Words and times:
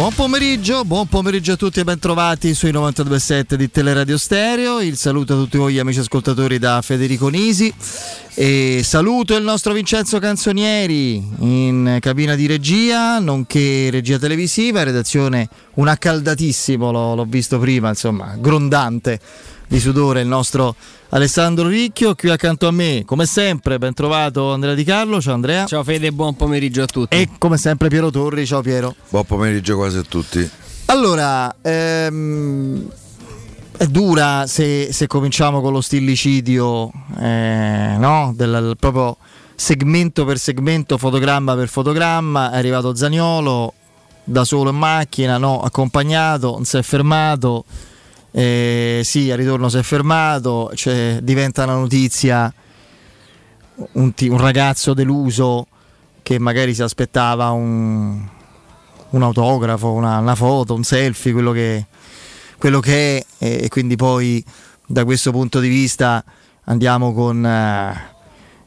Buon 0.00 0.14
pomeriggio, 0.14 0.86
buon 0.86 1.08
pomeriggio 1.08 1.52
a 1.52 1.56
tutti 1.56 1.80
e 1.80 1.84
bentrovati 1.84 2.54
sui 2.54 2.72
92.7 2.72 3.52
di 3.52 3.70
Teleradio 3.70 4.16
Stereo. 4.16 4.80
Il 4.80 4.96
saluto 4.96 5.34
a 5.34 5.36
tutti 5.36 5.58
voi 5.58 5.78
amici 5.78 5.98
ascoltatori 5.98 6.58
da 6.58 6.80
Federico 6.80 7.28
Nisi. 7.28 7.70
E 8.32 8.80
saluto 8.82 9.36
il 9.36 9.42
nostro 9.42 9.74
Vincenzo 9.74 10.18
Canzonieri 10.18 11.16
in 11.40 11.98
cabina 12.00 12.34
di 12.34 12.46
regia, 12.46 13.18
nonché 13.18 13.90
regia 13.90 14.18
televisiva, 14.18 14.84
redazione 14.84 15.50
un 15.74 15.88
accaldatissimo, 15.88 16.90
l'ho, 16.90 17.14
l'ho 17.14 17.26
visto 17.26 17.58
prima, 17.58 17.90
insomma, 17.90 18.36
grondante 18.38 19.20
di 19.70 19.78
sudore 19.78 20.22
il 20.22 20.26
nostro 20.26 20.74
Alessandro 21.10 21.68
Ricchio, 21.68 22.16
qui 22.16 22.28
accanto 22.28 22.66
a 22.66 22.72
me, 22.72 23.04
come 23.06 23.24
sempre, 23.24 23.78
ben 23.78 23.94
trovato 23.94 24.52
Andrea 24.52 24.74
Di 24.74 24.82
Carlo, 24.82 25.20
ciao 25.20 25.34
Andrea. 25.34 25.64
Ciao 25.66 25.84
Fede, 25.84 26.10
buon 26.10 26.34
pomeriggio 26.34 26.82
a 26.82 26.86
tutti. 26.86 27.14
E 27.14 27.28
come 27.38 27.56
sempre 27.56 27.88
Piero 27.88 28.10
Torri, 28.10 28.44
ciao 28.46 28.62
Piero. 28.62 28.96
Buon 29.08 29.24
pomeriggio 29.24 29.76
quasi 29.76 29.98
a 29.98 30.02
tutti. 30.02 30.50
Allora, 30.86 31.54
ehm, 31.62 32.84
è 33.76 33.86
dura 33.86 34.48
se, 34.48 34.92
se, 34.92 35.06
cominciamo 35.06 35.60
con 35.60 35.72
lo 35.72 35.80
stillicidio, 35.80 36.90
eh, 37.20 37.94
no? 37.96 38.32
Del, 38.34 38.74
proprio 38.76 39.18
segmento 39.54 40.24
per 40.24 40.38
segmento, 40.40 40.98
fotogramma 40.98 41.54
per 41.54 41.68
fotogramma, 41.68 42.50
è 42.50 42.56
arrivato 42.56 42.96
Zagnolo 42.96 43.74
da 44.24 44.42
solo 44.42 44.70
in 44.70 44.76
macchina, 44.76 45.38
no? 45.38 45.60
accompagnato, 45.60 46.50
non 46.54 46.64
si 46.64 46.76
è 46.76 46.82
fermato 46.82 47.64
eh, 48.32 49.00
sì, 49.04 49.30
al 49.30 49.38
ritorno 49.38 49.68
si 49.68 49.78
è 49.78 49.82
fermato, 49.82 50.70
cioè, 50.74 51.18
diventa 51.22 51.64
una 51.64 51.74
notizia 51.74 52.52
un, 53.92 54.14
t- 54.14 54.28
un, 54.30 54.38
ragazzo 54.38 54.94
deluso 54.94 55.66
che 56.22 56.38
magari 56.38 56.74
si 56.74 56.82
aspettava 56.82 57.50
un, 57.50 58.22
un 59.10 59.22
autografo, 59.22 59.92
una, 59.92 60.18
una, 60.18 60.34
foto, 60.34 60.74
un 60.74 60.84
selfie, 60.84 61.32
quello 61.32 61.52
che, 61.52 61.86
quello 62.58 62.80
che 62.80 63.18
è, 63.18 63.24
e 63.38 63.68
quindi 63.68 63.96
poi 63.96 64.44
da 64.86 65.04
questo 65.04 65.30
punto 65.30 65.60
di 65.60 65.68
vista 65.68 66.22
andiamo 66.64 67.12
con... 67.12 67.44
Eh, 67.44 68.18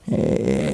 eh, 0.06 0.74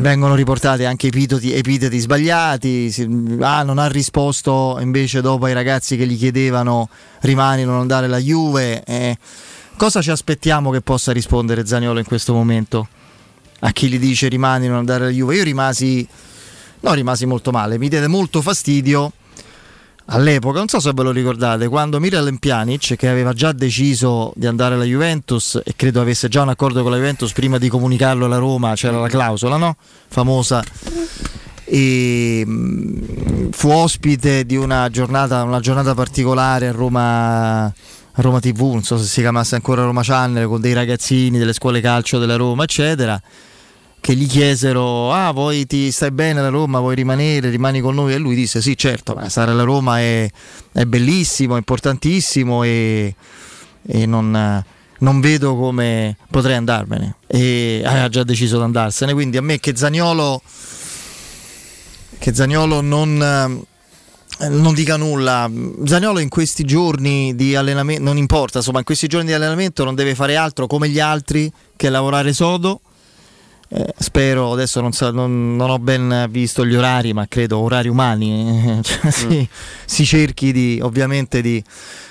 vengono 0.00 0.34
riportati 0.34 0.84
anche 0.84 1.08
epiteti, 1.08 1.52
epiteti 1.52 1.98
sbagliati. 1.98 2.90
Si, 2.90 3.36
ah, 3.40 3.62
non 3.62 3.78
ha 3.78 3.88
risposto 3.88 4.78
invece 4.80 5.20
dopo 5.20 5.46
ai 5.46 5.52
ragazzi 5.52 5.96
che 5.96 6.06
gli 6.06 6.16
chiedevano 6.16 6.88
rimani 7.20 7.64
non 7.64 7.80
andare 7.80 8.06
alla 8.06 8.18
Juve. 8.18 8.82
Eh, 8.84 9.16
cosa 9.76 10.00
ci 10.00 10.10
aspettiamo 10.10 10.70
che 10.70 10.80
possa 10.80 11.12
rispondere 11.12 11.66
Zaniolo 11.66 11.98
in 11.98 12.06
questo 12.06 12.32
momento? 12.32 12.88
A 13.60 13.72
chi 13.72 13.88
gli 13.88 13.98
dice 13.98 14.28
rimani 14.28 14.68
non 14.68 14.76
andare 14.76 15.04
alla 15.04 15.12
Juve? 15.12 15.36
Io 15.36 15.44
rimasi, 15.44 16.06
no, 16.80 16.92
rimasi 16.92 17.26
molto 17.26 17.50
male, 17.50 17.78
mi 17.78 17.88
diede 17.88 18.06
molto 18.06 18.40
fastidio 18.40 19.12
all'epoca, 20.10 20.58
non 20.58 20.68
so 20.68 20.80
se 20.80 20.92
ve 20.94 21.02
lo 21.02 21.10
ricordate, 21.10 21.68
quando 21.68 22.00
Miralem 22.00 22.36
Pjanic, 22.36 22.96
che 22.96 23.08
aveva 23.08 23.32
già 23.32 23.52
deciso 23.52 24.32
di 24.36 24.46
andare 24.46 24.74
alla 24.74 24.84
Juventus 24.84 25.60
e 25.64 25.74
credo 25.76 26.00
avesse 26.00 26.28
già 26.28 26.42
un 26.42 26.48
accordo 26.48 26.82
con 26.82 26.90
la 26.90 26.96
Juventus 26.96 27.32
prima 27.32 27.58
di 27.58 27.68
comunicarlo 27.68 28.24
alla 28.24 28.38
Roma, 28.38 28.74
c'era 28.74 28.98
la 29.00 29.08
clausola, 29.08 29.56
no? 29.56 29.76
Famosa. 30.08 30.62
E 31.64 32.42
mm, 32.46 33.50
fu 33.50 33.68
ospite 33.68 34.46
di 34.46 34.56
una 34.56 34.88
giornata, 34.88 35.42
una 35.42 35.60
giornata 35.60 35.94
particolare 35.94 36.68
a 36.68 36.72
Roma, 36.72 37.72
Roma 38.14 38.40
TV, 38.40 38.60
non 38.60 38.82
so 38.82 38.96
se 38.96 39.04
si 39.04 39.20
chiamasse 39.20 39.56
ancora 39.56 39.82
Roma 39.82 40.02
Channel, 40.02 40.46
con 40.46 40.60
dei 40.60 40.72
ragazzini 40.72 41.38
delle 41.38 41.52
scuole 41.52 41.80
calcio 41.80 42.18
della 42.18 42.36
Roma, 42.36 42.64
eccetera 42.64 43.20
che 44.00 44.14
gli 44.14 44.26
chiesero 44.26 45.12
ah 45.12 45.32
vuoi 45.32 45.66
ti 45.66 45.90
stai 45.90 46.10
bene 46.10 46.40
alla 46.40 46.48
Roma? 46.48 46.80
Vuoi 46.80 46.94
rimanere? 46.94 47.50
Rimani 47.50 47.80
con 47.80 47.94
noi? 47.94 48.14
E 48.14 48.18
lui 48.18 48.34
disse 48.34 48.60
sì 48.60 48.76
certo 48.76 49.14
ma 49.14 49.28
stare 49.28 49.50
alla 49.50 49.64
Roma 49.64 49.98
è, 49.98 50.28
è 50.72 50.84
bellissimo 50.84 51.54
è 51.54 51.58
importantissimo 51.58 52.62
e, 52.62 53.14
e 53.86 54.06
non, 54.06 54.64
non, 54.98 55.20
vedo 55.20 55.56
come 55.56 56.16
potrei 56.30 56.56
andarmene. 56.56 57.16
E 57.26 57.82
ha 57.84 58.08
già 58.08 58.24
deciso 58.24 58.56
di 58.58 58.64
andarsene. 58.64 59.12
Quindi 59.12 59.36
a 59.36 59.42
me 59.42 59.58
che 59.58 59.76
Zagnolo 59.76 60.42
che 62.18 62.34
Zagnolo 62.34 62.80
non 62.80 63.66
non 64.46 64.74
dica 64.74 64.96
nulla. 64.96 65.50
Zagnolo 65.84 66.20
in 66.20 66.28
questi 66.28 66.64
giorni 66.64 67.34
di 67.34 67.56
allenamento, 67.56 68.02
non 68.02 68.16
importa, 68.16 68.58
insomma, 68.58 68.78
in 68.78 68.84
questi 68.84 69.08
giorni 69.08 69.26
di 69.26 69.32
allenamento 69.32 69.84
non 69.84 69.94
deve 69.94 70.14
fare 70.14 70.36
altro 70.36 70.66
come 70.66 70.88
gli 70.88 71.00
altri 71.00 71.50
che 71.76 71.90
lavorare 71.90 72.32
sodo 72.32 72.80
eh, 73.70 73.94
spero, 73.98 74.52
adesso 74.52 74.80
non, 74.80 74.92
so, 74.92 75.10
non, 75.10 75.56
non, 75.56 75.68
ho 75.68 75.78
ben 75.78 76.26
visto 76.30 76.64
gli 76.64 76.74
orari, 76.74 77.12
ma 77.12 77.26
credo 77.28 77.58
orari 77.58 77.88
umani, 77.88 78.80
cioè, 78.82 79.00
mm. 79.06 79.08
si, 79.08 79.48
si, 79.84 80.04
cerchi 80.06 80.52
di, 80.52 80.80
ovviamente 80.82 81.42
di, 81.42 81.62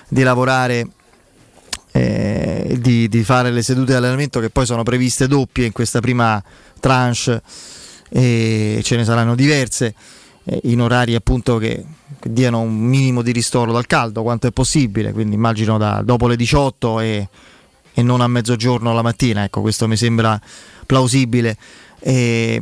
di 0.07 0.22
lavorare, 0.22 0.88
eh, 1.91 2.78
di, 2.79 3.07
di, 3.09 3.23
fare 3.23 3.50
le 3.51 3.63
sedute 3.63 3.91
di 3.91 3.97
allenamento 3.97 4.40
che 4.40 4.51
poi 4.51 4.66
sono 4.66 4.84
previste 4.84 5.28
doppie 5.28 5.66
in 5.66 5.72
questa 5.72 6.00
prima 6.00 6.41
tranche 6.79 7.41
e 8.09 8.79
ce 8.84 8.96
ne 8.96 9.03
saranno 9.03 9.35
diverse 9.35 9.94
eh, 10.44 10.62
in 10.66 10.79
orari 10.79 11.16
appunto 11.16 11.57
che, 11.57 11.84
che, 12.19 12.31
diano 12.31 12.59
un 12.59 12.73
minimo 12.73 13.22
di 13.22 13.31
ristoro 13.31 13.72
dal 13.72 13.85
caldo 13.85 14.22
quanto 14.22 14.47
è 14.47 14.51
possibile, 14.51 15.12
quindi 15.12 15.35
immagino 15.35 15.78
da 15.78 16.01
dopo 16.03 16.28
le 16.28 16.35
18 16.35 17.00
e, 17.00 17.29
e 17.94 18.01
non 18.03 18.22
a 18.22 18.28
mezzogiorno 18.28 18.94
la 18.94 19.01
mattina, 19.01 19.44
ecco 19.44 19.62
questo 19.62 19.88
mi 19.88 19.97
sembra 19.97 20.40
plausibile. 20.88 21.56
E 22.00 22.59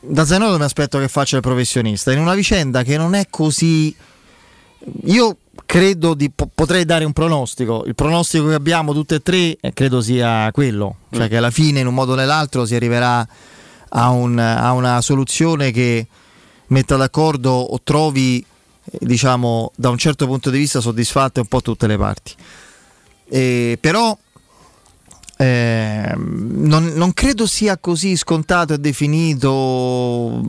da 0.00 0.24
Zanolo 0.24 0.58
mi 0.58 0.64
aspetto 0.64 0.98
che 0.98 1.06
faccia 1.08 1.36
il 1.36 1.42
professionista 1.42 2.12
in 2.12 2.18
una 2.18 2.34
vicenda 2.34 2.82
che 2.82 2.96
non 2.96 3.14
è 3.14 3.26
così. 3.30 3.94
Io 5.04 5.36
credo 5.64 6.14
di 6.14 6.30
po- 6.30 6.50
potrei 6.52 6.84
dare 6.84 7.04
un 7.04 7.12
pronostico. 7.12 7.84
Il 7.86 7.94
pronostico 7.94 8.48
che 8.48 8.54
abbiamo 8.54 8.92
tutte 8.92 9.16
e 9.16 9.20
tre 9.20 9.56
eh, 9.60 9.72
credo 9.72 10.00
sia 10.00 10.50
quello, 10.52 10.96
cioè 11.10 11.26
mm. 11.26 11.28
che 11.28 11.36
alla 11.36 11.50
fine 11.50 11.80
in 11.80 11.86
un 11.86 11.94
modo 11.94 12.12
o 12.12 12.14
nell'altro 12.16 12.64
si 12.64 12.74
arriverà 12.74 13.26
a, 13.88 14.08
un, 14.10 14.38
a 14.38 14.72
una 14.72 15.00
soluzione 15.00 15.70
che 15.70 16.06
metta 16.68 16.96
d'accordo 16.96 17.50
o 17.50 17.80
trovi, 17.82 18.44
eh, 18.84 18.98
diciamo, 19.00 19.72
da 19.76 19.88
un 19.88 19.98
certo 19.98 20.26
punto 20.26 20.50
di 20.50 20.58
vista 20.58 20.80
soddisfatte 20.80 21.40
un 21.40 21.46
po' 21.46 21.62
tutte 21.62 21.86
le 21.86 21.96
parti. 21.96 22.34
E, 23.28 23.78
però 23.80 24.16
eh, 25.38 26.12
non, 26.16 26.92
non, 26.94 27.12
credo 27.12 27.46
sia 27.46 27.76
così 27.76 28.16
scontato 28.16 28.72
e 28.72 28.78
definito 28.78 30.42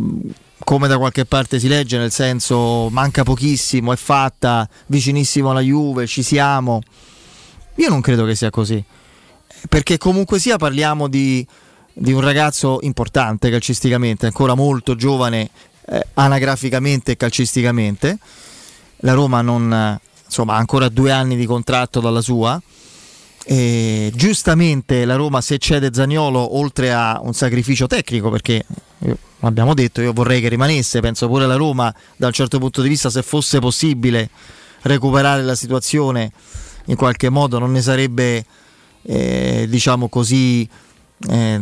come 0.64 0.88
da 0.88 0.98
qualche 0.98 1.25
parte 1.25 1.59
si 1.59 1.68
legge, 1.68 1.98
nel 1.98 2.12
senso 2.12 2.90
manca 2.90 3.24
pochissimo, 3.24 3.92
è 3.92 3.96
fatta, 3.98 4.68
vicinissimo 4.88 5.50
alla 5.50 5.62
Juve, 5.62 6.08
ci 6.08 6.24
siamo. 6.24 6.81
Io 7.75 7.90
non 7.90 8.02
credo 8.02 8.25
che 8.25 8.36
sia 8.36 8.50
così, 8.50 8.84
perché 9.70 9.98
comunque 9.98 10.40
sia 10.40 10.58
parliamo 10.58 11.08
di, 11.08 11.46
di 11.94 12.12
un 12.14 12.22
ragazzo 12.22 12.80
importante 12.81 13.50
calcisticamente, 13.50 14.25
ancora 14.25 14.56
molto 14.56 14.96
giovane 14.96 15.50
eh, 15.86 16.06
anagraficamente 16.14 17.14
e 17.14 17.18
calcisticamente. 17.18 18.18
La 19.02 19.14
Roma 19.14 19.42
non, 19.42 20.00
insomma, 20.25 20.56
ha 20.56 20.58
ancora 20.58 20.90
due 20.90 21.12
anni 21.12 21.36
di 21.36 21.46
contratto 21.46 22.00
dalla 22.00 22.22
sua 22.22 22.59
e 23.50 24.12
giustamente 24.13 25.06
la 25.06 25.16
Roma 25.16 25.40
se 25.40 25.58
cede 25.58 25.90
Zagnolo 25.94 26.58
oltre 26.58 26.91
a 26.91 27.22
un 27.24 27.34
sacrificio 27.34 27.88
tecnico 27.88 28.30
perché 28.30 28.66
abbiamo 29.40 29.74
detto 29.74 30.02
io 30.02 30.12
vorrei 30.12 30.41
che 30.41 30.50
rimanesse, 30.50 31.00
penso 31.00 31.28
pure 31.28 31.47
la 31.47 31.56
Roma 31.56 31.94
da 32.18 32.28
un 32.28 32.34
certo 32.34 32.59
punto 32.59 32.81
di 32.81 32.90
vista 32.90 33.09
se 33.09 33.22
fosse 33.22 33.59
possibile 33.59 34.30
recuperare 34.81 35.44
la 35.44 35.56
situazione 35.56 36.31
in 36.88 36.97
qualche 36.97 37.30
modo 37.30 37.57
non 37.57 37.72
ne 37.72 37.81
sarebbe 37.81 38.46
eh, 39.03 39.66
diciamo 39.69 40.09
così 40.09 40.68
eh, 41.30 41.62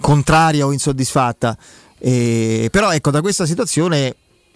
contraria 0.00 0.66
o 0.66 0.72
insoddisfatta. 0.72 1.56
Eh, 1.98 2.68
però 2.70 2.92
ecco 2.92 3.10
da 3.10 3.22
questa 3.22 3.46
situazione 3.46 4.14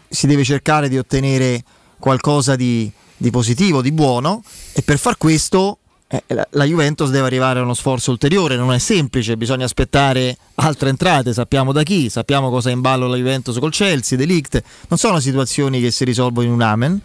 si 0.09 0.27
deve 0.27 0.45
cercare 0.45 0.89
di 0.89 0.99
ottenere 0.99 1.63
qualcosa 1.99 2.57
di, 2.57 2.91
di 3.21 3.31
positivo, 3.31 3.83
di 3.83 3.93
buono 3.93 4.43
e 4.73 4.81
per 4.81 4.99
far 4.99 5.19
questo 5.19 5.79
eh, 6.09 6.25
la, 6.29 6.47
la, 6.53 6.65
Juventus 6.65 7.11
deve 7.11 7.27
arrivare 7.27 7.61
a 7.61 7.63
uno 7.63 7.75
sforzo 7.75 8.11
ulteriore, 8.11 8.57
non 8.57 8.73
è 8.73 8.79
semplice, 8.79 9.37
bisogna 9.37 9.67
aspettare 9.67 10.37
altre 10.57 10.89
entrate, 10.89 11.35
sappiamo 11.35 11.71
da 11.71 11.83
chi, 11.83 12.09
sappiamo 12.09 12.49
cosa 12.49 12.71
è 12.71 12.73
in 12.73 12.81
ballo 12.81 13.07
la 13.07 13.17
Juventus 13.17 13.59
col 13.59 13.71
Chelsea, 13.71 14.17
Delict, 14.17 14.63
non 14.89 14.99
sono 14.99 15.21
situazioni 15.21 15.81
che 15.81 15.91
si 15.91 16.05
risolvono 16.05 16.47
in 16.47 16.53
un 16.53 16.63
amen. 16.63 17.01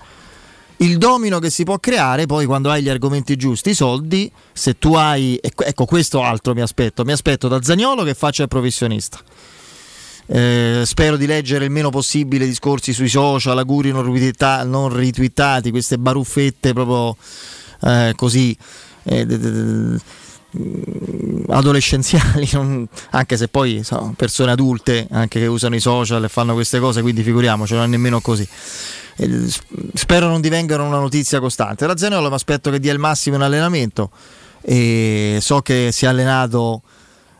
Il 0.77 0.97
domino 0.97 1.39
che 1.39 1.49
si 1.49 1.63
può 1.63 1.79
creare 1.79 2.25
poi 2.25 2.45
quando 2.45 2.69
hai 2.71 2.81
gli 2.81 2.89
argomenti 2.89 3.35
giusti, 3.35 3.71
i 3.71 3.75
soldi, 3.75 4.31
se 4.51 4.77
tu 4.77 4.95
hai, 4.95 5.37
ecco 5.41 5.85
questo 5.85 6.23
altro 6.23 6.53
mi 6.53 6.61
aspetto, 6.61 7.03
mi 7.03 7.11
aspetto 7.11 7.47
da 7.47 7.61
Zagnolo 7.61 8.03
che 8.03 8.13
faccia 8.13 8.43
il 8.43 8.49
professionista 8.49 9.19
eh, 10.27 10.81
spero 10.85 11.17
di 11.17 11.25
leggere 11.25 11.65
il 11.65 11.71
meno 11.71 11.89
possibile 11.89 12.45
discorsi 12.45 12.93
sui 12.93 13.09
social, 13.09 13.57
auguri 13.57 13.91
non, 13.91 14.11
ritwitta- 14.11 14.63
non 14.63 14.95
ritwittati, 14.95 15.71
queste 15.71 15.97
baruffette 15.97 16.73
proprio 16.73 17.15
eh, 17.81 18.13
così 18.15 18.57
eh, 19.03 19.99
adolescenziali, 21.49 22.49
non, 22.53 22.87
anche 23.11 23.37
se 23.37 23.47
poi 23.47 23.83
sono 23.83 24.13
persone 24.15 24.51
adulte 24.51 25.07
anche 25.11 25.39
che 25.39 25.45
usano 25.45 25.75
i 25.75 25.79
social 25.79 26.23
e 26.23 26.29
fanno 26.29 26.53
queste 26.53 26.79
cose, 26.79 27.01
quindi 27.01 27.23
figuriamoci, 27.23 27.73
non 27.73 27.83
è 27.83 27.87
nemmeno 27.87 28.21
così. 28.21 28.47
eh, 29.17 29.47
spero 29.93 30.27
non 30.27 30.41
divengano 30.41 30.85
una 30.85 30.99
notizia 30.99 31.39
costante. 31.39 31.87
Zaniolo 31.95 32.29
mi 32.29 32.35
aspetto 32.35 32.71
che 32.71 32.79
dia 32.79 32.93
il 32.93 32.99
massimo 32.99 33.35
in 33.35 33.41
allenamento 33.41 34.09
e 34.61 35.37
so 35.41 35.61
che 35.61 35.89
si 35.91 36.05
è 36.05 36.07
allenato 36.07 36.81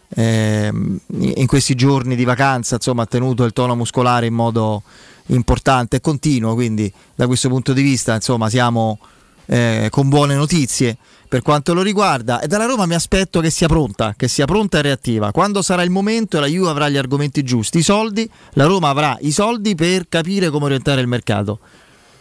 eh, 0.10 0.72
in 0.72 1.48
questi 1.48 1.76
giorni 1.76 2.16
di 2.16 2.24
vacanza, 2.24 2.76
insomma 2.76 3.04
ha 3.04 3.06
tenuto 3.08 3.44
il 3.44 3.54
tono 3.54 3.76
muscolare 3.76 4.26
in 4.26 4.34
modo 4.34 4.84
importante 5.28 5.98
e 5.98 6.02
continuo, 6.02 6.54
quindi 6.54 6.92
da 7.16 7.26
questo 7.28 7.50
punto 7.50 7.74
di 7.74 7.82
vista 7.82 8.14
insomma 8.14 8.50
siamo 8.50 9.00
eh, 9.48 9.88
con 9.92 10.10
buone 10.10 10.36
notizie 10.36 10.98
per 11.28 11.42
quanto 11.42 11.74
lo 11.74 11.82
riguarda 11.82 12.40
e 12.40 12.48
dalla 12.48 12.66
Roma 12.66 12.86
mi 12.86 12.94
aspetto 12.94 13.42
che 13.42 13.50
sia 13.50 13.68
pronta, 13.68 14.14
che 14.16 14.28
sia 14.28 14.46
pronta 14.46 14.78
e 14.78 14.84
reattiva. 14.84 15.32
Quando 15.32 15.62
sarà 15.62 15.82
il 15.82 15.90
momento 15.90 16.40
la 16.40 16.46
Juve 16.46 16.70
avrà 16.70 16.88
gli 16.88 16.98
argomenti 16.98 17.44
giusti, 17.44 17.80
i 17.80 17.84
soldi, 17.84 18.30
la 18.54 18.66
Roma 18.66 18.90
avrà 18.90 19.18
i 19.22 19.32
soldi 19.32 19.76
per 19.76 20.08
capire 20.08 20.50
come 20.50 20.66
orientare 20.66 21.02
il 21.02 21.08
mercato. 21.08 21.60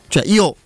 Cioè 0.08 0.24
io 0.26 0.56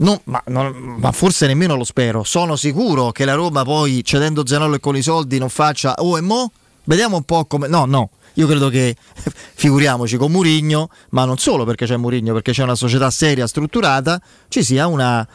non, 0.00 0.18
ma, 0.24 0.42
non, 0.46 0.96
ma, 0.98 1.12
forse 1.12 1.46
nemmeno 1.46 1.74
lo 1.74 1.84
spero. 1.84 2.24
Sono 2.24 2.56
sicuro 2.56 3.12
che 3.12 3.24
la 3.24 3.34
Roma 3.34 3.64
poi 3.64 4.02
cedendo 4.04 4.46
Zanollo 4.46 4.76
e 4.76 4.80
con 4.80 4.96
i 4.96 5.02
soldi 5.02 5.38
non 5.38 5.48
faccia 5.48 5.94
oh 5.98 6.16
e 6.16 6.20
mo? 6.20 6.52
Vediamo 6.84 7.16
un 7.16 7.24
po' 7.24 7.44
come. 7.44 7.68
No, 7.68 7.84
no. 7.84 8.10
Io 8.34 8.46
credo 8.46 8.68
che 8.68 8.96
figuriamoci 9.54 10.16
con 10.16 10.30
Murigno, 10.30 10.88
ma 11.10 11.24
non 11.24 11.36
solo 11.36 11.64
perché 11.64 11.84
c'è 11.86 11.96
Murigno, 11.96 12.32
perché 12.32 12.52
c'è 12.52 12.62
una 12.62 12.74
società 12.74 13.10
seria, 13.10 13.46
strutturata, 13.46 14.20
ci 14.48 14.62
sia 14.62 14.86
una, 14.86 15.26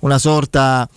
una 0.00 0.18
sorta 0.18 0.88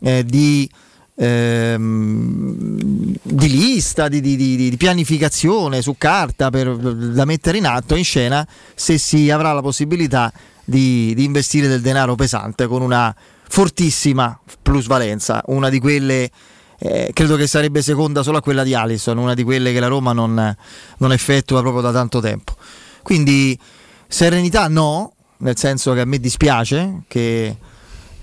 eh, 0.00 0.24
di, 0.24 0.68
ehm, 1.14 2.76
di, 3.22 3.48
lista, 3.48 4.08
di, 4.08 4.20
di, 4.20 4.36
di, 4.36 4.76
pianificazione 4.76 5.80
su 5.80 5.94
carta 5.96 6.50
per, 6.50 6.76
da 6.76 7.24
mettere 7.24 7.56
in 7.58 7.66
atto, 7.66 7.94
in 7.94 8.04
scena, 8.04 8.46
se 8.74 8.98
si 8.98 9.30
avrà 9.30 9.52
la 9.52 9.62
possibilità 9.62 10.30
di, 10.64 11.14
investire 11.16 11.68
del 11.68 11.80
denaro 11.80 12.14
pesante 12.14 12.66
con 12.66 12.82
una 12.82 13.14
fortissima 13.48 14.38
plusvalenza, 14.62 15.42
una 15.46 15.68
di 15.68 15.78
quelle... 15.80 16.30
Eh, 16.76 17.10
credo 17.14 17.36
che 17.36 17.46
sarebbe 17.46 17.82
seconda 17.82 18.22
solo 18.22 18.38
a 18.38 18.42
quella 18.42 18.64
di 18.64 18.74
Allison, 18.74 19.16
una 19.16 19.34
di 19.34 19.44
quelle 19.44 19.72
che 19.72 19.80
la 19.80 19.86
Roma 19.86 20.12
non, 20.12 20.56
non 20.98 21.12
effettua 21.12 21.60
proprio 21.60 21.80
da 21.80 21.92
tanto 21.92 22.20
tempo. 22.20 22.56
Quindi 23.02 23.58
serenità 24.06 24.66
no, 24.68 25.14
nel 25.38 25.56
senso 25.56 25.92
che 25.92 26.00
a 26.00 26.04
me 26.04 26.18
dispiace 26.18 27.02
che 27.06 27.56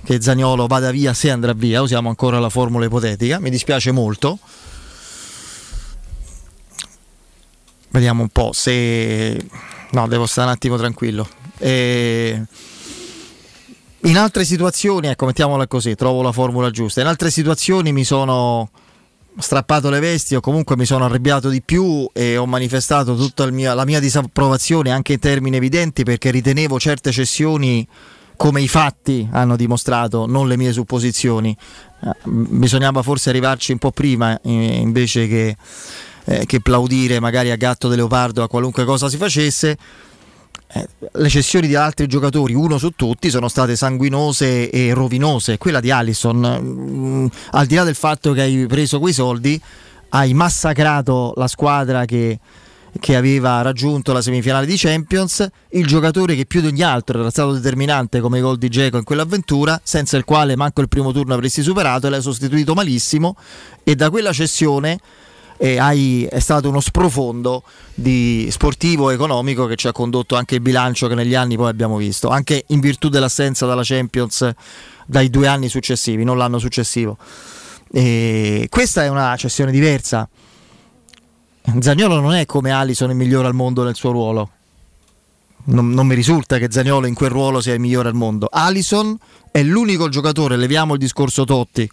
che 0.04 0.22
Zagnolo 0.22 0.68
vada 0.68 0.92
via 0.92 1.14
se 1.14 1.30
andrà 1.30 1.54
via, 1.54 1.82
usiamo 1.82 2.10
ancora 2.10 2.40
la 2.40 2.50
formula 2.50 2.86
ipotetica, 2.86 3.40
mi 3.40 3.50
dispiace 3.50 3.92
molto. 3.92 4.40
Vediamo 7.90 8.22
un 8.22 8.30
po' 8.30 8.52
se... 8.54 9.46
No, 9.92 10.08
devo 10.08 10.26
stare 10.26 10.48
un 10.48 10.54
attimo 10.54 10.78
tranquillo. 10.78 11.28
E... 11.62 12.42
In 14.04 14.18
altre 14.18 14.46
situazioni, 14.46 15.08
ecco, 15.08 15.28
mettiamola 15.28 15.68
così, 15.68 15.94
trovo 15.94 16.24
la 16.24 16.32
formula 16.32 16.72
giusta. 16.72 17.02
In 17.02 17.08
altre 17.08 17.30
situazioni 17.30 17.92
mi 17.94 18.04
sono 18.04 18.70
strappato 19.38 19.90
le 19.90 20.00
vesti 20.00 20.36
o 20.36 20.42
comunque 20.42 20.76
mi 20.76 20.86
sono 20.86 21.06
arrabbiato 21.06 21.50
di 21.50 21.62
più 21.62 22.10
e 22.12 22.36
ho 22.36 22.46
manifestato 22.46 23.16
tutta 23.16 23.50
mio, 23.50 23.74
la 23.74 23.86
mia 23.86 24.00
disapprovazione 24.00 24.92
anche 24.92 25.14
in 25.14 25.20
termini 25.20 25.56
evidenti 25.56 26.04
perché 26.04 26.32
ritenevo 26.32 26.80
certe 26.80 27.12
cessioni 27.12 27.88
come 28.36 28.62
i 28.62 28.68
fatti 28.68 29.28
hanno 29.32 29.56
dimostrato, 29.56 30.26
non 30.26 30.48
le 30.48 30.58
mie 30.58 30.74
supposizioni. 30.74 31.56
Eh, 32.04 32.10
bisognava 32.24 33.04
forse 33.04 33.30
arrivarci 33.30 33.72
un 33.72 33.78
po' 33.78 33.92
prima 33.92 34.40
eh, 34.42 34.52
invece 34.52 35.28
che, 35.28 35.56
eh, 36.26 36.46
che 36.48 36.60
plaudire 36.60 37.20
magari 37.20 37.52
a 37.52 37.56
gatto 37.56 37.88
di 37.88 37.96
leopardo 37.96 38.42
a 38.42 38.48
qualunque 38.48 38.84
cosa 38.84 39.10
si 39.10 39.18
facesse. 39.18 39.78
Eh, 40.74 40.88
le 41.14 41.30
cessioni 41.30 41.68
di 41.68 41.76
altri 41.76 42.08
giocatori, 42.08 42.54
uno 42.54 42.78
su 42.78 42.92
tutti, 42.92 43.30
sono 43.30 43.48
state 43.48 43.76
sanguinose 43.76 44.70
e 44.70 44.94
rovinose. 44.94 45.58
Quella 45.58 45.80
di 45.80 45.92
Allison, 45.92 46.38
mh, 46.38 47.24
mm, 47.24 47.28
al 47.52 47.66
di 47.66 47.76
là 47.76 47.84
del 47.84 47.96
fatto 47.96 48.32
che 48.32 48.42
hai 48.42 48.66
preso 48.68 49.00
quei 49.00 49.14
soldi, 49.14 49.60
hai 50.10 50.34
massacrato 50.34 51.34
la 51.36 51.48
squadra 51.48 52.06
che 52.06 52.40
che 53.00 53.16
aveva 53.16 53.62
raggiunto 53.62 54.12
la 54.12 54.22
semifinale 54.22 54.66
di 54.66 54.76
Champions, 54.76 55.48
il 55.70 55.88
giocatore 55.88 56.36
che 56.36 56.46
più 56.46 56.62
di 56.62 56.68
ogni 56.68 56.84
altro 56.84 57.20
era 57.20 57.30
stato 57.30 57.54
determinante 57.54 58.20
come 58.20 58.42
gol 58.42 58.58
di 58.58 58.68
Geco 58.70 58.98
in 58.98 59.04
quell'avventura, 59.04 59.80
senza 59.84 60.18
il 60.18 60.26
quale 60.26 60.56
manco 60.56 60.82
il 60.82 60.90
primo 60.90 61.12
turno 61.12 61.34
avresti 61.34 61.62
superato 61.62 62.10
l'hai 62.10 62.22
sostituito 62.22 62.74
malissimo 62.74 63.36
e 63.84 63.96
da 63.96 64.10
quella 64.10 64.34
cessione 64.34 65.00
eh, 65.62 65.78
hai, 65.78 66.26
è 66.26 66.40
stato 66.40 66.70
uno 66.70 66.80
sprofondo 66.80 67.64
di 67.94 68.48
sportivo 68.50 69.12
e 69.12 69.14
economico 69.14 69.68
che 69.68 69.76
ci 69.76 69.88
ha 69.88 69.92
condotto 69.92 70.36
anche 70.36 70.56
il 70.56 70.62
bilancio 70.62 71.08
che 71.08 71.14
negli 71.16 71.36
anni 71.36 71.56
poi 71.56 71.70
abbiamo 71.70 71.98
visto, 71.98 72.30
anche 72.30 72.64
in 72.68 72.80
virtù 72.80 73.10
dell'assenza 73.10 73.68
dalla 73.68 73.84
Champions 73.84 74.50
dai 75.06 75.30
due 75.30 75.48
anni 75.48 75.70
successivi, 75.70 76.24
non 76.24 76.38
l'anno 76.38 76.58
successivo. 76.58 77.18
E 77.94 78.68
questa 78.70 79.04
è 79.04 79.10
una 79.10 79.36
cessione 79.36 79.72
diversa 79.72 80.28
Zagnolo 81.80 82.20
non 82.20 82.34
è 82.34 82.46
come 82.46 82.72
Alison 82.72 83.12
il 83.12 83.16
migliore 83.16 83.48
al 83.48 83.54
mondo 83.54 83.84
nel 83.84 83.96
suo 83.96 84.12
ruolo. 84.12 84.50
Non, 85.66 85.92
non, 85.92 86.08
mi 86.08 86.16
risulta 86.16 86.58
che 86.58 86.72
Zagnolo 86.72 87.06
in 87.06 87.14
quel 87.14 87.30
ruolo 87.30 87.62
sia 87.62 87.74
il 87.74 87.80
migliore 87.80 88.10
al 88.10 88.16
mondo. 88.16 88.48
Alison 88.52 89.16
è 89.52 89.62
l'unico 89.62 90.10
giocatore, 90.10 90.58
leviamo 90.58 90.94
il 90.94 91.00
discorso 91.00 91.46
Totti, 91.46 91.90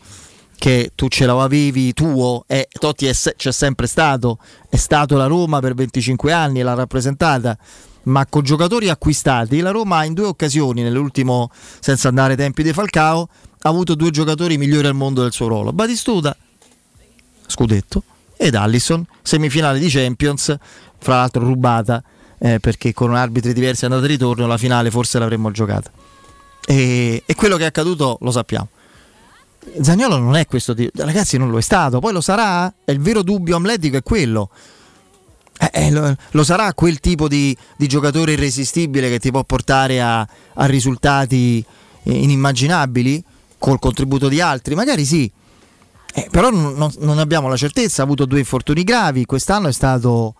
che 0.58 0.90
tu 0.94 1.08
ce 1.08 1.25
l'avevi 1.25 1.93
tuo, 1.93 2.44
e 2.49 2.69
Totti 2.70 3.06
è, 3.06 3.12
c'è 3.14 3.52
sempre 3.52 3.87
stato, 3.87 4.38
è 4.69 4.76
stato 4.76 5.16
la 5.16 5.26
Roma 5.26 5.60
per 5.60 5.75
25 5.75 6.32
anni, 6.32 6.62
l'ha 6.62 6.75
rappresentata, 6.75 7.56
ma 8.05 8.26
con 8.26 8.43
giocatori 8.43 8.88
acquistati 8.88 9.60
la 9.60 9.70
Roma 9.70 10.02
in 10.05 10.14
due 10.14 10.26
occasioni, 10.26 10.82
nell'ultimo, 10.82 11.50
senza 11.78 12.08
andare 12.08 12.32
ai 12.32 12.37
tempi 12.37 12.64
di 12.64 12.72
Falcao, 12.72 13.28
ha 13.60 13.69
avuto 13.69 13.94
due 13.94 14.10
giocatori 14.10 14.58
migliori 14.58 14.88
al 14.88 14.94
mondo 14.94 15.22
del 15.22 15.32
suo 15.32 15.46
ruolo. 15.46 15.72
Batistuta, 15.72 16.37
scudetto, 17.46 18.02
ed 18.37 18.56
Allison, 18.56 19.06
semifinale 19.22 19.78
di 19.78 19.88
Champions, 19.88 20.56
fra 20.99 21.16
l'altro 21.16 21.44
rubata 21.44 22.02
eh, 22.38 22.58
perché 22.58 22.93
con 22.93 23.14
arbitri 23.14 23.52
diversi 23.52 23.84
andata 23.84 24.04
e 24.04 24.08
ritorno 24.08 24.46
la 24.46 24.58
finale 24.58 24.90
forse 24.90 25.19
l'avremmo 25.19 25.50
giocata. 25.52 25.90
E, 26.66 27.22
e, 27.25 27.34
quello 27.34 27.56
che 27.56 27.62
è 27.62 27.66
accaduto 27.66 28.19
lo 28.20 28.31
sappiamo. 28.31 28.69
Zagnolo 29.80 30.18
non 30.18 30.36
è 30.36 30.46
questo 30.46 30.74
tipo, 30.74 31.02
ragazzi 31.02 31.36
non 31.36 31.50
lo 31.50 31.58
è 31.58 31.62
stato, 31.62 32.00
poi 32.00 32.12
lo 32.12 32.20
sarà? 32.20 32.72
È 32.84 32.90
il 32.90 33.00
vero 33.00 33.22
dubbio 33.22 33.56
amletico 33.56 33.96
è 33.96 34.02
quello. 34.02 34.50
Eh, 35.60 35.70
eh, 35.72 35.90
lo, 35.90 36.14
lo, 36.30 36.44
sarà 36.44 36.72
quel 36.72 37.00
tipo 37.00 37.26
di, 37.26 37.56
di, 37.76 37.88
giocatore 37.88 38.32
irresistibile 38.32 39.08
che 39.08 39.18
ti 39.18 39.32
può 39.32 39.42
portare 39.42 40.00
a, 40.00 40.20
a 40.20 40.66
risultati 40.66 41.64
inimmaginabili 42.04 43.25
col 43.58 43.80
contributo 43.80 44.28
di 44.28 44.40
altri? 44.40 44.76
Magari 44.76 45.04
sì, 45.04 45.30
eh, 46.14 46.28
però 46.30 46.50
non, 46.50 46.90
non, 46.98 47.18
abbiamo 47.18 47.48
la 47.48 47.56
certezza, 47.56 48.02
ha 48.02 48.04
avuto 48.04 48.25
due 48.25 48.38
infortuni 48.38 48.82
gravi, 48.82 49.25
quest'anno 49.25 49.68
è 49.68 49.72
stato, 49.72 50.34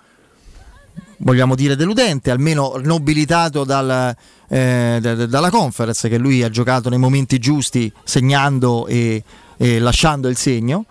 vogliamo 1.19 1.55
dire, 1.55 1.77
deludente, 1.77 2.31
almeno 2.31 2.75
nobilitato 2.83 3.65
dal, 3.65 4.17
eh, 4.49 5.27
dalla 5.29 5.51
conference 5.51 6.09
che 6.09 6.19
lui 6.19 6.43
ha 6.43 6.51
giocato 6.51 6.89
nei 6.89 6.99
momenti 6.99 7.39
giusti, 7.39 7.93
segnando 8.05 8.87
e, 8.87 9.23
e 9.57 9.79
lasciando 9.79 10.29
il 10.29 10.37
segno. 10.37 10.87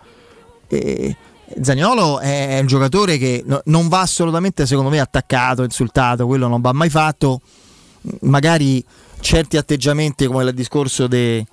E, 0.67 1.15
Zagnolo 1.61 2.19
è 2.19 2.59
un 2.59 2.67
giocatore 2.67 3.17
che 3.17 3.41
no, 3.45 3.61
non 3.65 3.87
va 3.87 4.01
assolutamente, 4.01 4.65
secondo 4.65 4.89
me, 4.89 4.99
attaccato, 4.99 5.63
insultato, 5.63 6.27
quello 6.27 6.47
non 6.47 6.61
va 6.61 6.73
mai 6.73 6.89
fatto. 6.89 7.41
Magari 8.21 8.83
certi 9.19 9.57
atteggiamenti 9.57 10.27
come 10.27 10.43
il 10.43 10.53
discorso 10.53 11.07
de, 11.07 11.45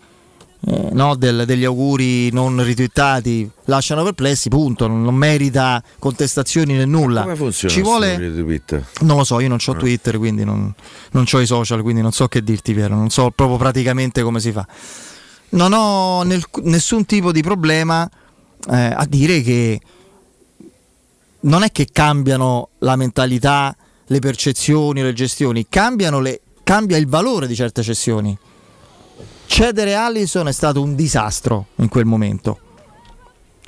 eh, 0.66 0.88
no, 0.92 1.14
del, 1.14 1.44
degli 1.44 1.64
auguri 1.64 2.30
non 2.30 2.62
ritwittati 2.62 3.49
lasciano 3.64 4.02
perplessi, 4.02 4.49
punto. 4.49 4.87
Non, 4.87 5.02
non 5.02 5.14
merita 5.14 5.83
contestazioni 5.99 6.75
né 6.75 6.85
nulla. 6.85 7.23
Come 7.23 7.37
funziona? 7.37 7.75
Ci 7.75 7.83
vuole... 7.83 8.16
Non 9.00 9.16
lo 9.16 9.25
so, 9.25 9.40
io 9.40 9.49
non 9.49 9.59
ho 9.64 9.73
ah. 9.73 9.76
Twitter, 9.76 10.16
quindi 10.18 10.44
non, 10.44 10.73
non 11.11 11.25
ho 11.30 11.40
i 11.40 11.47
social, 11.47 11.83
quindi 11.83 12.00
non 12.00 12.12
so 12.12 12.28
che 12.28 12.42
dirti, 12.42 12.73
Piero. 12.73 12.94
Non 12.94 13.11
so 13.11 13.30
proprio 13.30 13.59
praticamente 13.59 14.23
come 14.23 14.40
si 14.40 14.52
fa. 14.52 14.66
Non 15.50 15.73
ho 15.73 16.23
nel, 16.23 16.42
nessun 16.62 17.04
tipo 17.04 17.30
di 17.30 17.42
problema 17.42 18.09
eh, 18.71 18.76
a 18.76 19.04
dire 19.06 19.42
che 19.42 19.80
non 21.40 21.62
è 21.62 21.71
che 21.71 21.88
cambiano 21.92 22.71
la 22.78 22.97
mentalità, 22.97 23.76
le 24.06 24.18
percezioni, 24.18 25.02
le 25.02 25.12
gestioni, 25.12 25.66
cambiano 25.68 26.21
le, 26.21 26.40
cambia 26.62 26.97
il 26.97 27.06
valore 27.06 27.47
di 27.47 27.54
certe 27.54 27.83
cessioni 27.83 28.37
Cedere 29.46 29.94
Allison 29.94 30.48
è 30.48 30.52
stato 30.52 30.82
un 30.82 30.94
disastro 30.94 31.66
in 31.76 31.88
quel 31.88 32.04
momento. 32.04 32.58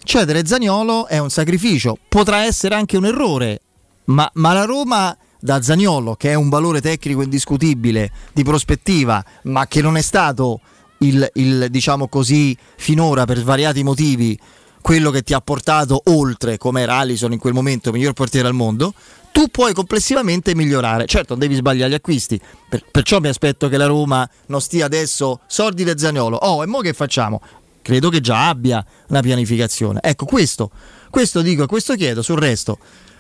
Cedere 0.03 0.47
Zagnolo 0.47 1.07
è 1.07 1.19
un 1.19 1.31
sacrificio, 1.31 1.99
potrà 2.09 2.45
essere 2.45 2.75
anche 2.75 2.97
un 2.97 3.07
errore, 3.07 3.61
ma, 4.05 4.29
ma 4.35 4.53
la 4.53 4.65
Roma 4.65 5.17
da 5.39 5.63
Zagnolo, 5.63 6.15
che 6.15 6.31
è 6.31 6.35
un 6.35 6.49
valore 6.49 6.81
tecnico 6.81 7.23
indiscutibile 7.23 8.11
di 8.33 8.43
prospettiva, 8.43 9.25
ma 9.45 9.67
che 9.67 9.81
non 9.83 9.97
è 9.97 10.03
stato 10.03 10.61
il, 10.99 11.29
il 11.35 11.69
diciamo 11.71 12.09
così, 12.09 12.57
finora 12.77 13.25
per 13.25 13.39
svariati 13.39 13.83
motivi 13.83 14.39
quello 14.81 15.11
che 15.11 15.23
ti 15.23 15.35
ha 15.35 15.41
portato 15.41 16.01
oltre, 16.05 16.59
come 16.59 16.83
era 16.83 16.99
Allison 16.99 17.33
in 17.33 17.41
quel 17.41 17.53
momento, 17.53 17.91
miglior 17.91 18.13
portiere 18.13 18.47
al 18.47 18.55
mondo, 18.55 18.95
tu 19.37 19.49
puoi 19.49 19.75
complessivamente 19.75 20.55
migliorare. 20.55 21.05
Certo, 21.05 21.35
non 21.35 21.41
devi 21.41 21.57
sbagliare 21.57 21.91
gli 21.91 21.95
acquisti, 21.95 22.41
per, 22.71 22.83
perciò 22.91 23.21
mi 23.21 23.29
aspetto 23.29 23.69
che 23.69 23.77
la 23.77 23.85
Roma 23.85 24.27
non 24.47 24.63
stia 24.63 24.87
adesso 24.87 25.41
sordi 25.47 25.85
del 25.85 25.99
Zagnolo. 25.99 26.37
Oh, 26.37 26.63
e 26.63 26.67
mo 26.67 26.81
che 26.81 26.95
facciamo? 26.95 27.43
Credo 27.83 28.09
che 28.09 28.23
già 28.23 28.49
abbia 28.49 28.83
una 29.09 29.21
pianificazione. 29.21 30.01
Ecco, 30.03 30.25
questo, 30.25 30.71
questo 31.11 31.43
dico 31.43 31.65
e 31.65 31.67
questo 31.67 31.97
chiedo, 31.97 32.23
sul 32.23 32.39
resto 32.39 32.79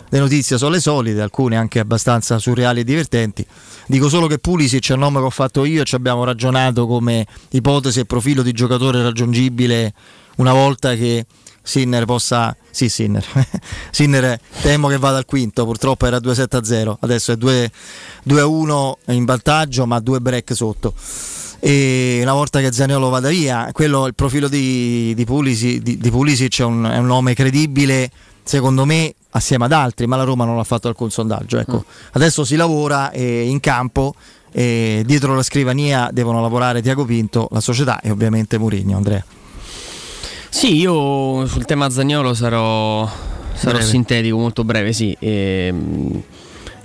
le 0.08 0.18
notizie 0.18 0.56
sono 0.56 0.70
le 0.70 0.80
solite, 0.80 1.20
alcune 1.20 1.56
anche 1.56 1.80
abbastanza 1.80 2.38
surreali 2.38 2.80
e 2.80 2.84
divertenti. 2.84 3.46
Dico 3.86 4.08
solo 4.08 4.26
che 4.26 4.38
Pulisic 4.38 4.88
è 4.88 4.92
un 4.94 5.00
nome 5.00 5.18
che 5.18 5.26
ho 5.26 5.30
fatto 5.30 5.66
io 5.66 5.82
e 5.82 5.84
ci 5.84 5.96
abbiamo 5.96 6.24
ragionato 6.24 6.86
come 6.86 7.26
ipotesi 7.50 8.00
e 8.00 8.06
profilo 8.06 8.40
di 8.40 8.52
giocatore 8.52 9.02
raggiungibile 9.02 9.92
una 10.36 10.54
volta 10.54 10.94
che 10.94 11.26
Sinner 11.66 12.04
possa... 12.04 12.56
Sì, 12.70 12.88
Sinner. 12.88 13.24
Sinner 13.90 14.38
temo 14.62 14.86
che 14.86 14.98
vada 14.98 15.16
al 15.16 15.24
quinto, 15.24 15.64
purtroppo 15.64 16.06
era 16.06 16.18
2-7-0, 16.18 16.94
adesso 17.00 17.32
è 17.32 17.34
2-1 17.34 18.92
in 19.06 19.24
vantaggio 19.24 19.84
ma 19.84 19.98
due 19.98 20.20
break 20.20 20.54
sotto. 20.54 20.94
E 21.58 22.20
una 22.22 22.34
volta 22.34 22.60
che 22.60 22.70
Zaniolo 22.70 23.08
vada 23.08 23.28
via, 23.28 23.68
quello, 23.72 24.06
il 24.06 24.14
profilo 24.14 24.46
di, 24.46 25.12
di, 25.16 25.24
Pulisic, 25.24 25.82
di, 25.82 25.98
di 25.98 26.10
Pulisic 26.10 26.60
è 26.60 26.64
un, 26.64 26.84
è 26.84 26.98
un 26.98 27.06
nome 27.06 27.34
credibile, 27.34 28.10
secondo 28.44 28.84
me 28.84 29.12
assieme 29.30 29.64
ad 29.64 29.72
altri, 29.72 30.06
ma 30.06 30.14
la 30.14 30.22
Roma 30.22 30.44
non 30.44 30.56
l'ha 30.56 30.64
fatto 30.64 30.86
alcun 30.86 31.10
sondaggio. 31.10 31.58
Ecco. 31.58 31.78
Mm. 31.78 32.12
Adesso 32.12 32.44
si 32.44 32.54
lavora 32.54 33.10
eh, 33.10 33.48
in 33.48 33.58
campo, 33.58 34.14
eh, 34.52 35.02
dietro 35.04 35.34
la 35.34 35.42
scrivania 35.42 36.10
devono 36.12 36.40
lavorare 36.40 36.80
Tiago 36.80 37.04
Pinto, 37.04 37.48
la 37.50 37.60
società 37.60 37.98
e 38.00 38.10
ovviamente 38.12 38.56
Murigno, 38.56 38.96
Andrea. 38.96 39.24
Sì, 40.56 40.76
io 40.76 41.46
sul 41.46 41.66
tema 41.66 41.90
Zagnolo 41.90 42.32
sarò, 42.32 43.06
sarò 43.52 43.78
sintetico, 43.78 44.38
molto 44.38 44.64
breve, 44.64 44.94
sì. 44.94 45.14
E, 45.20 45.66
ehm, 45.66 46.22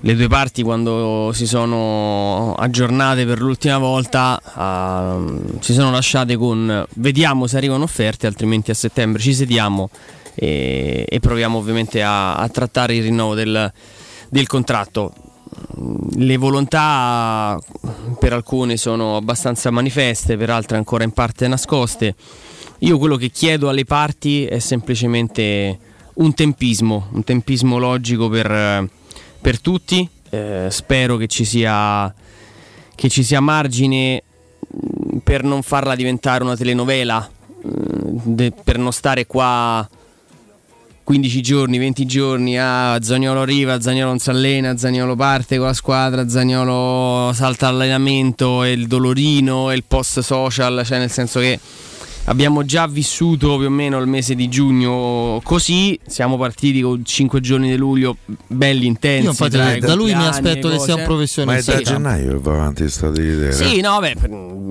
le 0.02 0.16
due 0.16 0.28
parti 0.28 0.62
quando 0.62 1.32
si 1.34 1.48
sono 1.48 2.54
aggiornate 2.56 3.26
per 3.26 3.40
l'ultima 3.40 3.78
volta 3.78 4.42
uh, 4.44 5.58
si 5.62 5.72
sono 5.72 5.90
lasciate 5.90 6.36
con 6.36 6.86
vediamo 6.96 7.48
se 7.48 7.56
arrivano 7.56 7.84
offerte 7.84 8.28
altrimenti 8.28 8.72
a 8.72 8.74
settembre 8.74 9.22
ci 9.22 9.34
sediamo 9.34 9.90
e, 10.36 11.06
e 11.08 11.20
proviamo 11.22 11.58
ovviamente 11.58 12.04
a, 12.04 12.36
a, 12.36 12.50
trattare 12.50 12.96
il 12.96 13.04
rinnovo 13.04 13.36
del, 13.36 13.72
del 14.28 14.48
contratto. 14.48 15.14
Le 16.18 16.36
volontà 16.36 17.58
per 18.20 18.34
alcune 18.34 18.76
sono 18.76 19.16
abbastanza 19.16 19.72
manifeste, 19.72 20.36
per 20.36 20.50
altre 20.50 20.76
ancora 20.76 21.06
in 21.06 21.12
parte 21.12 21.48
nascoste. 21.48 22.16
Io 22.84 22.98
quello 22.98 23.16
che 23.16 23.30
chiedo 23.30 23.70
alle 23.70 23.86
parti 23.86 24.46
è 24.46 24.58
semplicemente 24.58 25.78
un 26.16 26.34
tempismo, 26.34 27.10
un 27.12 27.24
tempismo 27.24 27.78
logico 27.78 28.28
per, 28.28 28.90
per 29.40 29.62
tutti. 29.62 30.08
Eh, 30.32 30.68
spero 30.72 31.16
che 31.18 31.28
ci, 31.28 31.46
sia, 31.46 32.12
che 32.96 33.10
ci 33.10 33.22
sia 33.22 33.40
margine 33.40 34.24
per 35.24 35.44
non 35.44 35.62
farla 35.62 35.94
diventare 35.94 36.44
una 36.44 36.56
telenovela, 36.56 37.30
de, 37.62 38.52
per 38.52 38.80
non 38.80 38.92
stare 38.92 39.28
qua 39.28 39.88
15 41.04 41.42
giorni, 41.42 41.78
20 41.78 42.06
giorni, 42.08 42.58
ah, 42.58 42.98
Zagnolo 43.00 43.42
arriva, 43.42 43.80
Zagnolo 43.80 44.08
non 44.08 44.18
si 44.18 44.32
allena, 44.32 44.76
Zagnolo 44.76 45.16
parte 45.16 45.58
con 45.58 45.68
la 45.68 45.74
squadra, 45.74 46.28
Zagnolo 46.28 47.32
salta 47.34 47.68
all'allenamento 47.68 48.64
e 48.64 48.72
il 48.72 48.88
dolorino 48.88 49.70
e 49.70 49.76
il 49.76 49.84
post 49.84 50.22
social, 50.22 50.82
cioè 50.84 50.98
nel 50.98 51.12
senso 51.12 51.40
che 51.40 51.60
abbiamo 52.26 52.64
già 52.64 52.88
vissuto 52.88 53.58
più 53.58 53.68
o 53.68 53.70
meno 53.70 54.00
il 54.00 54.08
mese 54.08 54.36
di 54.36 54.48
giugno 54.50 55.40
così, 55.44 56.00
siamo 56.06 56.38
partiti 56.38 56.82
con 56.82 57.04
5 57.04 57.40
giorni 57.42 57.70
di 57.70 57.78
luglio 57.78 58.18
belli 58.48 58.86
intensi. 58.86 59.24
Io 59.24 59.30
infatti 59.30 59.58
da, 59.58 59.78
da 59.80 59.94
lui 59.94 60.14
mi 60.14 60.26
aspetto 60.26 60.70
che 60.70 60.80
sia 60.80 60.96
un 60.96 61.04
professionista. 61.04 61.74
Ma 61.74 61.80
è 61.80 61.82
da 61.82 61.92
gennaio 61.92 62.28
che 62.34 62.40
va 62.40 62.54
avanti 62.54 62.90
sta 62.90 63.10
di 63.10 63.22
idea. 63.22 63.52
Sì, 63.52 63.82
no, 63.82 64.00
beh, 64.00 64.16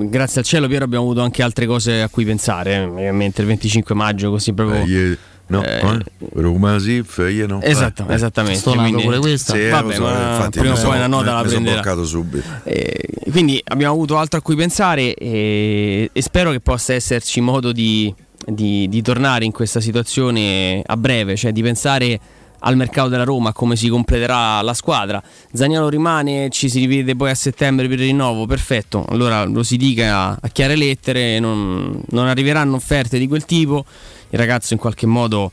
grazie 0.09 0.41
al 0.41 0.47
cielo 0.47 0.69
Piero 0.69 0.85
abbiamo 0.85 1.05
avuto 1.05 1.23
anche 1.23 1.43
altre 1.43 1.67
cose 1.67 2.03
a 2.03 2.09
cui 2.09 2.25
pensare, 2.25 2.91
eh, 2.97 3.13
mentre 3.13 3.43
il 3.43 3.49
25 3.49 3.95
maggio 3.95 4.31
così 4.31 4.53
proprio... 4.53 4.85
Eh, 4.85 5.19
No, 5.51 5.65
eh, 5.65 5.99
Roma 6.35 6.79
sì, 6.79 7.03
Feie 7.05 7.45
no. 7.45 7.61
Esatto, 7.61 8.07
eh. 8.09 8.15
esattamente. 8.15 8.61
Sto 8.61 8.71
quindi, 8.71 9.03
pure 9.03 9.19
questa. 9.19 9.53
Sì, 9.55 9.69
Vabbè, 9.69 9.95
so, 9.95 10.03
ma 10.03 10.37
infatti 10.37 10.59
prima 10.61 10.75
o 10.75 10.81
poi 10.81 10.97
una 10.97 11.07
nota 11.09 11.35
la 11.35 11.43
prenderà. 11.43 12.05
subito. 12.05 12.47
Eh, 12.63 13.09
quindi 13.31 13.61
abbiamo 13.65 13.93
avuto 13.93 14.17
altro 14.17 14.39
a 14.39 14.43
cui 14.43 14.55
pensare 14.55 15.13
e, 15.15 16.09
e 16.13 16.23
spero 16.23 16.53
che 16.53 16.61
possa 16.61 16.95
esserci 16.95 17.41
modo 17.41 17.73
di, 17.73 18.15
di, 18.47 18.89
di, 18.89 19.03
tornare 19.03 19.45
in 19.45 19.51
questa 19.51 19.81
situazione 19.81 20.83
a 20.87 20.97
breve, 20.97 21.35
cioè 21.35 21.51
di 21.51 21.63
pensare 21.63 22.21
al 22.61 22.77
mercato 22.77 23.09
della 23.09 23.25
Roma, 23.25 23.53
come 23.53 23.75
si 23.75 23.89
completerà 23.89 24.63
la 24.63 24.75
squadra. 24.75 25.21
Zagnolo 25.53 25.89
rimane, 25.89 26.49
ci 26.51 26.69
si 26.69 26.79
rivede 26.79 27.17
poi 27.17 27.31
a 27.31 27.35
settembre 27.35 27.89
per 27.89 27.99
il 27.99 28.07
rinnovo, 28.07 28.47
perfetto. 28.47 29.05
Allora 29.09 29.43
lo 29.45 29.65
si 29.65 29.77
dica 29.77 30.39
a 30.41 30.49
chiare 30.53 30.77
lettere, 30.77 31.41
non, 31.41 32.01
non 32.11 32.29
arriveranno 32.29 32.77
offerte 32.77 33.19
di 33.19 33.27
quel 33.27 33.45
tipo 33.45 33.85
il 34.31 34.39
ragazzo 34.39 34.73
in 34.73 34.79
qualche 34.79 35.07
modo 35.07 35.53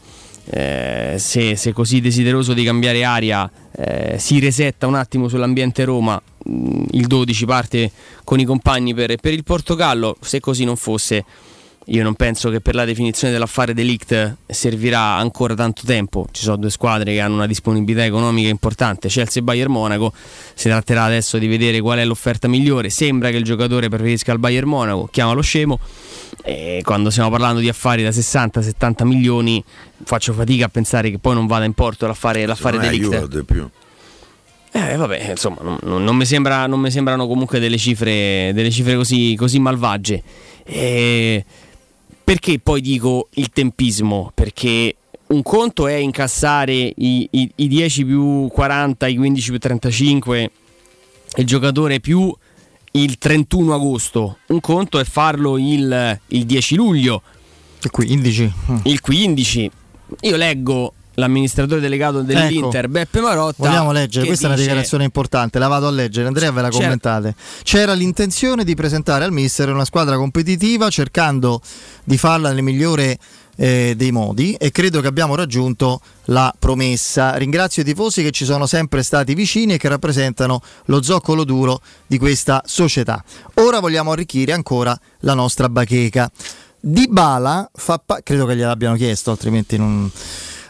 eh, 0.49 1.15
se, 1.17 1.55
se, 1.55 1.73
così 1.73 1.99
desideroso 1.99 2.53
di 2.53 2.63
cambiare 2.63 3.03
aria 3.03 3.49
eh, 3.75 4.15
si 4.17 4.39
resetta 4.39 4.87
un 4.87 4.95
attimo 4.95 5.27
sull'ambiente 5.27 5.83
Roma 5.83 6.21
mm, 6.49 6.85
il 6.91 7.07
12 7.07 7.45
parte 7.45 7.91
con 8.23 8.39
i 8.39 8.45
compagni 8.45 8.93
per, 8.93 9.15
per, 9.17 9.33
il 9.33 9.43
Portogallo 9.43 10.15
se 10.21 10.39
così 10.39 10.63
non 10.63 10.77
fosse 10.77 11.25
io 11.89 12.03
non 12.03 12.15
penso 12.15 12.49
che 12.49 12.59
per 12.59 12.75
la 12.75 12.85
definizione 12.85 13.31
dell'affare 13.31 13.73
delict 13.73 14.37
servirà 14.45 15.15
ancora 15.15 15.53
tanto 15.53 15.83
tempo 15.85 16.27
ci 16.31 16.43
sono 16.43 16.57
due 16.57 16.69
squadre 16.69 17.13
che 17.13 17.19
hanno 17.21 17.35
una 17.35 17.47
disponibilità 17.47 18.03
economica 18.03 18.49
importante 18.49 19.07
Chelsea 19.07 19.41
e 19.41 19.45
Bayern 19.45 19.71
Monaco 19.71 20.11
si 20.53 20.67
tratterà 20.67 21.05
adesso 21.05 21.37
di 21.37 21.47
vedere 21.47 21.79
qual 21.79 21.99
è 21.99 22.05
l'offerta 22.05 22.47
migliore 22.47 22.89
sembra 22.89 23.29
che 23.29 23.37
il 23.37 23.43
giocatore 23.43 23.87
preferisca 23.87 24.31
il 24.33 24.39
Bayern 24.39 24.67
Monaco 24.67 25.07
chiamalo 25.09 25.41
scemo 25.41 25.79
e 26.43 26.81
quando 26.83 27.09
stiamo 27.09 27.29
parlando 27.29 27.59
di 27.59 27.67
affari 27.67 28.03
da 28.03 28.09
60-70 28.09 29.05
milioni, 29.05 29.63
faccio 30.03 30.33
fatica 30.33 30.65
a 30.65 30.69
pensare 30.69 31.09
che 31.09 31.19
poi 31.19 31.33
non 31.33 31.45
vada 31.45 31.65
in 31.65 31.73
porto 31.73 32.07
l'affare, 32.07 32.45
l'affare 32.45 32.77
delict. 32.77 33.43
più. 33.43 33.67
Eh, 34.71 34.95
vabbè, 34.95 35.31
insomma, 35.31 35.57
non, 35.61 36.03
non, 36.03 36.15
mi 36.15 36.25
sembra, 36.25 36.67
non, 36.67 36.79
mi 36.79 36.91
sembrano 36.91 37.27
comunque 37.27 37.59
delle 37.59 37.77
cifre, 37.77 38.51
delle 38.53 38.69
cifre 38.69 38.95
così, 38.95 39.35
così 39.35 39.59
malvagie. 39.59 40.21
E 40.63 41.43
perché 42.27 42.59
poi 42.59 42.81
dico 42.81 43.29
il 43.35 43.51
tempismo? 43.51 44.33
Perché 44.33 44.97
un 45.27 45.41
conto 45.43 45.87
è 45.87 45.93
incassare 45.93 46.73
i, 46.73 47.25
i, 47.31 47.49
i 47.55 47.67
10 47.69 48.03
più 48.03 48.49
40, 48.51 49.07
i 49.07 49.15
15 49.15 49.49
più 49.51 49.57
35, 49.57 50.51
il 51.37 51.45
giocatore 51.45 52.01
più 52.01 52.35
il 52.91 53.17
31 53.17 53.73
agosto, 53.73 54.39
un 54.47 54.59
conto 54.59 54.99
è 54.99 55.05
farlo 55.05 55.57
il, 55.57 56.19
il 56.27 56.43
10 56.43 56.75
luglio. 56.75 57.21
Il 57.81 57.91
15. 57.91 58.53
Il 58.83 58.99
15. 58.99 59.71
Io 60.19 60.35
leggo 60.35 60.95
l'amministratore 61.17 61.79
delegato 61.79 62.21
dell'Inter 62.21 62.85
ecco, 62.85 62.91
Beppe 62.91 63.21
Marotta. 63.21 63.55
Vogliamo 63.57 63.91
leggere, 63.91 64.25
questa 64.25 64.47
dice... 64.47 64.53
è 64.53 64.55
una 64.55 64.67
dichiarazione 64.67 65.03
importante, 65.03 65.59
la 65.59 65.67
vado 65.67 65.87
a 65.87 65.91
leggere, 65.91 66.27
Andrea 66.27 66.51
ve 66.51 66.61
la 66.61 66.69
C'era... 66.69 66.83
commentate. 66.83 67.35
C'era 67.63 67.93
l'intenzione 67.93 68.63
di 68.63 68.75
presentare 68.75 69.23
al 69.23 69.31
mister 69.31 69.69
una 69.69 69.85
squadra 69.85 70.15
competitiva 70.15 70.89
cercando 70.89 71.61
di 72.03 72.17
farla 72.17 72.51
nel 72.51 72.63
migliore 72.63 73.17
eh, 73.55 73.95
dei 73.97 74.11
modi 74.11 74.53
e 74.53 74.69
credo 74.69 75.01
che 75.01 75.07
abbiamo 75.07 75.33
raggiunto 75.33 75.99
la 76.25 76.53
promessa. 76.57 77.35
Ringrazio 77.35 77.81
i 77.81 77.85
tifosi 77.85 78.21
che 78.21 78.31
ci 78.31 78.45
sono 78.45 78.67
sempre 78.67 79.01
stati 79.01 79.33
vicini 79.33 79.73
e 79.73 79.77
che 79.77 79.89
rappresentano 79.89 80.61
lo 80.85 81.01
zoccolo 81.01 81.43
duro 81.43 81.81
di 82.05 82.19
questa 82.19 82.61
società. 82.65 83.23
Ora 83.55 83.79
vogliamo 83.79 84.11
arricchire 84.11 84.53
ancora 84.53 84.97
la 85.21 85.33
nostra 85.33 85.67
bacheca. 85.67 86.29
Di 86.79 87.07
Bala 87.09 87.67
fa 87.73 87.99
pa- 88.03 88.19
credo 88.21 88.45
che 88.45 88.55
gliel'abbiano 88.55 88.95
chiesto, 88.95 89.31
altrimenti 89.31 89.77
non 89.77 90.09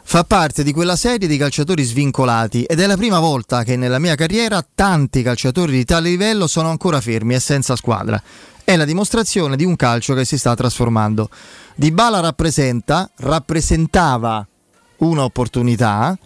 fa 0.10 0.24
parte 0.24 0.64
di 0.64 0.72
quella 0.72 0.96
serie 0.96 1.28
di 1.28 1.36
calciatori 1.36 1.84
svincolati 1.84 2.64
ed 2.64 2.80
è 2.80 2.88
la 2.88 2.96
prima 2.96 3.20
volta 3.20 3.66
che 3.66 3.76
nella 3.76 4.00
mia 4.00 4.16
carriera 4.16 4.66
tanti 4.74 5.22
calciatori 5.22 5.74
di 5.74 5.84
tale 5.84 6.08
livello 6.08 6.48
sono 6.48 6.70
ancora 6.70 7.02
fermi 7.02 7.34
e 7.34 7.42
senza 7.42 7.76
squadra. 7.76 8.24
È 8.64 8.74
la 8.78 8.86
dimostrazione 8.86 9.58
di 9.58 9.66
un 9.66 9.76
calcio 9.76 10.14
che 10.14 10.24
si 10.24 10.38
sta 10.38 10.56
trasformando. 10.56 11.30
Dybala 11.76 12.22
rappresenta, 12.22 13.12
rappresentava 13.18 14.48
un'opportunità, 15.00 16.18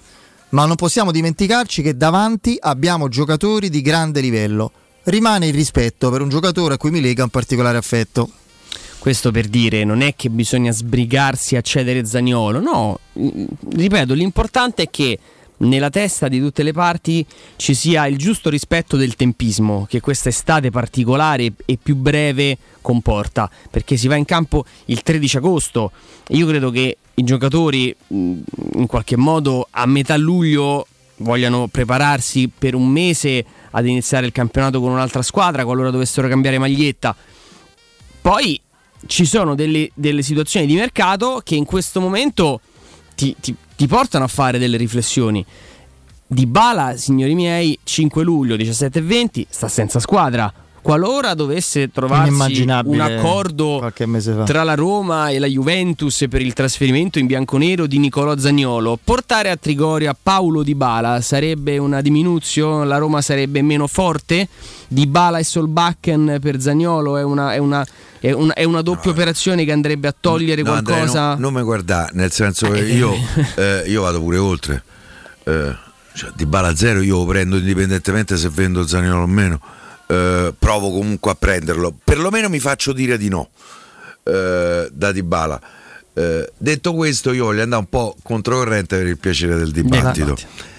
ma 0.49 0.65
non 0.67 0.75
possiamo 0.75 1.11
dimenticarci 1.11 1.81
che 1.81 1.97
davanti 1.97 2.57
abbiamo 2.59 3.07
giocatori 3.07 3.67
di 3.71 3.81
grande 3.81 4.21
livello. 4.21 4.71
Rimane 5.05 5.47
il 5.47 5.55
rispetto 5.55 6.11
per 6.11 6.21
un 6.21 6.29
giocatore 6.29 6.75
a 6.75 6.77
cui 6.77 6.91
mi 6.91 7.01
lega 7.01 7.23
un 7.23 7.29
particolare 7.29 7.79
affetto. 7.79 8.29
Questo 9.01 9.31
per 9.31 9.47
dire, 9.47 9.83
non 9.83 10.01
è 10.01 10.13
che 10.13 10.29
bisogna 10.29 10.71
sbrigarsi 10.71 11.55
a 11.55 11.61
cedere 11.61 12.05
Zagnolo, 12.05 12.59
no, 12.59 12.99
ripeto, 13.71 14.13
l'importante 14.13 14.83
è 14.83 14.89
che 14.91 15.17
nella 15.57 15.89
testa 15.89 16.27
di 16.27 16.39
tutte 16.39 16.61
le 16.61 16.71
parti 16.71 17.25
ci 17.55 17.73
sia 17.73 18.05
il 18.05 18.15
giusto 18.17 18.51
rispetto 18.51 18.97
del 18.97 19.15
tempismo 19.15 19.87
che 19.89 20.01
questa 20.01 20.29
estate 20.29 20.69
particolare 20.69 21.51
e 21.65 21.79
più 21.81 21.95
breve 21.95 22.55
comporta, 22.81 23.49
perché 23.71 23.97
si 23.97 24.07
va 24.07 24.17
in 24.17 24.25
campo 24.25 24.65
il 24.85 25.01
13 25.01 25.37
agosto. 25.37 25.91
Io 26.27 26.45
credo 26.45 26.69
che 26.69 26.97
i 27.15 27.23
giocatori 27.23 27.95
in 28.09 28.85
qualche 28.85 29.17
modo 29.17 29.67
a 29.71 29.87
metà 29.87 30.15
luglio 30.15 30.85
vogliano 31.17 31.65
prepararsi 31.69 32.51
per 32.55 32.75
un 32.75 32.87
mese 32.87 33.43
ad 33.71 33.87
iniziare 33.87 34.27
il 34.27 34.31
campionato 34.31 34.79
con 34.79 34.91
un'altra 34.91 35.23
squadra 35.23 35.65
qualora 35.65 35.89
dovessero 35.89 36.27
cambiare 36.27 36.59
maglietta. 36.59 37.15
Poi 38.21 38.61
ci 39.07 39.25
sono 39.25 39.55
delle, 39.55 39.89
delle 39.93 40.21
situazioni 40.21 40.65
di 40.65 40.75
mercato 40.75 41.41
che 41.43 41.55
in 41.55 41.65
questo 41.65 41.99
momento 41.99 42.61
ti, 43.15 43.35
ti, 43.39 43.55
ti 43.75 43.87
portano 43.87 44.25
a 44.25 44.27
fare 44.27 44.57
delle 44.57 44.77
riflessioni. 44.77 45.45
Di 46.27 46.45
Bala, 46.45 46.95
signori 46.95 47.35
miei, 47.35 47.77
5 47.83 48.23
luglio 48.23 48.55
17:20 48.55 49.45
sta 49.49 49.67
senza 49.67 49.99
squadra. 49.99 50.51
Qualora 50.81 51.35
dovesse 51.35 51.91
trovarsi 51.91 52.63
un 52.63 52.99
accordo 52.99 53.91
tra 54.45 54.63
la 54.63 54.73
Roma 54.73 55.29
e 55.29 55.37
la 55.37 55.45
Juventus 55.45 56.25
per 56.27 56.41
il 56.41 56.53
trasferimento 56.53 57.19
in 57.19 57.27
bianconero 57.27 57.85
di 57.85 57.99
Nicolò 57.99 58.35
Zagnolo, 58.35 58.97
portare 59.01 59.51
a 59.51 59.55
Trigoria 59.55 60.15
Paolo 60.19 60.63
Di 60.63 60.73
Bala 60.73 61.21
sarebbe 61.21 61.77
una 61.77 62.01
diminuzione? 62.01 62.85
La 62.85 62.97
Roma 62.97 63.21
sarebbe 63.21 63.61
meno 63.61 63.85
forte? 63.85 64.47
Di 64.87 65.05
Bala 65.05 65.37
e 65.37 65.43
Solbakken 65.43 66.39
per 66.41 66.59
Zagnolo 66.59 67.15
è 67.15 67.23
una, 67.23 67.53
è 67.53 67.57
una, 67.59 67.85
è 68.19 68.31
una, 68.31 68.53
è 68.53 68.63
una 68.63 68.81
doppia 68.81 69.11
no, 69.11 69.11
operazione 69.11 69.63
che 69.63 69.71
andrebbe 69.71 70.07
a 70.07 70.15
togliere 70.19 70.63
no, 70.63 70.71
qualcosa? 70.71 70.99
Andrea, 70.99 71.35
no, 71.35 71.39
non 71.39 71.53
mi 71.53 71.61
guardare, 71.61 72.11
nel 72.15 72.31
senso 72.31 72.69
che 72.69 72.79
eh, 72.79 72.95
io, 72.95 73.13
eh, 73.55 73.83
io 73.85 74.01
vado 74.01 74.19
pure 74.19 74.37
oltre. 74.37 74.83
Eh, 75.43 75.75
cioè, 76.13 76.31
di 76.35 76.45
Bala 76.47 76.75
zero 76.75 77.01
io 77.01 77.17
lo 77.17 77.25
prendo 77.25 77.57
indipendentemente 77.57 78.35
se 78.35 78.49
vendo 78.49 78.85
Zagnolo 78.85 79.23
o 79.23 79.27
meno 79.27 79.59
eh, 80.11 80.53
provo 80.57 80.91
comunque 80.91 81.31
a 81.31 81.35
prenderlo. 81.35 81.93
Perlomeno 82.03 82.49
mi 82.49 82.59
faccio 82.59 82.91
dire 82.91 83.17
di 83.17 83.29
no 83.29 83.49
eh, 84.23 84.89
da 84.91 85.11
Dybala. 85.11 85.61
Eh, 86.13 86.51
detto 86.57 86.93
questo, 86.93 87.31
io 87.31 87.45
voglio 87.45 87.61
andare 87.61 87.81
un 87.81 87.89
po' 87.89 88.17
controcorrente 88.21 88.97
per 88.97 89.07
il 89.07 89.17
piacere 89.17 89.55
del 89.55 89.71
dibattito. 89.71 90.35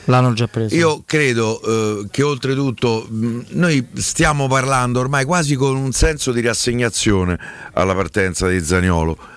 L'hanno 0.07 0.35
già 0.35 0.49
preso. 0.49 0.75
Io 0.75 1.03
credo 1.07 1.63
eh, 1.63 2.07
che 2.11 2.23
oltretutto 2.23 3.07
mh, 3.09 3.45
noi 3.51 3.89
stiamo 3.95 4.49
parlando 4.49 5.01
ormai 5.01 5.25
quasi 5.25 5.55
con 5.55 5.77
un 5.77 5.93
senso 5.93 6.33
di 6.33 6.43
rassegnazione 6.43 7.39
alla 7.73 7.95
partenza 7.95 8.47
di 8.49 8.63
Zaniolo. 8.63 9.31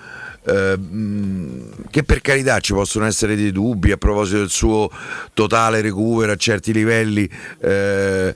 Eh, 0.48 0.78
che 1.90 2.04
per 2.04 2.20
carità 2.20 2.60
ci 2.60 2.72
possono 2.72 3.04
essere 3.04 3.34
dei 3.34 3.50
dubbi 3.50 3.90
a 3.90 3.96
proposito 3.96 4.38
del 4.38 4.50
suo 4.50 4.88
totale 5.34 5.80
recupero 5.80 6.30
a 6.30 6.36
certi 6.36 6.72
livelli 6.72 7.28
eh, 7.58 8.32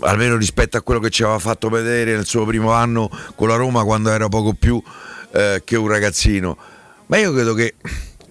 almeno 0.00 0.36
rispetto 0.36 0.76
a 0.76 0.82
quello 0.82 1.00
che 1.00 1.10
ci 1.10 1.22
aveva 1.22 1.38
fatto 1.38 1.68
vedere 1.68 2.14
nel 2.14 2.26
suo 2.26 2.44
primo 2.44 2.72
anno 2.72 3.10
con 3.34 3.48
la 3.48 3.56
Roma 3.56 3.84
quando 3.84 4.10
era 4.10 4.28
poco 4.28 4.54
più 4.54 4.82
eh, 5.32 5.62
che 5.64 5.76
un 5.76 5.88
ragazzino. 5.88 6.56
Ma 7.06 7.18
io 7.18 7.32
credo 7.32 7.54
che 7.54 7.74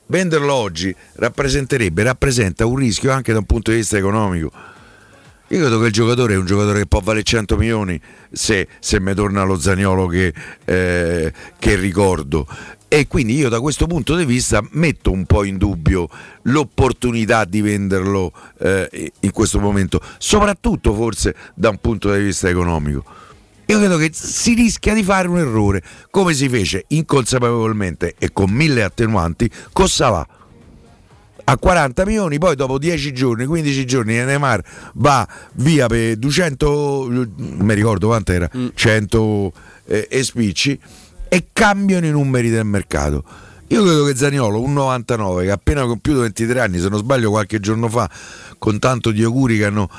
venderlo 0.07 0.53
oggi 0.53 0.93
rappresenterebbe, 1.13 2.03
rappresenta 2.03 2.65
un 2.65 2.75
rischio 2.75 3.11
anche 3.11 3.31
da 3.31 3.39
un 3.39 3.45
punto 3.45 3.71
di 3.71 3.77
vista 3.77 3.97
economico. 3.97 4.51
Io 5.47 5.59
credo 5.59 5.79
che 5.79 5.87
il 5.87 5.91
giocatore 5.91 6.33
è 6.33 6.37
un 6.37 6.45
giocatore 6.45 6.79
che 6.79 6.87
può 6.87 7.01
valere 7.01 7.23
100 7.23 7.57
milioni 7.57 7.99
se, 8.31 8.67
se 8.79 8.99
mi 9.01 9.13
torna 9.13 9.43
lo 9.43 9.59
Zagnolo 9.59 10.07
che, 10.07 10.33
eh, 10.63 11.33
che 11.59 11.75
ricordo 11.75 12.47
e 12.93 13.07
quindi 13.07 13.35
io 13.35 13.47
da 13.47 13.61
questo 13.61 13.87
punto 13.87 14.17
di 14.17 14.25
vista 14.25 14.61
metto 14.71 15.13
un 15.13 15.25
po' 15.25 15.45
in 15.45 15.57
dubbio 15.57 16.09
l'opportunità 16.41 17.45
di 17.45 17.61
venderlo 17.61 18.33
eh, 18.59 19.13
in 19.21 19.31
questo 19.31 19.61
momento, 19.61 20.01
soprattutto 20.17 20.93
forse 20.93 21.33
da 21.53 21.69
un 21.69 21.77
punto 21.77 22.13
di 22.13 22.21
vista 22.21 22.49
economico. 22.49 23.05
Io 23.67 23.77
credo 23.77 23.95
che 23.95 24.09
si 24.11 24.55
rischia 24.55 24.93
di 24.93 25.03
fare 25.03 25.29
un 25.29 25.37
errore, 25.37 25.81
come 26.09 26.33
si 26.33 26.49
fece 26.49 26.83
inconsapevolmente 26.89 28.15
e 28.19 28.33
con 28.33 28.49
mille 28.49 28.83
attenuanti 28.83 29.49
con 29.71 29.87
Salà 29.87 30.27
a 31.45 31.57
40 31.57 32.05
milioni, 32.05 32.39
poi 32.39 32.57
dopo 32.57 32.77
10 32.77 33.13
giorni, 33.13 33.45
15 33.45 33.85
giorni 33.85 34.15
Neymar 34.15 34.61
va 34.95 35.25
via 35.53 35.87
per 35.87 36.17
200, 36.17 37.07
non 37.09 37.33
mi 37.37 37.73
ricordo 37.73 38.07
quant'era, 38.07 38.49
100 38.73 39.53
eh, 39.85 40.07
e 40.09 40.23
spicci 40.23 40.79
e 41.33 41.47
cambiano 41.53 42.05
i 42.05 42.11
numeri 42.11 42.49
del 42.49 42.65
mercato. 42.65 43.23
Io 43.67 43.83
credo 43.83 44.03
che 44.03 44.17
Zaniolo, 44.17 44.61
un 44.61 44.73
99, 44.73 45.45
che 45.45 45.51
ha 45.51 45.53
appena 45.53 45.85
compiuto 45.85 46.19
23 46.19 46.59
anni, 46.59 46.77
se 46.77 46.89
non 46.89 46.99
sbaglio 46.99 47.29
qualche 47.29 47.61
giorno 47.61 47.87
fa, 47.87 48.09
con 48.57 48.79
tanto 48.79 49.11
di 49.11 49.23
auguri 49.23 49.57
che 49.57 49.63
hanno 49.63 49.89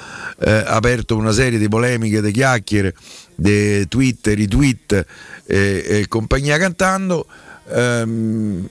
eh, 0.40 0.62
aperto 0.66 1.16
una 1.16 1.32
serie 1.32 1.58
di 1.58 1.68
polemiche, 1.68 2.20
di 2.20 2.32
chiacchiere, 2.32 2.94
di 3.34 3.88
tweet, 3.88 4.26
retweet 4.26 5.06
e, 5.46 5.84
e 5.86 6.06
compagnia 6.06 6.58
cantando, 6.58 7.24
ehm, 7.70 8.68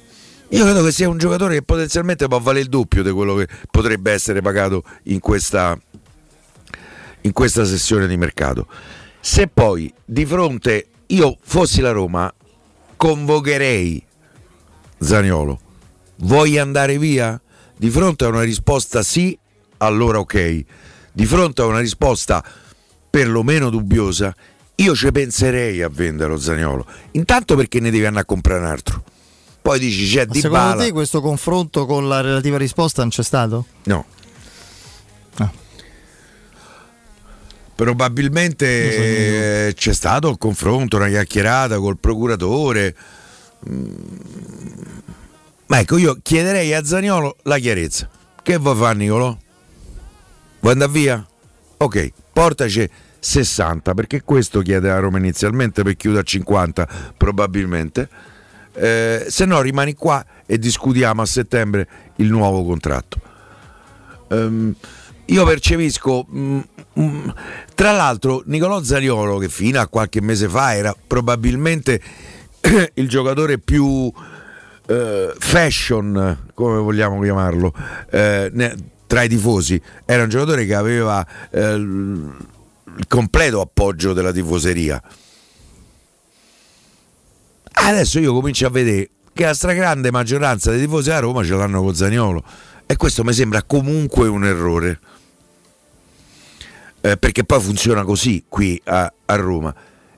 io 0.50 0.64
credo 0.64 0.84
che 0.84 0.92
sia 0.92 1.10
un 1.10 1.18
giocatore 1.18 1.56
che 1.56 1.64
potenzialmente 1.64 2.28
può 2.28 2.38
valere 2.38 2.66
il 2.66 2.70
doppio 2.70 3.02
di 3.02 3.10
quello 3.10 3.34
che 3.34 3.48
potrebbe 3.72 4.12
essere 4.12 4.44
pagato 4.44 4.84
in 5.06 5.20
questa, 5.20 5.76
in 7.22 7.32
questa 7.32 7.66
sessione 7.66 8.06
di 8.06 8.18
mercato. 8.18 8.68
Se 9.20 9.48
poi 9.48 9.92
di 10.06 10.28
fronte 10.28 10.86
io 11.08 11.36
fossi 11.42 11.82
la 11.82 11.92
Roma 11.92 12.32
convocherei 13.02 14.04
Zaniolo. 15.00 15.60
Vuoi 16.18 16.60
andare 16.60 17.00
via? 17.00 17.42
Di 17.76 17.90
fronte 17.90 18.26
a 18.26 18.28
una 18.28 18.44
risposta 18.44 19.02
sì, 19.02 19.36
allora 19.78 20.20
ok. 20.20 20.66
Di 21.12 21.26
fronte 21.26 21.64
a 21.64 21.66
una 21.66 21.80
risposta 21.80 22.44
perlomeno 23.10 23.72
dubbiosa, 23.72 24.36
io 24.76 24.94
ci 24.94 25.12
penserei 25.12 25.82
a 25.82 25.90
venderlo 25.90 26.38
Zaniolo. 26.38 26.86
Intanto 27.14 27.56
perché 27.56 27.80
ne 27.80 27.90
devi 27.90 28.06
andare 28.06 28.22
a 28.22 28.26
comprare 28.28 28.60
un 28.60 28.68
altro. 28.68 29.04
Poi 29.64 29.80
dici 29.80 30.06
c'è 30.08 30.28
di 30.28 30.40
Secondo 30.40 30.64
bala. 30.64 30.84
te 30.84 30.92
questo 30.92 31.22
confronto 31.22 31.88
con 31.88 32.08
la 32.08 32.22
relativa 32.22 32.60
risposta 32.60 33.02
non 33.02 33.10
c'è 33.10 33.24
stato? 33.24 33.66
No. 33.86 34.06
Probabilmente 37.82 39.74
c'è 39.76 39.94
stato 39.94 40.30
il 40.30 40.38
confronto, 40.38 40.98
una 40.98 41.08
chiacchierata 41.08 41.80
col 41.80 41.98
procuratore. 41.98 42.96
Mm. 43.68 43.92
Ma 45.66 45.80
ecco, 45.80 45.98
io 45.98 46.20
chiederei 46.22 46.76
a 46.76 46.84
Zaniolo 46.84 47.38
la 47.42 47.58
chiarezza. 47.58 48.08
Che 48.44 48.58
vuoi 48.58 48.76
fare 48.76 48.98
Nicolò? 49.00 49.36
Vuoi 50.60 50.74
andare 50.74 50.92
via? 50.92 51.26
Ok, 51.78 52.12
portaci 52.32 52.88
60, 53.18 53.96
perché 53.96 54.22
questo 54.22 54.62
chiede 54.62 54.90
la 54.90 55.00
Roma 55.00 55.18
inizialmente 55.18 55.82
per 55.82 55.96
chiudere 55.96 56.22
a 56.22 56.26
50 56.26 56.88
probabilmente. 57.18 58.08
Eh, 58.74 59.26
se 59.28 59.46
no 59.46 59.60
rimani 59.60 59.96
qua 59.96 60.24
e 60.46 60.60
discutiamo 60.60 61.24
a 61.24 61.26
settembre 61.26 61.88
il 62.18 62.30
nuovo 62.30 62.64
contratto. 62.64 63.20
Um, 64.28 64.76
io 65.32 65.46
percepisco, 65.46 66.26
mh, 66.30 66.60
mm, 67.02 67.30
tra 67.76 67.92
l'altro, 67.92 68.44
Nicolò 68.46 68.82
Zaniolo, 68.84 69.38
che 69.38 69.50
fino 69.50 69.80
a 69.80 69.88
qualche 69.88 70.22
mese 70.22 70.48
fa 70.48 70.76
era 70.76 70.96
probabilmente 71.08 72.02
il 72.94 73.10
giocatore 73.10 73.58
più 73.58 74.12
eh, 74.88 75.34
fashion, 75.38 76.46
come 76.54 76.78
vogliamo 76.78 77.20
chiamarlo, 77.22 77.74
eh, 78.10 78.50
ne, 78.54 78.76
tra 79.08 79.24
i 79.24 79.30
tifosi, 79.30 79.82
era 80.06 80.24
un 80.24 80.30
giocatore 80.30 80.66
che 80.66 80.76
aveva 80.76 81.26
eh, 81.50 81.74
il 81.74 83.08
completo 83.08 83.62
appoggio 83.62 84.14
della 84.14 84.32
tifoseria. 84.32 85.02
Adesso 87.74 88.20
io 88.20 88.34
comincio 88.34 88.68
a 88.68 88.70
vedere 88.70 89.10
che 89.34 89.46
la 89.46 89.54
stragrande 89.54 90.12
maggioranza 90.12 90.72
dei 90.72 90.82
tifosi 90.82 91.10
a 91.10 91.20
Roma 91.20 91.44
ce 91.44 91.56
l'hanno 91.56 91.82
con 91.82 91.96
Zaniolo. 91.96 92.44
E 92.86 92.96
questo 92.98 93.24
mi 93.24 93.34
sembra 93.34 93.64
comunque 93.64 94.28
un 94.28 94.46
errore 94.46 95.00
eh, 97.02 97.18
perché 97.18 97.44
poi 97.44 97.60
funziona 97.60 98.04
così 98.04 98.46
qui 98.48 98.80
a, 98.86 99.12
a, 99.26 99.36
Roma. 99.36 99.74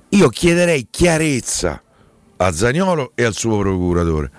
Io 0.10 0.30
chiederei 0.30 0.88
chiarezza 0.90 1.82
a 2.38 2.52
Zagnolo 2.52 3.14
e 3.16 3.24
al 3.24 3.34
suo 3.34 3.58
procuratore. 3.58 4.32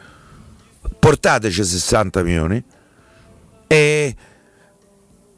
Portateci 0.98 1.64
60 1.64 2.22
milioni 2.22 2.62
e, 3.66 4.16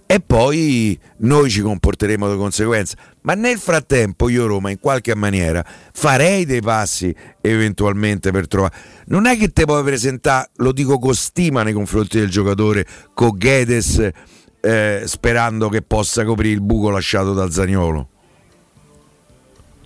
e 0.05 0.21
poi 0.21 0.99
noi 1.19 1.49
ci 1.49 1.61
comporteremo 1.61 2.31
di 2.31 2.37
conseguenza. 2.37 2.97
Ma 3.23 3.35
nel 3.35 3.59
frattempo 3.59 4.29
io 4.29 4.47
Roma 4.47 4.71
in 4.71 4.79
qualche 4.79 5.15
maniera 5.15 5.65
farei 5.93 6.45
dei 6.45 6.61
passi 6.61 7.15
eventualmente 7.41 8.33
per 8.33 8.49
trovare. 8.49 8.75
Non 9.07 9.27
è 9.27 9.37
che 9.39 9.53
te 9.53 9.65
puoi 9.65 9.83
presentare, 9.85 10.51
lo 10.57 10.73
dico 10.73 10.99
con 10.99 11.15
stima 11.15 11.63
nei 11.63 11.73
confronti 11.73 12.19
del 12.19 12.31
giocatore, 12.31 12.85
con 13.15 13.39
Gedes 13.39 14.13
eh, 14.67 15.03
sperando 15.07 15.69
che 15.69 15.83
possa 15.83 16.25
coprire 16.25 16.55
il 16.55 16.61
buco 16.61 16.91
lasciato 16.91 17.33
da 17.33 17.49
Zagnolo. 17.49 18.09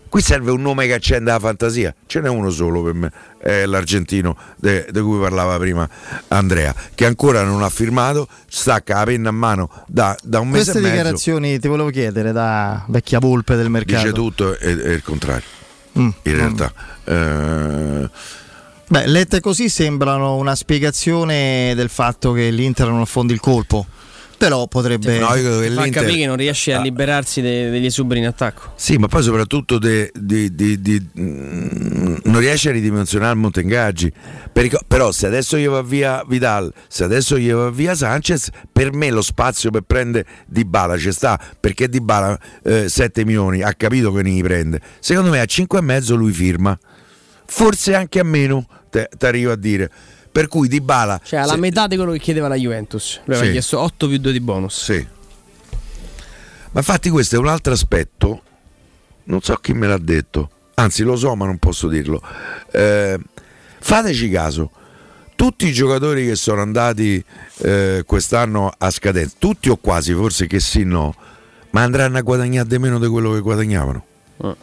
Qui 0.09 0.23
serve 0.23 0.51
un 0.51 0.61
nome 0.61 0.87
che 0.87 0.95
accenda 0.95 1.35
la 1.35 1.39
fantasia, 1.39 1.95
ce 2.07 2.21
n'è 2.21 2.29
uno 2.29 2.51
solo 2.51 2.83
per 2.83 2.95
me, 2.95 3.13
è 3.39 3.65
l'argentino 3.65 4.37
di 4.57 5.01
cui 5.01 5.21
parlava 5.21 5.57
prima 5.59 5.89
Andrea, 6.29 6.75
che 6.97 7.07
ancora 7.07 7.45
non 7.45 7.63
ha 7.63 7.69
firmato, 7.69 8.27
stacca 8.49 8.95
la 8.99 9.05
penna 9.05 9.29
a 9.29 9.33
mano 9.33 9.71
da, 9.87 10.17
da 10.25 10.41
un 10.41 10.49
mese 10.49 10.73
Queste 10.73 10.89
dichiarazioni 10.89 11.61
ti 11.61 11.69
volevo 11.69 11.91
chiedere 11.91 12.33
da 12.33 12.85
vecchia 12.89 13.21
volpe 13.21 13.55
del 13.55 13.69
mercato. 13.69 14.03
Dice 14.03 14.13
tutto 14.13 14.59
e, 14.59 14.71
e 14.71 14.93
il 14.95 15.03
contrario, 15.05 15.47
mm, 15.97 16.09
in 16.23 16.35
realtà. 16.35 16.73
Mm. 17.09 18.03
Eh, 18.03 18.11
Beh, 18.89 19.07
lette 19.07 19.39
così 19.39 19.69
sembrano 19.69 20.35
una 20.35 20.57
spiegazione 20.57 21.75
del 21.77 21.89
fatto 21.89 22.33
che 22.33 22.51
l'Inter 22.51 22.89
non 22.89 23.03
affondi 23.03 23.33
il 23.33 23.39
colpo 23.39 23.87
però 24.41 24.67
potrebbe 24.69 25.19
no, 25.19 25.35
io 25.35 25.71
fa 25.73 25.87
capire 25.91 26.17
che 26.17 26.27
non 26.27 26.37
riesce 26.37 26.73
a 26.73 26.79
ah. 26.79 26.83
liberarsi 26.83 27.43
de- 27.43 27.69
degli 27.69 27.85
esuberi 27.85 28.21
in 28.21 28.27
attacco. 28.27 28.73
Sì 28.75 28.97
ma 28.97 29.07
poi 29.07 29.23
soprattutto 29.23 29.77
de, 29.77 30.11
de, 30.15 30.51
de, 30.55 31.03
mm, 31.21 32.17
non 32.25 32.39
riesce 32.39 32.71
a 32.71 32.73
ridimensionare 32.73 33.35
il 33.35 33.39
Montengaggi 33.39 34.11
però 34.89 35.13
se 35.13 35.27
adesso 35.27 35.59
gli 35.59 35.69
va 35.69 35.83
via 35.83 36.25
Vidal 36.27 36.73
se 36.89 37.05
adesso 37.05 37.37
gli 37.37 37.53
va 37.53 37.69
via 37.69 37.95
Sanchez 37.95 38.49
per 38.73 38.95
me 38.95 39.11
lo 39.11 39.21
spazio 39.21 39.71
per 39.71 39.83
prendere 39.83 40.27
Di 40.47 40.65
Bala 40.65 40.97
ci 40.97 41.13
sta 41.13 41.39
perché 41.61 41.91
Di 41.91 42.01
Bala 42.01 42.39
eh, 42.63 42.89
7 42.89 43.27
milioni 43.27 43.61
ha 43.61 43.75
capito 43.75 44.11
che 44.11 44.23
ne 44.23 44.31
li 44.31 44.43
prende. 44.43 44.81
Secondo 45.01 45.29
me 45.29 45.41
a 45.41 45.45
5,5 45.45 46.15
lui 46.15 46.33
firma. 46.33 46.79
Forse 47.45 47.95
anche 47.95 48.21
a 48.21 48.25
meno 48.25 48.67
ti 48.89 49.27
arrivo 49.27 49.53
a 49.53 49.57
dire 49.57 49.91
per 50.31 50.49
cui 50.49 50.69
Di 50.69 50.81
Bala 50.81 51.21
cioè 51.23 51.41
alla 51.41 51.53
se... 51.53 51.59
metà 51.59 51.87
di 51.87 51.97
quello 51.97 52.13
che 52.13 52.19
chiedeva 52.19 52.49
la 52.49 52.57
Juventus. 52.57 53.21
Lui 53.25 53.37
aveva 53.37 53.53
chiesto 53.53 53.79
8 53.79 54.09
più 54.09 54.19
2 54.19 54.33
di 54.33 54.41
bonus. 54.41 54.85
Sì. 54.85 55.07
Ma 56.73 56.79
infatti 56.81 57.11
questo 57.11 57.37
è 57.37 57.39
un 57.39 57.49
altro 57.49 57.73
aspetto 57.73 58.43
non 59.25 59.41
so 59.41 59.55
chi 59.57 59.73
me 59.73 59.87
l'ha 59.87 59.99
detto 59.99 60.51
anzi 60.75 61.03
lo 61.03 61.17
so 61.17 61.35
ma 61.35 61.47
non 61.47 61.59
posso 61.59 61.89
dirlo. 61.89 62.21
Eh, 62.71 63.19
fateci 63.81 64.31
caso. 64.31 64.71
Tutti 65.35 65.67
i 65.67 65.73
giocatori 65.73 66.27
che 66.27 66.37
sono 66.37 66.61
andati 66.61 67.23
eh, 67.59 68.03
quest'anno 68.07 68.71
a 68.77 68.91
scadenza 68.91 69.37
tutti 69.39 69.71
o 69.71 69.77
quasi 69.77 70.13
forse 70.13 70.47
che 70.47 70.61
sì 70.61 70.85
no 70.85 71.15
ma 71.71 71.83
andranno 71.83 72.19
a 72.19 72.21
guadagnare 72.21 72.69
di 72.69 72.79
meno 72.79 72.99
di 72.99 73.07
quello 73.07 73.33
che 73.33 73.41
guadagnavano. 73.41 74.05
Uh. 74.37 74.57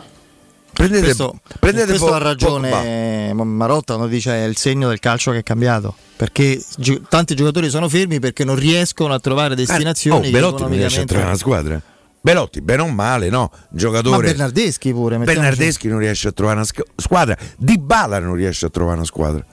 Prendete, 0.78 1.04
questo, 1.06 1.40
prendete 1.60 1.88
questo 1.88 2.06
po- 2.06 2.14
ha 2.14 2.18
ragione 2.20 3.34
po- 3.36 3.44
Marotta 3.44 3.96
quando 3.96 4.14
dice 4.14 4.32
è 4.32 4.44
il 4.46 4.58
segno 4.58 4.90
del 4.90 5.00
calcio 5.00 5.32
che 5.32 5.40
è 5.40 5.44
cambiato 5.44 5.96
perché 6.16 6.64
gi- 6.78 7.02
tanti 7.10 7.34
giocatori 7.34 7.70
sono 7.70 7.90
fermi 7.90 8.20
perché 8.20 8.44
non 8.44 8.56
riescono 8.56 9.12
a 9.14 9.20
trovare 9.20 9.56
destinazioni 9.56 10.26
eh, 10.26 10.30
oh, 10.30 10.32
Belotti 10.32 10.62
non 10.62 10.72
riesce 10.72 11.02
a 11.02 11.06
trovare 11.06 11.30
una 11.30 11.38
squadra 11.38 11.82
Belotti, 12.20 12.60
bene 12.60 12.82
o 12.82 12.88
male, 12.90 13.30
no? 13.30 13.50
Giocatore. 13.70 14.18
Ma 14.18 14.22
Bernardeschi 14.22 14.92
pure. 14.92 15.18
Bernardeschi 15.18 15.88
non 15.88 16.00
riesce 16.00 16.28
a 16.28 16.32
trovare 16.34 16.58
una 16.58 16.68
squadra. 16.98 17.38
Di 17.56 17.80
Bala 17.80 18.20
non 18.20 18.34
riesce 18.34 18.66
a 18.66 18.70
trovare 18.70 18.98
una 18.98 19.06
squadra. 19.06 19.46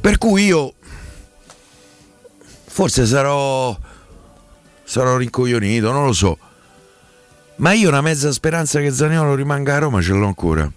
Per 0.00 0.16
cui 0.16 0.46
io 0.46 0.72
forse 2.64 3.04
sarò 3.04 3.76
sarò 4.84 5.16
rincoglionito, 5.18 5.92
non 5.92 6.06
lo 6.06 6.12
so. 6.12 6.38
Ma 7.62 7.72
io 7.74 7.88
una 7.88 8.00
mezza 8.00 8.32
speranza 8.32 8.80
che 8.80 8.90
Zaniolo 8.90 9.36
rimanga 9.36 9.76
a 9.76 9.78
Roma 9.78 10.02
ce 10.02 10.12
l'ho 10.12 10.26
ancora. 10.26 10.70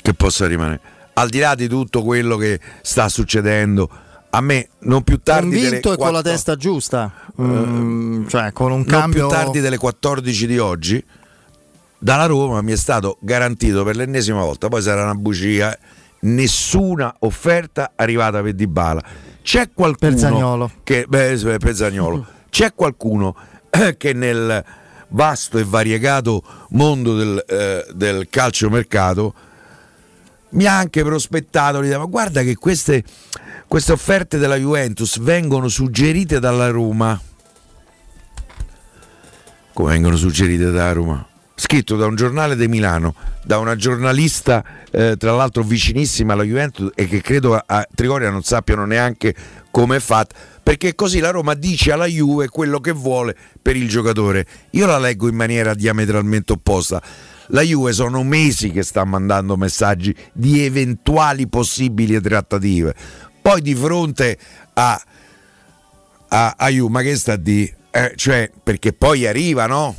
Che 0.00 0.14
possa 0.14 0.46
rimanere. 0.46 0.80
Al 1.14 1.28
di 1.28 1.40
là 1.40 1.56
di 1.56 1.66
tutto 1.66 2.04
quello 2.04 2.36
che 2.36 2.60
sta 2.82 3.08
succedendo, 3.08 3.90
a 4.30 4.40
me 4.40 4.68
non 4.80 5.02
più 5.02 5.20
tardi 5.20 5.60
convinto 5.60 5.92
e 5.92 5.96
4... 5.96 6.04
con 6.04 6.12
la 6.12 6.22
testa 6.22 6.56
giusta 6.56 7.12
mm, 7.40 8.26
cioè 8.26 8.52
con 8.52 8.70
un 8.70 8.84
cambio 8.84 9.22
non 9.22 9.28
più 9.30 9.38
tardi 9.38 9.60
delle 9.60 9.78
14 9.78 10.46
di 10.46 10.58
oggi 10.58 11.02
dalla 11.98 12.26
Roma 12.26 12.60
mi 12.60 12.72
è 12.72 12.76
stato 12.76 13.16
garantito 13.20 13.82
per 13.82 13.96
l'ennesima 13.96 14.42
volta 14.42 14.68
poi 14.68 14.82
sarà 14.82 15.04
una 15.04 15.14
bugia 15.14 15.74
nessuna 16.20 17.14
offerta 17.20 17.92
arrivata 17.94 18.42
per 18.42 18.52
Dybala 18.52 19.02
c'è 19.42 19.70
qualcuno 19.72 20.10
per 20.10 20.18
Zagnolo 20.18 20.70
che, 20.82 21.06
beh, 21.08 21.58
per 21.58 21.74
Zagnolo. 21.74 22.26
c'è 22.50 22.74
qualcuno 22.74 23.34
che 23.96 24.12
nel 24.12 24.64
vasto 25.08 25.58
e 25.58 25.64
variegato 25.64 26.42
mondo 26.70 27.16
del, 27.16 27.44
eh, 27.48 27.86
del 27.92 28.28
calciomercato 28.28 29.34
mi 30.50 30.64
ha 30.64 30.76
anche 30.76 31.02
prospettato 31.02 31.80
l'idea, 31.80 31.98
ma 31.98 32.04
guarda 32.06 32.42
che 32.42 32.54
queste, 32.56 33.04
queste 33.66 33.92
offerte 33.92 34.38
della 34.38 34.56
Juventus 34.56 35.18
vengono 35.18 35.68
suggerite 35.68 36.38
dalla 36.38 36.70
Roma. 36.70 37.20
Come 39.72 39.92
vengono 39.92 40.16
suggerite 40.16 40.70
dalla 40.70 40.92
Roma? 40.92 41.26
Scritto 41.54 41.96
da 41.96 42.06
un 42.06 42.16
giornale 42.16 42.54
di 42.54 42.68
Milano, 42.68 43.14
da 43.44 43.58
una 43.58 43.76
giornalista 43.76 44.64
eh, 44.90 45.16
tra 45.18 45.32
l'altro 45.32 45.62
vicinissima 45.62 46.34
alla 46.34 46.42
Juventus 46.42 46.90
e 46.94 47.06
che 47.06 47.20
credo 47.20 47.54
a, 47.54 47.64
a 47.66 47.86
Trigoria 47.94 48.30
non 48.30 48.42
sappiano 48.42 48.84
neanche 48.84 49.34
come 49.70 49.96
è 49.96 50.00
fatta 50.00 50.34
perché 50.66 50.96
così 50.96 51.20
la 51.20 51.30
Roma 51.30 51.54
dice 51.54 51.92
alla 51.92 52.06
Juve 52.06 52.48
quello 52.48 52.80
che 52.80 52.90
vuole 52.90 53.36
per 53.62 53.76
il 53.76 53.88
giocatore. 53.88 54.44
Io 54.70 54.84
la 54.86 54.98
leggo 54.98 55.28
in 55.28 55.36
maniera 55.36 55.74
diametralmente 55.74 56.54
opposta. 56.54 57.00
La 57.50 57.60
Juve 57.60 57.92
sono 57.92 58.24
mesi 58.24 58.72
che 58.72 58.82
sta 58.82 59.04
mandando 59.04 59.56
messaggi 59.56 60.12
di 60.32 60.64
eventuali 60.64 61.46
possibili 61.46 62.20
trattative. 62.20 62.96
Poi 63.40 63.62
di 63.62 63.76
fronte 63.76 64.36
a, 64.74 65.00
a, 66.30 66.54
a 66.58 66.68
Juve, 66.68 66.90
ma 66.90 67.02
che 67.02 67.14
sta 67.14 67.36
di? 67.36 67.72
Eh, 67.92 68.14
cioè, 68.16 68.50
perché 68.60 68.92
poi 68.92 69.24
arriva, 69.24 69.66
no? 69.66 69.94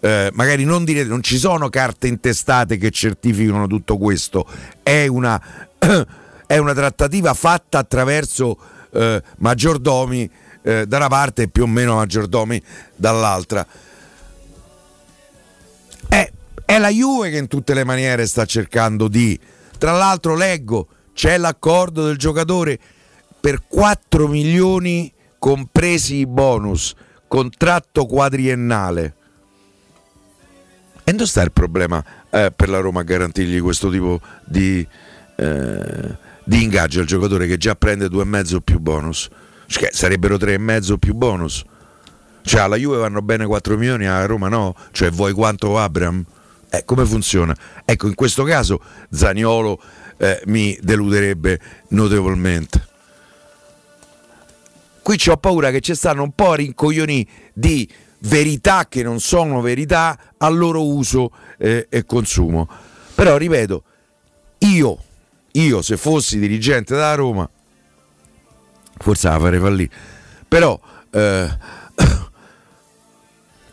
Eh, 0.00 0.28
magari 0.34 0.64
non 0.64 0.84
direte, 0.84 1.08
non 1.08 1.22
ci 1.22 1.38
sono 1.38 1.70
carte 1.70 2.06
intestate 2.06 2.76
che 2.76 2.90
certificano 2.90 3.66
tutto 3.66 3.96
questo, 3.96 4.46
è 4.82 5.06
una, 5.06 5.40
è 6.46 6.58
una 6.58 6.74
trattativa 6.74 7.32
fatta 7.32 7.78
attraverso 7.78 8.74
eh, 8.96 9.22
maggiordomi 9.38 10.30
eh, 10.62 10.86
da 10.86 10.96
una 10.96 11.08
parte 11.08 11.42
e 11.42 11.48
più 11.48 11.64
o 11.64 11.66
meno 11.66 11.96
maggiordomi 11.96 12.60
dall'altra. 12.96 13.66
È, 16.08 16.32
è 16.64 16.78
la 16.78 16.88
Juve 16.88 17.30
che 17.30 17.38
in 17.38 17.48
tutte 17.48 17.74
le 17.74 17.84
maniere 17.84 18.26
sta 18.26 18.44
cercando 18.44 19.08
di... 19.08 19.38
Tra 19.78 19.92
l'altro 19.92 20.34
leggo, 20.34 20.88
c'è 21.12 21.36
l'accordo 21.36 22.06
del 22.06 22.16
giocatore 22.16 22.78
per 23.38 23.62
4 23.68 24.26
milioni 24.26 25.12
compresi 25.38 26.16
i 26.16 26.26
bonus, 26.26 26.94
contratto 27.28 28.06
quadriennale. 28.06 29.14
E 31.04 31.12
non 31.12 31.26
sta 31.26 31.42
il 31.42 31.52
problema 31.52 32.04
eh, 32.30 32.50
per 32.50 32.68
la 32.68 32.80
Roma 32.80 33.00
a 33.00 33.04
garantirgli 33.04 33.60
questo 33.60 33.90
tipo 33.90 34.20
di, 34.44 34.84
eh, 35.36 36.16
di 36.46 36.62
ingaggio 36.62 37.00
al 37.00 37.06
giocatore 37.06 37.48
che 37.48 37.56
già 37.56 37.74
prende 37.74 38.08
due 38.08 38.22
e 38.22 38.26
mezzo 38.26 38.60
più 38.60 38.78
bonus. 38.78 39.28
Cioè, 39.66 39.90
sarebbero 39.92 40.36
tre 40.36 40.54
e 40.54 40.58
mezzo 40.58 40.96
più 40.96 41.12
bonus. 41.12 41.64
Cioè 42.42 42.60
alla 42.60 42.76
Juve 42.76 42.98
vanno 42.98 43.20
bene 43.20 43.44
4 43.44 43.76
milioni, 43.76 44.06
a 44.06 44.24
Roma 44.24 44.48
no? 44.48 44.76
Cioè 44.92 45.10
vuoi 45.10 45.32
quanto 45.32 45.76
Abram? 45.76 46.24
Eh, 46.70 46.84
come 46.84 47.04
funziona? 47.04 47.54
Ecco, 47.84 48.06
in 48.06 48.14
questo 48.14 48.44
caso 48.44 48.80
Zaniolo 49.10 49.80
eh, 50.18 50.40
mi 50.46 50.78
deluderebbe 50.80 51.60
notevolmente. 51.88 52.86
Qui 55.02 55.20
ho 55.26 55.36
paura 55.36 55.72
che 55.72 55.80
ci 55.80 55.96
stanno 55.96 56.22
un 56.22 56.32
po' 56.32 56.54
rincoglioni 56.54 57.28
di 57.52 57.88
verità 58.20 58.86
che 58.88 59.02
non 59.02 59.18
sono 59.18 59.60
verità 59.60 60.16
al 60.36 60.56
loro 60.56 60.86
uso 60.86 61.32
eh, 61.58 61.88
e 61.90 62.04
consumo. 62.04 62.68
Però 63.16 63.36
ripeto, 63.36 63.82
io 64.58 65.02
io 65.60 65.82
se 65.82 65.96
fossi 65.96 66.38
dirigente 66.38 66.94
della 66.94 67.14
Roma 67.14 67.48
forse 68.98 69.28
la 69.28 69.38
farei 69.38 69.60
fallire. 69.60 69.90
Però 70.48 70.78
eh, 71.10 71.58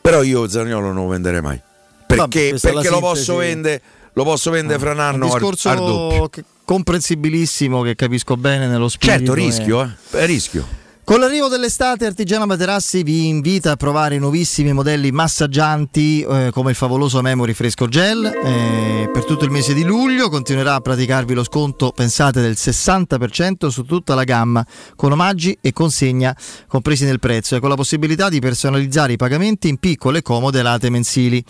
però 0.02 0.22
io 0.22 0.48
Zagnolo 0.48 0.88
non 0.92 1.04
lo 1.04 1.08
venderei 1.08 1.42
mai. 1.42 1.62
Perché, 2.06 2.52
Vabbè, 2.52 2.60
perché 2.60 2.90
lo 2.90 3.00
posso 3.00 3.36
vendere 3.38 3.82
lo 4.16 4.24
posso 4.24 4.52
vendere 4.52 4.78
fra 4.78 4.92
un 4.92 5.00
anno 5.00 5.26
un 5.26 5.32
discorso 5.32 5.70
al, 5.70 5.78
al 5.80 6.30
comprensibilissimo 6.64 7.82
che 7.82 7.96
capisco 7.96 8.38
bene 8.38 8.68
nello 8.68 8.88
spirito 8.88 9.18
certo 9.18 9.34
rischio, 9.34 9.82
eh, 10.12 10.26
rischio 10.28 10.82
con 11.06 11.20
l'arrivo 11.20 11.50
dell'estate 11.50 12.06
Artigiana 12.06 12.46
Materassi 12.46 13.04
vi 13.04 13.28
invita 13.28 13.72
a 13.72 13.76
provare 13.76 14.16
i 14.16 14.20
nuovissimi 14.20 14.72
modelli 14.72 15.12
massaggianti 15.12 16.22
eh, 16.22 16.50
come 16.54 16.70
il 16.70 16.78
favoloso 16.78 17.22
Memory 17.22 17.54
Fresco 17.54 17.88
Gel. 17.88 18.26
Eh, 18.26 19.10
per 19.12 19.26
tutto 19.26 19.44
il 19.44 19.52
mese 19.52 19.74
di 19.74 19.84
luglio 19.84 20.30
continuerà 20.30 20.76
a 20.76 20.80
praticarvi 20.80 21.34
lo 21.34 21.44
sconto, 21.44 21.92
pensate, 21.92 22.40
del 22.40 22.54
60% 22.54 23.68
su 23.68 23.84
tutta 23.84 24.16
la 24.16 24.24
gamma, 24.24 24.66
con 24.96 25.12
omaggi 25.12 25.58
e 25.60 25.74
consegna 25.74 26.36
compresi 26.68 27.04
nel 27.04 27.20
prezzo 27.20 27.58
e 27.58 27.60
con 27.60 27.68
la 27.68 27.76
possibilità 27.76 28.30
di 28.30 28.40
personalizzare 28.40 29.14
i 29.14 29.18
pagamenti 29.18 29.68
in 29.68 29.78
piccole 29.78 30.20
e 30.20 30.22
comode 30.22 30.62
rate 30.62 30.90
mensili. 30.90 31.44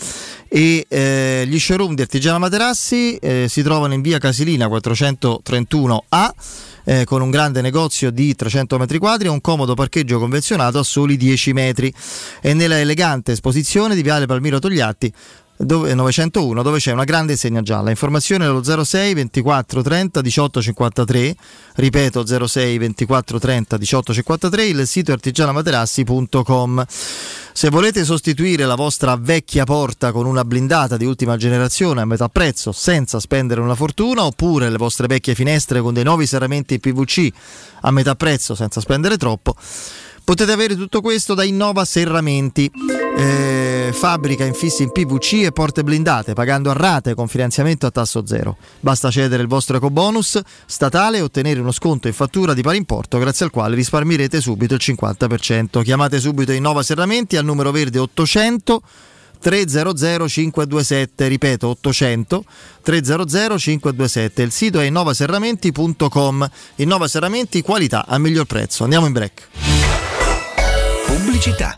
E 0.49 0.85
eh, 0.87 1.43
gli 1.47 1.59
showroom 1.59 1.93
di 1.93 2.01
Artigiana 2.01 2.39
Materassi 2.39 3.17
eh, 3.17 3.45
si 3.47 3.61
trovano 3.61 3.93
in 3.93 4.01
via 4.01 4.17
Casilina 4.17 4.67
431A 4.67 6.31
eh, 6.83 7.05
con 7.05 7.21
un 7.21 7.29
grande 7.29 7.61
negozio 7.61 8.11
di 8.11 8.35
300 8.35 8.77
metri 8.77 8.97
quadri 8.97 9.27
e 9.27 9.31
un 9.31 9.41
comodo 9.41 9.73
parcheggio 9.73 10.19
convenzionato 10.19 10.79
a 10.79 10.83
soli 10.83 11.17
10 11.17 11.53
metri. 11.53 11.93
E 12.41 12.53
nella 12.53 12.79
elegante 12.79 13.31
esposizione 13.31 13.95
di 13.95 14.01
Viale 14.01 14.25
Palmiro 14.25 14.59
Togliatti 14.59 15.13
dove, 15.65 15.93
901 15.93 16.61
dove 16.61 16.79
c'è 16.79 16.91
una 16.91 17.03
grande 17.03 17.33
insegna 17.33 17.61
gialla. 17.61 17.89
Informazioni 17.89 18.43
allo 18.45 18.63
06 18.63 19.13
24 19.13 19.81
30 19.81 20.21
18 20.21 20.61
53, 20.61 21.35
ripeto 21.75 22.47
06 22.47 22.77
24 22.77 23.39
30 23.39 23.77
18 23.77 24.13
53, 24.13 24.65
il 24.65 24.87
sito 24.87 25.11
artigianamaterassi.com. 25.11 26.85
Se 27.55 27.69
volete 27.69 28.03
sostituire 28.03 28.65
la 28.65 28.73
vostra 28.73 29.15
vecchia 29.15 29.63
porta 29.63 30.11
con 30.11 30.25
una 30.25 30.43
blindata 30.43 30.97
di 30.97 31.05
ultima 31.05 31.37
generazione 31.37 32.01
a 32.01 32.05
metà 32.05 32.27
prezzo 32.27 32.71
senza 32.71 33.19
spendere 33.19 33.61
una 33.61 33.75
fortuna, 33.75 34.25
oppure 34.25 34.69
le 34.69 34.77
vostre 34.77 35.07
vecchie 35.07 35.35
finestre 35.35 35.79
con 35.79 35.93
dei 35.93 36.03
nuovi 36.03 36.25
serramenti 36.25 36.79
PVC 36.79 37.29
a 37.81 37.91
metà 37.91 38.15
prezzo 38.15 38.55
senza 38.55 38.81
spendere 38.81 39.17
troppo, 39.17 39.55
potete 40.23 40.51
avere 40.51 40.75
tutto 40.75 41.01
questo 41.01 41.33
da 41.35 41.43
Innova 41.43 41.85
Serramenti. 41.85 42.71
Eh, 43.17 43.72
fabbrica 43.91 44.45
infissi 44.45 44.83
in 44.83 44.91
PVC 44.91 45.43
e 45.43 45.51
porte 45.51 45.83
blindate, 45.83 46.33
pagando 46.33 46.69
a 46.69 46.73
rate 46.73 47.15
con 47.15 47.27
finanziamento 47.27 47.85
a 47.85 47.91
tasso 47.91 48.25
zero. 48.25 48.57
Basta 48.79 49.11
cedere 49.11 49.41
il 49.41 49.47
vostro 49.47 49.77
ecobonus 49.77 50.39
statale 50.65 51.17
e 51.17 51.21
ottenere 51.21 51.59
uno 51.59 51.71
sconto 51.71 52.07
in 52.07 52.13
fattura 52.13 52.53
di 52.53 52.61
pari 52.61 52.77
importo, 52.77 53.17
grazie 53.17 53.45
al 53.45 53.51
quale 53.51 53.75
risparmierete 53.75 54.39
subito 54.39 54.75
il 54.75 54.79
50%. 54.81 55.81
Chiamate 55.81 56.19
subito 56.19 56.51
Innova 56.51 56.83
Serramenti 56.83 57.35
al 57.35 57.45
numero 57.45 57.71
verde 57.71 57.99
800 57.99 58.81
300 59.43 60.27
527, 60.27 61.27
ripeto 61.27 61.67
800 61.67 62.45
300 62.81 63.57
527. 63.57 64.41
Il 64.41 64.51
sito 64.51 64.79
è 64.79 64.85
innovaserramenti.com. 64.85 66.49
Innova 66.75 67.07
Serramenti, 67.07 67.61
qualità 67.61 68.05
a 68.07 68.17
miglior 68.17 68.45
prezzo. 68.45 68.83
Andiamo 68.83 69.05
in 69.05 69.11
break. 69.11 69.49
Pubblicità. 71.05 71.77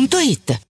www.radioticino.it 0.00 0.69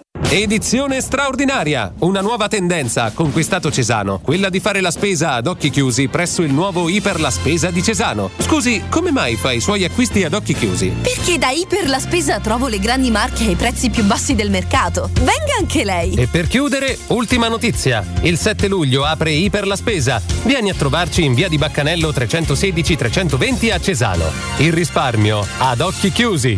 Edizione 0.33 1.01
straordinaria! 1.01 1.91
Una 1.99 2.21
nuova 2.21 2.47
tendenza 2.47 3.03
ha 3.03 3.11
conquistato 3.11 3.69
Cesano, 3.69 4.21
quella 4.21 4.47
di 4.47 4.61
fare 4.61 4.79
la 4.79 4.89
spesa 4.89 5.33
ad 5.33 5.45
occhi 5.45 5.69
chiusi 5.69 6.07
presso 6.07 6.41
il 6.41 6.53
nuovo 6.53 6.87
Iper 6.87 7.19
La 7.19 7.29
Spesa 7.29 7.69
di 7.69 7.83
Cesano. 7.83 8.29
Scusi, 8.37 8.83
come 8.87 9.11
mai 9.11 9.35
fa 9.35 9.51
i 9.51 9.59
suoi 9.59 9.83
acquisti 9.83 10.23
ad 10.23 10.33
occhi 10.33 10.53
chiusi? 10.53 10.87
Perché 11.01 11.37
da 11.37 11.49
Iper 11.49 11.89
la 11.89 11.99
Spesa 11.99 12.39
trovo 12.39 12.69
le 12.69 12.79
grandi 12.79 13.11
marche 13.11 13.43
ai 13.43 13.55
prezzi 13.55 13.89
più 13.89 14.05
bassi 14.05 14.33
del 14.33 14.49
mercato. 14.49 15.09
Venga 15.15 15.57
anche 15.59 15.83
lei! 15.83 16.13
E 16.13 16.27
per 16.27 16.47
chiudere, 16.47 16.97
ultima 17.07 17.49
notizia. 17.49 18.01
Il 18.21 18.37
7 18.37 18.69
luglio 18.69 19.03
apre 19.03 19.31
Iper 19.31 19.67
La 19.67 19.75
Spesa. 19.75 20.21
Vieni 20.43 20.69
a 20.69 20.75
trovarci 20.75 21.25
in 21.25 21.33
via 21.33 21.49
di 21.49 21.57
Baccanello 21.57 22.11
316-320 22.11 23.73
a 23.73 23.81
Cesano. 23.81 24.31
Il 24.59 24.71
risparmio 24.71 25.45
ad 25.57 25.81
occhi 25.81 26.09
chiusi. 26.09 26.57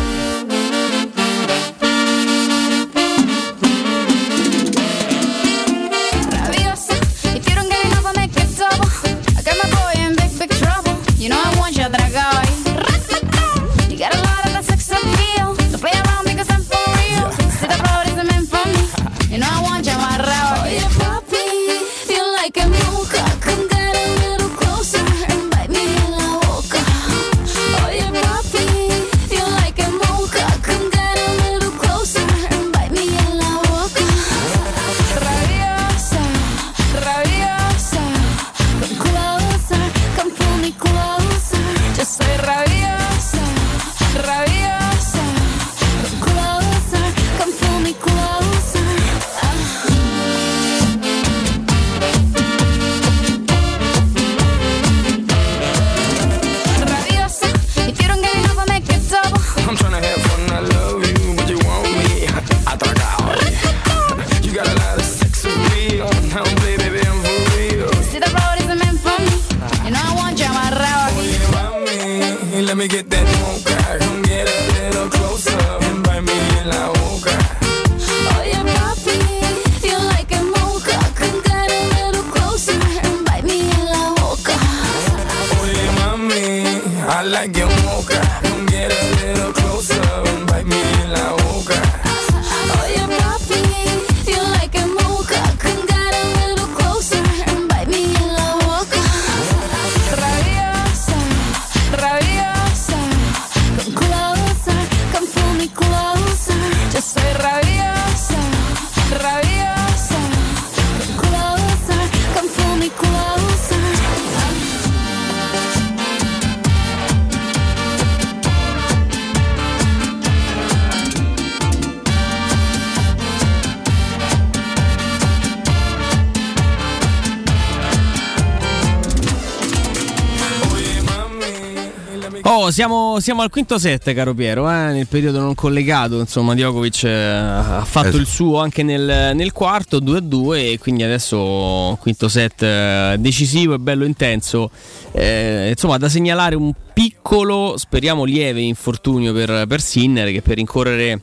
siamo, 133.21 133.41
al 133.41 133.49
quinto 133.49 133.77
set, 133.79 134.13
caro 134.13 134.33
Piero. 134.33 134.69
eh, 134.69 134.91
Nel 134.91 135.07
periodo 135.07 135.39
non 135.39 135.55
collegato, 135.55 136.19
insomma, 136.19 136.53
Djokovic 136.53 137.03
eh, 137.03 137.09
ha 137.11 137.85
fatto 137.85 138.11
sì. 138.13 138.17
il 138.17 138.25
suo 138.25 138.59
anche 138.59 138.83
nel, 138.83 139.33
nel 139.35 139.51
quarto 139.51 139.99
2-2 139.99 140.55
e 140.73 140.77
quindi 140.79 141.03
adesso 141.03 141.97
quinto 142.01 142.27
set 142.27 142.61
eh, 142.63 143.15
decisivo 143.19 143.73
e 143.73 143.79
bello 143.79 144.03
intenso. 144.05 144.69
Eh, 145.11 145.69
insomma, 145.69 145.97
da 145.97 146.09
segnalare 146.09 146.55
un 146.55 146.73
piccolo, 146.93 147.75
speriamo 147.77 148.23
lieve 148.23 148.61
infortunio 148.61 149.31
per, 149.33 149.65
per 149.67 149.81
Sinner 149.81 150.31
che 150.31 150.41
per 150.41 150.57
rincorrere 150.57 151.21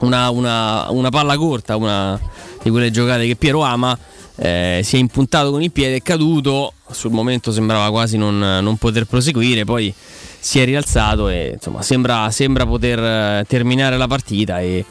una, 0.00 0.30
una- 0.30 0.86
una 0.90 1.10
palla 1.10 1.36
corta, 1.36 1.76
una 1.76 2.18
di 2.62 2.70
quelle 2.70 2.90
giocate 2.90 3.26
che 3.26 3.36
Piero 3.36 3.62
ama. 3.62 3.96
eh, 4.40 4.80
si 4.84 4.96
è 4.96 4.98
impuntato 4.98 5.50
con 5.50 5.62
il 5.62 5.70
piede, 5.72 5.96
è 5.96 6.02
caduto. 6.02 6.72
Sul 6.90 7.10
momento 7.10 7.50
sembrava 7.52 7.90
quasi 7.90 8.16
non, 8.16 8.38
non 8.38 8.76
poter 8.76 9.04
proseguire. 9.04 9.64
Poi 9.64 9.92
si 10.40 10.60
è 10.60 10.64
rialzato 10.64 11.28
e 11.28 11.52
insomma 11.54 11.82
sembra, 11.82 12.30
sembra 12.30 12.64
poter 12.66 12.98
eh, 12.98 13.44
terminare 13.46 13.96
la 13.96 14.06
partita. 14.06 14.60
E 14.60 14.84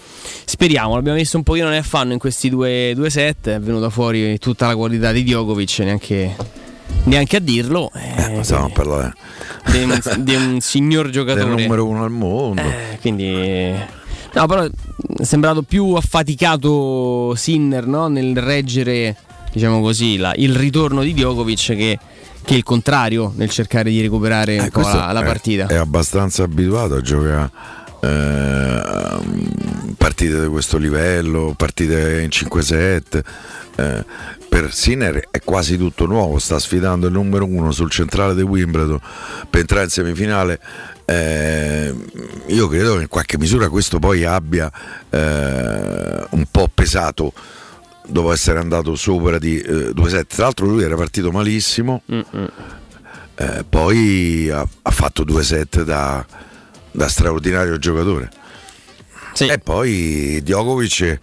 speriamo. 0.46 0.96
L'abbiamo 0.96 1.18
messo 1.18 1.38
un 1.38 1.44
pochino 1.44 1.70
nel 1.70 1.84
fanno 1.84 2.14
in 2.14 2.20
questi 2.20 2.50
due, 2.50 2.94
due 2.96 3.10
set. 3.10 3.50
È 3.50 3.60
venuta 3.60 3.90
fuori 3.90 4.38
tutta 4.40 4.68
la 4.68 4.76
qualità 4.76 5.12
di 5.12 5.24
Djokovic, 5.24 5.80
neanche, 5.80 6.36
neanche 7.04 7.36
a 7.38 7.40
dirlo. 7.40 7.92
Eh, 7.96 8.44
Stiamo 8.44 8.66
a 8.66 8.70
parlare 8.70 9.14
di, 9.72 9.84
un, 9.84 10.00
di 10.20 10.36
un 10.36 10.60
signor 10.62 11.10
giocatore. 11.10 11.46
del 11.46 11.62
numero 11.64 11.86
uno 11.86 12.04
al 12.04 12.12
mondo. 12.12 12.62
Eh, 12.62 12.98
quindi 13.02 13.72
no, 14.34 14.46
però 14.46 14.64
è 14.64 14.70
sembrato 15.24 15.64
più 15.64 15.94
affaticato 15.94 17.34
Sinner 17.36 17.86
no? 17.88 18.08
nel 18.08 18.38
reggere, 18.38 19.16
diciamo 19.52 19.82
così, 19.82 20.18
la- 20.18 20.34
il 20.36 20.56
ritorno 20.56 21.02
di 21.02 21.14
Djokovic 21.14 21.76
che, 21.76 22.00
che 22.48 22.56
il 22.56 22.64
contrario 22.64 23.34
nel 23.36 23.50
cercare 23.50 23.90
di 23.90 24.00
recuperare 24.00 24.70
questo 24.72 24.96
la, 24.96 25.12
la 25.12 25.22
è- 25.22 25.26
partita. 25.26 25.68
È, 25.68 25.76
abbastanza 25.76 26.44
abituato 26.44 26.96
a 26.96 27.02
giocare 27.02 27.52
eh, 28.00 28.82
partite 29.98 30.42
di 30.42 30.48
questo 30.48 30.78
livello, 30.78 31.54
partite 31.58 32.22
in 32.22 32.30
5-7. 32.30 33.22
eh, 33.76 34.06
per 34.48 34.74
Sinner 34.74 35.28
è 35.30 35.42
quasi 35.44 35.78
tutto 35.78 36.06
nuovo, 36.06 36.40
sta 36.40 36.58
sfidando 36.58 37.08
il 37.08 37.12
numero 37.12 37.44
uno 37.44 37.72
sul 37.74 37.92
centrale 37.92 38.34
di 38.34 38.44
Wimbledon 38.44 38.98
per 39.50 39.60
entrare 39.60 39.84
in 39.84 39.90
semifinale. 39.90 40.60
Eh, 41.04 41.94
io 42.48 42.68
credo 42.70 42.96
che 42.96 43.02
in 43.02 43.08
qualche 43.10 43.38
misura 43.38 43.68
questo 43.68 44.00
poi 44.00 44.24
abbia 44.24 44.72
eh, 45.10 46.26
un 46.30 46.46
po' 46.50 46.70
pesato 46.74 47.34
dopo 48.08 48.32
essere 48.32 48.60
andato 48.60 48.96
sopra 48.96 49.38
di 49.38 49.60
eh, 49.60 49.90
2-7. 49.90 50.26
Tra 50.28 50.44
l'altro 50.44 50.66
lui 50.66 50.84
era 50.84 50.96
partito 50.96 51.32
malissimo. 51.32 52.02
Eh, 53.40 53.66
poi 53.68 54.50
ha, 54.50 54.66
ha 54.82 54.92
fatto 54.92 55.24
due 55.24 55.44
set 55.44 55.84
da, 55.84 56.26
da 56.92 57.08
straordinario 57.08 57.78
giocatore. 57.78 58.30
E 59.40 59.60
poi 59.60 60.40
Djokovic 60.42 61.20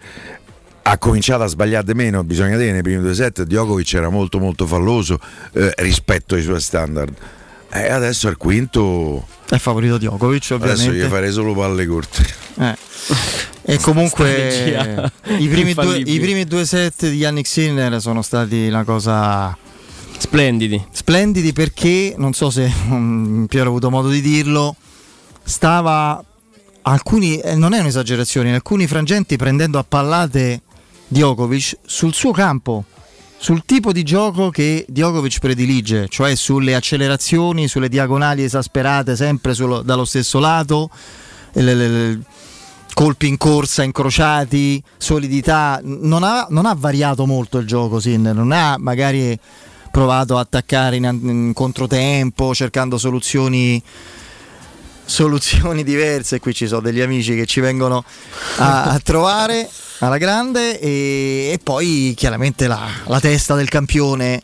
ha 0.83 0.97
cominciato 0.97 1.43
a 1.43 1.47
sbagliare 1.47 1.83
di 1.83 1.93
meno, 1.93 2.23
bisogna 2.23 2.55
dire, 2.55 2.71
nei 2.71 2.81
primi 2.81 3.01
due 3.01 3.13
set 3.13 3.43
Djokovic 3.43 3.93
era 3.95 4.07
molto 4.09 4.39
molto 4.39 4.65
falloso 4.65 5.19
eh, 5.51 5.73
rispetto 5.77 6.35
ai 6.35 6.41
suoi 6.41 6.61
standard. 6.61 7.13
E 7.69 7.89
adesso 7.89 8.29
al 8.29 8.37
quinto 8.37 9.27
È 9.49 9.57
favorito 9.57 9.97
Djokovic, 9.97 10.51
adesso 10.51 10.71
ovviamente. 10.83 11.05
gli 11.05 11.09
farei 11.09 11.31
solo 11.31 11.53
palle 11.53 11.85
corte. 11.85 12.25
Eh. 12.59 12.75
E 13.67 13.79
comunque 13.79 15.11
i 15.39 15.47
primi, 15.49 15.73
due, 15.73 15.97
i 15.97 16.19
primi 16.19 16.45
due 16.45 16.65
set 16.65 17.09
di 17.09 17.15
Yannick 17.17 17.47
Sinner 17.47 17.99
sono 17.99 18.21
stati 18.21 18.67
una 18.67 18.83
cosa 18.83 19.57
splendidi. 20.17 20.83
Splendidi 20.91 21.51
perché, 21.51 22.13
non 22.17 22.33
so 22.33 22.49
se 22.51 22.71
mm, 22.71 23.45
Piero 23.45 23.65
ha 23.65 23.69
avuto 23.69 23.89
modo 23.89 24.09
di 24.09 24.21
dirlo, 24.21 24.75
stava 25.43 26.23
alcuni, 26.83 27.39
eh, 27.39 27.55
non 27.55 27.73
è 27.73 27.79
un'esagerazione, 27.79 28.49
in 28.49 28.53
alcuni 28.55 28.85
frangenti 28.85 29.35
prendendo 29.35 29.79
a 29.79 29.85
pallate 29.87 30.61
Djokovic 31.07 31.77
sul 31.85 32.13
suo 32.13 32.31
campo, 32.31 32.83
sul 33.37 33.63
tipo 33.65 33.91
di 33.91 34.03
gioco 34.03 34.51
che 34.51 34.85
Djokovic 34.87 35.39
predilige, 35.39 36.07
cioè 36.07 36.35
sulle 36.35 36.75
accelerazioni, 36.75 37.67
sulle 37.67 37.89
diagonali 37.89 38.43
esasperate 38.43 39.15
sempre 39.15 39.55
sullo- 39.55 39.81
dallo 39.81 40.05
stesso 40.05 40.37
lato, 40.39 40.89
le- 41.53 41.73
le- 41.73 41.87
le- 41.87 42.19
colpi 42.95 43.27
in 43.27 43.35
corsa 43.35 43.83
incrociati, 43.83 44.81
solidità, 44.97 45.81
non 45.83 46.23
ha, 46.23 46.47
non 46.49 46.65
ha 46.65 46.73
variato 46.73 47.25
molto 47.25 47.57
il 47.57 47.67
gioco 47.67 47.99
Sinner, 47.99 48.33
non 48.33 48.53
ha 48.53 48.77
magari 48.79 49.37
provato 49.91 50.37
a 50.37 50.39
attaccare 50.39 50.95
in, 50.95 51.03
in 51.03 51.51
controtempo 51.53 52.55
cercando 52.55 52.97
soluzioni 52.97 53.83
soluzioni 55.03 55.83
diverse. 55.83 56.39
Qui 56.39 56.53
ci 56.53 56.67
sono 56.67 56.81
degli 56.81 57.01
amici 57.01 57.35
che 57.35 57.45
ci 57.45 57.59
vengono 57.59 58.03
a, 58.57 58.83
a 58.85 58.99
trovare 58.99 59.69
alla 59.99 60.17
grande 60.17 60.79
e, 60.79 61.49
e 61.51 61.59
poi 61.61 62.13
chiaramente 62.15 62.65
la, 62.65 62.87
la 63.07 63.19
testa 63.19 63.55
del 63.55 63.67
campione 63.67 64.41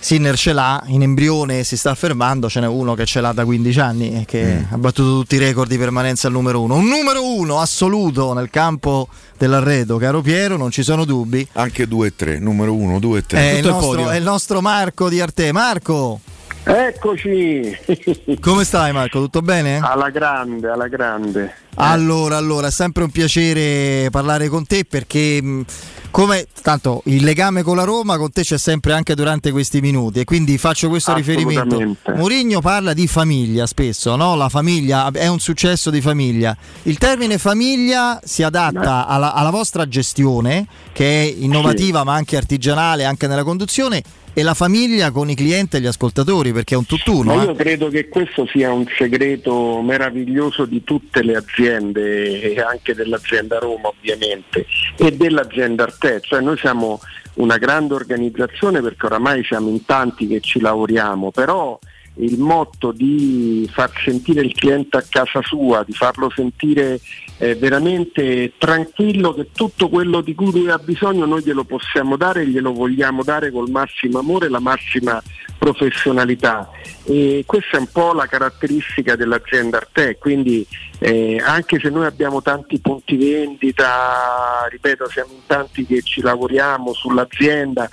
Sinner 0.00 0.34
ce 0.36 0.54
l'ha 0.54 0.82
in 0.86 1.02
embrione 1.02 1.62
si 1.62 1.76
sta 1.76 1.90
affermando 1.90 2.48
ce 2.48 2.60
n'è 2.60 2.66
uno 2.66 2.94
che 2.94 3.04
ce 3.04 3.20
l'ha 3.20 3.32
da 3.32 3.44
15 3.44 3.80
anni 3.80 4.20
e 4.20 4.24
che 4.24 4.64
ha 4.68 4.78
battuto 4.78 5.10
tutti 5.20 5.34
i 5.34 5.38
record 5.38 5.68
di 5.68 5.76
permanenza 5.76 6.26
al 6.26 6.32
numero 6.32 6.62
uno. 6.62 6.76
Un 6.76 6.86
numero 6.86 7.22
uno 7.22 7.60
assoluto 7.60 8.32
nel 8.32 8.48
campo 8.48 9.08
dell'arredo 9.36 9.98
caro 9.98 10.22
Piero 10.22 10.56
non 10.56 10.70
ci 10.70 10.82
sono 10.82 11.04
dubbi. 11.04 11.46
Anche 11.52 11.86
2 11.86 12.06
e 12.06 12.16
3, 12.16 12.38
numero 12.38 12.74
1, 12.74 12.98
2 12.98 13.18
e 13.18 13.26
3. 13.26 13.38
è 13.38 13.52
il, 13.58 13.66
nostro, 13.66 14.08
è 14.08 14.16
il 14.16 14.22
nostro 14.22 14.60
Marco 14.62 15.08
di 15.08 15.20
Arte. 15.20 15.52
Marco 15.52 16.20
Eccoci! 16.62 17.78
come 18.40 18.64
stai 18.64 18.92
Marco 18.92 19.20
tutto 19.20 19.40
bene? 19.40 19.78
Alla 19.78 20.10
grande, 20.10 20.68
alla 20.68 20.88
grande. 20.88 21.54
Allora, 21.76 22.36
allora, 22.36 22.66
è 22.66 22.70
sempre 22.70 23.04
un 23.04 23.10
piacere 23.10 24.08
parlare 24.10 24.48
con 24.48 24.66
te 24.66 24.84
perché 24.84 25.40
mh, 25.40 25.64
come 26.10 26.46
tanto 26.62 27.02
il 27.06 27.24
legame 27.24 27.62
con 27.62 27.76
la 27.76 27.84
Roma 27.84 28.18
con 28.18 28.30
te 28.30 28.42
c'è 28.42 28.58
sempre 28.58 28.92
anche 28.92 29.14
durante 29.14 29.50
questi 29.50 29.80
minuti 29.80 30.20
e 30.20 30.24
quindi 30.24 30.58
faccio 30.58 30.88
questo 30.88 31.14
riferimento. 31.14 31.96
Mourinho 32.14 32.60
parla 32.60 32.92
di 32.92 33.06
famiglia 33.06 33.66
spesso, 33.66 34.14
no? 34.16 34.34
La 34.34 34.48
famiglia 34.48 35.10
è 35.10 35.28
un 35.28 35.38
successo 35.38 35.88
di 35.88 36.02
famiglia. 36.02 36.54
Il 36.82 36.98
termine 36.98 37.38
famiglia 37.38 38.20
si 38.22 38.42
adatta 38.42 39.06
alla, 39.06 39.32
alla 39.32 39.50
vostra 39.50 39.88
gestione 39.88 40.66
che 40.92 41.22
è 41.22 41.34
innovativa 41.38 42.04
ma 42.04 42.14
anche 42.14 42.36
artigianale 42.36 43.04
anche 43.04 43.26
nella 43.26 43.44
conduzione 43.44 44.02
e 44.32 44.42
la 44.42 44.54
famiglia 44.54 45.10
con 45.10 45.28
i 45.28 45.34
clienti 45.34 45.76
e 45.76 45.80
gli 45.80 45.86
ascoltatori 45.86 46.52
perché 46.52 46.74
è 46.74 46.78
un 46.78 46.86
tutt'uno. 46.86 47.34
Ma 47.34 47.42
eh. 47.42 47.46
io 47.46 47.54
credo 47.54 47.88
che 47.88 48.08
questo 48.08 48.46
sia 48.46 48.72
un 48.72 48.86
segreto 48.96 49.80
meraviglioso 49.82 50.64
di 50.64 50.82
tutte 50.84 51.22
le 51.22 51.36
aziende 51.36 52.40
e 52.40 52.60
anche 52.60 52.94
dell'azienda 52.94 53.58
Roma 53.58 53.88
ovviamente 53.88 54.66
e 54.96 55.12
dell'azienda 55.12 55.84
Arte, 55.84 56.20
cioè 56.22 56.40
noi 56.40 56.56
siamo 56.58 57.00
una 57.34 57.58
grande 57.58 57.94
organizzazione 57.94 58.80
perché 58.80 59.06
oramai 59.06 59.44
siamo 59.44 59.68
in 59.68 59.84
tanti 59.84 60.26
che 60.26 60.40
ci 60.40 60.60
lavoriamo, 60.60 61.30
però 61.30 61.78
il 62.20 62.38
motto 62.38 62.92
di 62.92 63.68
far 63.72 63.90
sentire 64.04 64.40
il 64.40 64.54
cliente 64.54 64.96
a 64.96 65.04
casa 65.08 65.40
sua, 65.42 65.82
di 65.84 65.92
farlo 65.92 66.30
sentire 66.34 67.00
eh, 67.38 67.54
veramente 67.54 68.52
tranquillo 68.58 69.32
che 69.32 69.48
tutto 69.52 69.88
quello 69.88 70.20
di 70.20 70.34
cui 70.34 70.50
lui 70.50 70.70
ha 70.70 70.78
bisogno 70.78 71.24
noi 71.24 71.42
glielo 71.42 71.64
possiamo 71.64 72.16
dare 72.16 72.42
e 72.42 72.46
glielo 72.46 72.72
vogliamo 72.72 73.22
dare 73.22 73.50
col 73.50 73.70
massimo 73.70 74.18
amore 74.18 74.46
e 74.46 74.50
la 74.50 74.60
massima 74.60 75.22
professionalità. 75.58 76.70
E 77.04 77.44
questa 77.46 77.76
è 77.76 77.80
un 77.80 77.88
po' 77.90 78.12
la 78.12 78.26
caratteristica 78.26 79.16
dell'azienda 79.16 79.78
Arte, 79.78 80.18
quindi 80.18 80.66
eh, 80.98 81.42
anche 81.42 81.78
se 81.80 81.88
noi 81.88 82.04
abbiamo 82.04 82.42
tanti 82.42 82.78
punti 82.78 83.16
vendita, 83.16 84.66
ripeto, 84.70 85.08
siamo 85.08 85.32
in 85.32 85.46
tanti 85.46 85.86
che 85.86 86.02
ci 86.02 86.20
lavoriamo 86.20 86.92
sull'azienda, 86.92 87.88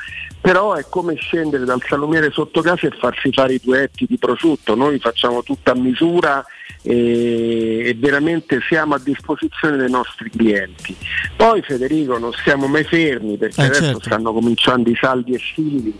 però 0.47 0.75
è 0.75 0.85
come 0.87 1.15
scendere 1.15 1.65
dal 1.65 1.83
salumiere 1.85 2.31
sotto 2.31 2.61
casa 2.61 2.87
e 2.87 2.91
farsi 2.97 3.33
fare 3.33 3.55
i 3.55 3.59
duetti 3.61 4.05
di 4.07 4.17
prosciutto, 4.17 4.75
noi 4.75 4.97
facciamo 4.97 5.43
tutto 5.43 5.71
a 5.71 5.75
misura 5.75 6.41
e, 6.81 7.95
veramente 7.99 8.59
siamo 8.67 8.95
a 8.95 8.99
disposizione 8.99 9.77
dei 9.77 9.89
nostri 9.89 10.29
clienti. 10.29 10.95
Poi 11.35 11.61
Federico 11.61 12.17
non 12.17 12.31
siamo 12.43 12.67
mai 12.67 12.83
fermi 12.83 13.37
perché 13.37 13.61
Eh, 13.61 13.65
adesso 13.65 13.83
certo. 13.83 14.01
stanno 14.03 14.33
cominciando 14.33 14.89
i 14.89 14.97
saldi 14.99 15.35
estivi, 15.35 15.93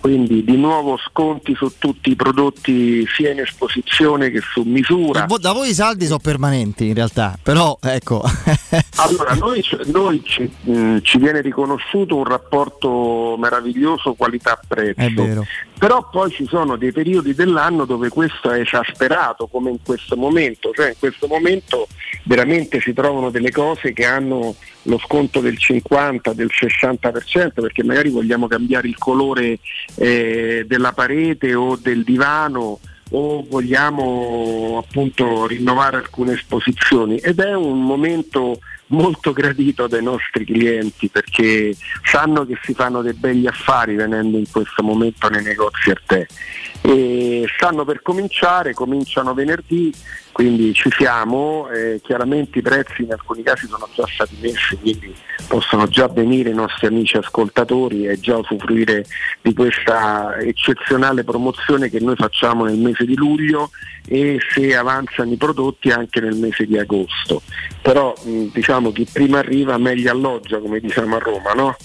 quindi 0.00 0.44
di 0.44 0.56
nuovo 0.56 0.98
sconti 0.98 1.54
su 1.54 1.72
tutti 1.78 2.10
i 2.10 2.16
prodotti 2.16 3.06
sia 3.06 3.32
in 3.32 3.40
esposizione 3.40 4.30
che 4.30 4.40
su 4.40 4.62
misura. 4.62 5.26
Da 5.40 5.52
voi 5.52 5.70
i 5.70 5.74
saldi 5.74 6.04
sono 6.06 6.18
permanenti 6.18 6.88
in 6.88 6.94
realtà, 6.94 7.38
però 7.42 7.78
ecco. 7.80 8.22
Allora, 8.96 9.34
noi, 9.34 9.62
noi 9.86 10.22
ci, 10.24 10.48
mh, 10.62 10.98
ci 11.02 11.18
viene 11.18 11.40
riconosciuto 11.40 12.16
un 12.16 12.24
rapporto 12.24 13.36
meraviglioso 13.38 14.14
qualità-prezzo, 14.14 15.44
però 15.76 16.08
poi 16.10 16.30
ci 16.30 16.46
sono 16.46 16.76
dei 16.76 16.92
periodi 16.92 17.34
dell'anno 17.34 17.84
dove 17.86 18.08
questo 18.08 18.50
è 18.50 18.60
esasperato, 18.60 19.48
come 19.48 19.70
in 19.70 19.78
questo 19.84 20.13
momento, 20.16 20.72
cioè 20.72 20.88
in 20.88 20.98
questo 20.98 21.26
momento 21.26 21.88
veramente 22.24 22.80
si 22.80 22.92
trovano 22.92 23.30
delle 23.30 23.50
cose 23.50 23.92
che 23.92 24.04
hanno 24.04 24.54
lo 24.82 24.98
sconto 24.98 25.40
del 25.40 25.58
50, 25.58 26.32
del 26.32 26.50
60%, 26.52 27.52
perché 27.54 27.82
magari 27.82 28.10
vogliamo 28.10 28.46
cambiare 28.46 28.88
il 28.88 28.98
colore 28.98 29.58
eh, 29.96 30.64
della 30.66 30.92
parete 30.92 31.54
o 31.54 31.76
del 31.76 32.04
divano 32.04 32.80
o 33.10 33.44
vogliamo 33.48 34.82
appunto 34.84 35.46
rinnovare 35.46 35.96
alcune 35.96 36.34
esposizioni. 36.34 37.18
Ed 37.18 37.38
è 37.40 37.54
un 37.54 37.82
momento 37.82 38.58
molto 38.88 39.32
gradito 39.32 39.86
dai 39.86 40.02
nostri 40.02 40.44
clienti 40.44 41.08
perché 41.08 41.74
sanno 42.02 42.44
che 42.44 42.58
si 42.62 42.74
fanno 42.74 43.02
dei 43.02 43.14
begli 43.14 43.46
affari 43.46 43.94
venendo 43.94 44.36
in 44.36 44.50
questo 44.50 44.82
momento 44.82 45.28
nei 45.28 45.42
negozi 45.42 45.90
a 45.90 46.00
te 46.06 46.26
e 46.82 47.46
stanno 47.56 47.84
per 47.84 48.02
cominciare, 48.02 48.74
cominciano 48.74 49.32
venerdì 49.32 49.92
quindi 50.34 50.74
ci 50.74 50.90
siamo, 50.90 51.68
eh, 51.68 52.00
chiaramente 52.02 52.58
i 52.58 52.62
prezzi 52.62 53.02
in 53.02 53.12
alcuni 53.12 53.44
casi 53.44 53.68
sono 53.68 53.88
già 53.94 54.04
stati 54.04 54.36
messi, 54.40 54.76
quindi 54.78 55.14
possono 55.46 55.86
già 55.86 56.08
venire 56.08 56.50
i 56.50 56.54
nostri 56.54 56.88
amici 56.88 57.16
ascoltatori 57.16 58.08
e 58.08 58.18
già 58.18 58.36
usufruire 58.38 59.04
di 59.40 59.54
questa 59.54 60.36
eccezionale 60.40 61.22
promozione 61.22 61.88
che 61.88 62.00
noi 62.00 62.16
facciamo 62.16 62.64
nel 62.64 62.78
mese 62.78 63.04
di 63.04 63.14
luglio 63.14 63.70
e 64.08 64.38
se 64.52 64.74
avanzano 64.74 65.30
i 65.30 65.36
prodotti 65.36 65.90
anche 65.90 66.18
nel 66.18 66.34
mese 66.34 66.66
di 66.66 66.76
agosto. 66.76 67.40
Però 67.84 68.14
mh, 68.22 68.44
diciamo 68.54 68.92
chi 68.92 69.06
prima 69.10 69.40
arriva 69.40 69.76
meglio 69.76 70.10
alloggia, 70.10 70.58
come 70.58 70.80
diciamo 70.80 71.16
a 71.16 71.18
Roma, 71.18 71.52
no? 71.52 71.76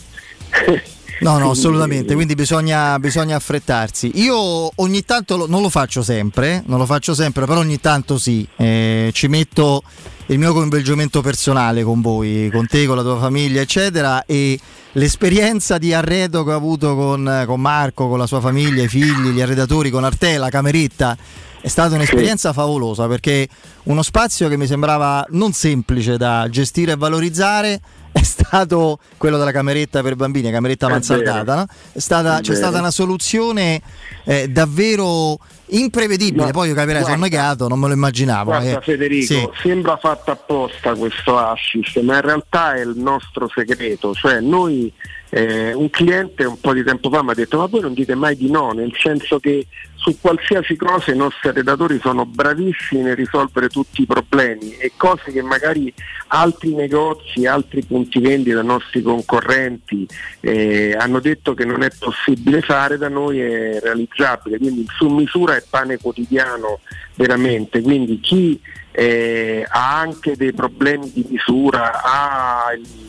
No, 1.22 1.38
no, 1.38 1.50
assolutamente, 1.50 2.14
quindi 2.14 2.34
bisogna, 2.34 2.98
bisogna 2.98 3.36
affrettarsi. 3.36 4.12
Io 4.22 4.72
ogni 4.74 5.04
tanto 5.04 5.36
lo- 5.36 5.48
non 5.48 5.62
lo 5.62 5.68
faccio 5.68 6.02
sempre, 6.02 6.64
non 6.66 6.78
lo 6.80 6.86
faccio 6.86 7.14
sempre, 7.14 7.46
però 7.46 7.60
ogni 7.60 7.78
tanto 7.82 8.18
sì, 8.18 8.48
eh, 8.56 9.10
ci 9.12 9.28
metto 9.28 9.84
il 10.28 10.40
mio 10.40 10.54
coinvolgimento 10.54 11.20
personale 11.20 11.84
con 11.84 12.00
voi, 12.00 12.50
con 12.54 12.68
te, 12.68 12.86
con 12.86 12.96
la 12.96 13.02
tua 13.02 13.20
famiglia, 13.20 13.60
eccetera, 13.60 14.24
e 14.26 14.58
l'esperienza 14.94 15.78
di 15.78 15.94
arredo 15.94 16.46
che 16.46 16.52
ho 16.54 16.56
avuto 16.56 16.96
con, 16.96 17.44
con 17.46 17.60
Marco, 17.60 18.08
con 18.08 18.18
la 18.18 18.26
sua 18.26 18.40
famiglia, 18.40 18.84
i 18.84 18.88
figli, 18.88 19.32
gli 19.32 19.42
arredatori, 19.42 19.90
con 19.90 20.06
Arte, 20.06 20.38
la 20.38 20.50
cameretta, 20.50 21.18
è 21.62 21.68
stata 21.68 21.96
un'esperienza 21.96 22.54
favolosa 22.54 23.08
perché 23.08 23.48
uno 23.84 24.02
spazio 24.02 24.48
che 24.48 24.58
mi 24.58 24.66
sembrava 24.68 25.26
non 25.32 25.52
semplice 25.52 26.18
da 26.18 26.48
gestire 26.50 26.94
e 26.94 26.96
valorizzare 26.96 27.82
è 28.12 28.24
stato 28.24 29.00
quello 29.18 29.38
della 29.38 29.52
cameretta 29.52 30.02
per 30.02 30.16
bambini, 30.16 30.50
cameretta 30.52 30.88
mansardata. 30.90 31.56
no? 31.56 31.66
È 31.92 32.00
stata- 32.00 32.38
È 32.38 32.42
c'è 32.42 32.54
vero. 32.54 32.56
stata 32.66 32.80
una 32.80 32.92
soluzione 32.92 33.82
eh, 34.24 34.48
davvero 34.50 35.38
imprevedibile. 35.68 36.46
Ma- 36.46 36.52
Poi 36.52 36.70
io 36.70 36.74
capirai, 36.74 37.04
sono 37.04 37.18
guarda- 37.18 37.38
negato, 37.38 37.68
non 37.68 37.80
me 37.80 37.88
lo 37.88 37.94
immaginavo. 37.94 38.46
Guarda 38.52 38.80
eh. 38.80 38.82
Federico, 38.82 39.34
Sì. 39.34 39.50
sembra 39.62 39.98
fatto 39.98 40.32
apposta 40.32 40.96
questo 40.96 41.38
assist, 41.38 42.00
ma 42.02 42.16
in 42.16 42.22
realtà 42.22 42.74
è 42.76 42.82
il 42.82 42.94
nostro 42.96 43.48
segreto, 43.54 44.14
cioè 44.16 44.40
noi 44.40 44.92
eh, 45.30 45.74
un 45.74 45.90
cliente 45.90 46.44
un 46.44 46.60
po' 46.60 46.74
di 46.74 46.84
tempo 46.84 47.10
fa 47.10 47.22
mi 47.22 47.32
ha 47.32 47.34
detto 47.34 47.58
ma 47.58 47.66
voi 47.68 47.82
non 47.82 47.94
dite 47.94 48.16
mai 48.16 48.36
di 48.36 48.50
no, 48.50 48.72
nel 48.72 48.94
senso 48.98 49.40
che 49.40 49.68
su 49.96 50.18
qualsiasi 50.20 50.76
cosa 50.76 51.12
i 51.12 51.18
nostri 51.18 51.52
redattori 51.52 52.00
sono 52.00 52.26
bravissimi 52.26 53.02
nel 53.02 53.16
risolvere 53.16 53.68
tutti 53.68 54.02
i 54.02 54.06
problemi 54.06 54.72
e 54.78 54.94
cose 54.96 55.32
che 55.32 55.42
magari 55.42 55.94
altri 56.28 56.74
negozi, 56.74 57.46
altri 57.46 57.84
punti 57.84 58.20
vendita, 58.20 58.62
nostri 58.62 59.02
concorrenti 59.02 60.08
eh, 60.40 60.96
hanno 60.98 61.20
detto 61.20 61.54
che 61.54 61.66
non 61.66 61.84
è 61.84 61.90
possibile 61.98 62.62
fare, 62.62 62.98
da 62.98 63.10
noi 63.10 63.40
è 63.40 63.80
realizzabile, 63.82 64.58
quindi 64.58 64.86
su 64.96 65.08
misura 65.08 65.56
è 65.56 65.64
pane 65.70 65.98
quotidiano 65.98 66.80
veramente, 67.16 67.82
quindi 67.82 68.20
chi 68.20 68.60
eh, 68.92 69.66
ha 69.68 70.00
anche 70.00 70.36
dei 70.38 70.54
problemi 70.54 71.12
di 71.14 71.26
misura, 71.30 72.02
ha 72.02 72.74
il 72.74 73.09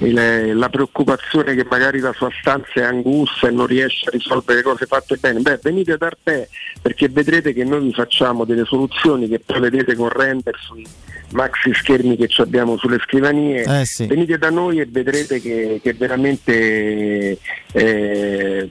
il- 0.00 0.56
la 0.56 0.68
preoccupazione 0.68 1.54
che 1.54 1.66
magari 1.68 1.98
la 2.00 2.12
sua 2.12 2.30
stanza 2.40 2.70
è 2.74 2.82
angusta 2.82 3.48
e 3.48 3.50
non 3.50 3.66
riesce 3.66 4.06
a 4.08 4.10
risolvere 4.12 4.58
le 4.58 4.64
cose 4.64 4.86
fatte 4.86 5.16
bene, 5.16 5.40
beh 5.40 5.60
venite 5.62 5.96
da 5.96 6.10
te 6.22 6.48
perché 6.80 7.08
vedrete 7.08 7.52
che 7.52 7.64
noi 7.64 7.80
vi 7.82 7.92
facciamo 7.92 8.44
delle 8.44 8.64
soluzioni 8.64 9.28
che 9.28 9.40
poi 9.40 9.60
vedete 9.60 9.94
con 9.94 10.08
render 10.08 10.56
sui 10.58 10.84
maxi 11.32 11.72
schermi 11.74 12.16
che 12.16 12.28
abbiamo 12.38 12.76
sulle 12.76 12.98
scrivanie, 13.00 13.62
Eh, 13.62 13.84
sì. 13.84 14.06
venite 14.06 14.36
da 14.38 14.50
noi 14.50 14.80
e 14.80 14.86
vedrete 14.90 15.40
che, 15.40 15.80
che 15.82 15.92
veramente 15.92 17.38
eh, 17.72 18.68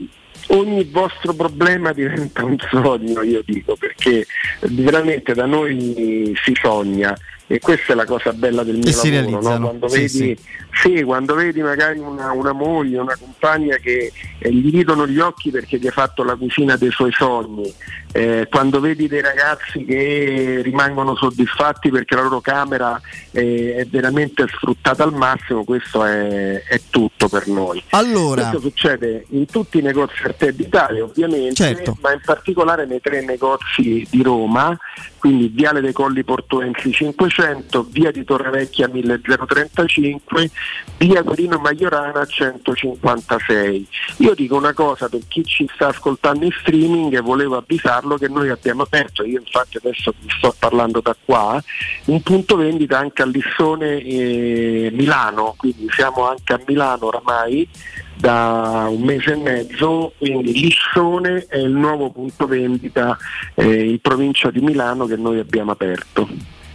ogni 0.48 0.84
vostro 0.92 1.34
problema 1.34 1.94
diventa 1.94 2.44
un 2.44 2.58
sogno, 2.70 3.22
io 3.22 3.42
dico, 3.46 3.76
perché 3.78 4.26
veramente 4.62 5.34
da 5.34 5.46
noi 5.46 6.34
si 6.44 6.54
sogna 6.60 7.16
e 7.52 7.58
questa 7.58 7.94
è 7.94 7.96
la 7.96 8.06
cosa 8.06 8.32
bella 8.32 8.62
del 8.62 8.78
mio 8.78 8.88
E 8.88 9.22
lavoro, 9.32 9.58
no? 9.58 9.66
quando, 9.66 9.88
sì, 9.88 10.00
vedi, 10.00 10.38
sì, 10.72 11.02
quando 11.02 11.34
vedi 11.34 11.64
magari 11.64 11.98
una, 11.98 12.32
una 12.32 12.52
moglie, 12.52 13.00
una 13.00 13.18
compagna 13.20 13.76
che 13.78 14.12
eh, 14.38 14.54
gli 14.54 14.70
ridono 14.70 15.08
gli 15.08 15.18
occhi 15.18 15.50
perché 15.50 15.80
gli 15.80 15.88
ha 15.88 15.92
fatto 15.92 16.24
la 16.24 16.36
cucina 16.36 16.76
dei 16.76 16.92
suoi 16.92 17.12
sogni, 17.12 17.74
eh, 18.12 18.48
quando 18.50 18.80
vedi 18.80 19.08
dei 19.08 19.22
ragazzi 19.22 19.86
che 19.86 20.62
rimangono 20.64 21.16
soddisfatti 21.16 21.90
perché 21.90 22.16
la 22.16 22.24
loro 22.24 22.42
camera 22.42 23.00
eh, 23.32 23.76
è 23.76 23.86
veramente 23.86 24.46
sfruttata 24.48 25.04
al 25.04 25.14
massimo, 25.14 25.64
questo 25.64 26.04
è, 26.04 26.64
è 26.64 26.82
tutto 26.90 27.30
per 27.30 27.48
noi. 27.48 27.82
Allora. 27.90 28.42
Questo 28.42 28.60
succede 28.60 29.26
in 29.30 29.46
tutti 29.46 29.78
i 29.78 29.82
negozi 29.82 30.24
Arte 30.24 30.54
d'Italia 30.56 31.04
ovviamente, 31.04 31.56
Certo. 31.56 31.98
ma 32.02 32.12
in 32.14 32.22
particolare 32.24 32.86
nei 32.86 33.00
tre 33.02 33.24
negozi 33.24 34.06
di 34.10 34.24
Roma, 34.24 34.76
quindi 35.20 35.48
Viale 35.50 35.82
dei 35.82 35.94
Colli 35.94 36.24
Portuensi 36.24 36.92
500, 36.92 37.88
Via 37.92 38.12
di 38.12 38.24
Torrevecchia 38.24 38.88
1035, 38.88 40.50
Via 40.98 41.22
Torino 41.24 41.60
Maiorana 41.60 42.26
156. 42.26 43.88
Io 44.18 44.34
dico 44.34 44.56
una 44.56 44.74
cosa 44.74 45.10
per 45.10 45.22
chi 45.28 45.44
ci 45.44 45.70
sta 45.74 45.88
ascoltando 45.88 46.46
in 46.46 46.52
streaming 46.52 47.16
e 47.16 47.22
volevo 47.22 47.58
avvisarlo 48.00 48.18
che 48.18 48.28
noi 48.28 48.50
abbiamo 48.50 48.84
aperto, 48.84 49.24
io 49.24 49.40
infatti 49.40 49.78
adesso 49.78 50.14
sto 50.38 50.56
parlando 50.58 51.02
da 51.02 51.16
qua, 51.24 51.62
un 52.06 52.22
punto 52.22 52.56
vendita 52.56 52.98
anche 52.98 53.22
a 53.22 53.26
Lissone 53.26 53.98
e 54.00 54.90
Milano, 54.94 55.56
quindi 55.58 55.88
siamo 55.92 56.28
anche 56.28 56.54
a 56.54 56.62
Milano 56.66 57.08
oramai 57.08 57.68
da 58.16 58.88
un 58.90 59.02
mese 59.02 59.34
e 59.34 59.36
mezzo, 59.36 60.14
quindi 60.18 60.54
Lissone 60.54 61.46
è 61.48 61.58
il 61.58 61.72
nuovo 61.72 62.10
punto 62.12 62.48
vendita 62.48 63.18
eh, 63.56 63.90
in 63.90 64.00
provincia 64.00 64.50
di 64.52 64.60
Milano 64.60 65.06
che 65.06 65.16
noi 65.16 65.40
abbiamo 65.40 65.72
aperto. 65.72 66.28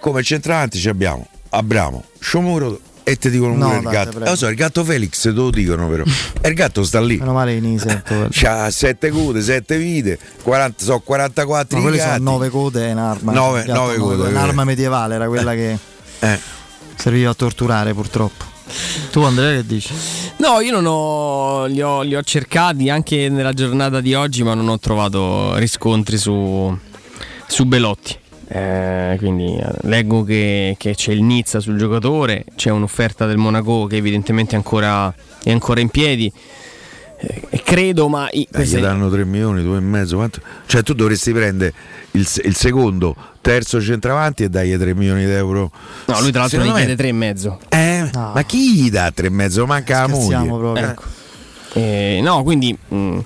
Come 0.00 0.22
centravanti 0.22 0.78
ci 0.78 0.88
abbiamo 0.88 1.26
Abramo, 1.50 2.04
Shomurodov 2.18 2.78
e 3.08 3.16
ti 3.16 3.30
dicono 3.30 3.54
No, 3.54 3.66
pure 3.68 3.78
il 3.78 3.84
gatto. 3.88 4.10
prego. 4.10 4.24
Lo 4.30 4.34
so, 4.36 4.48
il 4.48 4.56
gatto 4.56 4.82
Felix 4.84 5.20
te 5.22 5.30
lo 5.30 5.50
dicono 5.50 5.88
però. 5.88 6.02
e 6.40 6.48
il 6.48 6.54
gatto 6.54 6.82
sta 6.82 7.00
lì. 7.00 7.18
Meno 7.18 7.32
male 7.34 7.54
in 7.54 7.78
sento. 7.78 8.26
C'ha 8.30 8.68
sette 8.70 9.10
code, 9.10 9.40
sette 9.42 9.78
vite, 9.78 10.18
40, 10.42 10.82
so 10.84 10.98
44 10.98 11.76
Ma 11.76 11.82
quelle 11.82 11.98
sono 11.98 12.10
gatti. 12.10 12.22
nove 12.24 12.48
code 12.50 12.88
e 12.88 12.92
un'arma. 12.92 13.32
Nove- 13.32 13.60
Il 13.60 13.66
gatto 13.66 13.78
nove 13.80 13.94
ha 13.94 13.98
code, 13.98 14.22
Un'arma 14.28 14.46
vero. 14.52 14.64
medievale 14.64 15.14
era 15.14 15.28
quella 15.28 15.54
che 15.54 15.78
Eh. 16.18 16.38
serviva 16.96 17.30
a 17.30 17.34
torturare 17.34 17.94
purtroppo. 17.94 18.44
Tu 19.12 19.20
Andrea 19.22 19.54
che 19.60 19.66
dici? 19.66 19.94
No, 20.38 20.58
io 20.60 20.72
non 20.72 20.84
ho 20.86 21.66
li, 21.66 21.80
ho. 21.80 22.02
li 22.02 22.16
ho 22.16 22.22
cercati 22.24 22.90
anche 22.90 23.28
nella 23.28 23.52
giornata 23.52 24.00
di 24.00 24.12
oggi, 24.14 24.42
ma 24.42 24.54
non 24.54 24.68
ho 24.68 24.78
trovato 24.80 25.54
riscontri 25.54 26.18
su, 26.18 26.76
su 27.46 27.64
Belotti. 27.66 28.18
Eh, 28.48 29.16
quindi 29.18 29.56
eh, 29.56 29.66
leggo 29.82 30.22
che, 30.22 30.76
che 30.78 30.94
c'è 30.94 31.12
il 31.12 31.22
Nizza 31.22 31.58
sul 31.60 31.76
giocatore, 31.76 32.44
c'è 32.54 32.70
un'offerta 32.70 33.26
del 33.26 33.36
Monaco 33.38 33.86
che 33.86 33.96
evidentemente 33.96 34.52
è 34.52 34.56
ancora, 34.56 35.12
è 35.42 35.50
ancora 35.50 35.80
in 35.80 35.88
piedi. 35.88 36.32
Eh, 37.18 37.42
e 37.50 37.62
credo, 37.64 38.08
ma 38.08 38.28
i- 38.30 38.46
Dai, 38.48 38.66
gli 38.66 38.76
danno 38.78 39.10
3 39.10 39.24
milioni, 39.24 39.62
2 39.62 39.78
e 39.78 39.80
mezzo. 39.80 40.16
Quanto? 40.16 40.40
Cioè, 40.66 40.82
tu 40.82 40.92
dovresti 40.92 41.32
prendere 41.32 41.72
il, 42.12 42.28
il 42.44 42.54
secondo, 42.54 43.16
terzo 43.40 43.80
centravanti 43.80 44.44
e 44.44 44.48
dagli 44.48 44.76
3 44.76 44.94
milioni 44.94 45.24
d'euro. 45.24 45.70
No, 46.04 46.20
lui 46.20 46.30
tra 46.30 46.42
l'altro 46.42 46.62
ne 46.62 46.72
chiede 46.72 46.94
tre 46.94 47.08
e 47.08 47.12
mezzo. 47.12 47.58
Eh, 47.68 48.08
Ma 48.12 48.42
chi 48.46 48.74
gli 48.76 48.90
dà 48.90 49.10
3 49.12 49.26
e 49.26 49.30
mezzo? 49.30 49.66
Manca 49.66 50.02
la 50.02 50.08
moglie. 50.08 50.46
Proprio. 50.46 50.76
Ecco. 50.76 51.02
Eh, 51.72 52.20
no, 52.22 52.42
quindi 52.44 52.76
mh, 52.88 53.18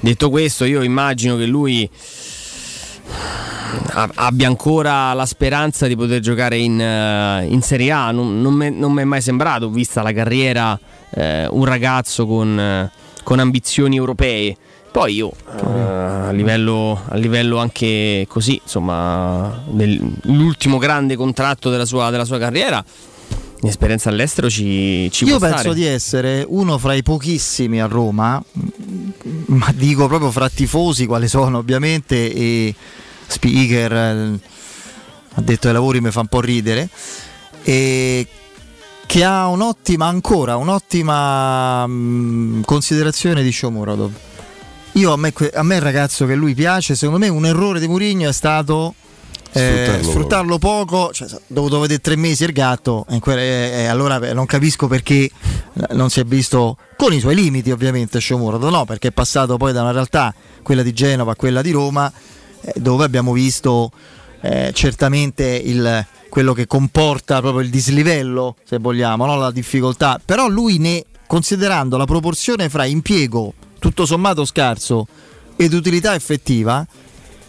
detto 0.00 0.28
questo, 0.28 0.64
io 0.64 0.82
immagino 0.82 1.36
che 1.36 1.46
lui 1.46 1.88
abbia 4.14 4.46
ancora 4.46 5.12
la 5.12 5.26
speranza 5.26 5.86
di 5.86 5.96
poter 5.96 6.20
giocare 6.20 6.58
in, 6.58 6.80
eh, 6.80 7.46
in 7.46 7.62
Serie 7.62 7.90
A. 7.90 8.10
Non, 8.10 8.40
non 8.40 8.54
mi 8.54 9.00
è 9.00 9.04
mai 9.04 9.20
sembrato, 9.20 9.68
vista 9.70 10.02
la 10.02 10.12
carriera, 10.12 10.78
eh, 11.10 11.46
un 11.50 11.64
ragazzo 11.64 12.26
con, 12.26 12.58
eh, 12.58 12.90
con 13.22 13.38
ambizioni 13.38 13.96
europee. 13.96 14.56
Poi 14.90 15.14
io, 15.14 15.30
eh, 15.30 15.66
a, 15.66 16.30
livello, 16.30 17.02
a 17.08 17.16
livello 17.16 17.58
anche 17.58 18.24
così, 18.28 18.58
insomma, 18.62 19.62
l'ultimo 20.22 20.78
grande 20.78 21.16
contratto 21.16 21.68
della 21.68 21.84
sua, 21.84 22.08
della 22.08 22.24
sua 22.24 22.38
carriera, 22.38 22.82
l'esperienza 23.66 24.08
all'estero 24.08 24.48
ci, 24.48 25.08
ci 25.10 25.24
Io 25.24 25.38
penso 25.38 25.58
stare. 25.58 25.74
di 25.74 25.84
essere 25.84 26.44
uno 26.46 26.78
fra 26.78 26.94
i 26.94 27.02
pochissimi 27.02 27.80
a 27.80 27.86
Roma, 27.86 28.42
ma 29.46 29.72
dico 29.72 30.06
proprio 30.06 30.30
fra 30.30 30.48
tifosi 30.48 31.06
quali 31.06 31.28
sono 31.28 31.58
ovviamente 31.58 32.32
e 32.32 32.74
speaker, 33.26 33.92
eh, 33.92 34.40
ha 35.34 35.40
detto 35.40 35.66
ai 35.66 35.72
lavori 35.74 36.00
mi 36.00 36.10
fa 36.10 36.20
un 36.20 36.28
po' 36.28 36.40
ridere, 36.40 36.88
e 37.62 38.26
che 39.06 39.24
ha 39.24 39.48
un'ottima, 39.48 40.06
ancora 40.06 40.56
un'ottima 40.56 41.86
mm, 41.86 42.62
considerazione 42.62 43.42
di 43.42 43.52
Shomurodov. 43.52 44.12
Io 44.92 45.12
a 45.12 45.16
me, 45.16 45.32
a 45.54 45.62
me 45.62 45.74
il 45.74 45.82
ragazzo 45.82 46.26
che 46.26 46.34
lui 46.34 46.54
piace, 46.54 46.94
secondo 46.94 47.20
me 47.20 47.28
un 47.28 47.44
errore 47.44 47.80
di 47.80 47.86
Mourinho 47.86 48.28
è 48.28 48.32
stato 48.32 48.94
eh, 49.52 49.60
Sfruttarlo 49.60 50.02
sfruttarlo 50.02 50.58
poco, 50.58 51.12
cioè, 51.12 51.28
dovuto 51.46 51.80
vedere 51.80 52.00
tre 52.00 52.16
mesi 52.16 52.44
il 52.44 52.52
gatto, 52.52 53.06
e 53.08 53.20
eh, 53.24 53.40
eh, 53.40 53.86
allora 53.86 54.32
non 54.32 54.46
capisco 54.46 54.86
perché 54.86 55.30
non 55.90 56.10
si 56.10 56.20
è 56.20 56.24
visto 56.24 56.76
con 56.96 57.12
i 57.12 57.20
suoi 57.20 57.34
limiti 57.34 57.70
ovviamente 57.70 58.20
Shomurodov, 58.20 58.70
no, 58.70 58.84
perché 58.84 59.08
è 59.08 59.12
passato 59.12 59.56
poi 59.56 59.72
da 59.72 59.82
una 59.82 59.92
realtà, 59.92 60.34
quella 60.62 60.82
di 60.82 60.92
Genova 60.92 61.32
a 61.32 61.36
quella 61.36 61.62
di 61.62 61.70
Roma, 61.70 62.10
eh, 62.60 62.72
dove 62.76 63.04
abbiamo 63.04 63.32
visto 63.32 63.90
eh, 64.40 64.70
certamente 64.74 65.44
il, 65.44 66.06
quello 66.28 66.52
che 66.52 66.66
comporta 66.66 67.40
proprio 67.40 67.62
il 67.62 67.70
dislivello, 67.70 68.56
se 68.64 68.78
vogliamo, 68.78 69.26
no? 69.26 69.36
la 69.36 69.50
difficoltà. 69.50 70.20
Però 70.24 70.48
lui 70.48 70.78
ne, 70.78 71.04
considerando 71.26 71.96
la 71.96 72.04
proporzione 72.04 72.68
fra 72.68 72.84
impiego 72.84 73.54
tutto 73.78 74.06
sommato 74.06 74.44
scarso 74.44 75.06
ed 75.56 75.72
utilità 75.72 76.14
effettiva, 76.14 76.86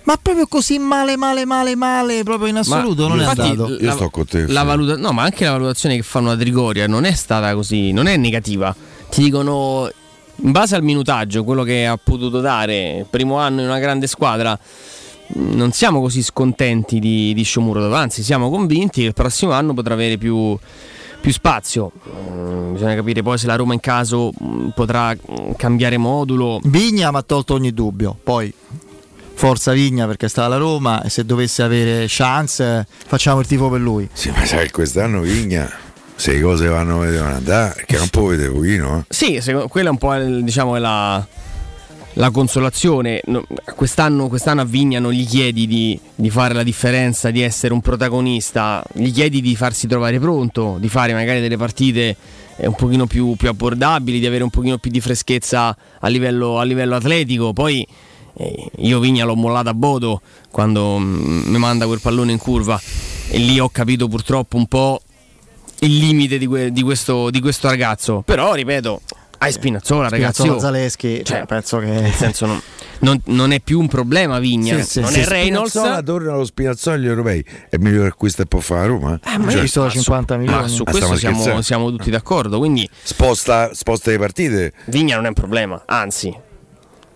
ma 0.07 0.17
proprio 0.21 0.47
così 0.47 0.79
male, 0.79 1.17
male, 1.17 1.45
male, 1.45 1.75
male, 1.75 2.23
proprio 2.23 2.47
in 2.47 2.55
assoluto 2.55 3.03
Ma 3.03 3.07
non 3.09 3.19
è 3.19 3.23
infatti 3.23 3.41
andato. 3.41 3.73
Io 3.73 3.91
sto 3.91 4.09
con 4.09 4.25
te. 4.25 4.47
La 4.47 4.63
valuta- 4.63 4.95
no, 4.95 5.11
ma 5.11 5.23
anche 5.23 5.43
la 5.43 5.51
valutazione 5.51 5.97
che 5.97 6.01
fanno 6.01 6.31
a 6.31 6.37
Trigoria 6.37 6.87
non 6.87 7.03
è 7.03 7.11
stata 7.11 7.53
così, 7.53 7.91
non 7.91 8.07
è 8.07 8.15
negativa. 8.15 8.73
Ti 9.09 9.21
dicono 9.21 9.91
in 10.35 10.51
base 10.51 10.77
al 10.77 10.83
minutaggio, 10.83 11.43
quello 11.43 11.63
che 11.63 11.85
ha 11.85 11.97
potuto 11.97 12.39
dare 12.39 12.99
il 12.99 13.05
primo 13.09 13.37
anno 13.37 13.59
in 13.59 13.67
una 13.67 13.79
grande 13.79 14.07
squadra. 14.07 14.57
Non 15.33 15.73
siamo 15.73 15.99
così 15.99 16.23
scontenti 16.23 16.99
di, 16.99 17.33
di 17.33 17.43
Shomurodov, 17.43 17.91
anzi 17.91 18.23
siamo 18.23 18.49
convinti 18.49 19.01
che 19.01 19.07
il 19.07 19.13
prossimo 19.13 19.51
anno 19.51 19.73
potrà 19.73 19.93
avere 19.93 20.17
più, 20.17 20.57
più 21.19 21.33
spazio. 21.33 21.91
Mm, 22.31 22.71
bisogna 22.71 22.95
capire 22.95 23.21
poi 23.23 23.37
se 23.37 23.45
la 23.45 23.57
Roma 23.57 23.73
in 23.73 23.81
caso 23.81 24.31
mh, 24.31 24.69
potrà 24.73 25.11
mh, 25.11 25.55
cambiare 25.57 25.97
modulo. 25.97 26.61
Vigna 26.63 27.11
mi 27.11 27.17
ha 27.17 27.23
tolto 27.23 27.55
ogni 27.55 27.73
dubbio, 27.73 28.17
poi 28.23 28.53
forza 29.37 29.71
Vigna 29.71 30.07
perché 30.07 30.27
sta 30.27 30.45
alla 30.45 30.57
Roma 30.57 31.03
e 31.03 31.09
se 31.09 31.23
dovesse 31.23 31.61
avere 31.61 32.05
chance 32.07 32.87
facciamo 33.05 33.39
il 33.39 33.45
tifo 33.45 33.69
per 33.69 33.79
lui. 33.79 34.09
Sì, 34.11 34.31
ma 34.31 34.43
sai 34.45 34.65
che 34.65 34.71
quest'anno 34.71 35.21
Vigna, 35.21 35.71
se 36.15 36.33
le 36.33 36.41
cose 36.41 36.65
vanno 36.67 36.95
come 36.95 37.11
devono 37.11 37.35
andare, 37.35 37.83
che 37.85 37.97
non 37.97 38.09
può 38.09 38.25
vedere 38.29 38.49
pochino, 38.49 38.97
eh. 38.97 39.13
Sì, 39.13 39.39
secondo- 39.39 39.67
quella 39.67 39.89
è 39.89 39.91
un 39.91 39.97
po' 39.99 40.15
il- 40.15 40.43
diciamo, 40.43 40.75
la, 40.77 41.23
la 42.13 42.29
consolazione. 42.31 43.21
No, 43.25 43.45
quest'anno, 43.75 44.27
quest'anno 44.27 44.61
a 44.61 44.65
Vigna 44.65 44.97
non 44.99 45.11
gli 45.11 45.25
chiedi 45.27 45.67
di, 45.67 45.99
di 46.15 46.29
fare 46.31 46.55
la 46.55 46.63
differenza, 46.63 47.29
di 47.29 47.41
essere 47.41 47.73
un 47.73 47.81
protagonista, 47.81 48.83
gli 48.93 49.11
chiedi 49.11 49.39
di 49.39 49.55
farsi 49.55 49.85
trovare 49.85 50.19
pronto, 50.19 50.77
di 50.79 50.89
fare 50.89 51.13
magari 51.13 51.41
delle 51.41 51.57
partite 51.57 52.15
eh, 52.55 52.65
un 52.65 52.73
pochino 52.73 53.05
più, 53.05 53.35
più 53.35 53.49
abbordabili, 53.49 54.19
di 54.19 54.25
avere 54.25 54.43
un 54.43 54.49
pochino 54.49 54.79
più 54.79 54.89
di 54.89 54.99
freschezza 54.99 55.77
a 55.99 56.07
livello, 56.07 56.57
a 56.57 56.63
livello 56.63 56.95
atletico. 56.95 57.53
Poi 57.53 57.85
io 58.77 58.99
Vigna 58.99 59.25
l'ho 59.25 59.35
mollata 59.35 59.71
a 59.71 59.73
Bodo 59.73 60.21
quando 60.51 60.97
mm, 60.99 61.43
mi 61.49 61.57
manda 61.57 61.85
quel 61.85 61.99
pallone 62.01 62.31
in 62.31 62.37
curva 62.37 62.79
e 63.29 63.37
lì 63.37 63.59
ho 63.59 63.69
capito 63.69 64.07
purtroppo 64.07 64.57
un 64.57 64.67
po' 64.67 65.01
il 65.79 65.97
limite 65.97 66.37
di, 66.37 66.45
que- 66.47 66.71
di 66.71 66.81
questo, 66.81 67.29
di 67.29 67.39
questo 67.39 67.67
ragazzo. 67.67 68.23
Però, 68.25 68.53
ripeto, 68.53 69.01
hai 69.39 69.51
Spinazzola, 69.51 70.09
ragazzi. 70.09 70.41
Spinazzola. 70.41 70.59
Zaleschi, 70.59 71.21
cioè, 71.23 71.45
penso 71.45 71.77
che 71.77 71.85
Nel 71.85 72.13
senso, 72.13 72.45
non, 72.47 72.59
non- 72.99 73.21
non 73.25 73.51
è 73.51 73.59
più 73.59 73.79
un 73.79 73.87
problema 73.87 74.39
Vigna, 74.39 74.77
Sì, 74.77 74.83
sì, 74.83 74.99
non 75.01 75.11
sì, 75.11 75.19
è 75.19 75.25
Reynolds. 75.25 75.69
Spinazzola 75.69 76.01
torna 76.01 76.33
allo 76.33 76.45
Spinazzola 76.45 76.95
agli 76.95 77.05
europei, 77.05 77.43
è 77.69 77.75
il 77.75 77.81
miglior 77.81 78.07
acquisto 78.07 78.41
che 78.41 78.47
può 78.47 78.59
fare 78.59 78.81
a 78.81 78.85
Roma. 78.87 79.19
Eh, 79.23 79.37
ma 79.37 79.51
Cioè, 79.51 79.61
io 79.61 79.67
sto 79.67 79.83
da 79.83 79.89
50 79.91 80.37
milioni. 80.37 80.61
Ma 80.61 80.67
su 80.67 80.83
Ah, 80.85 80.89
questo 80.91 81.15
siamo, 81.15 81.61
siamo 81.61 81.91
tutti 81.91 82.09
d'accordo. 82.09 82.57
Quindi 82.57 82.89
sposta, 83.03 83.71
sposta 83.73 84.09
le 84.09 84.17
partite. 84.17 84.73
Vigna 84.85 85.15
non 85.15 85.25
è 85.25 85.27
un 85.27 85.33
problema, 85.35 85.83
anzi, 85.85 86.35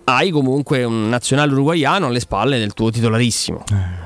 hai 0.03 0.29
comunque 0.31 0.83
un 0.83 1.09
nazionale 1.09 1.51
uruguaiano 1.53 2.07
alle 2.07 2.19
spalle 2.19 2.57
del 2.59 2.73
tuo 2.73 2.89
titolarissimo. 2.91 3.63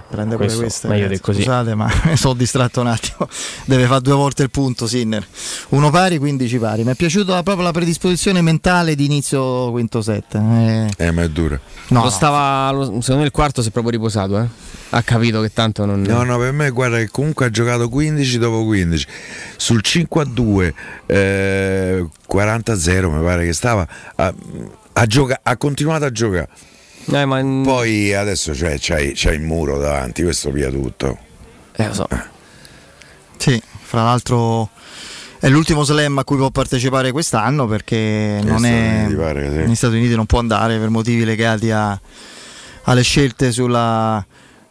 Prende 0.07 0.35
pure 0.35 0.45
Questo, 0.47 0.61
queste. 0.61 0.87
meglio 0.87 1.07
di 1.07 1.19
così. 1.19 1.41
Scusate, 1.41 1.73
ma 1.75 1.91
mi 2.05 2.15
sono 2.15 2.35
distratto 2.35 2.79
un 2.81 2.87
attimo. 2.87 3.27
Deve 3.65 3.85
fare 3.85 4.01
due 4.01 4.13
volte 4.13 4.43
il 4.43 4.51
punto, 4.51 4.87
Sinner. 4.87 5.25
Uno 5.69 5.89
pari, 5.89 6.17
15 6.19 6.57
pari. 6.59 6.83
Mi 6.83 6.91
è 6.91 6.95
piaciuta 6.95 7.41
proprio 7.43 7.65
la 7.65 7.71
predisposizione 7.71 8.41
mentale 8.41 8.95
di 8.95 9.05
inizio 9.05 9.71
quinto 9.71 10.01
set. 10.01 10.35
Eh, 10.35 10.89
Eh, 10.97 11.11
ma 11.11 11.23
è 11.23 11.29
dura. 11.29 11.59
No, 11.89 12.03
Lo 12.03 12.09
stava, 12.09 12.71
lo- 12.71 12.85
secondo 13.01 13.17
me 13.21 13.25
il 13.25 13.31
quarto 13.31 13.61
si 13.61 13.69
è 13.69 13.71
proprio 13.71 13.91
riposato, 13.93 14.39
eh. 14.39 14.47
Ha 14.91 15.01
capito 15.01 15.41
che 15.41 15.51
tanto 15.51 15.85
non. 15.85 16.01
No, 16.01 16.23
no, 16.23 16.37
per 16.37 16.51
me 16.53 16.69
guarda 16.69 16.97
che 16.97 17.09
comunque 17.09 17.47
ha 17.47 17.49
giocato 17.49 17.89
15 17.89 18.37
dopo 18.37 18.63
15. 18.63 19.07
Sul 19.57 19.81
5 19.81 20.21
a 20.21 20.25
2, 20.25 20.73
eh, 21.07 22.05
40 22.27 22.71
a 22.71 22.77
0 22.77 23.09
mi 23.11 23.23
pare 23.23 23.45
che 23.45 23.53
stava. 23.53 23.85
Ha, 24.15 24.33
ha 24.97 25.05
gioca- 25.05 25.39
ha 25.43 25.57
continuato 25.57 26.05
a 26.05 26.11
giocare. 26.11 26.47
Eh, 27.11 27.25
ma 27.25 27.39
Poi 27.63 28.13
adesso 28.13 28.55
cioè, 28.55 28.77
c'hai, 28.79 29.11
c'hai 29.13 29.35
il 29.35 29.41
muro 29.41 29.77
davanti, 29.77 30.23
questo 30.23 30.49
via 30.51 30.69
tutto. 30.69 31.17
Eh, 31.75 31.87
lo 31.87 31.93
so. 31.93 32.07
Sì, 33.37 33.61
fra 33.83 34.03
l'altro 34.03 34.69
è 35.39 35.49
l'ultimo 35.49 35.83
slam 35.83 36.17
a 36.17 36.23
cui 36.23 36.37
può 36.37 36.49
partecipare 36.49 37.11
quest'anno 37.11 37.67
perché 37.67 38.39
Negli 38.41 38.45
non 38.47 38.59
Stati 38.59 38.73
è, 38.73 38.99
Uniti 39.03 39.15
pare 39.15 39.49
sì. 39.49 39.55
negli 39.57 39.75
Stati 39.75 39.95
Uniti 39.95 40.15
non 40.15 40.25
può 40.25 40.39
andare 40.39 40.79
per 40.79 40.89
motivi 40.89 41.25
legati 41.25 41.69
a- 41.69 41.99
alle 42.83 43.03
scelte 43.03 43.51
sulla, 43.51 44.25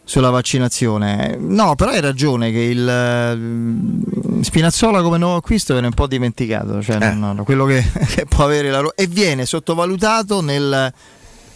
sulla 0.05 0.31
vaccinazione. 0.31 1.37
No, 1.41 1.75
però 1.77 1.91
hai 1.91 2.01
ragione 2.01 2.51
che 2.53 2.59
il 2.61 2.89
eh, 2.89 4.43
Spinazzola 4.45 5.03
come 5.03 5.19
nuovo 5.19 5.37
acquisto 5.37 5.73
viene 5.73 5.89
un 5.89 5.95
po' 5.95 6.07
dimenticato, 6.07 6.83
cioè 6.83 6.99
Eh. 7.01 7.13
non- 7.15 7.43
quello 7.45 7.65
che, 7.65 7.83
che 8.15 8.27
può 8.27 8.45
avere 8.45 8.71
la 8.71 8.79
Roma 8.79 8.93
e 8.95 9.07
viene 9.07 9.47
sottovalutato 9.47 10.41
nel 10.43 10.93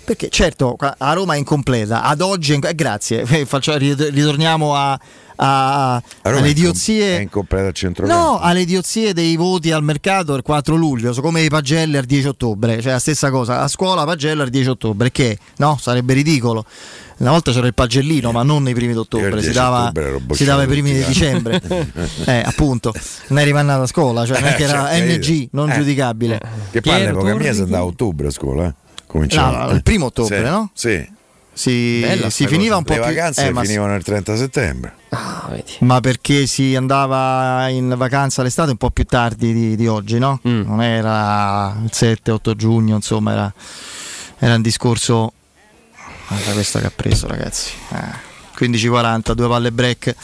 perché 0.05 0.31
certo 0.31 0.75
a 0.79 1.13
Roma 1.13 1.35
è 1.35 1.37
incompleta, 1.37 2.03
ad 2.03 2.23
oggi 2.23 2.53
è 2.53 2.55
inc- 2.55 2.69
eh, 2.69 2.75
grazie, 2.75 3.25
rit- 3.77 4.09
ritorniamo 4.11 4.75
a, 4.75 4.99
a- 5.41 6.03
alle 6.23 6.41
è 6.41 6.49
idiozie 6.49 7.17
È 7.19 7.21
No, 8.07 8.41
alle 8.41 8.61
idiozie 8.61 9.13
dei 9.13 9.37
voti 9.37 9.71
al 9.71 9.83
mercato 9.83 10.35
il 10.35 10.43
4 10.43 10.75
luglio, 10.75 11.13
so 11.13 11.21
come 11.21 11.43
i 11.43 11.49
pagelle 11.49 11.99
al 11.99 12.05
10 12.05 12.29
ottobre, 12.29 12.81
cioè 12.81 12.93
la 12.93 12.99
stessa 12.99 13.31
cosa, 13.31 13.61
a 13.61 13.69
scuola 13.69 14.05
pagelle 14.05 14.43
al 14.43 14.51
10 14.51 14.69
ottobre, 14.69 15.11
che 15.11 15.39
no, 15.57 15.79
sarebbe 15.81 16.13
ridicolo. 16.15 16.65
Una 17.19 17.31
volta 17.31 17.51
c'era 17.51 17.67
il 17.67 17.75
pagellino, 17.75 18.31
ma 18.31 18.45
non 18.45 18.63
nei 18.63 18.75
primi 18.75 18.93
d'ottobre, 18.93 19.27
il 19.29 19.35
si 19.39 19.51
10 19.51 19.53
dava, 19.53 19.93
si 20.31 20.45
dava 20.45 20.63
i 20.63 20.67
primi 20.69 20.93
di 20.93 21.05
dicembre. 21.05 21.61
eh, 22.27 22.43
appunto, 22.45 22.93
non 23.29 23.41
eri 23.41 23.53
mandato 23.53 23.83
a 23.83 23.87
scuola, 23.87 24.25
cioè 24.25 24.39
non 24.41 24.51
è 24.51 24.55
che 24.55 24.63
era 24.63 24.91
Eh, 24.93 24.99
certo, 24.99 25.27
NG, 25.27 25.49
non 25.53 25.71
eh. 25.71 25.75
giudicabile. 25.75 26.41
Che 26.71 26.81
poi 26.81 26.95
all'epoca 26.95 27.35
mia 27.35 27.53
si 27.53 27.63
andava 27.63 27.83
a 27.83 27.87
ottobre 27.87 28.29
a 28.29 28.31
scuola. 28.31 28.69
Eh? 28.69 28.75
Cominciava. 29.07 29.59
No, 29.59 29.65
no, 29.71 29.71
il 29.73 29.83
primo 29.83 30.07
ottobre, 30.07 30.37
Sì, 30.37 30.45
no? 30.45 30.71
Sì. 30.75 31.17
Si, 31.59 32.07
si 32.29 32.47
finiva 32.47 32.77
cosa. 32.77 32.77
un 32.77 32.85
po' 32.85 32.93
Le 32.93 33.01
più 33.01 33.09
vacanze 33.09 33.47
eh, 33.49 33.51
ma- 33.51 33.63
finivano 33.63 33.97
il 33.97 34.05
30 34.05 34.37
settembre. 34.37 34.95
Ma 35.81 35.99
perché 35.99 36.47
si 36.47 36.77
andava 36.77 37.67
in 37.67 37.95
vacanza 37.97 38.45
l'estate 38.45 38.71
un 38.71 38.77
po' 38.77 38.91
più 38.91 39.05
tardi 39.05 39.53
di, 39.53 39.75
di 39.75 39.89
oggi, 39.89 40.21
no? 40.21 40.41
Mm. 40.47 40.63
Non 40.63 40.81
era 40.81 41.77
il 41.83 41.91
7-8 41.93 42.55
giugno, 42.55 42.95
insomma, 42.95 43.33
era, 43.33 43.53
era 44.39 44.55
un 44.55 44.63
discorso. 44.63 45.33
Guarda 46.29 46.53
questa 46.53 46.79
che 46.79 46.87
ha 46.87 46.93
preso, 46.95 47.27
ragazzi. 47.27 47.73
Eh, 47.93 48.65
15-40, 48.65 49.33
due 49.33 49.49
palle 49.49 49.73
break 49.73 50.15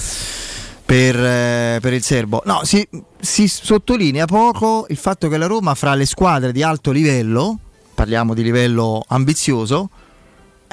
per, 0.85 1.16
eh, 1.16 1.78
per 1.80 1.93
il 1.95 2.03
serbo. 2.05 2.43
No, 2.45 2.61
si, 2.62 2.87
si 3.20 3.49
sottolinea 3.49 4.26
poco 4.26 4.87
il 4.89 4.97
fatto 4.99 5.28
che 5.28 5.37
la 5.37 5.47
Roma, 5.47 5.74
fra 5.74 5.95
le 5.95 6.07
squadre 6.07 6.53
di 6.53 6.62
alto 6.62 6.93
livello, 6.93 7.59
parliamo 7.93 8.35
di 8.35 8.45
livello 8.45 9.05
ambizioso, 9.09 9.91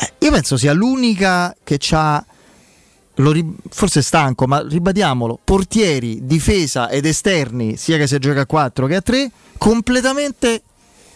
eh, 0.01 0.13
io 0.17 0.31
penso 0.31 0.57
sia 0.57 0.73
l'unica 0.73 1.55
che 1.63 1.79
ha 1.91 2.25
lo 3.15 3.31
ri- 3.31 3.55
forse 3.69 4.01
stanco, 4.01 4.47
ma 4.47 4.65
ribadiamolo, 4.67 5.39
portieri, 5.43 6.25
difesa 6.25 6.89
ed 6.89 7.05
esterni, 7.05 7.77
sia 7.77 7.97
che 7.97 8.07
si 8.07 8.17
gioca 8.17 8.41
a 8.41 8.45
4 8.45 8.87
che 8.87 8.95
a 8.95 9.01
3, 9.01 9.31
completamente 9.57 10.63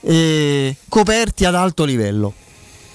eh, 0.01 0.75
coperti 0.87 1.45
ad 1.45 1.55
alto 1.55 1.83
livello. 1.83 2.33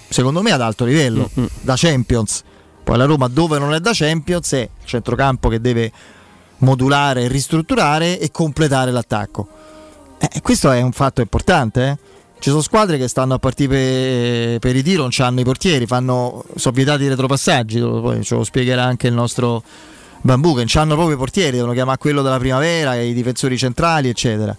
Secondo 0.08 0.42
me 0.42 0.52
ad 0.52 0.60
alto 0.60 0.84
livello, 0.84 1.28
da 1.60 1.74
Champions. 1.76 2.42
Poi 2.84 2.96
la 2.96 3.04
Roma 3.04 3.28
dove 3.28 3.58
non 3.58 3.74
è 3.74 3.80
da 3.80 3.90
Champions 3.92 4.52
è 4.52 4.60
il 4.60 4.86
centrocampo 4.86 5.48
che 5.48 5.60
deve 5.60 5.92
modulare, 6.58 7.28
ristrutturare 7.28 8.18
e 8.18 8.30
completare 8.30 8.90
l'attacco. 8.90 9.48
Eh, 10.18 10.40
questo 10.40 10.70
è 10.70 10.80
un 10.82 10.92
fatto 10.92 11.20
importante, 11.20 11.86
eh. 11.86 12.09
Ci 12.40 12.48
sono 12.48 12.62
squadre 12.62 12.96
che 12.96 13.06
stanno 13.06 13.34
a 13.34 13.38
partire 13.38 13.68
per, 13.68 14.58
per 14.60 14.74
i 14.74 14.82
tiro, 14.82 15.02
non 15.02 15.10
hanno 15.18 15.40
i 15.40 15.44
portieri, 15.44 15.84
fanno, 15.84 16.42
sono 16.56 16.74
vietati 16.74 17.02
i 17.02 17.08
retropassaggi, 17.08 17.78
poi 17.80 18.24
ce 18.24 18.34
lo 18.34 18.44
spiegherà 18.44 18.82
anche 18.82 19.08
il 19.08 19.12
nostro 19.12 19.62
Bambù, 20.22 20.54
che 20.54 20.64
non 20.66 20.82
hanno 20.82 20.94
proprio 20.94 21.16
i 21.16 21.18
portieri, 21.18 21.56
devono 21.56 21.74
chiamare 21.74 21.98
quello 21.98 22.22
della 22.22 22.38
primavera, 22.38 22.94
i 22.94 23.12
difensori 23.12 23.58
centrali, 23.58 24.08
eccetera. 24.08 24.56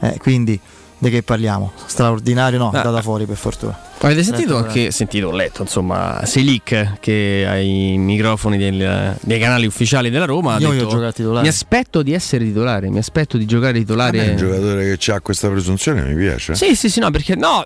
Eh, 0.00 0.18
quindi 0.18 0.60
di 0.98 1.10
che 1.10 1.22
parliamo? 1.22 1.72
Straordinario 1.86 2.58
no, 2.58 2.70
è 2.70 2.76
Ah. 2.76 2.80
andata 2.82 3.02
fuori 3.02 3.26
per 3.26 3.36
fortuna. 3.36 3.78
Avete 4.00 4.22
sentito 4.22 4.56
anche, 4.56 4.90
sentito, 4.90 5.28
ho 5.28 5.32
letto, 5.32 5.62
insomma, 5.62 6.20
Selic 6.24 6.98
che 7.00 7.44
ai 7.48 7.96
microfoni 7.98 8.58
del- 8.58 9.16
dei 9.20 9.38
canali 9.38 9.66
ufficiali 9.66 10.10
della 10.10 10.26
Roma 10.26 10.54
ha 10.54 10.58
Io 10.58 10.66
voglio 10.68 10.80
detto, 10.80 10.90
giocare 10.90 11.12
titolare." 11.12 11.42
mi 11.42 11.48
aspetto 11.48 12.02
di 12.02 12.12
essere 12.12 12.44
titolare, 12.44 12.88
mi 12.90 12.98
aspetto 12.98 13.36
di 13.38 13.46
giocare 13.46 13.78
titolare. 13.78 14.30
un 14.30 14.36
giocatore 14.36 14.96
che 14.96 15.12
ha 15.12 15.20
questa 15.20 15.48
presunzione 15.48 16.02
mi 16.02 16.14
piace. 16.14 16.54
Sì, 16.54 16.74
sì, 16.76 16.88
sì, 16.90 17.00
no, 17.00 17.10
perché 17.10 17.34
no, 17.36 17.64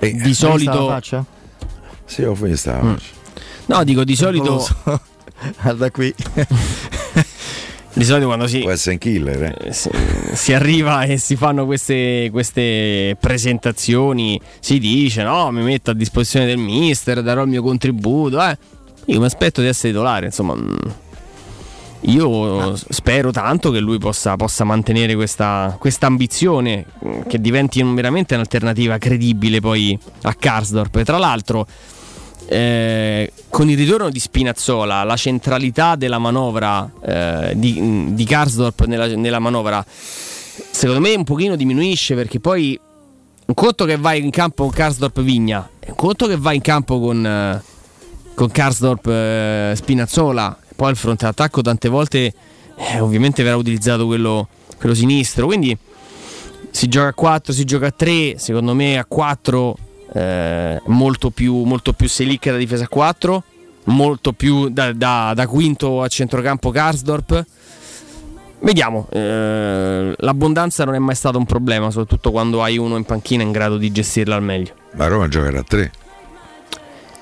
Eh, 0.00 0.12
di 0.12 0.28
la 0.28 0.34
solito 0.34 0.88
faccia? 0.88 1.24
Sì, 2.04 2.22
ho 2.24 2.34
finito 2.34 2.56
stava. 2.56 2.82
Mm. 2.90 2.94
No, 3.66 3.84
dico 3.84 4.04
di 4.04 4.16
solito 4.16 4.58
so. 4.58 4.74
Guarda 5.62 5.90
qui. 5.90 6.12
di 7.94 8.04
solito 8.04 8.26
quando 8.26 8.46
si 8.46 8.60
Può 8.60 8.70
essere 8.70 8.92
un 8.92 8.98
killer, 8.98 9.56
eh. 9.60 9.72
si, 9.72 9.90
si 10.32 10.52
arriva 10.54 11.02
e 11.02 11.18
si 11.18 11.36
fanno 11.36 11.66
queste, 11.66 12.30
queste 12.32 13.16
presentazioni, 13.20 14.40
si 14.60 14.78
dice 14.78 15.22
no, 15.22 15.50
mi 15.50 15.62
metto 15.62 15.90
a 15.90 15.94
disposizione 15.94 16.46
del 16.46 16.56
mister, 16.56 17.22
darò 17.22 17.42
il 17.42 17.48
mio 17.48 17.62
contributo. 17.62 18.40
Eh. 18.42 18.56
Io 19.06 19.18
mi 19.18 19.26
aspetto 19.26 19.60
di 19.60 19.66
essere 19.66 19.92
titolare, 19.92 20.26
insomma. 20.26 20.54
mm. 20.54 20.74
io 22.02 22.76
spero 22.76 23.30
tanto 23.30 23.70
che 23.70 23.80
lui 23.80 23.98
possa, 23.98 24.36
possa 24.36 24.64
mantenere 24.64 25.14
questa, 25.14 25.76
ambizione, 26.00 26.86
che 27.28 27.40
diventi 27.40 27.82
veramente 27.82 28.34
un'alternativa 28.34 28.96
credibile 28.96 29.60
poi 29.60 29.98
a 30.22 30.34
Karsdorp. 30.34 30.96
E 30.96 31.04
tra 31.04 31.18
l'altro, 31.18 31.66
eh, 32.46 33.32
con 33.48 33.68
il 33.68 33.76
ritorno 33.76 34.10
di 34.10 34.18
Spinazzola, 34.18 35.04
la 35.04 35.16
centralità 35.16 35.96
della 35.96 36.18
manovra 36.18 36.90
eh, 37.04 37.52
di, 37.56 38.14
di 38.14 38.24
Karsdorp 38.24 38.84
nella, 38.86 39.06
nella 39.06 39.38
manovra, 39.38 39.84
secondo 39.86 41.00
me 41.00 41.14
un 41.14 41.24
pochino 41.24 41.56
diminuisce 41.56 42.14
perché 42.14 42.40
poi 42.40 42.78
un 43.44 43.54
conto 43.54 43.84
che 43.84 43.96
vai 43.96 44.22
in 44.22 44.30
campo 44.30 44.64
con 44.64 44.72
Karsdorp 44.72 45.20
Vigna, 45.20 45.68
un 45.86 45.94
conto 45.94 46.26
che 46.26 46.36
vai 46.36 46.56
in 46.56 46.62
campo 46.62 47.00
con, 47.00 47.26
eh, 47.26 47.62
con 48.34 48.50
Karsdorp 48.50 49.06
eh, 49.06 49.72
Spinazzola, 49.76 50.58
poi 50.76 50.90
il 50.90 50.96
fronte 50.96 51.26
attacco 51.26 51.62
tante 51.62 51.88
volte 51.88 52.32
eh, 52.76 53.00
ovviamente 53.00 53.42
verrà 53.42 53.56
utilizzato 53.56 54.06
quello, 54.06 54.48
quello 54.78 54.94
sinistro, 54.94 55.46
quindi 55.46 55.76
si 56.70 56.88
gioca 56.88 57.08
a 57.08 57.14
4, 57.14 57.52
si 57.52 57.64
gioca 57.64 57.86
a 57.86 57.90
3, 57.90 58.38
secondo 58.38 58.74
me 58.74 58.98
a 58.98 59.04
4 59.04 59.76
eh, 60.12 60.80
molto 60.86 61.30
più, 61.30 61.62
molto 61.64 61.92
più 61.92 62.08
Selic 62.08 62.50
da 62.50 62.56
difesa 62.56 62.84
a 62.84 62.88
4, 62.88 63.42
molto 63.84 64.32
più 64.32 64.68
da, 64.68 64.92
da- 64.92 65.32
da 65.34 65.46
quinto 65.46 66.02
a 66.02 66.08
centrocampo 66.08 66.70
Karsdorp. 66.70 67.44
Vediamo, 68.60 69.08
eh, 69.10 70.14
l'abbondanza 70.16 70.84
non 70.84 70.94
è 70.94 70.98
mai 70.98 71.16
stato 71.16 71.36
un 71.36 71.46
problema, 71.46 71.90
soprattutto 71.90 72.30
quando 72.30 72.62
hai 72.62 72.78
uno 72.78 72.96
in 72.96 73.04
panchina 73.04 73.42
in 73.42 73.50
grado 73.50 73.76
di 73.76 73.90
gestirla 73.90 74.36
al 74.36 74.42
meglio. 74.42 74.74
Ma 74.92 75.08
Roma 75.08 75.26
giocherà 75.26 75.58
a 75.60 75.64
tre. 75.64 75.90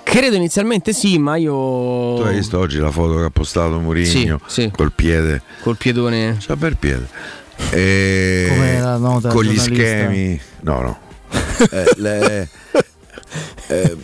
Credo 0.03 0.37
inizialmente 0.37 0.93
sì, 0.93 1.19
ma 1.19 1.37
io... 1.37 2.17
Tu 2.17 2.23
hai 2.27 2.35
visto 2.35 2.59
oggi 2.59 2.79
la 2.79 2.91
foto 2.91 3.17
che 3.17 3.25
ha 3.25 3.31
postato 3.31 3.79
Mourinho. 3.79 4.41
Sì, 4.47 4.63
sì. 4.63 4.71
col 4.75 4.93
piede. 4.93 5.41
Col 5.63 5.77
piedone. 5.77 6.37
C'ha 6.41 6.57
bel 6.57 6.77
piede. 6.77 7.09
E 7.71 8.47
Come 8.49 8.81
la 8.81 8.97
nota 8.97 9.29
con 9.29 9.45
gli 9.45 9.57
schemi. 9.57 10.41
No, 10.63 10.81
no. 10.81 10.99
Eh, 11.71 11.85
le- 11.97 12.49
eh, 13.69 13.97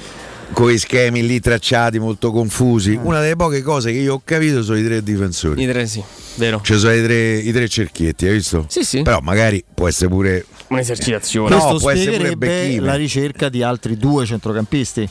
con 0.52 0.76
schemi 0.78 1.26
lì 1.26 1.40
tracciati 1.40 1.98
molto 1.98 2.30
confusi. 2.30 2.98
Una 3.02 3.20
delle 3.20 3.36
poche 3.36 3.62
cose 3.62 3.92
che 3.92 3.98
io 3.98 4.14
ho 4.14 4.22
capito 4.24 4.62
sono 4.62 4.78
i 4.78 4.84
tre 4.84 5.02
difensori. 5.02 5.62
I 5.62 5.66
tre 5.66 5.86
sì, 5.86 6.02
vero. 6.36 6.60
Ci 6.62 6.78
sono 6.78 6.94
i 6.94 7.02
tre, 7.02 7.36
i 7.38 7.52
tre 7.52 7.68
cerchietti, 7.68 8.26
hai 8.26 8.32
visto? 8.34 8.64
Sì, 8.68 8.82
sì. 8.84 9.02
Però 9.02 9.18
magari 9.20 9.62
può 9.74 9.88
essere 9.88 10.08
pure. 10.08 10.44
Un'esercitazione. 10.68 11.48
Questo 11.50 11.72
No, 11.72 11.78
può 11.78 11.90
essere 11.90 12.16
pure 12.16 12.36
Becchino. 12.36 12.84
la 12.84 12.94
ricerca 12.94 13.48
di 13.48 13.62
altri 13.62 13.96
due 13.96 14.24
centrocampisti. 14.26 15.08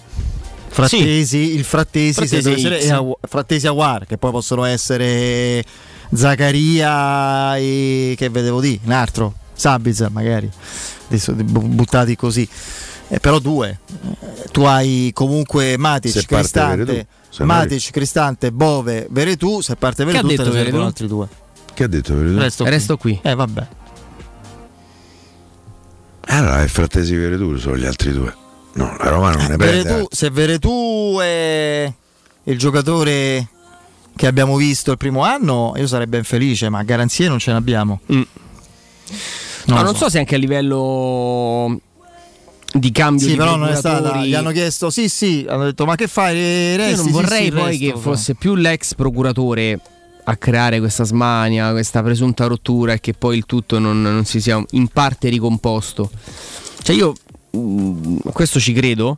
Frattesi, 0.67 1.55
il 1.55 1.63
Frattesi, 1.63 2.13
Frattesi 2.27 2.67
e 2.67 2.89
Agu- 2.91 3.17
Frattesi 3.21 3.65
Aguar, 3.67 4.05
che 4.05 4.17
poi 4.17 4.31
possono 4.31 4.65
essere 4.65 5.63
Zaccaria 6.13 7.55
e 7.55 8.15
che 8.17 8.29
vedevo 8.29 8.59
di, 8.59 8.77
un 8.83 8.91
altro, 8.91 9.33
Sabitzer 9.55 10.11
magari, 10.11 10.49
adesso 11.07 11.33
bu- 11.33 11.67
buttati 11.67 12.15
così. 12.15 12.47
Eh, 13.07 13.19
però 13.19 13.39
due. 13.39 13.79
Eh, 13.89 14.49
Tu 14.51 14.63
hai 14.63 15.11
comunque 15.13 15.77
Matic, 15.77 16.25
Cristante, 16.25 17.07
Matic, 17.39 17.91
Cristante, 17.91 18.51
Bove, 18.51 19.07
Veretù, 19.09 19.61
se 19.61 19.75
parte 19.75 20.03
Veretù 20.05 20.27
te 20.27 20.43
ne 20.43 20.51
servono 20.51 20.85
altri 20.85 21.07
due. 21.07 21.27
Che 21.73 21.83
ha 21.83 21.87
detto? 21.87 22.15
Veretù? 22.15 22.37
Resto, 22.37 22.63
Resto 22.63 22.97
qui. 22.97 23.19
Eh 23.21 23.35
vabbè. 23.35 23.67
Allora 26.27 26.63
è 26.63 26.67
Frattesi 26.67 27.15
Veretù 27.15 27.55
sono 27.57 27.77
gli 27.77 27.85
altri 27.85 28.11
due. 28.11 28.33
No, 28.73 28.95
la 28.97 29.09
Roma 29.09 29.31
non 29.31 29.45
ne 29.45 29.57
prende. 29.57 29.83
Veretù, 29.83 30.07
se 30.09 30.29
Veretù 30.31 31.17
è 31.21 31.93
il 32.43 32.57
giocatore 32.57 33.47
che 34.15 34.27
abbiamo 34.27 34.55
visto 34.55 34.91
il 34.91 34.97
primo 34.97 35.23
anno, 35.23 35.73
io 35.75 35.87
sarei 35.87 36.07
ben 36.07 36.23
felice, 36.23 36.69
ma 36.69 36.81
garanzie 36.83 37.27
non 37.27 37.39
ce 37.39 37.51
ne 37.51 37.57
abbiamo. 37.57 37.99
Mm. 38.11 38.21
Non 39.65 39.77
Ma 39.77 39.83
lo 39.83 39.91
non 39.91 39.95
so 39.95 40.09
se 40.09 40.19
anche 40.19 40.35
a 40.35 40.37
livello 40.37 41.79
di 42.73 42.91
cambio 42.91 43.25
Sì, 43.25 43.31
di 43.31 43.37
però 43.37 43.55
non 43.55 43.69
è 43.69 43.75
stata. 43.75 44.23
Gli 44.23 44.33
hanno 44.35 44.51
chiesto: 44.51 44.89
sì, 44.89 45.09
sì. 45.09 45.45
Hanno 45.47 45.63
detto: 45.65 45.85
Ma 45.85 45.95
che 45.95 46.07
fai? 46.07 46.75
Resti, 46.75 46.91
Io 46.91 46.95
non 46.97 47.05
Sì, 47.05 47.11
vorrei 47.11 47.45
sì, 47.45 47.51
poi 47.51 47.77
resto. 47.77 47.85
che 47.85 47.99
fosse 47.99 48.35
più 48.35 48.55
l'ex 48.55 48.93
procuratore 48.93 49.79
a 50.27 50.35
creare 50.37 50.79
questa 50.79 51.03
smania, 51.03 51.71
questa 51.71 52.01
presunta 52.03 52.45
rottura 52.47 52.93
e 52.93 52.99
che 52.99 53.13
poi 53.13 53.37
il 53.37 53.45
tutto 53.45 53.79
non, 53.79 54.01
non 54.01 54.25
si 54.25 54.39
sia 54.41 54.63
in 54.71 54.87
parte 54.87 55.29
ricomposto. 55.29 56.09
Cioè 56.81 56.95
io 56.95 57.13
mm, 57.55 58.17
questo 58.33 58.59
ci 58.59 58.73
credo. 58.73 59.17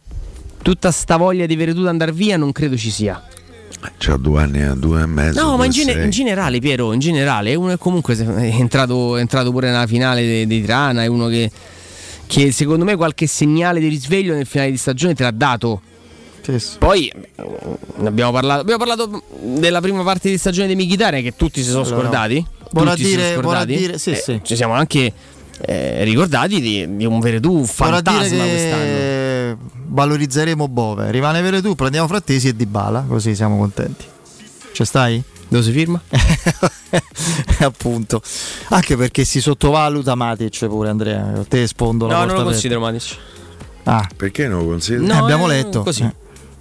Tutta 0.62 0.92
sta 0.92 1.18
voglia 1.18 1.46
di 1.46 1.56
Veretù 1.56 1.86
andare 1.86 2.12
via 2.12 2.36
non 2.38 2.52
credo 2.52 2.76
ci 2.78 2.90
sia. 2.92 3.22
C'ha 3.98 4.18
due 4.18 4.42
anni 4.42 4.80
due 4.80 5.02
e 5.02 5.06
mezzo. 5.06 5.42
No, 5.42 5.56
ma 5.58 5.66
in, 5.66 5.72
gene- 5.72 6.04
in 6.04 6.10
generale, 6.10 6.60
Piero, 6.60 6.94
in 6.94 7.00
generale, 7.00 7.52
è 7.52 7.54
uno 7.56 7.70
che 7.70 7.78
comunque 7.78 8.16
è 8.18 8.22
entrato, 8.60 9.18
è 9.18 9.20
entrato 9.22 9.52
pure 9.52 9.70
nella 9.70 9.88
finale 9.88 10.46
di 10.46 10.62
Tirana, 10.62 11.04
è 11.04 11.08
uno 11.08 11.28
che, 11.28 11.50
che 12.26 12.52
secondo 12.52 12.84
me 12.86 12.96
qualche 12.96 13.28
segnale 13.28 13.80
di 13.80 13.88
risveglio 13.88 14.34
nel 14.34 14.46
finale 14.46 14.72
di 14.72 14.78
stagione 14.78 15.14
te 15.14 15.24
l'ha 15.24 15.32
dato. 15.32 15.82
Poi 16.80 17.12
ne 17.98 18.08
abbiamo 18.08 18.32
parlato, 18.32 18.62
abbiamo 18.62 18.84
parlato 18.84 19.22
della 19.42 19.82
prima 19.82 20.02
parte 20.04 20.30
di 20.30 20.38
stagione 20.38 20.68
di 20.70 20.76
Michitare 20.76 21.22
che 21.22 21.36
tutti 21.36 21.62
si 21.62 21.70
sono 21.70 21.84
Allora, 21.84 22.00
scordati. 22.02 22.46
vorrà 22.72 22.92
Tutti 22.92 23.04
si 23.04 23.10
sono 23.12 23.22
dire- 23.24 23.36
scordati. 23.36 23.76
dire- 23.76 23.98
sì, 23.98 24.12
Eh, 24.12 24.16
sì. 24.16 24.40
Ci 24.44 24.56
siamo 24.56 24.74
anche 24.74 25.12
eh, 25.62 26.04
ricordati 26.04 26.60
di, 26.62 26.98
di 26.98 27.06
un 27.06 27.20
Veretù 27.20 27.64
fantasma 27.66 28.22
dire 28.44 28.50
quest'anno. 28.50 29.58
valorizzeremo 29.88 30.68
Bove. 30.68 31.12
Rimane 31.12 31.42
Veretù, 31.42 31.76
prendiamo 31.76 32.08
Frattesi 32.08 32.48
e 32.50 32.56
Dybala, 32.56 33.06
così 33.08 33.36
siamo 33.36 33.58
contenti. 33.58 34.06
Ci 34.74 34.86
stai? 34.86 35.24
Dove 35.50 35.64
si 35.64 35.72
firma? 35.72 36.00
Appunto. 37.60 38.22
Anche 38.70 38.98
perché 38.98 39.24
si 39.24 39.42
sottovaluta 39.42 40.14
Matic 40.16 40.68
pure 40.68 40.90
Andrea. 40.90 41.44
Te 41.48 41.66
spondo 41.68 42.06
la 42.08 42.14
No, 42.14 42.18
porta 42.20 42.34
non 42.34 42.44
lo 42.44 42.50
aperta. 42.50 42.52
considero 42.52 42.80
Matic. 42.82 43.18
Ah, 43.84 44.08
Perché 44.16 44.48
non 44.48 44.60
lo 44.60 44.66
consideri? 44.72 45.08
eh, 45.08 45.14
abbiamo 45.14 45.48
letto. 45.48 45.84
così. 45.84 46.04
Eh. 46.04 46.14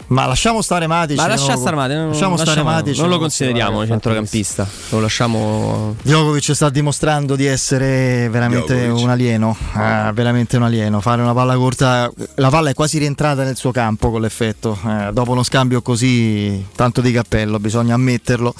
Ma 0.08 0.26
lasciamo 0.26 0.62
stare 0.62 0.86
Matic. 0.86 1.16
Ma 1.16 1.26
lascia 1.26 1.46
non 1.46 1.54
lo- 1.54 1.60
stare 1.60 1.76
Matic, 1.76 1.96
non, 1.96 2.08
Lasciamo 2.10 2.36
stare 2.36 2.50
lasciamo- 2.50 2.70
Matic. 2.70 2.94
non 2.96 3.04
lo 3.04 3.10
non 3.10 3.18
consideriamo 3.20 3.70
possiamo 3.78 3.90
centrocampista. 3.90 4.68
Lo 4.90 5.00
lasciamo 5.00 5.96
Djokovic 6.02 6.52
sta 6.54 6.70
dimostrando 6.70 7.34
di 7.34 7.44
essere 7.46 8.28
veramente 8.30 8.74
Djokovic. 8.76 9.02
un 9.04 9.10
alieno, 9.10 9.56
ah, 9.72 10.12
veramente 10.14 10.56
un 10.56 10.62
alieno. 10.62 11.00
Fare 11.00 11.22
una 11.22 11.32
palla 11.34 11.56
corta, 11.56 12.10
la 12.36 12.48
palla 12.50 12.70
è 12.70 12.74
quasi 12.74 12.98
rientrata 12.98 13.42
nel 13.42 13.56
suo 13.56 13.72
campo 13.72 14.10
con 14.12 14.20
l'effetto. 14.20 14.78
Eh, 14.86 15.10
dopo 15.12 15.32
uno 15.32 15.42
scambio 15.42 15.82
così, 15.82 16.64
tanto 16.76 17.00
di 17.00 17.10
cappello, 17.10 17.58
bisogna 17.58 17.94
ammetterlo. 17.94 18.54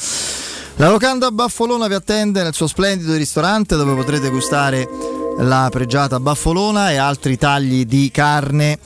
La 0.79 0.91
locanda 0.91 1.31
Baffolona 1.31 1.87
vi 1.87 1.95
attende 1.95 2.43
nel 2.43 2.53
suo 2.55 2.67
splendido 2.67 3.15
ristorante 3.15 3.77
dove 3.77 3.95
potrete 3.95 4.29
gustare 4.31 4.87
la 5.39 5.69
pregiata 5.71 6.19
Baffolona 6.19 6.91
e 6.91 6.97
altri 6.97 7.39
tagli 7.39 7.87
di 7.87 8.11
carne. 8.13 8.79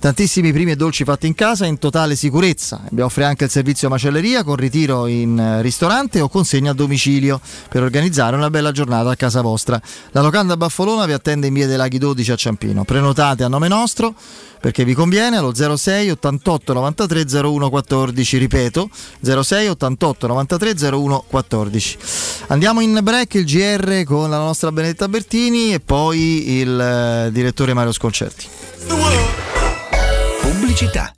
Tantissimi 0.00 0.52
primi 0.52 0.70
e 0.70 0.76
dolci 0.76 1.02
fatti 1.02 1.26
in 1.26 1.34
casa 1.34 1.66
in 1.66 1.76
totale 1.76 2.14
sicurezza. 2.14 2.82
Vi 2.90 3.00
offre 3.00 3.24
anche 3.24 3.44
il 3.44 3.50
servizio 3.50 3.88
macelleria 3.88 4.44
con 4.44 4.54
ritiro 4.54 5.08
in 5.08 5.36
eh, 5.36 5.60
ristorante 5.60 6.20
o 6.20 6.28
consegna 6.28 6.70
a 6.70 6.74
domicilio 6.74 7.40
per 7.68 7.82
organizzare 7.82 8.36
una 8.36 8.48
bella 8.48 8.70
giornata 8.70 9.10
a 9.10 9.16
casa 9.16 9.40
vostra. 9.40 9.80
La 10.12 10.20
locanda 10.20 10.56
Baffolona 10.56 11.04
vi 11.04 11.14
attende 11.14 11.48
in 11.48 11.54
via 11.54 11.66
dei 11.66 11.76
Laghi 11.76 11.98
12 11.98 12.30
a 12.30 12.36
Ciampino. 12.36 12.84
Prenotate 12.84 13.42
a 13.42 13.48
nome 13.48 13.66
nostro 13.66 14.14
perché 14.60 14.84
vi 14.84 14.94
conviene 14.94 15.36
allo 15.36 15.52
06 15.52 16.10
88 16.10 16.72
93 16.72 17.24
01 17.42 17.68
14. 17.68 18.36
Ripeto 18.38 18.90
06 19.20 19.66
88 19.66 20.26
93 20.28 20.90
01 20.90 21.24
14. 21.26 21.98
Andiamo 22.46 22.80
in 22.80 23.00
break 23.02 23.34
il 23.34 23.44
GR 23.44 24.04
con 24.04 24.30
la 24.30 24.38
nostra 24.38 24.70
Benedetta 24.70 25.08
Bertini 25.08 25.74
e 25.74 25.80
poi 25.80 26.60
il 26.60 26.80
eh, 26.80 27.30
direttore 27.32 27.74
Mario 27.74 27.90
Sconcerti. 27.90 28.46
Pubblicità. 30.68 31.17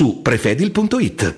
prefedil.it. 0.09 1.37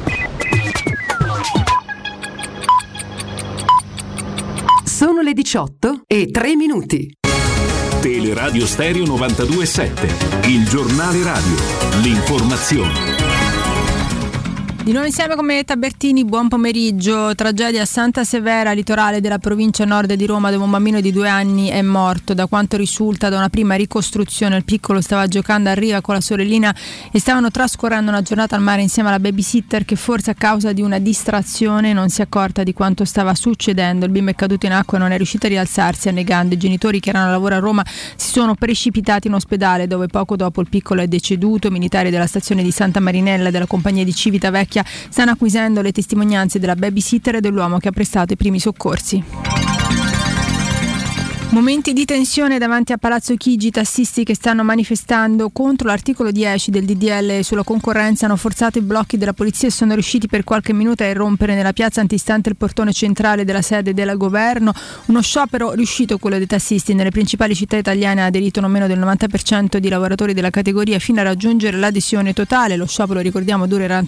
Sono 5.01 5.21
le 5.21 5.33
18 5.33 6.03
e 6.05 6.27
3 6.29 6.55
minuti. 6.55 7.11
Teleradio 8.01 8.67
Stereo 8.67 9.03
92.7, 9.05 10.47
il 10.47 10.69
giornale 10.69 11.23
radio, 11.23 11.55
l'informazione. 12.03 13.40
Di 14.83 14.93
nuovo 14.93 15.05
insieme 15.05 15.35
con 15.35 15.45
me 15.45 15.63
Tabertini, 15.63 16.25
buon 16.25 16.47
pomeriggio. 16.47 17.35
Tragedia 17.35 17.83
a 17.83 17.85
Santa 17.85 18.23
Severa, 18.23 18.71
litorale 18.71 19.21
della 19.21 19.37
provincia 19.37 19.85
nord 19.85 20.11
di 20.13 20.25
Roma, 20.25 20.49
dove 20.49 20.63
un 20.63 20.71
bambino 20.71 20.99
di 21.01 21.11
due 21.11 21.29
anni 21.29 21.67
è 21.67 21.83
morto. 21.83 22.33
Da 22.33 22.47
quanto 22.47 22.77
risulta 22.77 23.29
da 23.29 23.37
una 23.37 23.49
prima 23.49 23.75
ricostruzione, 23.75 24.57
il 24.57 24.65
piccolo 24.65 24.99
stava 24.99 25.27
giocando 25.27 25.69
a 25.69 25.73
riva 25.73 26.01
con 26.01 26.15
la 26.15 26.19
sorellina 26.19 26.75
e 27.11 27.19
stavano 27.19 27.51
trascorrendo 27.51 28.09
una 28.09 28.23
giornata 28.23 28.55
al 28.55 28.63
mare 28.63 28.81
insieme 28.81 29.09
alla 29.09 29.19
babysitter 29.19 29.85
che 29.85 29.95
forse 29.95 30.31
a 30.31 30.33
causa 30.33 30.73
di 30.73 30.81
una 30.81 30.97
distrazione 30.97 31.93
non 31.93 32.09
si 32.09 32.21
è 32.21 32.23
accorta 32.23 32.63
di 32.63 32.73
quanto 32.73 33.05
stava 33.05 33.35
succedendo. 33.35 34.05
Il 34.05 34.11
bimbo 34.11 34.31
è 34.31 34.35
caduto 34.35 34.65
in 34.65 34.71
acqua 34.71 34.97
e 34.97 35.01
non 35.01 35.11
è 35.11 35.17
riuscito 35.17 35.45
a 35.45 35.49
rialzarsi, 35.49 36.09
annegando. 36.09 36.55
I 36.55 36.57
genitori 36.57 36.99
che 36.99 37.11
erano 37.11 37.27
a 37.27 37.31
lavoro 37.31 37.53
a 37.53 37.59
Roma 37.59 37.85
si 38.15 38.31
sono 38.31 38.55
precipitati 38.55 39.27
in 39.27 39.35
ospedale 39.35 39.85
dove 39.85 40.07
poco 40.07 40.35
dopo 40.35 40.59
il 40.59 40.69
piccolo 40.69 41.01
è 41.01 41.07
deceduto. 41.07 41.67
I 41.67 41.71
militari 41.71 42.09
della 42.09 42.25
stazione 42.25 42.63
di 42.63 42.71
Santa 42.71 42.99
Marinella 42.99 43.51
della 43.51 43.67
compagnia 43.67 44.03
di 44.03 44.13
Civita 44.15 44.49
Vecchia 44.71 44.85
stanno 45.09 45.31
acquisendo 45.31 45.81
le 45.81 45.91
testimonianze 45.91 46.57
della 46.57 46.75
babysitter 46.75 47.35
e 47.35 47.41
dell'uomo 47.41 47.77
che 47.77 47.89
ha 47.89 47.91
prestato 47.91 48.31
i 48.31 48.37
primi 48.37 48.59
soccorsi. 48.59 49.21
Momenti 51.51 51.91
di 51.91 52.05
tensione 52.05 52.59
davanti 52.59 52.93
a 52.93 52.97
Palazzo 52.97 53.35
Chigi, 53.35 53.71
tassisti 53.71 54.23
che 54.23 54.35
stanno 54.35 54.63
manifestando 54.63 55.49
contro 55.49 55.89
l'articolo 55.89 56.31
10 56.31 56.71
del 56.71 56.85
DDL 56.85 57.41
sulla 57.43 57.65
concorrenza 57.65 58.25
hanno 58.25 58.37
forzato 58.37 58.77
i 58.77 58.81
blocchi 58.81 59.17
della 59.17 59.33
polizia 59.33 59.67
e 59.67 59.71
sono 59.71 59.93
riusciti 59.93 60.27
per 60.27 60.45
qualche 60.45 60.71
minuto 60.71 61.03
a 61.03 61.07
irrompere 61.07 61.53
nella 61.53 61.73
piazza 61.73 61.99
antistante 61.99 62.47
il 62.47 62.55
portone 62.55 62.93
centrale 62.93 63.43
della 63.43 63.61
sede 63.61 63.93
del 63.93 64.15
governo. 64.15 64.71
Uno 65.07 65.21
sciopero 65.21 65.73
riuscito 65.73 66.17
quello 66.19 66.37
dei 66.37 66.47
tassisti. 66.47 66.93
Nelle 66.93 67.11
principali 67.11 67.53
città 67.53 67.75
italiane 67.75 68.21
non 68.31 68.71
meno 68.71 68.87
del 68.87 68.99
90% 68.99 69.75
di 69.75 69.89
lavoratori 69.89 70.33
della 70.33 70.51
categoria 70.51 70.99
fino 70.99 71.19
a 71.19 71.23
raggiungere 71.23 71.75
l'adesione 71.75 72.31
totale. 72.31 72.77
Lo 72.77 72.87
sciopero, 72.87 73.19
ricordiamo, 73.19 73.67
durerà 73.67 74.01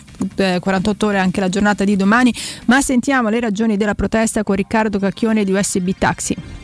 48 0.61 1.05
ore 1.05 1.19
anche 1.19 1.41
la 1.41 1.49
giornata 1.49 1.83
di 1.83 1.97
domani, 1.97 2.33
ma 2.67 2.79
sentiamo 2.79 3.27
le 3.27 3.41
ragioni 3.41 3.75
della 3.75 3.95
protesta 3.95 4.43
con 4.43 4.55
Riccardo 4.55 4.97
Cacchione 4.97 5.43
di 5.43 5.51
USB 5.51 5.89
Taxi. 5.97 6.62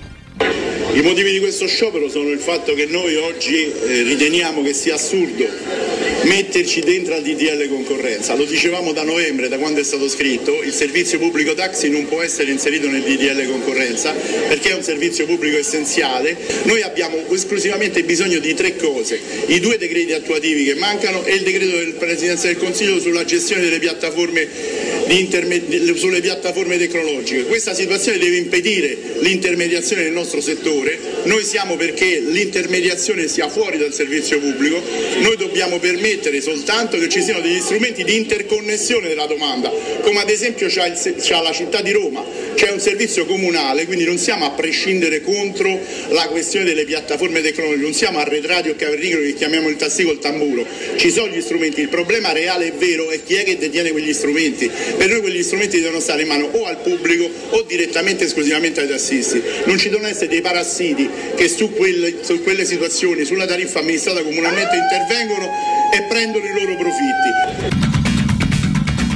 I 0.92 1.02
motivi 1.02 1.32
di 1.32 1.40
questo 1.40 1.68
sciopero 1.68 2.10
sono 2.10 2.30
il 2.30 2.40
fatto 2.40 2.74
che 2.74 2.88
noi 2.88 3.16
oggi 3.16 3.64
eh, 3.64 4.02
riteniamo 4.04 4.64
che 4.64 4.74
sia 4.74 4.96
assurdo 4.96 5.46
metterci 6.24 6.82
dentro 6.82 7.16
al 7.16 7.22
DDL 7.22 7.68
concorrenza. 7.70 8.36
Lo 8.36 8.44
dicevamo 8.44 8.92
da 8.92 9.04
novembre, 9.04 9.48
da 9.48 9.58
quando 9.58 9.80
è 9.80 9.84
stato 9.84 10.10
scritto, 10.10 10.62
il 10.64 10.74
servizio 10.74 11.18
pubblico 11.18 11.54
taxi 11.54 11.90
non 11.90 12.08
può 12.08 12.22
essere 12.22 12.52
inserito 12.52 12.90
nel 12.90 13.04
DDL 13.04 13.48
concorrenza 13.48 14.14
perché 14.48 14.72
è 14.72 14.74
un 14.74 14.84
servizio 14.84 15.26
pubblico 15.26 15.58
essenziale. 15.58 16.36
Noi 16.64 16.82
abbiamo 16.82 17.18
esclusivamente 17.32 18.04
bisogno 18.04 18.40
di 18.40 18.54
tre 18.54 18.76
cose, 18.76 19.20
i 19.48 19.60
due 19.60 19.78
decreti 19.78 20.14
attuativi 20.14 20.66
che 20.66 20.76
mancano 20.76 21.24
e 21.26 21.36
il 21.36 21.44
decreto 21.44 21.78
del 21.78 21.94
Presidenza 21.94 22.48
del 22.48 22.58
Consiglio 22.58 23.00
sulla 23.00 23.26
gestione 23.26 23.62
delle 23.62 23.80
piattaforme, 23.80 24.48
sulle 25.96 26.22
piattaforme 26.22 26.78
tecnologiche. 26.78 27.46
Questa 27.46 27.74
situazione 27.74 28.18
deve 28.18 28.38
impedire 28.38 28.98
l'intermediazione 29.20 30.04
nel 30.04 30.14
nostro 30.14 30.42
settore, 30.42 30.79
noi 31.24 31.44
siamo 31.44 31.76
perché 31.76 32.20
l'intermediazione 32.20 33.28
sia 33.28 33.50
fuori 33.50 33.78
dal 33.78 33.94
servizio 33.94 34.40
pubblico, 34.40 34.82
noi 35.20 35.36
dobbiamo 35.36 35.80
permettere 35.80 36.42
soltanto 36.42 36.98
che 36.98 37.10
ci 37.10 37.22
siano 37.22 37.42
degli 37.42 37.60
strumenti 37.60 38.04
di 38.04 38.16
interconnessione 38.16 39.08
della 39.08 39.26
domanda, 39.26 39.72
come 40.02 40.22
ad 40.22 40.30
esempio 40.30 40.68
c'ha, 40.70 40.86
il, 40.86 41.16
c'ha 41.20 41.42
la 41.42 41.52
città 41.52 41.82
di 41.82 41.92
Roma, 41.92 42.24
c'è 42.56 42.72
un 42.72 42.80
servizio 42.80 43.26
comunale, 43.26 43.86
quindi 43.86 44.06
non 44.06 44.18
siamo 44.18 44.46
a 44.46 44.52
prescindere 44.52 45.22
contro 45.22 45.80
la 46.10 46.28
questione 46.28 46.66
delle 46.66 46.86
piattaforme 46.86 47.42
tecnologiche, 47.42 47.84
non 47.84 47.94
siamo 47.94 48.20
arretrati 48.20 48.70
o 48.70 48.76
cavernicoli 48.76 49.32
che 49.32 49.34
chiamiamo 49.34 49.68
il 49.70 49.76
tassì 49.76 50.04
col 50.04 50.20
tamburo, 50.20 50.66
ci 50.96 51.12
sono 51.12 51.28
gli 51.28 51.42
strumenti, 51.42 51.82
il 51.82 51.90
problema 51.90 52.32
reale 52.32 52.68
e 52.68 52.72
vero 52.78 53.10
è 53.10 53.22
chi 53.24 53.36
è 53.36 53.44
che 53.44 53.58
detiene 53.58 53.92
quegli 53.92 54.14
strumenti, 54.14 54.70
per 54.98 55.10
noi 55.10 55.20
quegli 55.22 55.44
strumenti 55.44 55.82
devono 55.82 56.00
stare 56.00 56.22
in 56.22 56.28
mano 56.28 56.50
o 56.52 56.66
al 56.66 56.78
pubblico 56.78 57.30
o 57.50 57.62
direttamente 57.64 58.26
esclusivamente 58.26 58.82
ai 58.82 58.88
tassisti, 58.88 59.42
non 59.66 59.78
ci 59.78 59.90
devono 59.90 60.08
essere 60.08 60.28
dei 60.28 60.42
parassiti 60.42 60.69
che 61.36 61.50
su 61.50 61.74
quelle, 61.74 62.24
su 62.24 62.42
quelle 62.44 62.64
situazioni, 62.64 63.26
sulla 63.26 63.46
tariffa 63.46 63.80
amministrata 63.80 64.22
comunalmente 64.22 64.76
intervengono 64.76 65.50
e 65.92 66.04
prendono 66.04 66.46
i 66.46 66.54
loro 66.54 66.76
profitti. 66.76 67.89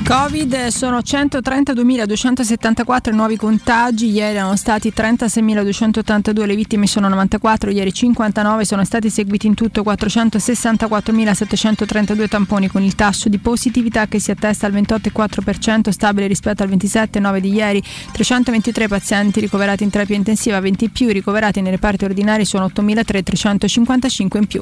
Covid 0.05 0.67
sono 0.67 0.97
132.274 0.97 3.13
nuovi 3.13 3.37
contagi, 3.37 4.11
ieri 4.11 4.35
erano 4.35 4.57
stati 4.57 4.91
36.282, 4.95 6.45
le 6.45 6.55
vittime 6.55 6.87
sono 6.87 7.07
94, 7.07 7.71
ieri 7.71 7.93
59, 7.93 8.65
sono 8.65 8.83
stati 8.83 9.09
seguiti 9.09 9.47
in 9.47 9.53
tutto 9.53 9.81
464.732 9.81 12.27
tamponi 12.27 12.67
con 12.67 12.83
il 12.83 12.95
tasso 12.95 13.29
di 13.29 13.37
positività 13.37 14.07
che 14.07 14.19
si 14.19 14.31
attesta 14.31 14.67
al 14.67 14.73
28,4% 14.73 15.87
stabile 15.89 16.27
rispetto 16.27 16.63
al 16.63 16.69
27,9 16.69 17.37
di 17.37 17.53
ieri, 17.53 17.81
323 18.11 18.89
pazienti 18.89 19.39
ricoverati 19.39 19.83
in 19.83 19.89
terapia 19.89 20.17
intensiva, 20.17 20.59
20 20.59 20.89
più, 20.89 21.07
ricoverati 21.09 21.61
nei 21.61 21.71
reparti 21.71 22.03
ordinari 22.03 22.43
sono 22.43 22.65
8.355 22.65 24.37
in 24.37 24.47
più. 24.47 24.61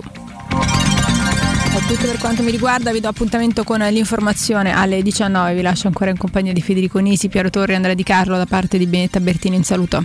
È 1.74 1.80
tutto 1.88 2.06
per 2.06 2.18
quanto 2.18 2.44
mi 2.44 2.52
riguarda, 2.52 2.92
vi 2.92 3.00
do 3.00 3.08
appuntamento 3.08 3.64
con 3.64 3.80
l'informazione 3.80 4.74
alle 4.76 5.02
19, 5.02 5.54
vi 5.54 5.62
lascio 5.62 5.88
ancora 5.88 6.10
in 6.10 6.18
compagnia 6.18 6.52
di 6.52 6.62
Federico 6.62 7.00
Nisi, 7.00 7.30
Piero 7.30 7.50
Torri 7.50 7.72
e 7.72 7.76
Andrea 7.76 7.94
Di 7.94 8.04
Carlo 8.04 8.36
da 8.36 8.46
parte 8.46 8.78
di 8.78 8.86
Benetta 8.88 9.22
Bertini, 9.22 9.56
un 9.56 9.64
saluto. 9.64 10.04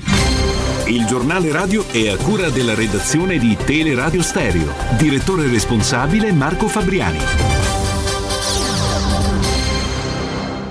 Il 0.86 1.04
giornale 1.06 1.50
radio 1.50 1.84
è 1.90 2.08
a 2.08 2.16
cura 2.16 2.50
della 2.50 2.74
redazione 2.76 3.38
di 3.38 3.56
Teleradio 3.56 4.22
Stereo, 4.22 4.72
direttore 4.96 5.48
responsabile 5.48 6.30
Marco 6.30 6.68
Fabriani. 6.68 7.18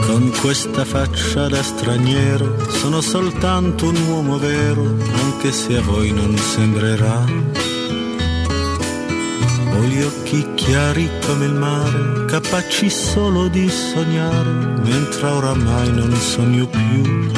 Con 0.08 0.32
questa 0.42 0.84
faccia 0.84 1.48
da 1.48 1.62
straniero 1.62 2.68
sono 2.68 3.00
soltanto 3.00 3.90
un 3.90 4.08
uomo 4.08 4.40
vero, 4.40 4.82
anche 4.82 5.52
se 5.52 5.78
a 5.78 5.82
voi 5.82 6.12
non 6.12 6.36
sembrerà. 6.36 7.71
Ho 9.74 9.84
gli 9.84 10.02
occhi 10.02 10.54
chiari 10.56 11.10
come 11.26 11.46
il 11.46 11.54
mare, 11.54 12.26
capaci 12.26 12.90
solo 12.90 13.48
di 13.48 13.70
sognare, 13.70 14.80
mentre 14.82 15.28
oramai 15.28 15.92
non 15.94 16.14
sogno 16.16 16.68
più. 16.68 17.30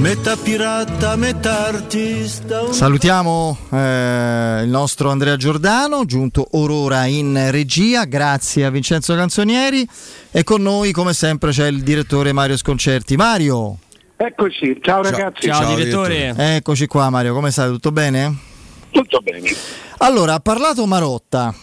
Metà 0.00 0.34
pirata, 0.36 1.16
metà 1.16 1.66
artista. 1.66 2.72
Salutiamo 2.72 3.56
eh, 3.70 4.62
il 4.62 4.68
nostro 4.70 5.10
Andrea 5.10 5.36
Giordano, 5.36 6.06
giunto 6.06 6.48
orora 6.52 7.04
in 7.04 7.50
regia, 7.50 8.04
grazie 8.04 8.64
a 8.64 8.70
Vincenzo 8.70 9.14
Canzonieri 9.14 9.86
e 10.30 10.42
con 10.42 10.62
noi 10.62 10.92
come 10.92 11.12
sempre 11.12 11.50
c'è 11.50 11.66
il 11.66 11.82
direttore 11.82 12.32
Mario 12.32 12.56
Sconcerti. 12.56 13.16
Mario! 13.16 13.76
Eccoci, 14.16 14.78
ciao 14.80 15.02
ragazzi. 15.02 15.48
Ciao, 15.48 15.62
ciao 15.62 15.74
direttore. 15.74 16.34
Eccoci 16.36 16.86
qua 16.86 17.10
Mario, 17.10 17.34
come 17.34 17.50
stai? 17.50 17.68
Tutto 17.68 17.92
bene? 17.92 18.48
Tutto 18.90 19.20
bene. 19.20 19.50
Allora, 19.98 20.34
ha 20.34 20.40
parlato 20.40 20.86
Marotta, 20.86 21.54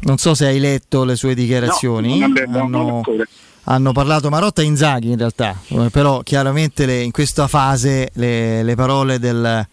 non 0.00 0.18
so 0.18 0.34
se 0.34 0.46
hai 0.46 0.58
letto 0.58 1.04
le 1.04 1.16
sue 1.16 1.34
dichiarazioni. 1.34 2.18
No, 2.18 2.26
abbiamo, 2.26 2.60
hanno, 2.60 3.02
hanno 3.64 3.92
parlato 3.92 4.28
Marotta 4.30 4.62
e 4.62 4.64
Inzaghi 4.64 5.10
in 5.10 5.18
realtà, 5.18 5.56
eh, 5.68 5.90
però 5.90 6.20
chiaramente 6.20 6.86
le, 6.86 7.02
in 7.02 7.10
questa 7.10 7.46
fase 7.48 8.10
le, 8.14 8.62
le 8.62 8.74
parole 8.74 9.18
del 9.18 9.66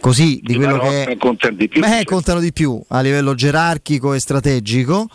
così 0.00 0.40
di 0.42 0.54
quello 0.54 0.78
che 0.78 1.04
è, 1.04 1.16
contano 1.16 1.56
di 1.56 1.68
più, 1.68 1.80
beh, 1.80 2.04
contano 2.04 2.40
di 2.40 2.52
più 2.52 2.80
a 2.88 3.00
livello 3.00 3.34
gerarchico 3.34 4.14
e 4.14 4.20
strategico. 4.20 5.08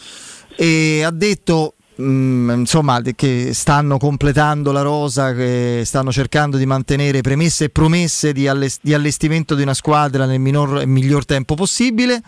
E 0.55 1.01
ha 1.03 1.11
detto 1.11 1.75
mh, 2.01 2.59
insomma 2.59 3.01
che 3.01 3.51
stanno 3.53 3.97
completando 3.97 4.71
la 4.71 4.81
rosa 4.81 5.33
che 5.33 5.83
stanno 5.85 6.11
cercando 6.11 6.57
di 6.57 6.65
mantenere 6.65 7.21
premesse 7.21 7.65
e 7.65 7.69
promesse 7.69 8.33
di, 8.33 8.47
allest- 8.47 8.81
di 8.81 8.93
allestimento 8.93 9.55
di 9.55 9.61
una 9.61 9.73
squadra 9.73 10.25
nel 10.25 10.39
minor, 10.39 10.85
miglior 10.85 11.25
tempo 11.25 11.55
possibile 11.55 12.21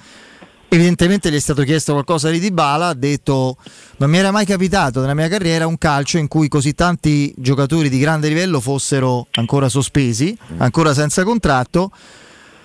Evidentemente 0.74 1.30
gli 1.30 1.36
è 1.36 1.40
stato 1.40 1.62
chiesto 1.62 1.92
qualcosa 1.92 2.32
di 2.32 2.40
Dybala, 2.40 2.88
ha 2.88 2.94
detto 2.96 3.58
non 3.98 4.10
mi 4.10 4.18
era 4.18 4.32
mai 4.32 4.44
capitato 4.44 5.02
nella 5.02 5.14
mia 5.14 5.28
carriera 5.28 5.68
un 5.68 5.78
calcio 5.78 6.18
in 6.18 6.28
cui 6.28 6.48
così 6.48 6.74
tanti 6.74 7.32
giocatori 7.38 7.90
di 7.90 8.00
grande 8.00 8.28
livello 8.28 8.60
fossero 8.60 9.28
ancora 9.34 9.70
sospesi, 9.70 10.36
ancora 10.58 10.96
senza 10.96 11.24
contratto. 11.24 11.92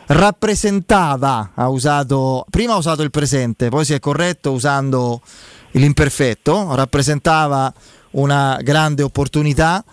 Rappresentava, 0.07 1.51
ha 1.55 1.69
usato, 1.69 2.47
prima 2.49 2.73
ha 2.73 2.77
usato 2.79 3.03
il 3.03 3.11
presente, 3.11 3.69
poi 3.69 3.85
si 3.85 3.93
è 3.93 3.99
corretto 3.99 4.53
usando 4.53 5.21
l'imperfetto, 5.73 6.75
rappresentava 6.75 7.73
una 8.13 8.59
grande 8.63 9.03
opportunità 9.03 9.85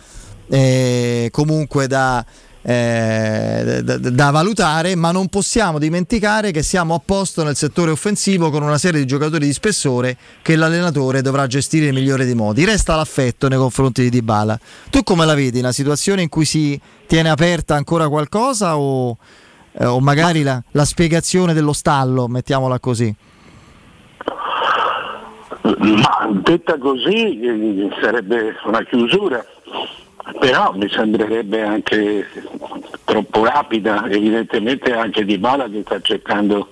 eh, 0.48 1.30
comunque 1.32 1.88
da 1.88 2.26
eh, 2.68 3.82
da, 3.84 3.98
da, 3.98 4.32
valutare, 4.32 4.96
ma 4.96 5.12
non 5.12 5.28
possiamo 5.28 5.78
dimenticare 5.78 6.50
che 6.50 6.64
siamo 6.64 6.96
a 6.96 7.02
posto 7.04 7.44
nel 7.44 7.56
settore 7.56 7.92
offensivo 7.92 8.50
con 8.50 8.64
una 8.64 8.80
serie 8.80 9.00
di 9.00 9.06
giocatori 9.06 9.46
di 9.46 9.54
spessore 9.54 10.18
che 10.42 10.56
l'allenatore 10.56 11.22
dovrà 11.22 11.46
gestire 11.46 11.86
nel 11.86 11.94
migliore 11.94 12.26
dei 12.26 12.34
modi. 12.34 12.66
Resta 12.66 12.96
l'affetto 12.96 13.48
nei 13.50 13.60
confronti 13.60 14.02
di 14.02 14.10
Dybala. 14.10 14.60
Tu 14.90 15.04
come 15.04 15.28
la 15.28 15.36
vedi? 15.36 15.60
Una 15.60 15.72
situazione 15.72 16.24
in 16.24 16.30
cui 16.30 16.46
si 16.46 16.80
tiene 17.06 17.30
aperta 17.30 17.76
ancora 17.76 18.10
qualcosa 18.10 18.80
o, 18.80 19.16
eh, 19.74 19.86
o 19.86 20.00
magari 20.00 20.42
la, 20.42 20.60
la 20.72 20.86
spiegazione 20.86 21.54
dello 21.54 21.74
stallo, 21.74 22.28
mettiamola 22.28 22.80
così? 22.80 23.16
Ma 25.66 26.30
detta 26.32 26.78
così 26.78 27.40
eh, 27.40 27.90
sarebbe 28.00 28.56
una 28.66 28.84
chiusura 28.84 29.44
però 30.40 30.74
mi 30.74 30.90
sembrerebbe 30.90 31.62
anche 31.62 32.28
troppo 33.04 33.46
rapida, 33.46 34.08
evidentemente 34.10 34.92
anche 34.94 35.24
Di 35.24 35.38
Bala 35.38 35.70
che 35.70 35.82
sta 35.86 36.02
cercando, 36.02 36.70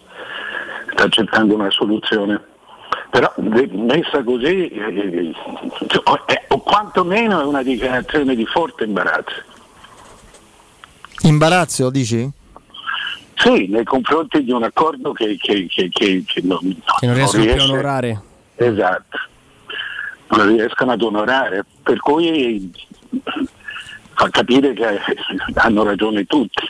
sta 0.91 1.07
cercando 1.09 1.53
una 1.53 1.69
soluzione. 1.69 2.41
Però 3.11 3.31
messa 3.37 4.23
così, 4.23 4.69
eh, 4.69 5.33
o 6.47 6.59
quantomeno 6.61 7.41
è 7.41 7.45
una 7.45 7.61
dichiarazione 7.61 8.35
di 8.35 8.45
forte 8.45 8.85
imbarazzo. 8.85 9.41
Imbarazzo, 11.21 11.91
dici? 11.91 12.27
Sì, 13.35 13.67
nei 13.67 13.83
confronti 13.83 14.43
di 14.43 14.51
un 14.51 14.63
accordo 14.63 15.11
che, 15.11 15.37
che, 15.39 15.67
che, 15.69 15.89
che 15.89 16.41
non, 16.41 16.59
che 16.99 17.05
non 17.05 17.15
riescono 17.15 17.43
più 17.43 17.61
a 17.61 17.63
onorare. 17.65 18.21
Esatto, 18.55 19.17
non 20.29 20.47
riescono 20.47 20.91
ad 20.91 21.01
onorare. 21.01 21.65
Per 21.81 21.99
cui 21.99 22.71
fa 24.13 24.29
capire 24.29 24.73
che 24.73 24.99
hanno 25.55 25.83
ragione 25.83 26.25
tutti, 26.25 26.69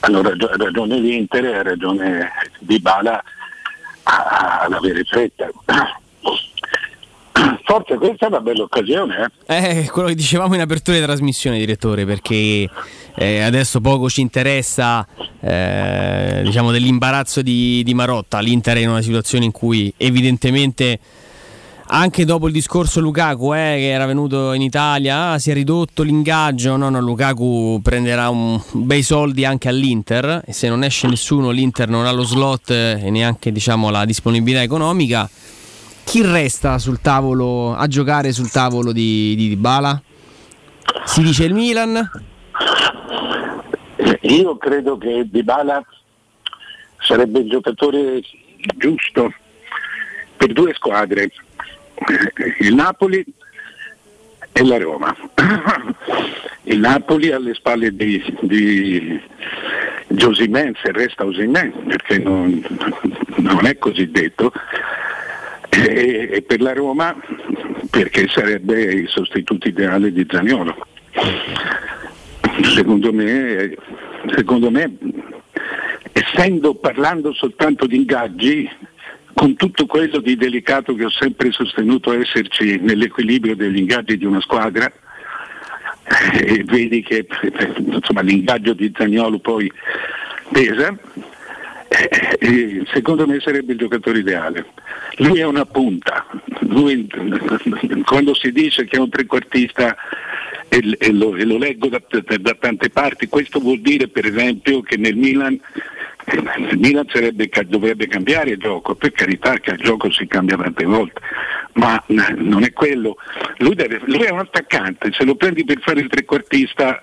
hanno 0.00 0.22
ragione 0.22 0.98
l'Inter 0.98 1.44
e 1.44 1.62
ragione 1.62 2.30
Di 2.58 2.78
Bala 2.80 3.22
ad 4.02 4.72
avere 4.72 5.04
fretta. 5.04 5.48
Forse 7.64 7.96
questa 7.96 8.26
è 8.26 8.28
una 8.28 8.40
bella 8.40 8.62
occasione. 8.62 9.30
Eh? 9.46 9.80
eh, 9.80 9.90
quello 9.90 10.08
che 10.08 10.14
dicevamo 10.14 10.54
in 10.54 10.60
apertura 10.60 10.96
di 10.96 11.02
trasmissione, 11.02 11.58
direttore, 11.58 12.04
perché 12.04 12.68
eh, 13.14 13.40
adesso 13.42 13.80
poco 13.80 14.08
ci 14.08 14.20
interessa 14.20 15.06
eh, 15.40 16.40
diciamo 16.44 16.70
dell'imbarazzo 16.70 17.42
di, 17.42 17.82
di 17.84 17.94
Marotta. 17.94 18.40
L'Inter 18.40 18.76
è 18.76 18.80
in 18.80 18.90
una 18.90 19.02
situazione 19.02 19.44
in 19.44 19.52
cui 19.52 19.92
evidentemente 19.96 20.98
anche 21.90 22.26
dopo 22.26 22.48
il 22.48 22.52
discorso 22.52 23.00
Lukaku 23.00 23.54
eh, 23.54 23.76
che 23.78 23.88
era 23.88 24.04
venuto 24.04 24.52
in 24.52 24.60
Italia, 24.60 25.30
ah, 25.30 25.38
si 25.38 25.50
è 25.50 25.54
ridotto 25.54 26.02
l'ingaggio, 26.02 26.76
no, 26.76 26.90
no, 26.90 27.00
Lukaku 27.00 27.80
prenderà 27.82 28.28
un 28.28 28.60
bei 28.72 29.02
soldi 29.02 29.46
anche 29.46 29.68
all'Inter 29.68 30.42
e 30.44 30.52
se 30.52 30.68
non 30.68 30.84
esce 30.84 31.06
nessuno 31.06 31.48
l'Inter 31.48 31.88
non 31.88 32.04
ha 32.04 32.12
lo 32.12 32.24
slot 32.24 32.70
e 32.70 33.08
neanche 33.08 33.52
diciamo, 33.52 33.88
la 33.88 34.04
disponibilità 34.04 34.62
economica. 34.62 35.28
Chi 36.08 36.22
resta 36.22 36.78
sul 36.78 37.02
tavolo 37.02 37.74
a 37.74 37.86
giocare 37.86 38.32
sul 38.32 38.50
tavolo 38.50 38.92
di, 38.92 39.34
di 39.36 39.54
Bala? 39.56 40.00
Si 41.04 41.20
dice 41.20 41.44
il 41.44 41.52
Milan? 41.52 42.10
Io 44.22 44.56
credo 44.56 44.96
che 44.96 45.28
Dybala 45.30 45.84
sarebbe 46.98 47.40
il 47.40 47.50
giocatore 47.50 48.22
giusto 48.78 49.34
per 50.38 50.54
due 50.54 50.72
squadre 50.72 51.30
il 52.60 52.74
Napoli 52.74 53.22
e 54.52 54.64
la 54.64 54.78
Roma. 54.78 55.14
Il 56.62 56.78
Napoli 56.80 57.32
alle 57.32 57.52
spalle 57.52 57.94
di, 57.94 58.22
di 58.40 59.20
Josimen, 60.06 60.74
se 60.82 60.90
resta 60.90 61.26
Osimen, 61.26 61.70
perché 61.86 62.18
non, 62.18 62.64
non, 63.36 63.66
è 63.66 63.76
così 63.76 64.10
detto, 64.10 64.52
e, 65.84 66.42
per 66.42 66.60
la 66.60 66.72
Roma 66.72 67.16
perché 67.90 68.28
sarebbe 68.28 68.80
il 68.82 69.08
sostituto 69.08 69.68
ideale 69.68 70.12
di 70.12 70.26
Zaniolo. 70.28 70.86
Secondo 72.74 73.12
me, 73.12 73.74
secondo 74.34 74.70
me 74.70 74.96
essendo 76.12 76.74
parlando 76.74 77.32
soltanto 77.32 77.86
di 77.86 77.96
ingaggi, 77.96 78.68
con 79.34 79.54
tutto 79.54 79.86
quello 79.86 80.18
di 80.18 80.36
delicato 80.36 80.94
che 80.94 81.04
ho 81.04 81.10
sempre 81.10 81.52
sostenuto 81.52 82.12
esserci 82.12 82.78
nell'equilibrio 82.78 83.54
degli 83.54 83.78
ingaggi 83.78 84.18
di 84.18 84.24
una 84.24 84.40
squadra, 84.40 84.92
eh, 86.32 86.54
e 86.54 86.64
vedi 86.64 87.02
che 87.02 87.26
insomma, 87.76 88.20
l'ingaggio 88.22 88.72
di 88.72 88.92
Zagnolo 88.94 89.38
poi 89.38 89.70
pesa, 90.50 90.96
eh, 91.88 92.82
secondo 92.92 93.26
me 93.26 93.40
sarebbe 93.40 93.72
il 93.72 93.78
giocatore 93.78 94.18
ideale. 94.18 94.66
Lui 95.16 95.40
è 95.40 95.44
una 95.44 95.64
punta, 95.64 96.26
lui, 96.60 97.08
quando 98.04 98.34
si 98.34 98.52
dice 98.52 98.84
che 98.84 98.96
è 98.96 99.00
un 99.00 99.08
trequartista 99.08 99.96
e, 100.68 100.96
e, 100.98 101.12
lo, 101.12 101.34
e 101.34 101.44
lo, 101.44 101.56
leggo 101.56 101.88
da, 101.88 102.00
da, 102.38 102.54
tante 102.54 102.90
parti, 102.90 103.28
questo 103.28 103.58
vuol 103.58 103.80
dire 103.80 104.08
per 104.08 104.26
esempio 104.26 104.82
che 104.82 104.96
nel 104.96 105.16
Milan 105.16 105.58
il 106.30 106.78
Milan 106.78 107.06
sarebbe, 107.08 107.48
dovrebbe 107.66 108.06
cambiare 108.06 108.50
il 108.50 108.58
gioco, 108.58 108.94
per 108.94 109.12
carità 109.12 109.58
che 109.58 109.70
il 109.70 109.78
gioco 109.78 110.10
si 110.10 110.26
cambia 110.26 110.56
tante 110.56 110.84
volte, 110.84 111.20
ma 111.74 112.02
non 112.06 112.64
è 112.64 112.72
quello. 112.72 113.16
Lui, 113.58 113.74
deve, 113.74 114.00
lui 114.04 114.24
è 114.24 114.30
un 114.30 114.40
attaccante, 114.40 115.10
se 115.12 115.24
lo 115.24 115.36
prendi 115.36 115.64
per 115.64 115.80
fare 115.80 116.00
il 116.00 116.08
trequartista 116.08 117.00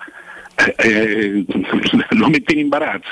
eh, 0.55 0.75
eh, 0.77 1.45
lo 2.15 2.29
metti 2.29 2.53
in 2.53 2.59
imbarazzo. 2.59 3.09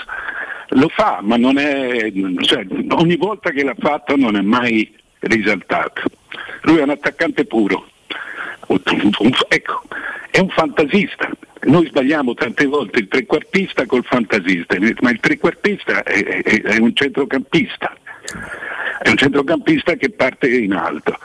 Lo 0.76 0.90
fa, 0.90 1.20
ma 1.22 1.38
non 1.38 1.58
è, 1.58 2.12
cioè, 2.42 2.66
ogni 2.92 3.16
volta 3.16 3.52
che 3.52 3.64
l'ha 3.64 3.76
fatto 3.78 4.16
non 4.16 4.36
è 4.36 4.42
mai 4.42 4.94
risaltato. 5.20 6.02
Lui 6.64 6.78
è 6.78 6.84
un 6.84 6.90
attaccante 6.90 7.46
puro. 7.46 7.88
Ecco, 9.50 9.84
è 10.32 10.40
un 10.40 10.50
fantasista, 10.50 11.30
noi 11.66 11.86
sbagliamo 11.88 12.34
tante 12.34 12.66
volte 12.66 13.00
il 13.00 13.08
trequartista 13.08 13.86
col 13.86 14.04
fantasista, 14.04 14.76
ma 15.02 15.12
il 15.12 15.20
trequartista 15.20 16.02
è, 16.04 16.24
è, 16.24 16.62
è 16.62 16.78
un 16.80 16.96
centrocampista, 16.96 17.96
è 19.02 19.10
un 19.10 19.18
centrocampista 19.18 19.96
che 19.96 20.10
parte 20.10 20.50
in 20.50 20.74
alto. 20.74 21.18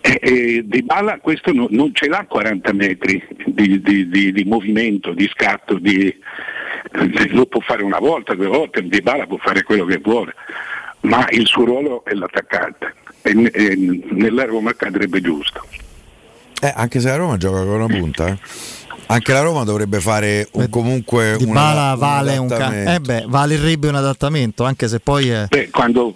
E, 0.00 0.18
e 0.22 0.62
Di 0.64 0.82
Bala 0.82 1.18
questo 1.18 1.52
no, 1.52 1.66
non 1.70 1.94
ce 1.94 2.08
l'ha 2.08 2.24
40 2.28 2.72
metri 2.72 3.22
di, 3.44 3.80
di, 3.80 4.08
di, 4.08 4.32
di 4.32 4.44
movimento, 4.44 5.12
di 5.12 5.28
scatto, 5.28 5.78
lo 7.30 7.46
può 7.46 7.60
fare 7.60 7.82
una 7.82 7.98
volta, 7.98 8.34
due 8.34 8.46
volte, 8.46 8.82
Di 8.82 9.00
Bala 9.00 9.26
può 9.26 9.38
fare 9.38 9.62
quello 9.62 9.84
che 9.84 9.98
vuole 9.98 10.34
ma 11.06 11.26
il 11.30 11.46
suo 11.46 11.64
ruolo 11.64 12.04
è 12.04 12.12
l'attaccante 12.14 12.94
e, 13.22 13.50
e 13.52 13.76
nella 14.10 14.44
Roma 14.44 14.74
cadrebbe 14.74 15.20
giusto. 15.20 15.64
Eh, 16.60 16.72
anche 16.74 17.00
se 17.00 17.08
la 17.08 17.16
Roma 17.16 17.36
gioca 17.36 17.58
con 17.58 17.80
una 17.80 17.86
punta, 17.86 18.28
eh. 18.28 18.38
Anche 19.08 19.32
la 19.32 19.40
Roma 19.40 19.62
dovrebbe 19.64 20.00
fare 20.00 20.48
un, 20.52 20.68
comunque 20.68 21.36
Di 21.38 21.44
un, 21.44 21.52
Bala 21.52 21.92
un 21.92 21.98
vale 21.98 22.36
un 22.38 22.48
ca- 22.48 22.56
adattamento. 22.56 22.90
eh 22.90 23.00
beh, 23.00 23.24
valerebbe 23.28 23.88
un 23.88 23.94
adattamento, 23.94 24.64
anche 24.64 24.88
se 24.88 24.98
poi 25.00 25.28
è 25.28 25.46
Beh, 25.48 25.70
quando 25.70 26.14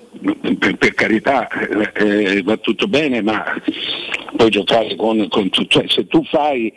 per, 0.59 0.77
per 0.77 0.95
carità 0.95 1.47
eh, 1.49 1.93
eh, 2.39 2.43
va 2.43 2.57
tutto 2.57 2.89
bene, 2.89 3.23
ma 3.23 3.45
puoi 4.37 4.51
giocare 4.51 4.97
con, 4.97 5.27
con 5.29 5.49
tu- 5.51 5.67
cioè, 5.67 5.85
se 5.89 6.07
tu 6.09 6.25
fai 6.25 6.73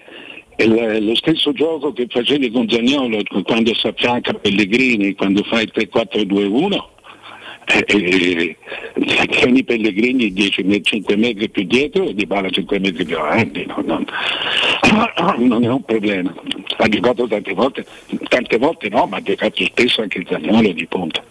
il- 0.58 1.04
lo 1.06 1.16
stesso 1.16 1.52
gioco 1.52 1.92
che 1.94 2.06
facevi 2.08 2.52
con 2.52 2.70
Zagnolo 2.70 3.22
quando 3.44 3.74
si 3.74 3.88
affianca 3.88 4.34
Pellegrini, 4.34 5.16
quando 5.16 5.44
fai 5.44 5.68
3-4-2-1, 5.74 6.92
eh, 7.66 7.86
eh, 7.88 8.58
tieni 9.28 9.64
Pellegrini 9.64 10.34
10 10.34 10.64
me- 10.64 10.82
5 10.82 11.16
metri 11.16 11.50
più 11.50 11.64
dietro 11.64 12.06
e 12.06 12.14
Di 12.14 12.26
Bala 12.26 12.50
5 12.50 12.80
metri 12.80 13.06
più 13.06 13.18
avanti, 13.18 13.66
no, 13.66 13.82
no. 13.86 14.04
non 15.38 15.64
è 15.64 15.68
un 15.68 15.84
problema. 15.84 16.34
Ha 16.78 16.88
giocato 16.88 17.28
tante 17.28 17.54
volte, 17.54 17.86
tante 18.28 18.58
volte 18.58 18.90
no, 18.90 19.06
ma 19.06 19.18
ha 19.18 19.22
giocato 19.22 19.64
spesso 19.64 20.02
anche 20.02 20.24
Zagnolo 20.28 20.72
di 20.72 20.86
punta. 20.88 21.24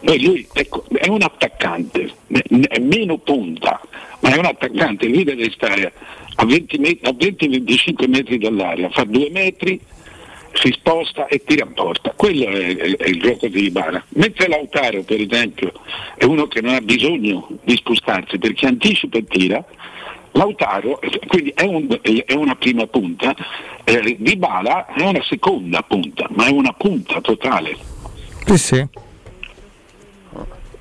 Poi 0.00 0.22
lui 0.22 0.46
ecco, 0.52 0.84
è 0.92 1.08
un 1.08 1.22
attaccante, 1.22 2.12
è 2.28 2.78
meno 2.78 3.18
punta, 3.18 3.80
ma 4.20 4.32
è 4.32 4.38
un 4.38 4.44
attaccante, 4.44 5.06
lui 5.06 5.24
deve 5.24 5.50
stare 5.50 5.92
a 6.36 6.44
20 6.44 6.78
met- 6.78 7.14
20-25 7.14 8.08
metri 8.08 8.38
dall'aria, 8.38 8.88
fa 8.90 9.04
due 9.04 9.28
metri, 9.30 9.80
si 10.60 10.72
sposta 10.72 11.26
e 11.26 11.42
tira 11.44 11.64
in 11.66 11.72
porta. 11.72 12.12
Quello 12.16 12.46
è, 12.48 12.76
è- 12.76 12.96
è 12.96 13.08
il 13.08 13.20
gioco 13.20 13.46
di 13.48 13.64
Ibara. 13.66 14.02
Mentre 14.10 14.48
Lautaro, 14.48 15.02
per 15.02 15.20
esempio, 15.20 15.72
è 16.16 16.24
uno 16.24 16.46
che 16.48 16.60
non 16.60 16.74
ha 16.74 16.80
bisogno 16.80 17.48
di 17.64 17.76
spostarsi 17.76 18.38
perché 18.38 18.66
anticipa 18.66 19.18
e 19.18 19.24
tira, 19.24 19.64
Lautaro 20.32 21.00
quindi 21.26 21.52
è, 21.54 21.62
un- 21.64 21.98
è 22.02 22.32
una 22.34 22.54
prima 22.56 22.86
punta, 22.86 23.34
eh, 23.84 24.16
Dybala 24.18 24.86
è 24.86 25.02
una 25.02 25.22
seconda 25.22 25.82
punta, 25.82 26.26
ma 26.30 26.46
è 26.46 26.50
una 26.50 26.72
punta 26.72 27.20
totale. 27.20 27.76
Sì, 28.46 28.58
sì. 28.58 28.86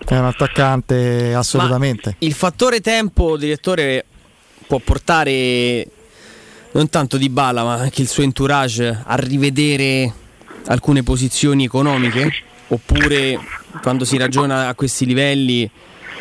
È 0.10 0.18
un 0.18 0.26
attaccante 0.26 1.34
assolutamente. 1.34 2.16
Il 2.20 2.34
fattore 2.34 2.80
tempo, 2.82 3.36
direttore, 3.38 4.06
può 4.66 4.80
portare 4.80 5.86
non 6.72 6.89
tanto 6.89 7.18
di 7.18 7.30
Bala, 7.30 7.64
ma 7.64 7.73
anche 7.73 8.02
il 8.02 8.07
suo 8.07 8.23
entourage 8.23 9.03
a 9.03 9.15
rivedere 9.15 10.11
alcune 10.68 11.03
posizioni 11.03 11.64
economiche? 11.64 12.31
Oppure 12.69 13.39
quando 13.81 14.06
si 14.06 14.18
ragiona 14.18 14.68
a 14.68 14.76
questi 14.76 15.06
livelli 15.06 15.69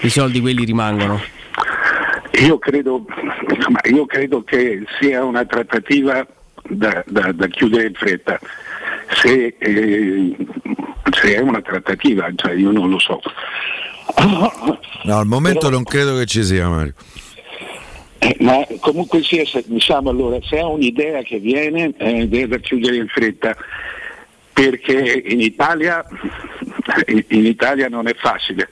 i 0.00 0.08
soldi 0.10 0.40
quelli 0.40 0.64
rimangono? 0.64 1.20
Io 2.40 2.58
credo, 2.58 3.04
ma 3.68 3.80
io 3.90 4.06
credo 4.06 4.42
che 4.44 4.84
sia 5.00 5.24
una 5.24 5.44
trattativa 5.44 6.26
da, 6.68 7.02
da- 7.06 7.32
da 7.32 7.46
chiudere 7.48 7.86
in 7.86 7.94
fretta. 7.94 8.38
Se, 9.22 9.56
eh, 9.58 10.36
se 11.10 11.34
è 11.34 11.40
una 11.40 11.62
trattativa, 11.62 12.28
cioè 12.34 12.52
io 12.52 12.70
non 12.70 12.90
lo 12.90 12.98
so. 12.98 13.20
No, 15.04 15.18
al 15.18 15.26
momento 15.26 15.70
non 15.70 15.82
credo 15.82 16.16
che 16.16 16.26
ci 16.26 16.44
sia 16.44 16.68
Mario. 16.68 16.94
Eh, 18.18 18.36
ma 18.40 18.66
comunque 18.80 19.22
sia, 19.22 19.44
se, 19.44 19.62
diciamo 19.66 20.10
allora, 20.10 20.38
se 20.42 20.58
ha 20.58 20.66
un'idea 20.66 21.22
che 21.22 21.38
viene, 21.38 21.92
eh, 21.98 22.26
deve 22.26 22.60
chiudere 22.60 22.96
in 22.96 23.08
fretta, 23.08 23.54
perché 24.52 25.22
in 25.26 25.40
Italia, 25.40 26.02
in, 27.06 27.44
Italia 27.44 27.88
non 27.88 28.08
è 28.08 28.14
facile, 28.14 28.68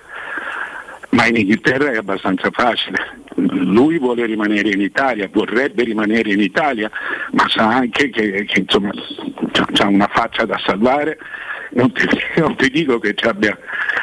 ma 1.10 1.26
in 1.26 1.36
Inghilterra 1.36 1.90
è 1.90 1.96
abbastanza 1.96 2.50
facile. 2.50 3.22
Lui 3.34 3.98
vuole 3.98 4.24
rimanere 4.24 4.70
in 4.70 4.80
Italia, 4.80 5.28
vorrebbe 5.30 5.82
rimanere 5.82 6.32
in 6.32 6.40
Italia, 6.40 6.90
ma 7.32 7.46
sa 7.48 7.66
anche 7.68 8.08
che, 8.08 8.44
che, 8.44 8.60
insomma 8.60 8.92
ha 9.76 9.86
una 9.86 10.08
faccia 10.10 10.46
da 10.46 10.58
salvare. 10.64 11.18
Non 11.70 11.92
ti, 11.92 12.06
non 12.36 12.56
ti 12.56 12.70
dico 12.70 12.98
che 12.98 13.14
ci 13.14 13.26
abbia 13.26 13.58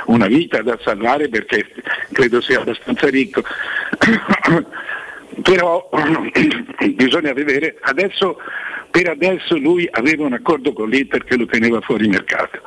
una 0.05 0.27
vita 0.27 0.61
da 0.61 0.77
salvare 0.84 1.30
perché 1.30 1.65
credo 2.11 2.41
sia 2.41 2.59
abbastanza 2.59 3.09
ricco, 3.09 3.41
però 5.41 5.90
bisogna 6.95 7.34
vedere, 7.34 7.78
adesso, 7.82 8.38
per 8.90 9.10
adesso 9.10 9.58
lui 9.58 9.88
aveva 9.91 10.26
un 10.26 10.34
accordo 10.34 10.74
con 10.74 10.90
l'Inter 10.90 11.24
che 11.24 11.38
lo 11.38 11.45
teneva 11.45 11.80
fuori 11.82 12.08
mercato. 12.08 12.60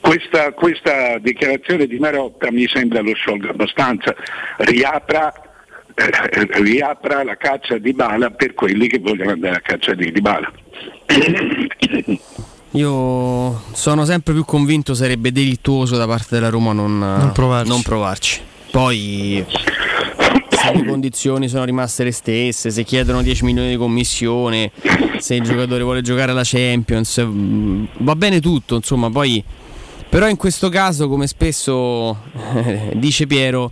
Questa, 0.00 0.52
questa 0.52 1.18
dichiarazione 1.18 1.86
di 1.86 1.98
Marotta 1.98 2.50
mi 2.50 2.66
sembra 2.66 3.00
lo 3.00 3.14
sciolga 3.14 3.50
abbastanza, 3.50 4.14
riapra, 4.58 5.32
eh, 5.94 6.62
riapra 6.62 7.22
la 7.22 7.36
caccia 7.36 7.78
di 7.78 7.92
Bala 7.92 8.30
per 8.30 8.54
quelli 8.54 8.88
che 8.88 8.98
vogliono 8.98 9.30
andare 9.30 9.56
a 9.56 9.60
caccia 9.60 9.94
di, 9.94 10.10
di 10.10 10.20
Bala. 10.20 10.50
Io 12.72 13.62
sono 13.72 14.04
sempre 14.04 14.32
più 14.32 14.44
convinto 14.44 14.94
sarebbe 14.94 15.32
delittuoso 15.32 15.96
da 15.96 16.06
parte 16.06 16.28
della 16.30 16.50
Roma 16.50 16.72
non, 16.72 16.98
non 16.98 17.32
provarci. 17.32 17.82
provarci. 17.82 18.40
Poi 18.70 19.44
se 20.62 20.72
le 20.74 20.84
condizioni 20.84 21.48
sono 21.48 21.64
rimaste 21.64 22.04
le 22.04 22.12
stesse, 22.12 22.70
se 22.70 22.84
chiedono 22.84 23.22
10 23.22 23.44
milioni 23.44 23.70
di 23.70 23.76
commissione, 23.76 24.70
se 25.18 25.34
il 25.36 25.42
giocatore 25.42 25.82
vuole 25.82 26.02
giocare 26.02 26.32
alla 26.32 26.42
Champions, 26.44 27.20
mm, 27.24 27.84
va 27.98 28.14
bene 28.16 28.40
tutto, 28.40 28.76
insomma, 28.76 29.10
poi 29.10 29.42
però 30.08 30.28
in 30.28 30.36
questo 30.36 30.68
caso, 30.68 31.08
come 31.08 31.26
spesso 31.28 32.16
eh, 32.54 32.92
dice 32.98 33.26
Piero, 33.28 33.70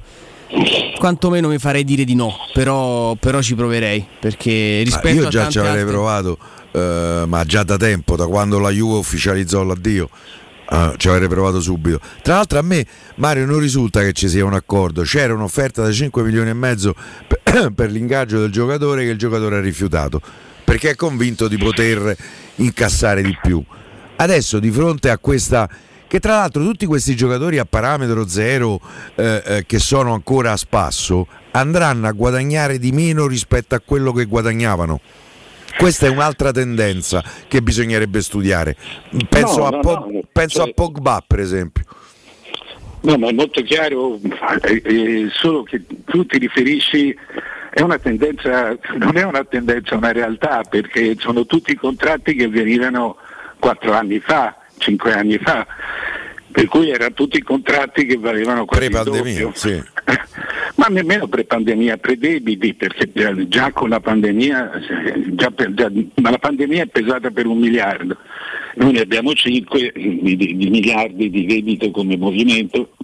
quantomeno 0.96 1.48
mi 1.48 1.58
farei 1.58 1.84
dire 1.84 2.04
di 2.04 2.14
no, 2.14 2.32
però, 2.52 3.14
però 3.16 3.42
ci 3.42 3.54
proverei, 3.54 4.06
perché 4.20 4.78
Ah, 4.80 4.84
rispetto 4.84 5.20
io 5.22 5.26
a 5.26 5.30
già 5.30 5.48
ci 5.48 5.58
avrei 5.58 5.80
altre- 5.80 5.90
provato, 5.90 6.38
eh, 6.70 7.24
ma 7.26 7.44
già 7.44 7.64
da 7.64 7.76
tempo, 7.76 8.14
da 8.14 8.26
quando 8.26 8.58
la 8.58 8.70
Juve 8.70 8.98
ufficializzò 8.98 9.64
l'addio. 9.64 10.08
Eh, 10.70 10.94
ci 10.96 11.08
avrei 11.08 11.28
provato 11.28 11.60
subito. 11.60 12.00
Tra 12.22 12.34
l'altro 12.34 12.58
a 12.58 12.62
me 12.62 12.84
Mario 13.16 13.46
non 13.46 13.58
risulta 13.58 14.02
che 14.02 14.12
ci 14.12 14.28
sia 14.28 14.44
un 14.44 14.54
accordo, 14.54 15.02
c'era 15.02 15.32
un'offerta 15.34 15.82
da 15.82 15.92
5 15.92 16.22
milioni 16.22 16.50
e 16.50 16.54
mezzo 16.54 16.94
per, 17.26 17.72
per 17.74 17.90
l'ingaggio 17.90 18.40
del 18.40 18.50
giocatore 18.50 19.04
che 19.04 19.10
il 19.10 19.18
giocatore 19.18 19.56
ha 19.56 19.60
rifiutato, 19.60 20.20
perché 20.64 20.90
è 20.90 20.94
convinto 20.94 21.48
di 21.48 21.56
poter 21.56 22.16
incassare 22.56 23.22
di 23.22 23.36
più. 23.40 23.62
Adesso 24.16 24.58
di 24.58 24.70
fronte 24.70 25.10
a 25.10 25.18
questa 25.18 25.68
che 26.08 26.20
tra 26.20 26.36
l'altro 26.36 26.64
tutti 26.64 26.86
questi 26.86 27.14
giocatori 27.14 27.58
a 27.58 27.66
parametro 27.66 28.26
zero 28.26 28.80
eh, 29.14 29.42
eh, 29.44 29.66
che 29.66 29.78
sono 29.78 30.14
ancora 30.14 30.52
a 30.52 30.56
spasso 30.56 31.26
andranno 31.50 32.08
a 32.08 32.12
guadagnare 32.12 32.78
di 32.78 32.92
meno 32.92 33.26
rispetto 33.26 33.74
a 33.74 33.82
quello 33.84 34.12
che 34.12 34.24
guadagnavano. 34.24 35.00
Questa 35.78 36.06
è 36.06 36.08
un'altra 36.10 36.50
tendenza 36.50 37.22
che 37.46 37.62
bisognerebbe 37.62 38.20
studiare. 38.20 38.76
Penso, 39.28 39.58
No, 39.60 39.66
a, 39.66 39.70
no, 39.70 39.80
Pog- 39.80 40.10
no, 40.10 40.20
penso 40.32 40.58
cioè- 40.58 40.68
a 40.70 40.72
Pogba, 40.74 41.22
per 41.26 41.38
esempio. 41.40 41.84
No, 43.02 43.16
ma 43.16 43.28
è 43.28 43.32
molto 43.32 43.62
chiaro, 43.62 44.18
eh, 44.64 44.82
eh, 44.84 45.28
solo 45.32 45.62
che 45.62 45.82
tu 46.04 46.26
ti 46.26 46.38
riferisci, 46.38 47.16
è 47.70 47.80
una 47.80 47.98
tendenza, 47.98 48.76
non 48.96 49.16
è 49.16 49.22
una 49.22 49.44
tendenza, 49.44 49.94
è 49.94 49.98
una 49.98 50.10
realtà, 50.10 50.62
perché 50.68 51.14
sono 51.18 51.46
tutti 51.46 51.76
contratti 51.76 52.34
che 52.34 52.48
venivano 52.48 53.16
quattro 53.60 53.92
anni 53.92 54.18
fa, 54.18 54.56
cinque 54.78 55.12
anni 55.12 55.38
fa, 55.38 55.64
per 56.50 56.66
cui 56.66 56.90
erano 56.90 57.12
tutti 57.14 57.40
contratti 57.40 58.04
che 58.04 58.16
valevano 58.16 58.64
quasi 58.64 58.88
Pre-pandemia, 58.88 59.42
doppio. 59.42 59.52
sì. 59.54 59.82
Ma 60.78 60.86
nemmeno 60.86 61.26
pre-pandemia, 61.26 61.96
pre-debiti, 61.96 62.72
perché 62.72 63.10
già- 63.48 63.72
con 63.72 63.88
la 63.88 63.98
pandemia, 63.98 64.70
eh, 64.74 65.34
già 65.34 65.50
per- 65.50 65.74
già- 65.74 65.90
ma 66.22 66.30
la 66.30 66.38
pandemia 66.38 66.84
è 66.84 66.86
pesata 66.86 67.30
per 67.30 67.46
un 67.46 67.58
miliardo. 67.58 68.16
Noi 68.76 68.92
ne 68.92 69.00
abbiamo 69.00 69.34
5 69.34 69.92
di, 69.92 70.36
di- 70.36 70.56
di 70.56 70.70
miliardi 70.70 71.30
di 71.30 71.46
debito 71.46 71.90
come 71.90 72.16
movimento. 72.16 72.90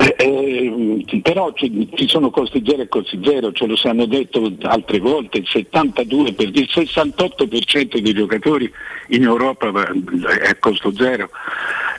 Eh, 0.00 0.14
eh, 0.16 1.20
però 1.20 1.52
ci, 1.52 1.90
ci 1.94 2.08
sono 2.08 2.30
costi 2.30 2.62
zero 2.66 2.80
e 2.80 2.88
costi 2.88 3.20
zero, 3.22 3.52
ce 3.52 3.66
lo 3.66 3.76
sanno 3.76 4.06
detto 4.06 4.50
altre 4.62 4.98
volte, 4.98 5.38
il 5.38 5.46
72 5.46 6.32
per, 6.32 6.46
il 6.46 6.68
68% 6.72 7.98
dei 7.98 8.14
giocatori 8.14 8.72
in 9.08 9.24
Europa 9.24 9.68
è 9.68 10.48
a 10.48 10.56
costo 10.58 10.90
zero. 10.94 11.28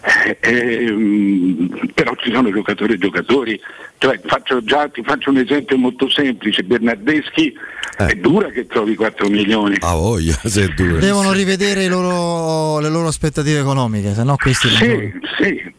Eh, 0.04 0.38
ehm, 0.40 1.92
però 1.94 2.16
ci 2.16 2.32
sono 2.34 2.52
giocatori 2.52 2.94
e 2.94 2.98
giocatori, 2.98 3.62
cioè, 4.00 4.20
faccio 4.26 4.64
già, 4.64 4.88
ti 4.88 5.04
faccio 5.04 5.30
un 5.30 5.38
esempio 5.38 5.78
molto 5.78 6.10
semplice, 6.10 6.64
Bernardeschi 6.64 7.54
è 7.98 8.16
dura 8.16 8.50
che 8.50 8.66
trovi 8.66 8.96
4 8.96 9.30
milioni. 9.30 9.78
Ah 9.82 9.94
voglia, 9.94 10.34
se 10.44 10.64
è 10.64 10.68
dura. 10.70 10.98
Devono 10.98 11.32
rivedere 11.34 11.88
loro- 11.88 12.80
le 12.80 12.90
loro 12.90 13.10
aspettative 13.10 13.60
economiche, 13.60 14.16
se 14.16 14.24
no 14.24 14.38
questi 14.38 14.70
Sì, 14.70 15.12
sì. 15.38 15.74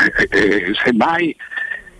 Eh, 0.00 0.28
eh, 0.30 0.72
semmai 0.82 1.36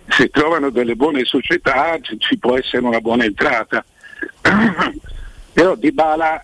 se 0.07 0.29
trovano 0.29 0.69
delle 0.69 0.95
buone 0.95 1.23
società 1.23 1.97
ci, 2.17 2.37
può 2.37 2.57
essere 2.57 2.85
una 2.85 2.99
buona 2.99 3.25
entrata. 3.25 3.83
Però 5.53 5.75
Dybala, 5.75 6.41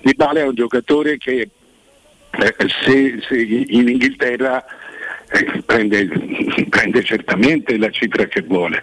Dybala 0.00 0.40
è 0.40 0.44
un 0.44 0.54
giocatore 0.54 1.18
che 1.18 1.50
eh, 2.30 2.54
se, 2.84 3.22
se 3.28 3.36
in 3.36 3.88
Inghilterra 3.88 4.64
eh, 5.30 5.62
prende, 5.64 6.08
prende 6.68 7.04
certamente 7.04 7.76
la 7.76 7.90
cifra 7.90 8.24
che 8.24 8.42
vuole. 8.42 8.82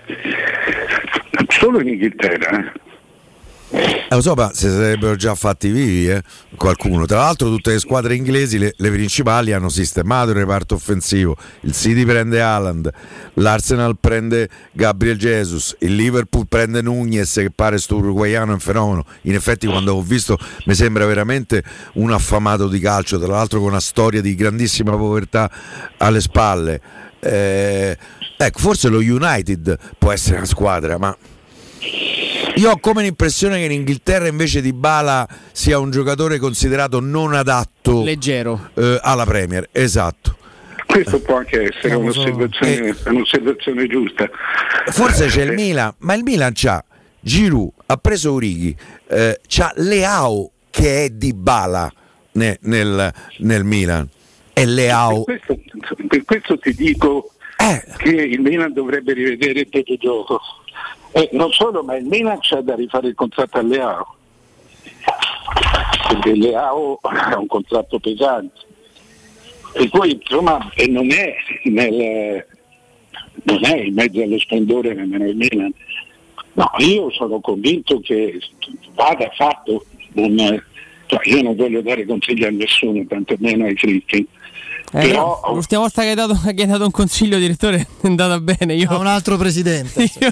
Solo 1.47 1.79
in 1.81 1.89
Inghilterra. 1.89 2.59
eh. 2.59 2.88
Eh, 3.71 4.07
lo 4.09 4.21
so, 4.21 4.33
ma 4.33 4.49
si 4.53 4.67
sarebbero 4.67 5.15
già 5.15 5.35
fatti 5.35 5.69
vivi 5.69 6.09
eh, 6.09 6.23
qualcuno. 6.55 7.05
Tra 7.05 7.19
l'altro, 7.19 7.49
tutte 7.49 7.71
le 7.71 7.79
squadre 7.79 8.15
inglesi, 8.15 8.57
le, 8.57 8.73
le 8.75 8.89
principali, 8.89 9.53
hanno 9.53 9.69
sistemato 9.69 10.31
il 10.31 10.37
reparto 10.37 10.73
offensivo. 10.73 11.35
Il 11.61 11.73
City 11.73 12.03
prende 12.03 12.41
Haaland, 12.41 12.89
l'Arsenal 13.35 13.95
prende 13.99 14.49
Gabriel 14.71 15.17
Jesus, 15.17 15.75
il 15.79 15.95
Liverpool 15.95 16.47
prende 16.47 16.81
Nunez, 16.81 17.33
che 17.33 17.51
pare 17.51 17.77
sto 17.77 17.97
uruguaiano 17.97 18.53
in 18.53 18.59
fenomeno. 18.59 19.05
In 19.23 19.35
effetti, 19.35 19.67
quando 19.67 19.93
ho 19.93 20.01
visto, 20.01 20.37
mi 20.65 20.73
sembra 20.73 21.05
veramente 21.05 21.63
un 21.93 22.11
affamato 22.11 22.67
di 22.67 22.79
calcio. 22.79 23.19
Tra 23.19 23.27
l'altro, 23.27 23.59
con 23.59 23.69
una 23.69 23.79
storia 23.79 24.21
di 24.21 24.33
grandissima 24.33 24.97
povertà 24.97 25.49
alle 25.97 26.21
spalle. 26.21 26.81
Eh, 27.19 27.95
ecco, 28.35 28.59
forse 28.59 28.89
lo 28.89 28.97
United 28.97 29.77
può 29.99 30.11
essere 30.11 30.37
una 30.37 30.45
squadra, 30.45 30.97
ma. 30.97 31.15
Io 32.59 32.71
ho 32.71 32.77
come 32.77 33.03
l'impressione 33.03 33.57
che 33.57 33.63
in 33.63 33.71
Inghilterra 33.71 34.27
invece 34.27 34.59
di 34.59 34.73
Bala 34.73 35.25
sia 35.53 35.79
un 35.79 35.91
giocatore 35.91 36.39
considerato 36.39 36.99
non 36.99 37.33
adatto 37.33 38.03
leggero 38.03 38.71
eh, 38.73 38.99
alla 39.01 39.23
Premier, 39.23 39.69
esatto. 39.71 40.35
Questo 40.85 41.21
può 41.21 41.37
anche 41.37 41.71
essere 41.73 41.95
un'osservazione, 41.95 42.93
un'osservazione 43.05 43.87
giusta. 43.87 44.29
Forse 44.87 45.27
c'è 45.27 45.43
il 45.43 45.51
Eh, 45.51 45.55
Milan, 45.55 45.93
ma 45.99 46.15
il 46.15 46.23
Milan 46.23 46.51
c'ha 46.53 46.83
Giroud, 47.21 47.71
ha 47.85 47.95
preso 47.95 48.33
Urighi, 48.33 48.75
eh, 49.07 49.39
c'ha 49.47 49.71
Leao 49.77 50.51
che 50.69 51.05
è 51.05 51.09
di 51.11 51.33
Bala 51.33 51.89
ne- 52.33 52.57
nel, 52.63 53.13
nel 53.37 53.63
Milan. 53.63 54.05
E 54.51 54.65
Leao 54.65 55.23
Per 55.23 55.39
questo, 55.45 55.63
per 56.09 56.25
questo 56.25 56.57
ti 56.59 56.73
dico 56.73 57.31
che 57.97 58.09
il 58.09 58.41
Milan 58.41 58.73
dovrebbe 58.73 59.13
rivedere 59.13 59.61
il 59.61 59.69
proprio 59.69 59.95
gioco. 59.95 60.41
E 61.11 61.29
non 61.33 61.51
solo, 61.51 61.83
ma 61.83 61.95
il 61.95 62.05
Milan 62.05 62.37
c'ha 62.39 62.61
da 62.61 62.75
rifare 62.75 63.07
il 63.07 63.15
contratto 63.15 63.57
a 63.57 63.61
Leao. 63.61 64.15
Perché 66.07 66.35
Leao 66.35 66.99
ha 67.01 67.37
un 67.37 67.47
contratto 67.47 67.99
pesante. 67.99 68.67
E 69.73 69.87
poi 69.89 70.13
insomma 70.13 70.71
non 70.87 71.11
è 71.11 71.35
nel, 71.65 72.45
non 73.43 73.65
è 73.65 73.77
in 73.77 73.93
mezzo 73.93 74.21
allo 74.21 74.39
splendore 74.39 74.93
nemmeno 74.93 75.27
il 75.27 75.35
Milan. 75.35 75.73
No, 76.53 76.71
io 76.77 77.11
sono 77.11 77.39
convinto 77.39 77.99
che 77.99 78.39
vada 78.93 79.29
fatto 79.35 79.85
un. 80.13 80.61
cioè, 81.05 81.27
io 81.27 81.41
non 81.41 81.55
voglio 81.55 81.81
dare 81.81 82.05
consigli 82.05 82.43
a 82.43 82.49
nessuno, 82.49 83.05
tantomeno 83.07 83.65
ai 83.65 83.75
critici. 83.75 84.27
Eh, 84.91 85.09
Però 85.09 85.39
l'ultima 85.53 85.81
volta 85.81 86.01
che 86.01 86.09
hai, 86.09 86.15
dato, 86.15 86.33
che 86.43 86.61
hai 86.63 86.67
dato 86.67 86.83
un 86.83 86.91
consiglio, 86.91 87.37
direttore, 87.37 87.77
è 88.01 88.07
andata 88.07 88.39
bene. 88.39 88.73
Io, 88.73 88.89
A 88.89 88.97
un 88.97 89.05
altro 89.05 89.37
presidente. 89.37 90.01
io, 90.19 90.31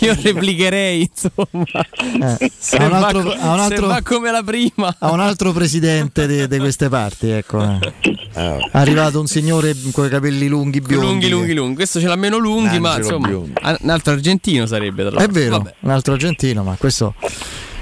io 0.00 0.16
replicherei, 0.20 1.08
insomma. 1.08 2.36
Eh, 2.38 2.50
se, 2.58 2.76
a 2.78 2.84
un 2.84 2.90
va 2.90 3.06
altro- 3.06 3.22
co- 3.22 3.36
a 3.38 3.52
un 3.52 3.60
altro- 3.60 3.86
va 3.86 4.00
come 4.02 4.30
la 4.32 4.42
prima. 4.42 4.94
A 4.98 5.12
un 5.12 5.20
altro 5.20 5.52
presidente 5.52 6.26
di, 6.26 6.48
di 6.48 6.58
queste 6.58 6.88
parti, 6.88 7.28
ecco. 7.30 7.62
eh. 7.62 7.92
È 8.32 8.58
arrivato 8.72 9.20
un 9.20 9.26
signore 9.26 9.74
con 9.92 10.06
i 10.06 10.08
capelli 10.08 10.48
lunghi, 10.48 10.80
biondi. 10.80 11.06
Lunghi, 11.06 11.28
lunghi, 11.28 11.54
lunghi. 11.54 11.74
Questo 11.76 12.00
ce 12.00 12.06
l'ha 12.08 12.16
meno 12.16 12.38
lunghi, 12.38 12.80
ma 12.80 12.96
insomma, 12.96 13.28
un 13.28 13.90
altro 13.90 14.14
argentino 14.14 14.66
sarebbe. 14.66 15.08
Tra 15.10 15.22
È 15.22 15.28
vero, 15.28 15.58
Vabbè. 15.58 15.74
un 15.80 15.90
altro 15.90 16.14
argentino, 16.14 16.62
ma 16.64 16.74
questo 16.78 17.14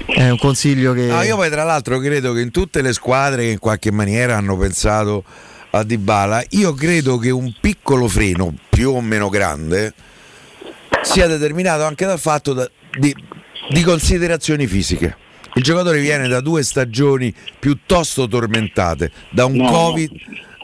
è 0.05 0.29
un 0.29 0.37
consiglio 0.37 0.93
che... 0.93 1.05
No, 1.05 1.21
io 1.23 1.35
poi 1.35 1.49
tra 1.49 1.63
l'altro 1.63 1.97
credo 1.99 2.33
che 2.33 2.41
in 2.41 2.51
tutte 2.51 2.81
le 2.81 2.91
squadre 2.93 3.43
che 3.43 3.51
in 3.51 3.59
qualche 3.59 3.91
maniera 3.91 4.35
hanno 4.35 4.57
pensato 4.57 5.23
a 5.71 5.83
Dybala, 5.83 6.43
io 6.49 6.73
credo 6.73 7.17
che 7.17 7.29
un 7.29 7.53
piccolo 7.59 8.07
freno 8.07 8.53
più 8.69 8.91
o 8.91 9.01
meno 9.01 9.29
grande 9.29 9.93
sia 11.01 11.27
determinato 11.27 11.83
anche 11.83 12.05
dal 12.05 12.19
fatto 12.19 12.53
da- 12.53 12.69
di, 12.99 13.15
di 13.69 13.81
considerazioni 13.83 14.67
fisiche. 14.67 15.17
Il 15.53 15.63
giocatore 15.63 15.99
viene 15.99 16.27
da 16.27 16.39
due 16.39 16.63
stagioni 16.63 17.33
piuttosto 17.59 18.27
tormentate, 18.27 19.11
da 19.31 19.45
un, 19.45 19.55
No. 19.55 19.69
COVID, 19.69 20.11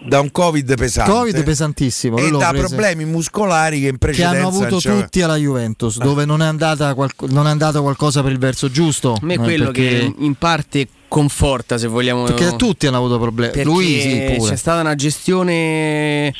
da 0.07 0.19
un 0.19 0.31
Covid 0.31 0.75
pesante. 0.77 1.11
Covid 1.11 1.43
pesantissimo. 1.43 2.17
e 2.17 2.31
da 2.31 2.49
preso- 2.49 2.67
problemi 2.67 3.03
muscolari 3.05 3.79
che 3.81 3.85
in 3.87 3.91
che 3.93 3.97
precedenza 3.97 4.37
hanno 4.37 4.47
avuto 4.47 4.79
tutti 4.79 5.21
alla 5.21 5.35
Juventus, 5.35 5.97
dove 5.97 6.23
non 6.25 6.41
è, 6.41 6.45
andata 6.45 6.93
qualco- 6.93 7.27
non 7.27 7.47
è 7.47 7.49
andato 7.49 7.81
qualcosa 7.81 8.21
per 8.21 8.31
il 8.31 8.39
verso 8.39 8.69
giusto. 8.69 9.13
A 9.13 9.19
me 9.25 9.33
è 9.33 9.37
eh, 9.39 9.43
quello 9.43 9.65
perché, 9.71 9.89
che 9.89 10.13
in 10.19 10.35
parte 10.35 10.87
conforta, 11.07 11.77
se 11.77 11.87
vogliamo. 11.87 12.23
perché 12.23 12.55
tutti 12.55 12.87
hanno 12.87 12.97
avuto 12.97 13.19
problemi. 13.19 13.63
Lui 13.63 13.99
sì, 13.99 14.33
pure. 14.37 14.49
c'è 14.51 14.55
stata 14.55 14.81
una 14.81 14.95
gestione, 14.95 16.27
eh, 16.27 16.33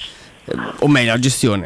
o 0.80 0.88
meglio, 0.88 1.12
la 1.12 1.20
gestione. 1.20 1.66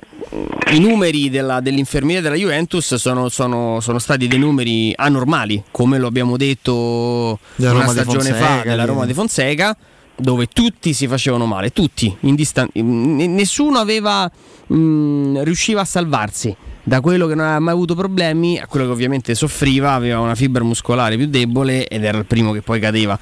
I 0.71 0.79
numeri 0.79 1.29
della- 1.29 1.59
dell'infermiere 1.59 2.21
della 2.21 2.35
Juventus 2.35 2.95
sono, 2.95 3.27
sono- 3.27 3.79
sono 3.81 3.99
stati 3.99 4.27
dei 4.27 4.39
numeri 4.39 4.93
anormali, 4.95 5.61
come 5.71 5.97
lo 5.97 6.07
abbiamo 6.07 6.37
detto 6.37 7.37
Della 7.55 7.71
una 7.71 7.79
Roma 7.81 7.91
stagione 7.91 8.29
fa 8.29 8.35
Fonseca, 8.45 8.69
della 8.69 8.81
di- 8.83 8.87
Roma 8.89 9.05
di 9.05 9.13
Fonseca, 9.13 9.77
dove 10.15 10.47
tutti 10.47 10.93
si 10.93 11.07
facevano 11.07 11.45
male, 11.45 11.71
tutti, 11.71 12.15
indistan- 12.21 12.69
n- 12.75 13.33
nessuno 13.33 13.79
aveva, 13.79 14.31
mh, 14.67 15.43
riusciva 15.43 15.81
a 15.81 15.85
salvarsi 15.85 16.55
da 16.83 17.01
quello 17.01 17.27
che 17.27 17.35
non 17.35 17.45
aveva 17.45 17.59
mai 17.59 17.73
avuto 17.73 17.95
problemi 17.95 18.59
a 18.59 18.67
quello 18.67 18.85
che 18.85 18.91
ovviamente 18.91 19.35
soffriva, 19.35 19.93
aveva 19.93 20.19
una 20.19 20.35
fibra 20.35 20.63
muscolare 20.63 21.17
più 21.17 21.27
debole 21.27 21.87
ed 21.87 22.03
era 22.03 22.17
il 22.17 22.25
primo 22.25 22.51
che 22.51 22.61
poi 22.61 22.79
cadeva. 22.79 23.17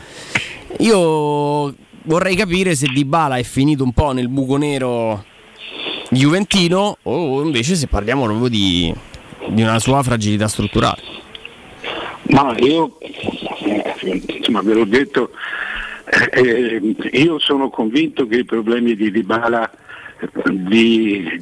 Io 0.79 1.73
vorrei 2.03 2.35
capire 2.35 2.75
se 2.75 2.87
Dybala 2.87 3.37
è 3.37 3.43
finito 3.43 3.83
un 3.83 3.91
po' 3.91 4.11
nel 4.11 4.29
buco 4.29 4.57
nero 4.57 5.25
juventino 6.09 6.97
o 7.03 7.43
invece 7.43 7.75
se 7.75 7.87
parliamo 7.87 8.23
proprio 8.25 8.47
di, 8.47 8.93
di 9.49 9.61
una 9.61 9.79
sua 9.79 10.01
fragilità 10.03 10.47
strutturale. 10.47 11.17
Ma 12.29 12.55
io, 12.59 12.97
insomma, 14.37 14.61
ve 14.61 14.73
l'ho 14.73 14.85
detto, 14.85 15.31
eh, 16.31 16.79
eh, 17.11 17.19
io 17.19 17.39
sono 17.39 17.69
convinto 17.69 18.27
che 18.27 18.37
i 18.37 18.45
problemi 18.45 18.95
di 18.95 19.11
Dybala 19.11 19.69
di- 20.51 21.39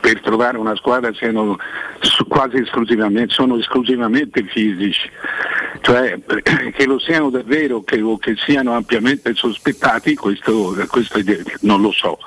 per 0.00 0.20
trovare 0.20 0.56
una 0.58 0.76
squadra 0.76 1.12
siano 1.14 1.56
quasi 2.28 2.56
esclusivamente, 2.58 3.32
sono 3.34 3.56
esclusivamente 3.56 4.44
fisici, 4.44 5.08
cioè 5.82 6.18
eh, 6.26 6.70
che 6.72 6.86
lo 6.86 6.98
siano 6.98 7.30
davvero 7.30 7.82
che, 7.82 8.00
o 8.00 8.16
che 8.18 8.34
siano 8.36 8.72
ampiamente 8.74 9.34
sospettati, 9.34 10.14
questo, 10.14 10.74
questo 10.88 11.18
non 11.60 11.80
lo 11.80 11.90
so. 11.92 12.18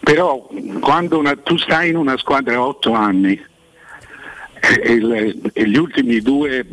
Però 0.00 0.48
quando 0.80 1.18
una- 1.18 1.36
tu 1.36 1.56
stai 1.56 1.90
in 1.90 1.96
una 1.96 2.16
squadra 2.16 2.54
a 2.56 2.66
otto 2.66 2.92
anni 2.92 3.40
e, 4.82 4.92
il- 4.92 5.50
e 5.52 5.68
gli 5.68 5.76
ultimi 5.76 6.20
due 6.20 6.58
eh, 6.58 6.66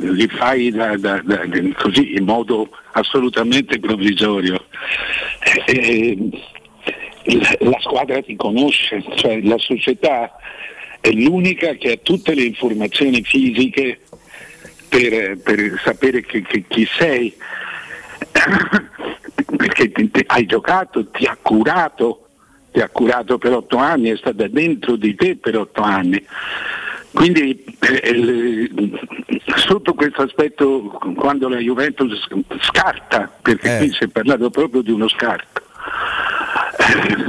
li 0.00 0.28
fai 0.28 0.70
da- 0.70 0.96
da- 0.96 1.20
da- 1.24 1.42
così 1.76 2.14
in 2.16 2.24
modo 2.24 2.68
assolutamente 2.92 3.78
provvisorio. 3.80 4.64
E- 5.66 5.72
e 5.76 6.30
la 7.60 7.78
squadra 7.80 8.20
ti 8.22 8.36
conosce, 8.36 9.02
cioè 9.16 9.40
la 9.42 9.58
società 9.58 10.36
è 11.00 11.10
l'unica 11.10 11.72
che 11.74 11.92
ha 11.92 11.96
tutte 12.02 12.34
le 12.34 12.42
informazioni 12.44 13.22
fisiche 13.22 14.00
per, 14.88 15.38
per 15.38 15.80
sapere 15.84 16.22
che- 16.22 16.42
che- 16.42 16.64
chi 16.68 16.86
sei, 16.98 17.34
perché 19.56 19.90
ti- 19.92 20.10
ti- 20.10 20.24
hai 20.26 20.46
giocato, 20.46 21.08
ti 21.08 21.24
ha 21.26 21.36
curato, 21.40 22.28
ti 22.72 22.80
ha 22.80 22.88
curato 22.88 23.38
per 23.38 23.52
otto 23.52 23.76
anni, 23.76 24.10
è 24.10 24.16
stata 24.16 24.46
dentro 24.48 24.96
di 24.96 25.14
te 25.14 25.36
per 25.36 25.56
otto 25.58 25.82
anni. 25.82 26.22
Quindi 27.12 27.64
eh, 27.80 28.70
sotto 29.56 29.94
questo 29.94 30.22
aspetto 30.22 30.82
quando 31.16 31.48
la 31.48 31.58
Juventus 31.58 32.26
scarta, 32.60 33.32
perché 33.40 33.68
qui 33.78 33.92
si 33.92 34.04
è 34.04 34.08
parlato 34.08 34.50
proprio 34.50 34.82
di 34.82 34.90
uno 34.90 35.06
scarto, 35.08 35.62
eh, 35.62 36.43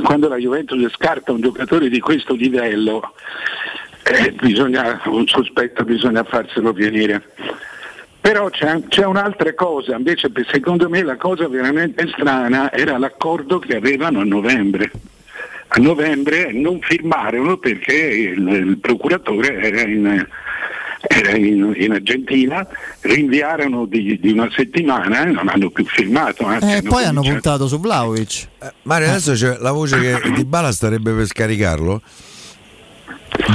quando 0.04 0.28
la 0.28 0.38
Juventus 0.38 0.94
scarta 0.94 1.32
un 1.32 1.42
giocatore 1.42 1.90
di 1.90 2.00
questo 2.00 2.34
livello, 2.34 3.14
eh, 4.04 4.32
bisogna, 4.34 5.02
un 5.06 5.28
sospetto 5.28 5.84
bisogna 5.84 6.24
farselo 6.24 6.72
venire. 6.74 7.24
Però 8.22 8.50
c'è, 8.50 8.82
c'è 8.88 9.06
un'altra 9.06 9.54
cosa, 9.54 9.96
invece 9.96 10.32
secondo 10.50 10.90
me 10.90 11.04
la 11.04 11.16
cosa 11.16 11.48
veramente 11.48 12.08
strana 12.08 12.72
era 12.72 12.98
l'accordo 12.98 13.60
che 13.60 13.76
avevano 13.76 14.22
a 14.22 14.24
novembre. 14.24 14.92
A 15.68 15.80
novembre 15.80 16.52
non 16.52 16.80
firmarono 16.82 17.58
perché 17.58 17.94
il, 17.94 18.48
il 18.48 18.78
procuratore 18.78 19.62
era 19.62 19.82
in, 19.82 20.28
in- 21.36 21.74
in 21.78 21.92
Argentina, 21.92 22.68
rinviarono 23.02 23.86
di, 23.86 24.20
di 24.20 24.32
una 24.32 24.50
settimana 24.56 25.24
e 25.24 25.32
non 25.32 25.48
hanno 25.50 25.70
più 25.70 25.86
firmato. 25.86 26.46
anzi, 26.46 26.78
Eh, 26.78 26.82
poi 26.82 27.04
hanno 27.04 27.22
cominciato- 27.22 27.32
puntato 27.32 27.68
su 27.68 27.80
Vlaovic. 27.80 28.48
Mario, 28.84 29.10
adesso 29.10 29.34
c'è 29.34 29.58
la 29.60 29.72
voce 29.72 30.00
che 30.00 30.30
Di 30.36 30.46
Bala 30.46 30.72
starebbe 30.72 31.12
per 31.14 31.26
scaricarlo. 31.26 32.02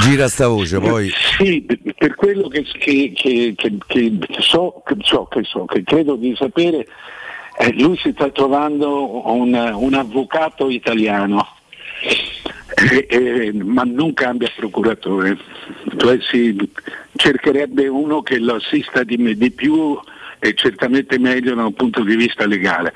Gira 0.02 0.28
sta 0.28 0.46
voce, 0.46 0.78
poi. 0.78 1.10
Sì, 1.38 1.64
per 1.96 2.14
quello 2.14 2.48
che, 2.48 2.62
che- 2.62 3.12
che- 3.14 3.54
che- 3.56 3.78
che 3.86 4.18
so, 4.40 4.82
che 4.84 4.94
so, 5.00 5.24
che 5.26 5.42
so, 5.44 5.64
che 5.64 5.82
credo 5.82 6.16
di 6.16 6.34
sapere, 6.36 6.86
Eh, 7.62 7.74
lui 7.78 7.94
si 7.98 8.10
sta 8.12 8.30
trovando 8.30 9.28
un, 9.32 9.52
un 9.52 9.92
avvocato 9.92 10.70
italiano, 10.70 11.46
eh, 12.88 13.06
eh, 13.08 13.52
ma 13.52 13.82
non 13.84 14.14
cambia 14.14 14.50
procuratore, 14.56 15.36
cioè 15.96 16.18
si 16.20 16.56
cercherebbe 17.16 17.88
uno 17.88 18.22
che 18.22 18.38
lo 18.38 18.54
assista 18.54 19.02
di, 19.02 19.36
di 19.36 19.50
più 19.50 19.98
e 20.38 20.54
certamente 20.54 21.18
meglio 21.18 21.54
da 21.54 21.66
un 21.66 21.74
punto 21.74 22.02
di 22.02 22.16
vista 22.16 22.46
legale, 22.46 22.94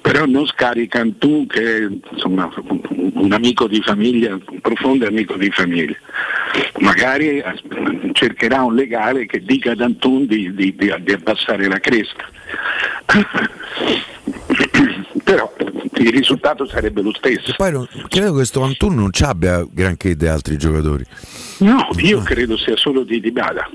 però 0.00 0.24
non 0.24 0.46
scarica 0.46 1.00
Antù 1.00 1.46
che 1.46 1.76
è 1.76 1.86
un 2.24 3.32
amico 3.32 3.66
di 3.66 3.82
famiglia, 3.82 4.32
un 4.32 4.60
profondo 4.60 5.06
amico 5.06 5.34
di 5.34 5.50
famiglia. 5.50 5.96
Magari 6.78 7.38
eh, 7.38 7.54
cercherà 8.12 8.62
un 8.62 8.74
legale 8.74 9.26
che 9.26 9.40
dica 9.40 9.72
ad 9.72 9.82
Antun 9.82 10.26
di, 10.26 10.54
di, 10.54 10.74
di, 10.74 10.94
di 11.00 11.12
abbassare 11.12 11.68
la 11.68 11.78
cresta. 11.78 12.26
però 15.24 15.52
il 16.00 16.10
risultato 16.12 16.66
sarebbe 16.66 17.02
lo 17.02 17.12
stesso. 17.16 17.54
Poi 17.56 17.72
non- 17.72 17.88
credo 18.08 18.26
che 18.28 18.32
questo 18.32 18.62
Antun 18.62 18.94
non 18.94 19.12
ci 19.12 19.22
abbia 19.24 19.66
granché 19.70 20.16
di 20.16 20.26
altri 20.26 20.56
giocatori. 20.56 21.04
No, 21.58 21.88
io 21.98 22.20
credo 22.22 22.56
sia 22.56 22.76
solo 22.76 23.02
di 23.04 23.20
Dybala. 23.20 23.68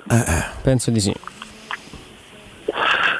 Penso 0.62 0.92
di 0.92 1.00
sì. 1.00 1.14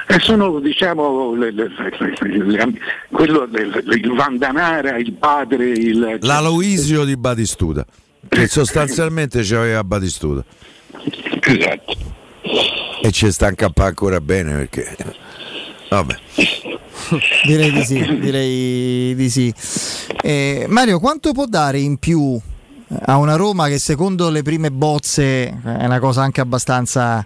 E 0.06 0.18
sono 0.20 0.60
diciamo 0.60 1.34
le- 1.34 1.50
le- 1.50 1.68
le- 1.68 2.44
le- 2.44 2.72
quello 3.10 3.46
del- 3.46 3.82
il 3.86 4.12
Vandanara, 4.14 4.96
il 4.98 5.12
padre, 5.12 5.70
il 5.70 6.18
L'Aloisio 6.20 7.04
di 7.04 7.16
Batistuta, 7.16 7.84
che 8.28 8.46
sostanzialmente 8.46 9.40
c'aveva 9.42 9.82
Batistuta. 9.82 10.44
Esatto. 11.40 11.96
E 13.02 13.10
ci 13.12 13.30
sta 13.32 13.52
ancora 13.74 14.20
bene 14.20 14.52
perché... 14.68 14.96
Vabbè. 15.88 16.16
Direi 17.44 17.72
di 17.72 17.84
sì, 17.84 18.18
direi 18.18 19.14
di 19.14 19.30
sì. 19.30 19.52
Eh, 20.22 20.66
Mario, 20.68 20.98
quanto 21.00 21.32
può 21.32 21.46
dare 21.46 21.78
in 21.78 21.98
più 21.98 22.40
a 23.06 23.16
una 23.16 23.36
Roma 23.36 23.68
che 23.68 23.78
secondo 23.78 24.30
le 24.30 24.42
prime 24.42 24.70
bozze 24.70 25.48
è 25.48 25.84
una 25.84 25.98
cosa 25.98 26.22
anche 26.22 26.40
abbastanza 26.40 27.24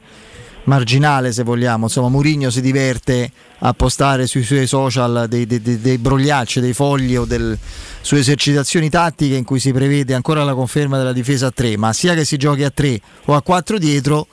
marginale 0.65 1.33
se 1.33 1.43
vogliamo, 1.43 1.85
insomma 1.85 2.09
Mourinho 2.09 2.51
si 2.51 2.61
diverte 2.61 3.31
a 3.61 3.73
postare 3.73 4.27
sui 4.27 4.43
suoi 4.43 4.67
social 4.67 5.27
dei, 5.29 5.47
dei, 5.47 5.63
dei- 5.63 5.81
dei 5.81 5.99
brogliacci, 5.99 6.61
dei 6.61 6.75
fogli 6.75 7.17
o 7.17 7.25
del, 7.25 7.59
su 8.01 8.15
esercitazioni 8.15 8.91
tattiche 8.91 9.35
in 9.35 9.45
cui 9.45 9.59
si 9.59 9.73
prevede 9.73 10.15
ancora 10.15 10.45
la 10.45 10.55
conferma 10.55 10.99
della 10.99 11.13
difesa 11.13 11.47
a 11.47 11.51
3, 11.51 11.77
ma 11.77 11.93
sia 11.93 12.15
che 12.15 12.25
si 12.25 12.37
giochi 12.37 12.65
a 12.65 12.71
3 12.71 13.01
o 13.25 13.35
a 13.35 13.43
4 13.43 13.79
dietro, 13.79 14.27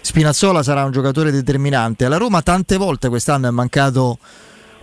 Spinazzola 0.00 0.62
sarà 0.62 0.84
un 0.84 0.92
giocatore 0.92 1.30
determinante. 1.30 2.04
Alla 2.04 2.18
Roma 2.18 2.42
tante 2.42 2.76
volte 2.76 3.08
quest'anno 3.08 3.48
è 3.48 3.50
mancato 3.50 4.18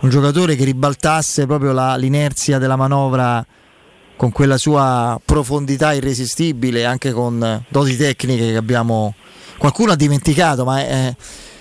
un 0.00 0.08
giocatore 0.10 0.56
che 0.56 0.64
ribaltasse 0.64 1.46
proprio 1.46 1.72
la- 1.72 1.96
l'inerzia 1.96 2.58
della 2.58 2.76
manovra 2.76 3.44
con 4.16 4.30
quella 4.32 4.56
sua 4.56 5.20
profondità 5.24 5.92
irresistibile, 5.92 6.84
anche 6.84 7.12
con 7.12 7.64
doti 7.68 7.96
tecniche 7.96 8.50
che 8.50 8.56
abbiamo 8.56 9.14
qualcuno 9.58 9.92
ha 9.92 9.96
dimenticato, 9.96 10.64
ma 10.64 10.80
è- 10.80 11.14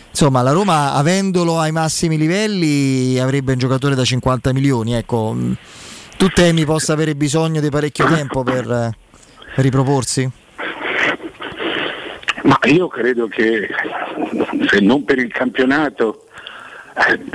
insomma 0.09 0.41
la 0.41 0.51
Roma 0.51 0.93
avendolo 0.93 1.59
ai 1.59 1.71
massimi 1.71 2.17
livelli 2.17 3.19
avrebbe 3.19 3.53
un 3.53 3.57
giocatore 3.57 3.95
da 3.95 4.03
50 4.05 4.53
milioni. 4.53 4.93
Ecco, 4.93 5.35
tu 6.17 6.27
temi 6.29 6.63
possa 6.65 6.93
avere 6.93 7.15
bisogno 7.15 7.59
di 7.61 7.69
parecchio 7.69 8.05
tempo 8.05 8.43
per 8.43 8.69
eh, 8.69 8.91
riproporsi? 9.61 10.29
Ma 12.43 12.59
io 12.65 12.87
credo 12.87 13.27
che 13.27 13.67
se 14.69 14.79
non 14.79 15.03
per 15.03 15.17
il 15.17 15.31
campionato, 15.31 16.24
eh, 16.24 16.24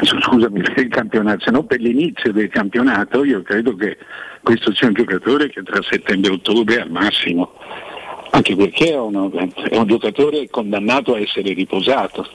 scusami, 0.03 0.63
per 0.63 0.79
il 0.79 0.89
campionato, 0.89 1.45
se 1.45 1.51
non 1.51 1.67
per 1.67 1.81
l'inizio 1.81 2.33
del 2.33 2.49
campionato, 2.49 3.25
io 3.25 3.43
credo 3.43 3.77
che 3.77 3.99
questo 4.43 4.73
sia 4.75 4.89
un 4.89 4.95
giocatore 4.95 5.51
che 5.51 5.63
tra 5.63 5.83
settembre 5.83 6.31
e 6.31 6.35
ottobre 6.35 6.81
al 6.81 6.91
massimo, 6.91 7.53
anche 8.31 8.57
perché 8.57 8.93
è, 8.93 8.99
uno- 8.99 9.31
è 9.31 9.77
un 9.77 9.87
giocatore 9.87 10.49
condannato 10.49 11.15
a 11.15 11.21
essere 11.21 11.53
riposato, 11.53 12.27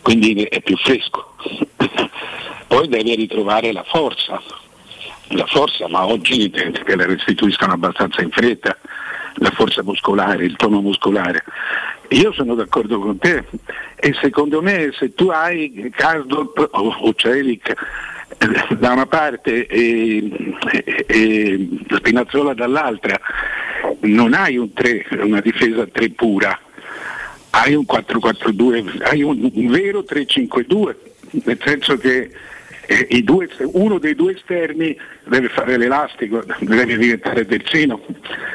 quindi 0.00 0.42
è 0.44 0.62
più 0.62 0.76
fresco. 0.76 1.34
Poi 2.66 2.88
deve 2.88 3.14
ritrovare 3.14 3.70
la 3.70 3.84
forza, 3.84 4.40
la 5.28 5.46
forza, 5.46 5.86
ma 5.88 6.06
oggi 6.06 6.48
te 6.48 6.96
la 6.96 7.04
restituiscono 7.04 7.74
abbastanza 7.74 8.22
in 8.22 8.30
fretta, 8.30 8.78
la 9.34 9.50
forza 9.50 9.82
muscolare, 9.82 10.46
il 10.46 10.56
tono 10.56 10.80
muscolare. 10.80 11.44
Io 12.12 12.32
sono 12.32 12.54
d'accordo 12.54 12.98
con 12.98 13.18
te. 13.18 13.42
E 13.96 14.14
secondo 14.20 14.60
me 14.60 14.90
se 14.92 15.14
tu 15.14 15.28
hai 15.28 15.90
Karsdorp 15.94 16.68
o, 16.72 16.94
o 17.00 17.14
Celic 17.14 17.68
eh, 18.38 18.76
da 18.76 18.92
una 18.92 19.06
parte 19.06 19.66
e, 19.66 20.56
e- 20.70 21.04
e 21.06 21.68
Spinazzola 21.88 22.52
dall'altra, 22.52 23.18
non 24.00 24.34
hai 24.34 24.56
un 24.56 24.72
3, 24.72 25.06
una 25.22 25.40
difesa 25.40 25.86
3 25.86 26.10
pura, 26.10 26.58
hai 27.50 27.74
un 27.74 27.84
4-4-2, 27.88 29.02
hai 29.04 29.22
un, 29.22 29.50
un 29.52 29.66
vero 29.68 30.00
3-5-2, 30.00 30.94
nel 31.44 31.58
senso 31.64 31.96
che 31.96 32.30
eh, 32.86 33.22
due- 33.22 33.48
uno 33.72 33.98
dei 33.98 34.14
due 34.14 34.34
esterni 34.34 34.94
deve 35.24 35.48
fare 35.48 35.78
l'elastico, 35.78 36.44
deve 36.58 36.96
diventare 36.96 37.46
terzino 37.46 38.04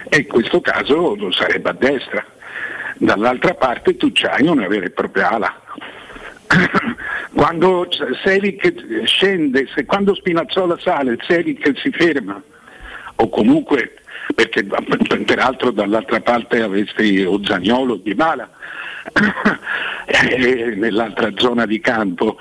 e 0.10 0.18
in 0.18 0.28
questo 0.28 0.62
caso 0.62 1.16
lo 1.16 1.32
sarebbe 1.32 1.70
a 1.70 1.74
destra. 1.74 2.26
Dall'altra 3.00 3.54
parte 3.54 3.96
tu 3.98 4.12
c'hai 4.12 4.48
una 4.48 4.68
vera 4.68 4.86
e 4.86 4.90
propria 4.90 5.30
ala. 5.30 5.62
quando 7.34 7.88
Selic 8.24 9.04
scende, 9.06 9.68
se 9.74 9.86
quando 9.86 10.16
Spinazzola 10.16 10.78
sale, 10.80 11.18
Selic 11.22 11.78
si 11.80 11.92
ferma 11.92 12.42
o 13.16 13.30
comunque 13.30 13.94
perché 14.34 14.64
peraltro 15.26 15.72
dall'altra 15.72 16.20
parte 16.20 16.62
avresti 16.62 17.24
o 17.24 17.44
Zagnolo 17.44 17.94
o 17.94 17.98
Di 17.98 18.14
Bala 18.14 18.50
eh, 20.06 20.74
nell'altra 20.76 21.32
zona 21.36 21.66
di 21.66 21.80
campo 21.80 22.38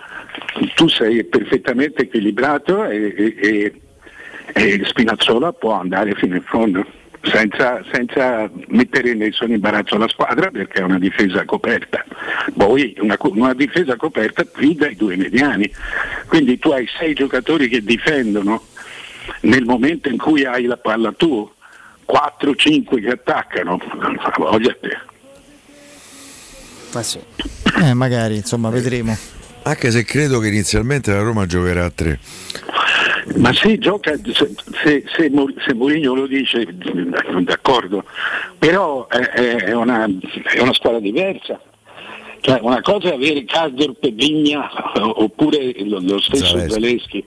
tu 0.75 0.89
sei 0.89 1.25
perfettamente 1.25 2.03
equilibrato 2.03 2.85
e- 2.85 3.35
e- 3.41 3.81
e 4.53 4.81
Spinazzola 4.85 5.53
può 5.53 5.73
andare 5.73 6.15
fino 6.15 6.35
in 6.35 6.43
fondo 6.43 6.85
senza, 7.31 7.83
senza 7.93 8.51
mettere 8.69 9.11
in 9.11 9.19
nessun 9.19 9.51
imbarazzo 9.51 9.97
la 9.97 10.09
squadra 10.09 10.51
perché 10.51 10.81
è 10.81 10.83
una 10.83 10.99
difesa 10.99 11.45
coperta. 11.45 12.05
Poi 12.57 12.97
una, 13.01 13.17
una 13.21 13.55
difesa 13.55 13.97
coperta 13.97 14.45
più 14.45 14.75
dai 14.75 14.97
due 14.97 15.17
mediani. 15.17 15.71
Quindi 16.27 16.59
tu 16.59 16.71
hai 16.71 16.87
sei 16.99 17.15
giocatori 17.15 17.69
che 17.69 17.83
difendono 17.83 18.65
nel 19.43 19.65
momento 19.65 20.09
in 20.09 20.19
cui 20.19 20.45
hai 20.45 20.65
la 20.65 20.77
palla 20.77 21.13
tu. 21.13 21.51
4-5 22.09 23.03
che 23.03 23.11
attaccano. 23.11 23.79
Voglia 24.39 24.77
te. 24.81 24.99
Ma 26.93 27.03
sì. 27.03 27.21
Eh, 27.83 27.95
magari, 27.95 28.37
insomma, 28.37 28.71
vedremo. 28.71 29.36
Anche 29.67 29.91
se 29.91 30.05
credo 30.05 30.39
che 30.39 30.47
inizialmente 30.47 31.11
la 31.11 31.23
Roma 31.23 31.45
giocherà 31.45 31.87
a 31.87 31.91
3. 31.91 32.21
Ma 33.39 33.53
se 33.53 33.79
gioca, 33.79 34.15
se, 34.17 34.55
se, 34.85 35.05
se, 35.13 35.33
se 35.67 35.75
Mourinho 35.75 36.15
lo 36.15 36.29
dice, 36.29 36.65
d'accordo, 37.41 38.05
però 38.57 39.09
è, 39.09 39.19
è- 39.19 39.75
una, 39.75 40.05
è 40.05 40.61
una 40.61 40.73
squadra 40.73 41.01
diversa. 41.01 41.61
Cioè, 42.43 42.61
una 42.63 42.81
cosa 42.81 43.11
è 43.11 43.15
avere 43.15 43.45
Karsdorp 43.45 44.05
e 44.05 44.11
Vigna 44.13 44.71
oppure 45.03 45.75
lo, 45.85 45.99
lo 46.01 46.21
stesso 46.21 46.69
Zaleschi. 46.69 47.25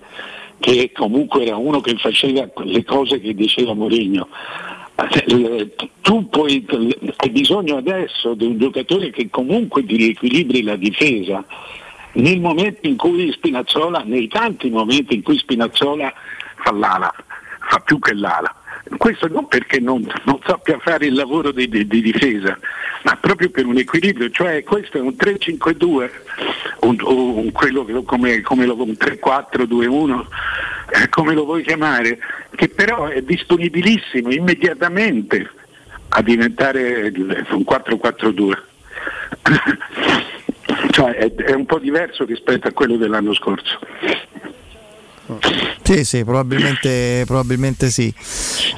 Che 0.59 0.91
comunque 0.93 1.45
era 1.45 1.57
uno 1.57 1.81
che 1.81 1.97
faceva 1.97 2.49
le 2.63 2.83
cose 2.85 3.19
che 3.19 3.33
diceva 3.33 3.73
Mourinho. 3.73 4.29
Tu 6.01 6.29
puoi, 6.29 6.65
hai 7.17 7.29
bisogno 7.31 7.75
adesso 7.75 8.33
di 8.33 8.45
un 8.45 8.57
giocatore 8.57 9.09
che 9.09 9.27
comunque 9.29 9.85
ti 9.85 9.97
riequilibri 9.97 10.63
la 10.63 10.77
difesa 10.77 11.43
nel 12.13 12.39
momento 12.39 12.87
in 12.87 12.95
cui 12.97 13.31
Spinazzola, 13.31 14.03
nei 14.05 14.27
tanti 14.27 14.69
momenti 14.69 15.15
in 15.15 15.23
cui 15.23 15.37
Spinazzola 15.37 16.11
fa 16.55 16.71
l'ala, 16.71 17.13
fa 17.59 17.79
più 17.79 17.99
che 17.99 18.13
l'ala. 18.13 18.53
Questo 18.97 19.27
non 19.27 19.47
perché 19.47 19.79
non, 19.79 20.05
non 20.25 20.39
sappia 20.45 20.79
fare 20.79 21.05
il 21.05 21.13
lavoro 21.13 21.51
di, 21.51 21.69
di- 21.69 21.85
di 21.85 22.01
difesa, 22.01 22.57
ma 23.03 23.15
proprio 23.17 23.49
per 23.51 23.65
un 23.67 23.77
equilibrio, 23.77 24.31
cioè 24.31 24.63
questo 24.63 24.97
è 24.97 25.01
un 25.01 25.15
3-5-2, 25.17 26.09
un, 26.81 26.97
un- 27.01 27.51
quello 27.51 27.85
che 27.85 28.03
come, 28.03 28.41
come 28.41 28.65
lo, 28.65 28.81
un 28.81 28.95
3-4-2-1, 28.99 30.25
eh, 30.91 31.09
come 31.09 31.33
lo 31.35 31.45
vuoi 31.45 31.61
chiamare, 31.63 32.17
che 32.55 32.69
però 32.69 33.05
è 33.07 33.21
disponibilissimo 33.21 34.31
immediatamente 34.31 35.47
a 36.09 36.21
diventare 36.23 37.11
un 37.15 37.63
4-4-2. 37.63 38.57
Cioè 40.99 41.15
è, 41.15 41.33
è 41.33 41.53
un 41.53 41.65
po' 41.65 41.79
diverso 41.79 42.25
rispetto 42.25 42.67
a 42.67 42.71
quello 42.73 42.97
dell'anno 42.97 43.33
scorso. 43.33 43.79
Sì, 45.83 46.03
sì, 46.03 46.23
probabilmente, 46.25 47.23
probabilmente 47.25 47.89
sì. 47.89 48.13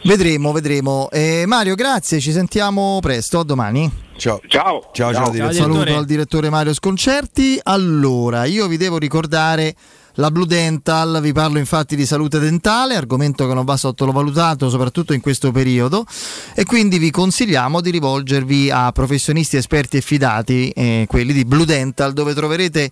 Vedremo, 0.04 0.52
vedremo. 0.52 1.10
Eh, 1.10 1.46
Mario, 1.48 1.74
grazie, 1.74 2.20
ci 2.20 2.32
sentiamo 2.32 3.00
presto, 3.02 3.40
a 3.40 3.44
domani. 3.44 3.90
Ciao. 4.18 4.40
Ciao. 4.46 4.90
Ciao, 4.92 5.14
ciao, 5.14 5.30
direttore. 5.32 5.54
Saluto 5.54 5.98
al 5.98 6.06
direttore 6.06 6.50
Mario 6.52 6.74
Sconcerti. 6.74 7.60
Allora, 7.64 8.46
io 8.46 8.68
vi 8.68 8.78
devo 8.78 9.00
ricordare 9.00 9.74
la 10.16 10.30
Blue 10.32 10.46
Dental, 10.46 11.20
vi 11.22 11.32
parlo 11.32 11.58
infatti 11.58 11.96
di 11.96 12.06
salute 12.06 12.40
dentale, 12.40 12.96
argomento 12.96 13.48
che 13.48 13.54
non 13.54 13.66
va 13.66 13.78
sottovalutato 13.78 14.70
soprattutto 14.70 15.14
in 15.14 15.22
questo 15.22 15.52
periodo 15.52 16.06
e 16.54 16.66
quindi 16.66 16.98
vi 16.98 17.12
consigliamo 17.12 17.80
di 17.80 17.92
rivolgervi 17.92 18.70
a 18.70 18.92
professionisti 18.92 19.58
esperti 19.58 19.98
e 19.98 20.02
fidati, 20.02 20.70
eh, 20.70 21.06
quelli 21.08 21.34
di 21.34 21.46
Blue 21.46 21.66
Dental, 21.66 22.14
dove 22.14 22.34
troverete 22.34 22.92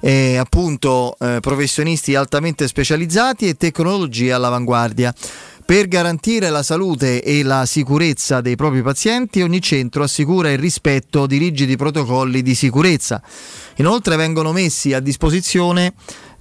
eh, 0.00 0.36
appunto 0.36 1.16
eh, 1.18 1.38
professionisti 1.40 2.14
altamente 2.14 2.68
specializzati 2.68 3.48
e 3.48 3.56
tecnologie 3.56 4.32
all'avanguardia. 4.32 5.14
Per 5.66 5.88
garantire 5.88 6.50
la 6.50 6.62
salute 6.62 7.22
e 7.22 7.42
la 7.42 7.64
sicurezza 7.64 8.42
dei 8.42 8.54
propri 8.54 8.82
pazienti, 8.82 9.40
ogni 9.40 9.62
centro 9.62 10.02
assicura 10.02 10.52
il 10.52 10.58
rispetto 10.58 11.26
di 11.26 11.38
rigidi 11.38 11.74
protocolli 11.76 12.42
di 12.42 12.54
sicurezza. 12.54 13.22
Inoltre 13.76 14.16
vengono 14.16 14.52
messi 14.52 14.92
a 14.92 15.00
disposizione 15.00 15.94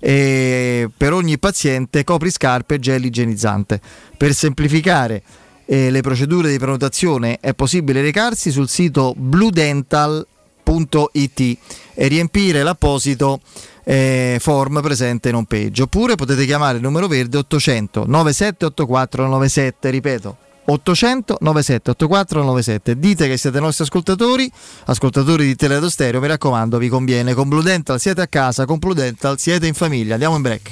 eh, 0.05 0.89
per 0.95 1.13
ogni 1.13 1.39
paziente 1.39 2.03
copriscarpe 2.03 2.75
e 2.75 2.79
gel 2.79 3.05
igienizzante. 3.05 3.79
Per 4.17 4.33
semplificare 4.33 5.23
eh, 5.65 5.89
le 5.89 6.01
procedure 6.01 6.51
di 6.51 6.57
prenotazione 6.57 7.37
è 7.39 7.53
possibile 7.53 8.01
recarsi 8.01 8.51
sul 8.51 8.67
sito 8.67 9.13
bluedental.it 9.15 11.57
e 11.93 12.07
riempire 12.07 12.63
l'apposito 12.63 13.39
eh, 13.85 14.39
form 14.41 14.81
presente 14.81 15.29
in 15.29 15.35
home 15.35 15.45
page 15.47 15.83
oppure 15.83 16.15
potete 16.15 16.43
chiamare 16.45 16.75
il 16.77 16.83
numero 16.83 17.07
verde 17.07 17.37
800 17.37 18.03
9784 18.05 19.25
97 19.25 19.89
ripeto 19.89 20.37
800 20.65 21.37
9784 21.41 22.41
97 22.41 22.97
dite 22.97 23.27
che 23.27 23.37
siete 23.37 23.59
nostri 23.59 23.83
ascoltatori 23.83 24.49
ascoltatori 24.85 25.45
di 25.45 25.55
Teleradio 25.55 25.89
Stereo 25.89 26.21
mi 26.21 26.27
raccomando 26.27 26.77
vi 26.77 26.89
conviene. 26.89 27.33
Con 27.33 27.49
Blue 27.49 27.63
Dental 27.63 27.99
siete 27.99 28.21
a 28.21 28.27
casa 28.27 28.65
con 28.65 28.79
Blue 28.79 28.93
Dental 28.93 29.37
siete 29.39 29.67
in 29.67 29.73
famiglia. 29.73 30.13
Andiamo 30.13 30.35
in 30.35 30.41
break. 30.41 30.71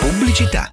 Pubblicità. 0.00 0.72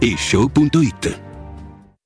whatishow.it. 0.00 1.31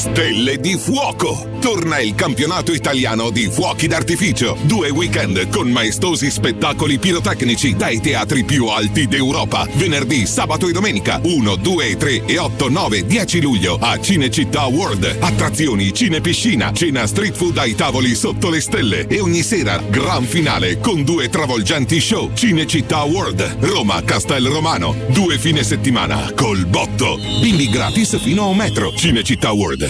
Stelle 0.00 0.58
di 0.58 0.78
Fuoco! 0.78 1.58
Torna 1.60 1.98
il 1.98 2.14
campionato 2.14 2.72
italiano 2.72 3.28
di 3.28 3.50
fuochi 3.50 3.86
d'artificio. 3.86 4.56
Due 4.62 4.88
weekend 4.88 5.50
con 5.50 5.70
maestosi 5.70 6.30
spettacoli 6.30 6.98
pirotecnici 6.98 7.76
dai 7.76 8.00
teatri 8.00 8.44
più 8.44 8.68
alti 8.68 9.06
d'Europa. 9.06 9.68
Venerdì, 9.74 10.24
sabato 10.24 10.68
e 10.68 10.72
domenica 10.72 11.20
1, 11.22 11.56
2, 11.56 11.96
3 11.98 12.24
e 12.24 12.38
8, 12.38 12.70
9, 12.70 13.04
10 13.04 13.42
luglio 13.42 13.76
a 13.78 14.00
Cinecittà 14.00 14.64
World. 14.64 15.18
Attrazioni, 15.20 15.92
cinepiscina, 15.92 16.72
cena 16.72 17.06
street 17.06 17.36
food 17.36 17.58
ai 17.58 17.74
tavoli 17.74 18.14
sotto 18.14 18.48
le 18.48 18.62
stelle 18.62 19.06
e 19.06 19.20
ogni 19.20 19.42
sera 19.42 19.82
gran 19.86 20.24
finale 20.24 20.78
con 20.78 21.04
due 21.04 21.28
travolgenti 21.28 22.00
show. 22.00 22.30
Cinecittà 22.32 23.02
World, 23.02 23.58
Roma, 23.60 24.02
Castel 24.02 24.46
Romano. 24.46 24.96
Due 25.08 25.36
fine 25.36 25.62
settimana 25.62 26.32
col 26.34 26.64
botto. 26.64 27.18
Bimbi 27.42 27.68
gratis 27.68 28.18
fino 28.18 28.44
a 28.44 28.46
un 28.46 28.56
metro. 28.56 28.94
Cinecittà 28.94 29.52
World. 29.52 29.89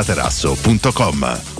materasso.com 0.00 1.59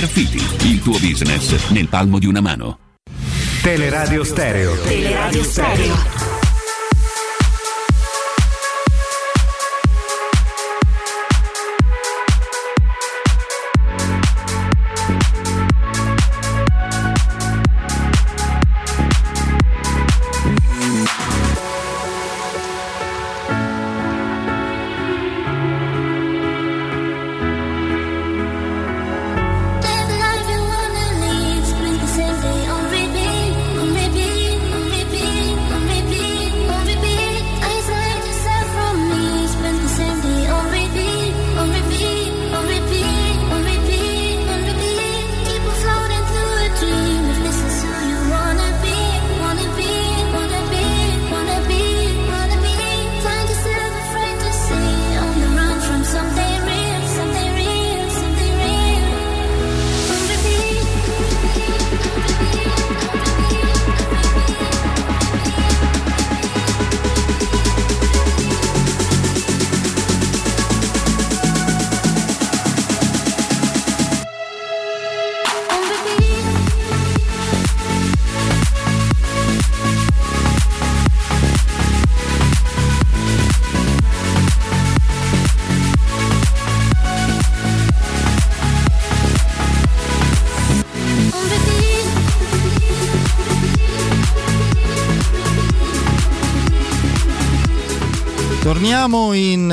il 0.63 0.81
tuo 0.81 0.97
business 0.97 1.69
nel 1.69 1.87
palmo 1.87 2.17
di 2.17 2.25
una 2.25 2.41
mano. 2.41 2.79
Teleradio 3.61 4.23
Stereo. 4.23 4.75
Teleradio 4.81 5.43
Stereo. 5.43 6.20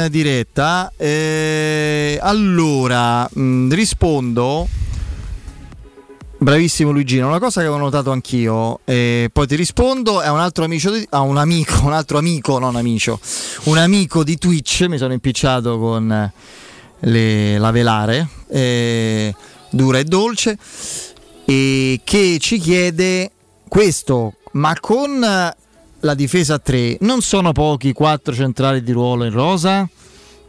Diretta. 0.09 0.93
Eh, 0.97 2.19
allora, 2.21 3.29
mh, 3.33 3.73
rispondo. 3.73 4.69
Bravissimo 6.41 6.93
Luigino, 6.93 7.27
una 7.27 7.41
cosa 7.41 7.61
che 7.61 7.67
avevo 7.67 7.83
notato 7.83 8.13
anch'io, 8.13 8.79
eh, 8.85 9.29
poi 9.33 9.49
ti 9.49 9.57
rispondo, 9.57 10.21
è 10.21 10.31
un 10.31 10.39
altro 10.39 10.63
amico, 10.63 10.93
di, 10.93 11.05
ah, 11.11 11.23
un 11.23 11.37
amico, 11.37 11.83
un 11.85 11.93
altro 11.93 12.17
amico, 12.17 12.61
non 12.61 12.77
amico, 12.77 13.19
un 13.65 13.77
amico 13.77 14.23
di 14.23 14.39
Twitch, 14.39 14.83
mi 14.89 14.99
sono 14.99 15.13
impicciato 15.13 15.81
con 15.81 16.33
le, 17.01 17.59
la 17.59 17.71
velare, 17.73 18.29
eh, 18.51 19.35
dura 19.71 19.99
e 19.99 20.05
dolce, 20.05 20.57
e 21.45 22.01
che 22.05 22.37
ci 22.39 22.59
chiede 22.59 23.33
questo, 23.67 24.35
ma 24.53 24.79
con 24.79 25.55
la 26.01 26.15
difesa 26.15 26.55
a 26.55 26.59
3 26.59 26.99
non 27.01 27.21
sono 27.21 27.51
pochi 27.53 27.93
quattro 27.93 28.33
centrali 28.33 28.83
di 28.83 28.93
ruolo 28.93 29.25
in 29.25 29.33
rosa? 29.33 29.89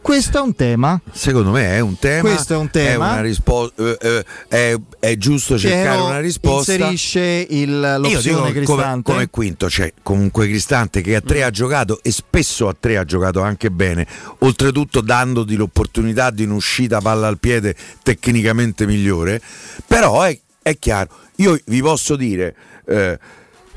Questo 0.02 0.38
è 0.38 0.40
un 0.40 0.54
tema. 0.54 1.00
Secondo 1.12 1.50
me 1.50 1.72
è 1.72 1.80
un 1.80 1.98
tema. 1.98 2.20
Questo 2.28 2.54
è 2.54 2.56
un 2.56 2.70
tema. 2.70 3.10
È, 3.10 3.12
una 3.12 3.20
rispo- 3.20 3.70
eh, 3.76 3.98
eh, 4.00 4.24
è, 4.48 4.76
è 4.98 5.16
giusto 5.16 5.58
cercare 5.58 5.82
Piero 5.82 6.04
una 6.06 6.20
risposta. 6.20 6.72
Inserisce 6.72 7.46
il, 7.48 7.68
Io 7.68 7.98
l'opzione 7.98 8.52
dico 8.52 8.74
come, 8.74 9.00
come 9.02 9.28
quinto 9.28 9.66
c'è 9.66 9.92
comunque 10.02 10.48
Cristante 10.48 11.02
che 11.02 11.16
a 11.16 11.20
tre 11.20 11.44
ha 11.44 11.50
giocato 11.50 12.00
e 12.02 12.10
spesso 12.10 12.68
a 12.68 12.76
tre 12.78 12.96
ha 12.96 13.04
giocato 13.04 13.42
anche 13.42 13.70
bene, 13.70 14.06
oltretutto 14.38 15.00
dandoti 15.00 15.54
l'opportunità 15.54 16.30
di 16.30 16.44
un'uscita 16.44 17.00
palla 17.00 17.28
al 17.28 17.38
piede 17.38 17.76
tecnicamente 18.02 18.86
migliore. 18.86 19.40
Però 19.86 20.22
è, 20.22 20.36
è 20.62 20.78
chiaro, 20.78 21.08
io 21.36 21.58
vi 21.66 21.82
posso 21.82 22.16
dire 22.16 22.54
eh, 22.86 23.18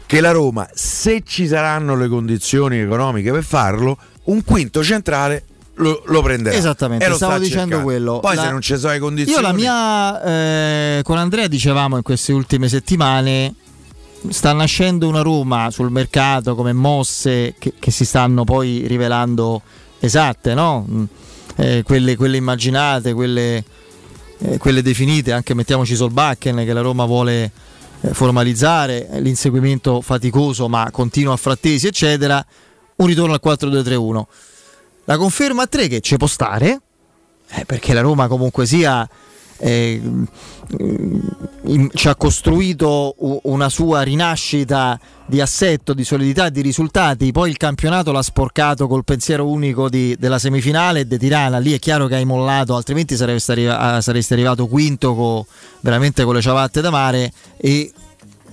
che 0.06 0.22
la 0.22 0.32
Roma, 0.32 0.68
se 0.74 1.22
ci 1.26 1.48
saranno 1.48 1.96
le 1.96 2.08
condizioni 2.08 2.80
economiche 2.80 3.32
per 3.32 3.44
farlo, 3.44 3.98
un 4.26 4.44
quinto 4.44 4.84
centrale 4.84 5.44
lo, 5.76 6.04
lo 6.06 6.22
prenderà. 6.22 6.56
Esattamente, 6.56 7.08
lo 7.08 7.16
stavo 7.16 7.34
sta 7.34 7.42
dicendo 7.42 7.62
cercando. 7.62 7.86
quello. 7.86 8.20
Poi 8.20 8.36
La- 8.36 8.42
se 8.44 8.50
non 8.52 8.62
ci 8.62 8.78
sono 8.78 8.94
le 8.94 9.00
condizioni... 9.00 9.42
Io 9.42 9.48
la 9.48 9.54
mia 9.54 10.24
eh, 10.24 11.02
con 11.04 11.18
Andrea 11.18 11.48
dicevamo 11.48 11.98
in 11.98 12.04
queste 12.04 12.32
ultime 12.32 12.70
settimane 12.70 13.56
sta 14.30 14.54
nascendo 14.54 15.08
una 15.08 15.22
Roma 15.22 15.70
sul 15.70 15.92
mercato 15.92 16.56
come 16.56 16.72
mosse 16.72 17.56
che, 17.58 17.74
che 17.78 17.92
si 17.92 18.06
stanno 18.06 18.44
poi 18.44 18.86
rivelando 18.88 19.62
esatte, 20.00 20.54
no? 20.54 20.86
Mm, 20.90 21.04
eh, 21.58 21.84
quelle, 21.84 22.16
quelle 22.16 22.38
immaginate, 22.38 23.14
quelle, 23.14 23.64
eh, 24.40 24.58
quelle 24.58 24.82
definite, 24.82 25.32
anche 25.32 25.54
mettiamoci 25.54 25.96
Solbakken 25.96 26.64
che 26.64 26.74
la 26.74 26.82
Roma 26.82 27.06
vuole 27.06 27.52
eh, 28.02 28.14
formalizzare, 28.14 29.10
l'inseguimento 29.20 30.02
faticoso 30.02 30.68
ma 30.70 30.90
continuo 30.92 31.34
a 31.34 31.38
frattesi, 31.38 31.88
eccetera, 31.88 32.46
un 32.98 33.08
ritorno 33.08 33.34
al 33.34 33.42
4-2-3-1. 33.44 34.24
La 35.06 35.18
conferma 35.18 35.64
a 35.64 35.68
3 35.68 35.88
che 35.88 36.00
ci 36.02 36.18
può 36.18 36.28
stare, 36.28 36.82
eh, 37.50 37.66
perché 37.66 37.94
la 37.94 38.02
Roma 38.02 38.28
comunque 38.28 38.66
sia 38.66 39.08
eh, 39.58 40.02
in- 41.66 41.90
ci 41.94 42.08
ha 42.10 42.16
costruito 42.16 43.16
una 43.44 43.70
sua 43.70 44.02
rinascita 44.02 45.00
di 45.26 45.40
assetto, 45.40 45.94
di 45.94 46.04
solidità 46.04 46.50
di 46.50 46.62
risultati. 46.62 47.32
Poi 47.32 47.50
il 47.50 47.58
campionato 47.58 48.12
l'ha 48.12 48.22
sporcato 48.22 48.88
col 48.88 49.04
pensiero 49.06 49.48
unico 49.48 49.90
di- 49.90 50.16
della 50.20 50.40
semifinale 50.40 51.02
e 51.02 51.08
di 51.08 51.18
Tirana. 51.18 51.60
Lì 51.60 51.74
è 51.74 51.80
chiaro 51.80 52.08
che 52.08 52.16
hai 52.16 52.26
mollato, 52.26 52.76
altrimenti 52.76 53.16
saresti, 53.16 53.52
arriva- 53.52 53.80
ah, 53.80 54.02
saresti 54.02 54.34
arrivato 54.34 54.68
quinto 54.68 55.16
co- 55.16 55.46
veramente 55.82 56.24
con 56.24 56.34
le 56.34 56.42
ciabatte 56.42 56.82
da 56.82 56.90
mare 56.90 57.32
e 57.58 57.92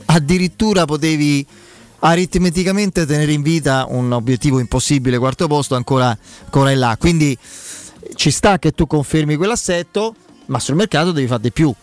addirittura 0.07 0.85
potevi 0.85 1.45
aritmeticamente 2.01 3.07
tenere 3.07 3.33
in 3.33 3.43
vita 3.43 3.87
un 3.89 4.13
obiettivo 4.13 4.59
impossibile, 4.59 5.19
quarto 5.19 5.47
posto, 5.47 5.75
ancora, 5.75 6.17
ancora 6.45 6.71
in 6.71 6.79
là. 6.79 6.97
Quindi 6.99 7.37
ci 8.15 8.31
sta 8.31 8.59
che 8.59 8.73
tu 8.73 8.87
confermi 8.87 9.37
quell'assetto, 9.37 10.15
ma 10.47 10.59
sul 10.59 10.75
mercato 10.77 11.13
devi 11.13 11.27
fare 11.27 11.43
di 11.43 11.53
più. 11.53 11.75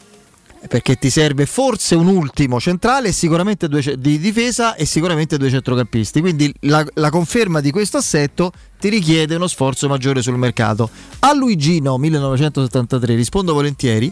perché 0.68 0.96
ti 0.96 1.10
serve 1.10 1.46
forse 1.46 1.96
un 1.96 2.08
ultimo 2.08 2.60
centrale, 2.60 3.12
sicuramente 3.12 3.70
due, 3.70 3.96
di 3.98 4.20
difesa 4.20 4.76
e 4.76 4.86
sicuramente 4.86 5.38
due 5.38 5.50
centrocampisti. 5.50 6.20
Quindi 6.20 6.54
la, 6.62 6.86
la, 6.96 7.10
conferma 7.10 7.62
di 7.62 7.72
questo 7.72 7.98
assetto 7.98 8.52
ti 8.80 8.90
richiede 8.90 9.36
uno 9.36 9.48
sforzo 9.48 9.88
maggiore 9.88 10.22
sul 10.22 10.38
mercato. 10.38 10.90
A 11.20 11.34
Luigino 11.34 11.98
1973 11.98 13.16
rispondo 13.16 13.54
volentieri 13.54 14.12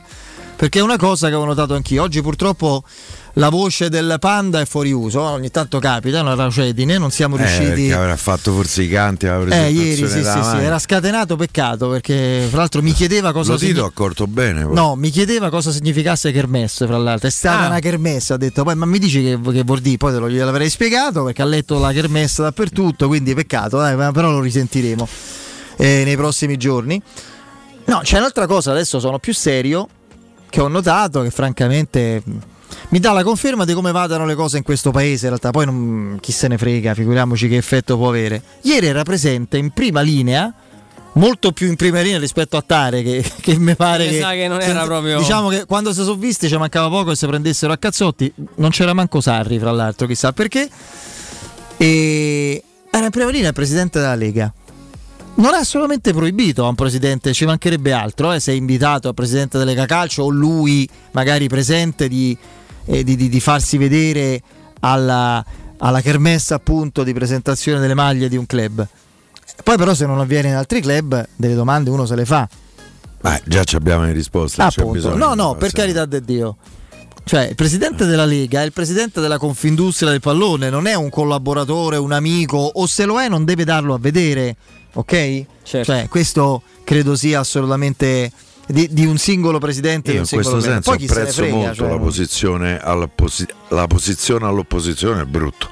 perché 0.56 0.80
è 0.80 0.82
una 0.82 0.98
cosa 0.98 1.30
che 1.30 1.36
ho 1.36 1.45
notato 1.45 1.73
anch'io. 1.73 2.03
Oggi 2.03 2.22
purtroppo 2.22 2.84
la 3.34 3.49
voce 3.49 3.90
del 3.90 4.15
panda 4.19 4.61
è 4.61 4.65
fuori 4.65 4.91
uso, 4.91 5.22
ogni 5.22 5.52
tanto 5.52 5.80
capita, 5.80 6.19
è 6.19 6.22
una 6.22 6.36
racedine, 6.36 6.98
non 6.98 7.11
siamo 7.11 7.36
riusciti... 7.36 7.88
Eh, 7.88 7.94
avrà 7.94 8.15
fatto 8.15 8.53
forse 8.53 8.84
i 8.84 8.88
canti, 8.88 9.26
eh, 9.26 9.69
ieri 9.69 9.95
sì, 9.95 10.07
sì, 10.07 10.23
sì, 10.23 10.57
era 10.57 10.80
scatenato 10.80 11.36
peccato 11.36 11.90
perché 11.90 12.48
fra 12.49 12.60
l'altro 12.60 12.82
mi 12.82 12.94
chiedeva 12.94 13.34
cosa... 13.34 13.53
Lo 13.53 13.57
Tito 13.57 13.84
ha 13.84 13.88
accorto 13.88 14.26
bene. 14.27 14.64
Poi. 14.64 14.73
No, 14.73 14.95
mi 14.95 15.10
chiedeva 15.10 15.49
cosa 15.49 15.72
significasse 15.72 16.32
kermesse, 16.32 16.86
fra 16.86 16.98
l'altro, 16.98 17.27
è 17.27 17.32
stata 17.32 17.64
ah. 17.64 17.68
una 17.68 17.80
kermesse, 17.80 18.34
ha 18.34 18.38
detto, 18.38 18.64
poi 18.64 18.76
ma 18.76 18.86
mi 18.86 18.99
dici 18.99 19.22
che, 19.22 19.40
che 19.52 19.64
vuol 19.64 19.82
dire, 19.82 19.98
poi 19.98 20.14
te 20.14 20.19
lo 20.19 20.30
gliel'avrei 20.30 20.69
spiegato 20.69 21.23
perché 21.26 21.41
ha 21.41 21.45
letto 21.45 21.77
la 21.77 21.91
kermesse 21.91 22.41
dappertutto, 22.41 23.07
quindi 23.07 23.34
peccato, 23.34 23.77
dai, 23.77 23.95
però 24.14 24.32
lo 24.32 24.40
risentiremo 24.40 25.07
eh, 25.76 26.03
nei 26.06 26.15
prossimi 26.15 26.56
giorni. 26.56 27.02
No, 27.88 27.99
c'è 28.02 28.18
un'altra 28.18 28.48
cosa, 28.48 28.72
adesso 28.72 28.99
sono 28.99 29.19
più 29.19 29.34
serio, 29.34 29.88
che 30.56 30.61
ho 30.61 30.69
notato 30.69 31.22
che 31.22 31.32
francamente 31.32 32.23
mi 32.90 32.99
dà 32.99 33.11
la 33.11 33.23
conferma 33.23 33.65
di 33.65 33.73
come 33.73 33.91
vadano 33.91 34.26
le 34.26 34.36
cose 34.36 34.56
in 34.56 34.64
questo 34.64 34.90
paese. 34.90 35.23
In 35.23 35.32
realtà, 35.32 35.52
poi 35.52 35.65
non, 35.65 36.18
chi 36.22 36.32
se 36.32 36.48
ne 36.48 36.57
frega, 36.57 36.94
figuriamoci 36.94 37.49
che 37.49 37.57
effetto 37.57 37.98
può 37.98 38.07
avere. 38.07 38.41
Ieri 38.61 38.86
era 38.86 39.03
presente 39.03 39.57
in 39.57 39.72
prima 39.72 39.99
linea. 39.99 40.53
Molto 41.15 41.52
più 41.52 41.68
in 41.68 41.76
prima 41.76 41.99
linea 41.99 42.19
rispetto 42.19 42.56
a 42.56 42.64
Tare, 42.65 43.03
che, 43.03 43.22
che 43.41 43.57
mi 43.57 43.76
pare 43.76 44.07
che, 44.07 44.19
che 44.19 44.48
non 44.48 44.61
era 44.61 44.84
proprio. 44.86 45.18
Diciamo 45.18 45.49
che 45.49 45.65
quando 45.65 45.91
si 45.91 46.03
sono 46.03 46.15
visti 46.15 46.48
ci 46.48 46.56
mancava 46.56 46.88
poco 46.88 47.11
e 47.11 47.15
si 47.18 47.27
prendessero 47.27 47.73
a 47.73 47.77
cazzotti. 47.77 48.34
Non 48.56 48.69
c'era 48.69 48.94
manco 48.94 49.19
Sarri, 49.19 49.60
fra 49.60 49.72
l'altro, 49.72 50.07
chissà 50.07 50.32
perché. 50.32 50.69
E 51.76 52.64
era 52.90 53.03
in 53.03 53.11
prima 53.11 53.30
linea 53.30 53.49
il 53.49 53.53
presidente 53.53 53.99
della 53.99 54.15
Lega 54.15 54.53
non 55.36 55.53
è 55.53 55.57
assolutamente 55.57 56.14
proibito 56.14 56.66
a 56.66 56.70
un 56.70 56.76
presidente, 56.76 57.34
ci 57.34 57.45
mancherebbe 57.45 57.91
altro, 57.91 58.32
eh, 58.32 58.40
se 58.40 58.52
è 58.52 58.56
invitato 58.56 59.07
al 59.07 59.14
presidente 59.14 59.57
della 59.57 59.72
Lega 59.72 59.86
Calcio 59.86 60.24
o 60.24 60.30
lui 60.30 60.88
magari 61.12 61.48
presente 61.48 62.07
di, 62.07 62.38
eh, 62.86 63.03
di, 63.03 63.16
di, 63.16 63.30
di 63.30 63.40
farsi 63.40 63.78
vedere 63.78 64.41
alla, 64.80 65.44
alla 65.78 66.02
kermessa 66.02 66.56
appunto 66.56 67.03
di 67.03 67.14
presentazione 67.14 67.80
delle 67.80 67.94
maglie 67.95 68.30
di 68.30 68.38
un 68.38 68.45
club. 68.45 68.88
Poi 69.64 69.78
però 69.78 69.94
se 69.94 70.06
non 70.06 70.20
avviene 70.20 70.49
in 70.49 70.56
altri 70.56 70.82
club, 70.82 71.28
delle 71.36 71.56
domande 71.56 71.90
uno 71.90 72.06
se 72.06 72.16
le 72.16 72.26
fa. 72.26 72.48
Ma 73.22 73.40
già 73.44 73.64
abbiamo 73.74 74.03
le 74.03 74.12
risposte. 74.12 74.62
Appunto. 74.62 75.16
No, 75.16 75.34
no, 75.34 75.56
per 75.56 75.72
carità 75.72 76.06
di 76.06 76.24
Dio. 76.24 76.57
Cioè, 77.24 77.48
il 77.48 77.56
presidente 77.56 78.06
della 78.06 78.26
Lega 78.26 78.62
è 78.62 78.66
il 78.66 78.72
presidente 78.72 79.20
della 79.20 79.40
Confindustria 79.40 80.12
del 80.12 80.20
pallone, 80.20 80.70
non 80.70 80.86
è 80.86 80.94
un 80.94 81.10
collaboratore, 81.10 81.98
un 81.98 82.12
amico, 82.12 82.57
o 82.57 82.86
se 82.86 83.06
lo 83.06 83.20
è 83.20 83.28
non 83.28 83.45
deve 83.45 83.64
darlo 83.64 83.95
a 83.95 83.98
vedere 83.98 84.56
ok? 84.96 85.46
Certo. 85.64 85.92
Cioè, 85.92 86.08
questo 86.10 86.62
credo 86.84 87.16
sia 87.16 87.40
assolutamente 87.40 88.32
di, 88.68 88.88
di 88.92 89.06
un 89.06 89.18
singolo 89.18 89.60
presidente. 89.60 90.12
Io 90.12 90.22
in 90.22 90.28
questo 90.28 90.60
senso 90.60 90.92
apprezzo 90.92 91.42
frega, 91.42 91.56
molto 91.56 91.76
cioè... 91.76 91.90
la, 91.90 91.98
posizione 91.98 92.82
la, 93.70 93.88
posizione 93.88 94.46
all'opposizione, 94.46 95.22
è 95.22 95.26
brutto. 95.26 95.70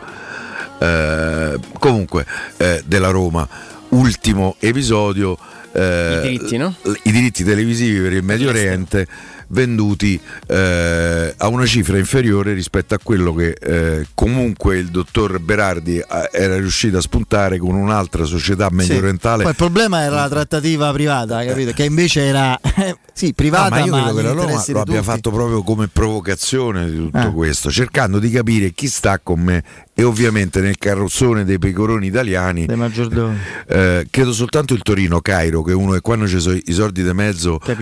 Eh, 0.79 1.59
comunque, 1.79 2.25
eh, 2.57 2.83
della 2.85 3.09
Roma, 3.09 3.47
ultimo 3.89 4.55
episodio. 4.59 5.37
Eh, 5.71 6.19
I, 6.23 6.29
diritti, 6.29 6.57
no? 6.57 6.75
I 7.03 7.11
diritti 7.11 7.43
televisivi 7.43 7.99
per 7.99 8.13
il 8.13 8.23
Medio 8.23 8.49
Oriente 8.49 9.07
venduti 9.53 10.19
eh, 10.47 11.33
a 11.37 11.47
una 11.47 11.65
cifra 11.65 11.97
inferiore 11.97 12.53
rispetto 12.53 12.95
a 12.95 12.99
quello 13.01 13.33
che 13.33 13.51
eh, 13.51 14.07
comunque 14.13 14.77
il 14.77 14.87
dottor 14.89 15.39
Berardi 15.39 15.99
eh, 15.99 16.29
era 16.31 16.57
riuscito 16.57 16.97
a 16.97 17.01
spuntare 17.01 17.57
con 17.59 17.75
un'altra 17.75 18.25
società 18.25 18.67
medio 18.71 18.97
orientale. 18.97 19.43
Poi 19.43 19.51
il 19.51 19.57
problema 19.57 20.01
era 20.01 20.15
la 20.15 20.29
trattativa 20.29 20.91
privata, 20.91 21.45
capito? 21.45 21.71
Che 21.71 21.83
invece 21.83 22.21
era 22.25 22.59
sì, 23.13 23.33
privata, 23.33 23.79
no, 23.79 23.87
ma 23.87 23.97
io 23.97 24.03
credo 24.03 24.15
che 24.15 24.21
la 24.23 24.31
Roma 24.31 24.63
lo 24.65 24.79
abbia 24.81 25.03
fatto 25.03 25.31
proprio 25.31 25.61
come 25.63 25.87
provocazione 25.87 26.89
di 26.89 26.97
tutto 26.97 27.27
eh. 27.27 27.31
questo, 27.31 27.71
cercando 27.71 28.19
di 28.19 28.29
capire 28.29 28.71
chi 28.71 28.87
sta 28.87 29.19
con 29.19 29.39
me 29.39 29.63
e 29.95 30.03
ovviamente 30.03 30.59
nel 30.59 30.77
carrozzone 30.77 31.45
dei 31.45 31.59
pecoroni 31.59 32.07
italiani 32.07 32.65
eh, 32.65 34.07
credo 34.09 34.33
soltanto 34.33 34.73
il 34.73 34.81
Torino 34.81 35.21
Cairo 35.21 35.61
che 35.61 35.73
uno 35.73 35.93
è 35.95 36.01
quando 36.01 36.27
ci 36.27 36.39
sono 36.39 36.57
i 36.63 36.73
soldi 36.73 37.03
di 37.03 37.13
mezzo 37.13 37.59
eh, 37.65 37.77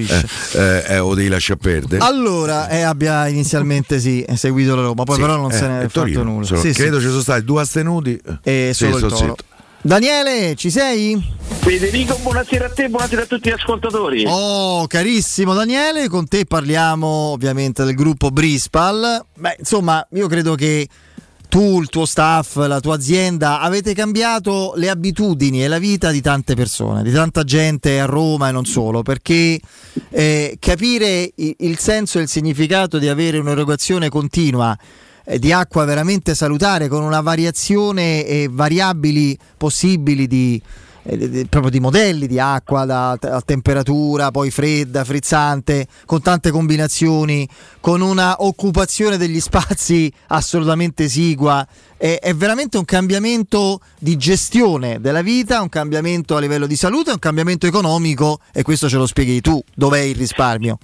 eh, 0.54 0.84
eh, 0.88 1.00
o 1.00 1.16
dei 1.16 1.30
lascia 1.30 1.56
perdere 1.56 2.04
allora 2.04 2.68
eh, 2.68 2.82
abbia 2.82 3.28
inizialmente 3.28 4.00
sì 4.00 4.26
seguito 4.36 4.76
la 4.76 4.82
Roma 4.82 5.04
poi 5.04 5.16
sì, 5.16 5.22
però 5.22 5.38
non 5.38 5.52
se 5.52 5.68
ne 5.68 5.84
è 5.84 5.88
Torino, 5.88 6.20
fatto 6.20 6.30
nulla 6.32 6.46
solo, 6.46 6.60
sì, 6.60 6.74
credo 6.74 6.98
sì. 6.98 7.04
ci 7.04 7.10
sono 7.10 7.22
stati 7.22 7.44
due 7.46 7.62
astenuti 7.62 8.20
e 8.44 8.72
solo 8.74 8.98
il 8.98 9.06
toro 9.06 9.36
Daniele, 9.84 10.54
ci 10.56 10.70
sei? 10.70 11.20
Federico, 11.60 12.16
buonasera 12.22 12.68
a 12.68 12.70
te, 12.70 12.88
buonasera 12.88 13.24
a 13.24 13.26
tutti 13.26 13.50
gli 13.50 13.54
ascoltatori. 13.54 14.26
Oh, 14.28 14.86
carissimo 14.86 15.56
Daniele, 15.56 16.08
con 16.08 16.28
te 16.28 16.46
parliamo 16.46 17.08
ovviamente 17.08 17.84
del 17.84 17.96
gruppo 17.96 18.30
Brispal. 18.30 19.26
Beh, 19.34 19.56
insomma, 19.58 20.08
io 20.12 20.28
credo 20.28 20.54
che 20.54 20.88
tu, 21.52 21.82
il 21.82 21.90
tuo 21.90 22.06
staff, 22.06 22.56
la 22.66 22.80
tua 22.80 22.96
azienda 22.96 23.60
avete 23.60 23.94
cambiato 23.94 24.72
le 24.78 24.90
abitudini 24.90 25.62
e 25.62 25.68
la 25.68 25.80
vita 25.80 26.10
di 26.10 26.22
tante 26.22 26.56
persone, 26.56 27.04
di 27.04 27.12
tanta 27.12 27.44
gente 27.44 28.00
a 28.00 28.06
Roma 28.06 28.48
e 28.48 28.54
non 28.54 28.64
solo, 28.64 29.02
perché 29.02 29.60
eh, 30.12 30.56
capire 30.62 31.30
il 31.36 31.78
senso 31.78 32.20
e 32.20 32.22
il 32.22 32.30
significato 32.30 33.00
di 33.00 33.10
avere 33.10 33.38
un'erogazione 33.38 34.08
continua 34.08 34.78
eh, 35.26 35.40
di 35.40 35.52
acqua 35.52 35.84
veramente 35.84 36.36
salutare 36.36 36.88
con 36.88 37.04
una 37.04 37.20
variazione 37.20 38.26
e 38.26 38.48
variabili 38.50 39.38
possibili 39.58 40.28
di 40.28 40.62
eh, 41.04 41.46
proprio 41.50 41.72
di 41.72 41.80
modelli 41.80 42.28
di 42.28 42.40
acqua 42.40 42.86
da, 42.86 43.12
a 43.12 43.42
temperatura, 43.42 44.32
poi 44.32 44.52
fredda, 44.52 45.04
frizzante, 45.04 45.88
con 46.06 46.22
tante 46.22 46.52
combinazioni, 46.52 47.48
con 47.80 48.02
una 48.02 48.36
occupazione 48.40 49.18
degli 49.18 49.40
spazi 49.40 50.12
assolutamente 50.28 51.04
esigua. 51.04 51.68
È, 51.98 52.20
è 52.22 52.34
veramente 52.34 52.78
un 52.78 52.86
cambiamento 52.86 53.80
di 54.00 54.18
gestione 54.18 55.00
della 55.00 55.22
vita, 55.22 55.62
un 55.62 55.70
cambiamento 55.70 56.36
a 56.36 56.40
livello 56.40 56.68
di 56.68 56.76
salute, 56.76 57.12
un 57.12 57.20
cambiamento 57.20 57.68
economico 57.68 58.40
e 58.52 58.64
questo 58.64 58.90
ce 58.90 58.98
lo 58.98 59.06
spieghi 59.06 59.42
tu, 59.42 59.62
dov'è 59.76 60.00
il 60.00 60.16
risparmio? 60.16 60.78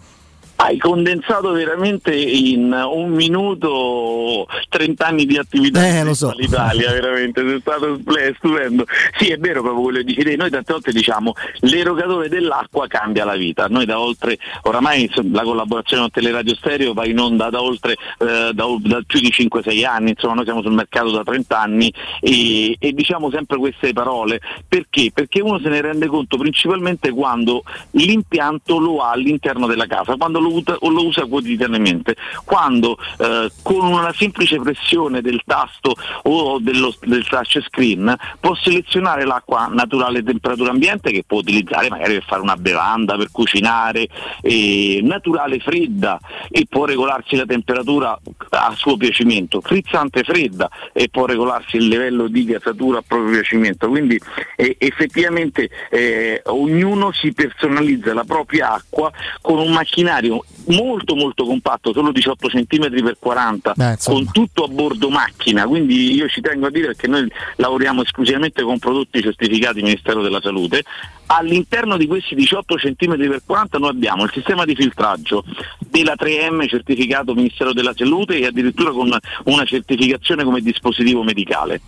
Hai 0.59 0.77
condensato 0.79 1.51
veramente 1.51 2.15
in 2.15 2.71
un 2.71 3.11
minuto 3.11 4.47
30 4.69 5.05
anni 5.05 5.25
di 5.25 5.37
attività 5.37 5.85
eh, 5.85 6.03
lo 6.03 6.15
so. 6.15 6.29
all'Italia, 6.29 6.91
veramente, 6.91 7.41
è 7.41 7.59
stato 7.59 7.99
stupendo. 8.35 8.85
Sì, 9.17 9.27
è 9.27 9.37
vero 9.37 9.61
proprio 9.61 9.83
quello 9.83 9.97
che 9.99 10.03
dici 10.03 10.35
Noi 10.35 10.49
tante 10.49 10.73
volte 10.73 10.91
diciamo 10.91 11.33
l'erogatore 11.59 12.27
dell'acqua 12.27 12.87
cambia 12.87 13.23
la 13.23 13.35
vita. 13.35 13.67
Noi 13.67 13.85
da 13.85 13.99
oltre, 13.99 14.39
oramai 14.63 15.09
la 15.31 15.43
collaborazione 15.43 16.01
con 16.01 16.11
Teleradio 16.11 16.55
Stereo 16.55 16.93
va 16.93 17.05
in 17.05 17.19
onda 17.19 17.49
da 17.49 17.61
oltre 17.61 17.93
eh, 17.93 18.51
da, 18.51 18.65
da, 18.79 19.01
più 19.05 19.19
di 19.19 19.29
5-6 19.29 19.85
anni, 19.85 20.09
insomma 20.11 20.33
noi 20.33 20.45
siamo 20.45 20.61
sul 20.63 20.73
mercato 20.73 21.11
da 21.11 21.23
30 21.23 21.59
anni 21.59 21.93
e, 22.19 22.75
e 22.79 22.93
diciamo 22.93 23.29
sempre 23.29 23.57
queste 23.57 23.93
parole. 23.93 24.39
Perché? 24.67 25.11
Perché 25.13 25.39
uno 25.39 25.59
se 25.59 25.69
ne 25.69 25.81
rende 25.81 26.07
conto 26.07 26.37
principalmente 26.37 27.11
quando 27.11 27.63
l'impianto 27.91 28.79
lo 28.79 28.99
ha 28.99 29.11
all'interno 29.11 29.67
della 29.67 29.85
casa, 29.85 30.15
quando 30.15 30.39
lo 30.39 30.46
usa, 30.47 30.77
lo 30.79 31.05
usa 31.05 31.25
quotidianamente, 31.25 32.15
quando 32.45 32.97
eh, 33.19 33.51
con 33.61 33.85
una 33.85 34.13
semplice 34.13 34.59
pressione 34.59 35.21
del 35.21 35.41
tasto 35.45 35.95
o 36.23 36.59
dello, 36.59 36.93
del 37.01 37.25
touch 37.27 37.61
screen 37.65 38.15
può 38.39 38.55
selezionare 38.55 39.25
l'acqua 39.25 39.67
naturale 39.71 40.23
temperatura 40.23 40.71
ambiente 40.71 41.11
che 41.11 41.23
può 41.25 41.39
utilizzare 41.39 41.89
magari 41.89 42.13
per 42.13 42.23
fare 42.23 42.41
una 42.41 42.57
bevanda, 42.57 43.15
per 43.15 43.29
cucinare, 43.31 44.07
eh, 44.41 44.99
naturale 45.03 45.59
fredda 45.59 46.19
e 46.49 46.65
può 46.69 46.85
regolarsi 46.85 47.35
la 47.35 47.45
temperatura 47.45 48.19
a 48.49 48.73
suo 48.75 48.97
piacimento, 48.97 49.61
frizzante 49.61 50.23
fredda 50.23 50.69
e 50.93 51.09
può 51.09 51.25
regolarsi 51.25 51.77
il 51.77 51.87
livello 51.87 52.27
di 52.27 52.45
gasatura 52.45 52.99
a 52.99 53.03
proprio 53.05 53.31
piacimento. 53.31 53.87
Quindi 53.87 54.19
eh, 54.55 54.75
effettivamente 54.79 55.69
ognuno 56.45 57.11
si 57.11 57.33
personalizza 57.33 58.13
la 58.13 58.23
propria 58.23 58.73
acqua 58.73 59.11
con 59.41 59.59
un 59.59 59.71
macchinario 59.71 60.36
molto 60.67 61.15
molto 61.15 61.45
compatto, 61.45 61.93
solo 61.93 62.11
18 62.11 62.47
cm 62.47 63.03
per 63.03 63.17
40, 63.19 63.73
Beh, 63.75 63.97
con 64.03 64.31
tutto 64.31 64.63
a 64.63 64.67
bordo 64.67 65.09
macchina, 65.09 65.65
quindi 65.65 66.13
io 66.13 66.27
ci 66.27 66.41
tengo 66.41 66.67
a 66.67 66.71
dire 66.71 66.95
che 66.95 67.07
noi 67.07 67.29
lavoriamo 67.55 68.01
esclusivamente 68.01 68.63
con 68.63 68.79
prodotti 68.79 69.21
certificati 69.21 69.81
Ministero 69.81 70.21
della 70.21 70.41
Salute. 70.41 70.83
All'interno 71.29 71.97
di 71.97 72.07
questi 72.07 72.35
18 72.35 72.75
cm 72.75 73.17
per 73.17 73.41
40 73.45 73.77
noi 73.79 73.89
abbiamo 73.89 74.23
il 74.23 74.31
sistema 74.33 74.63
di 74.63 74.75
filtraggio 74.75 75.43
della 75.77 76.15
3M 76.17 76.67
certificato 76.69 77.33
Ministero 77.33 77.73
della 77.73 77.93
Salute 77.95 78.37
e 78.37 78.45
addirittura 78.45 78.91
con 78.91 79.09
una 79.43 79.65
certificazione 79.65 80.45
come 80.45 80.61
dispositivo 80.61 81.23
medicale 81.23 81.81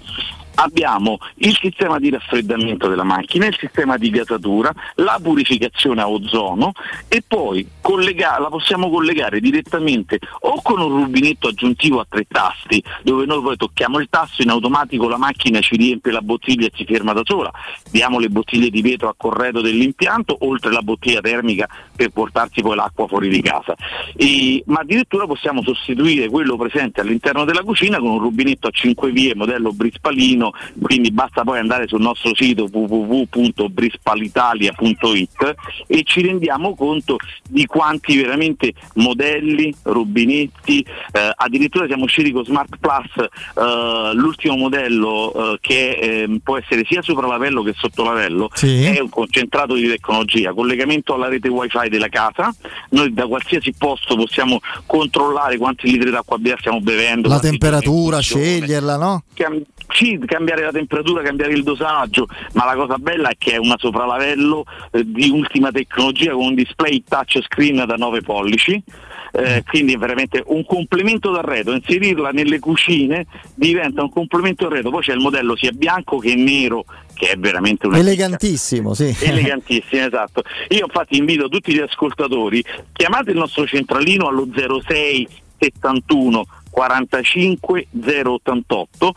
abbiamo 0.55 1.17
il 1.35 1.57
sistema 1.59 1.99
di 1.99 2.09
raffreddamento 2.09 2.87
della 2.87 3.03
macchina, 3.03 3.45
il 3.45 3.57
sistema 3.57 3.97
di 3.97 4.09
gasatura, 4.09 4.73
la 4.95 5.19
purificazione 5.21 6.01
a 6.01 6.09
ozono 6.09 6.71
e 7.07 7.23
poi 7.25 7.67
collega- 7.81 8.39
la 8.39 8.49
possiamo 8.49 8.89
collegare 8.89 9.39
direttamente 9.39 10.19
o 10.41 10.61
con 10.61 10.79
un 10.79 11.03
rubinetto 11.03 11.47
aggiuntivo 11.47 11.99
a 11.99 12.05
tre 12.07 12.25
tasti 12.27 12.83
dove 13.03 13.25
noi 13.25 13.41
poi 13.41 13.57
tocchiamo 13.57 13.99
il 13.99 14.07
tasto 14.09 14.41
in 14.41 14.49
automatico 14.49 15.07
la 15.07 15.17
macchina 15.17 15.59
ci 15.59 15.75
riempie 15.75 16.11
la 16.11 16.21
bottiglia 16.21 16.67
e 16.67 16.71
si 16.75 16.85
ferma 16.85 17.13
da 17.13 17.21
sola, 17.23 17.51
diamo 17.89 18.19
le 18.19 18.29
bottiglie 18.29 18.69
di 18.69 18.81
vetro 18.81 19.09
a 19.09 19.15
corredo 19.15 19.61
dell'impianto 19.61 20.37
oltre 20.41 20.71
la 20.71 20.81
bottiglia 20.81 21.21
termica 21.21 21.67
per 21.99 22.11
portarsi 22.11 22.61
poi 22.61 22.77
l'acqua 22.77 23.07
fuori 23.09 23.27
di 23.27 23.41
casa, 23.41 23.75
E- 24.15 24.63
ma 24.67 24.79
addirittura 24.79 25.27
possiamo 25.27 25.61
sostituire 25.61 26.29
quello 26.29 26.55
presente 26.55 27.01
all'interno 27.01 27.43
della 27.43 27.61
cucina 27.61 27.99
con 27.99 28.11
un 28.11 28.19
rubinetto 28.19 28.67
a 28.67 28.71
5 28.71 29.11
vie 29.11 29.35
modello 29.35 29.73
Brispalino, 29.73 30.53
quindi 30.81 31.11
basta 31.11 31.43
poi 31.43 31.59
andare 31.59 31.89
sul 31.89 31.99
nostro 31.99 32.33
sito 32.35 32.69
www.brispalitalia.it 32.71 35.55
e 35.87 36.03
ci 36.03 36.21
rendiamo 36.21 36.73
conto 36.73 37.17
di 37.49 37.65
quanti 37.65 38.15
veramente 38.15 38.71
modelli, 38.95 39.75
rubinetti, 39.83 40.79
eh, 41.11 41.31
addirittura 41.35 41.85
siamo 41.87 42.05
usciti 42.05 42.31
con 42.31 42.45
Smart 42.45 42.77
Plus, 42.79 43.11
eh, 43.17 44.13
l'ultimo 44.13 44.55
modello 44.55 45.33
eh, 45.53 45.57
che 45.59 45.89
eh, 45.91 46.39
può 46.41 46.57
essere 46.57 46.85
sia 46.87 47.01
sopralavello 47.01 47.61
che 47.61 47.73
sottolavello, 47.77 48.49
Sì. 48.53 48.85
è 48.85 49.01
un 49.01 49.09
concentrato 49.09 49.73
di 49.73 49.85
tecnologia, 49.89 50.53
collegamento 50.53 51.13
alla 51.13 51.27
rete 51.27 51.49
wifi 51.49 51.88
della 51.89 52.09
casa, 52.09 52.53
noi 52.89 53.13
da 53.13 53.27
qualsiasi 53.27 53.73
posto 53.77 54.15
possiamo 54.15 54.59
controllare 54.85 55.57
quanti 55.57 55.89
litri 55.89 56.09
d'acqua 56.09 56.37
bea 56.37 56.55
stiamo 56.57 56.79
bevendo, 56.81 57.27
La 57.27 57.39
temperatura, 57.39 58.19
sceglierla, 58.19 58.97
no? 58.97 59.23
cam- 59.33 59.61
sì, 59.91 60.19
cambiare 60.25 60.63
la 60.63 60.71
temperatura, 60.71 61.23
cambiare 61.23 61.53
il 61.53 61.63
dosaggio, 61.63 62.27
ma 62.53 62.65
la 62.65 62.75
cosa 62.75 62.97
bella 62.97 63.29
è 63.29 63.35
che 63.37 63.53
è 63.53 63.57
una 63.57 63.75
sopralavello 63.77 64.65
eh, 64.91 65.03
di 65.03 65.29
ultima 65.29 65.71
tecnologia 65.71 66.33
con 66.33 66.45
un 66.45 66.55
display 66.55 67.03
touchscreen 67.07 67.83
da 67.85 67.95
9 67.95 68.21
pollici. 68.21 68.81
eh, 69.31 69.63
quindi 69.67 69.93
è 69.93 69.97
veramente 69.97 70.43
un 70.47 70.65
complemento 70.65 71.31
d'arredo, 71.31 71.73
inserirla 71.73 72.31
nelle 72.31 72.59
cucine 72.59 73.27
diventa 73.53 74.01
un 74.01 74.09
complemento 74.09 74.67
d'arredo, 74.67 74.89
poi 74.89 75.01
c'è 75.01 75.13
il 75.13 75.19
modello 75.19 75.55
sia 75.55 75.71
bianco 75.71 76.17
che 76.17 76.33
nero 76.35 76.85
che 77.19 77.31
è 77.31 77.37
veramente 77.37 77.85
una 77.85 77.97
Elegantissimo, 77.97 78.93
sì. 78.93 79.13
Elegantissimo, 79.19 80.05
esatto. 80.05 80.41
Io 80.69 80.85
infatti 80.85 81.17
invito 81.17 81.49
tutti 81.49 81.73
gli 81.73 81.79
ascoltatori, 81.79 82.63
chiamate 82.93 83.31
il 83.31 83.37
nostro 83.37 83.67
centralino 83.67 84.29
allo 84.29 84.47
06 84.53 85.27
71 85.59 86.45
45 86.79 87.87
088 87.91 89.13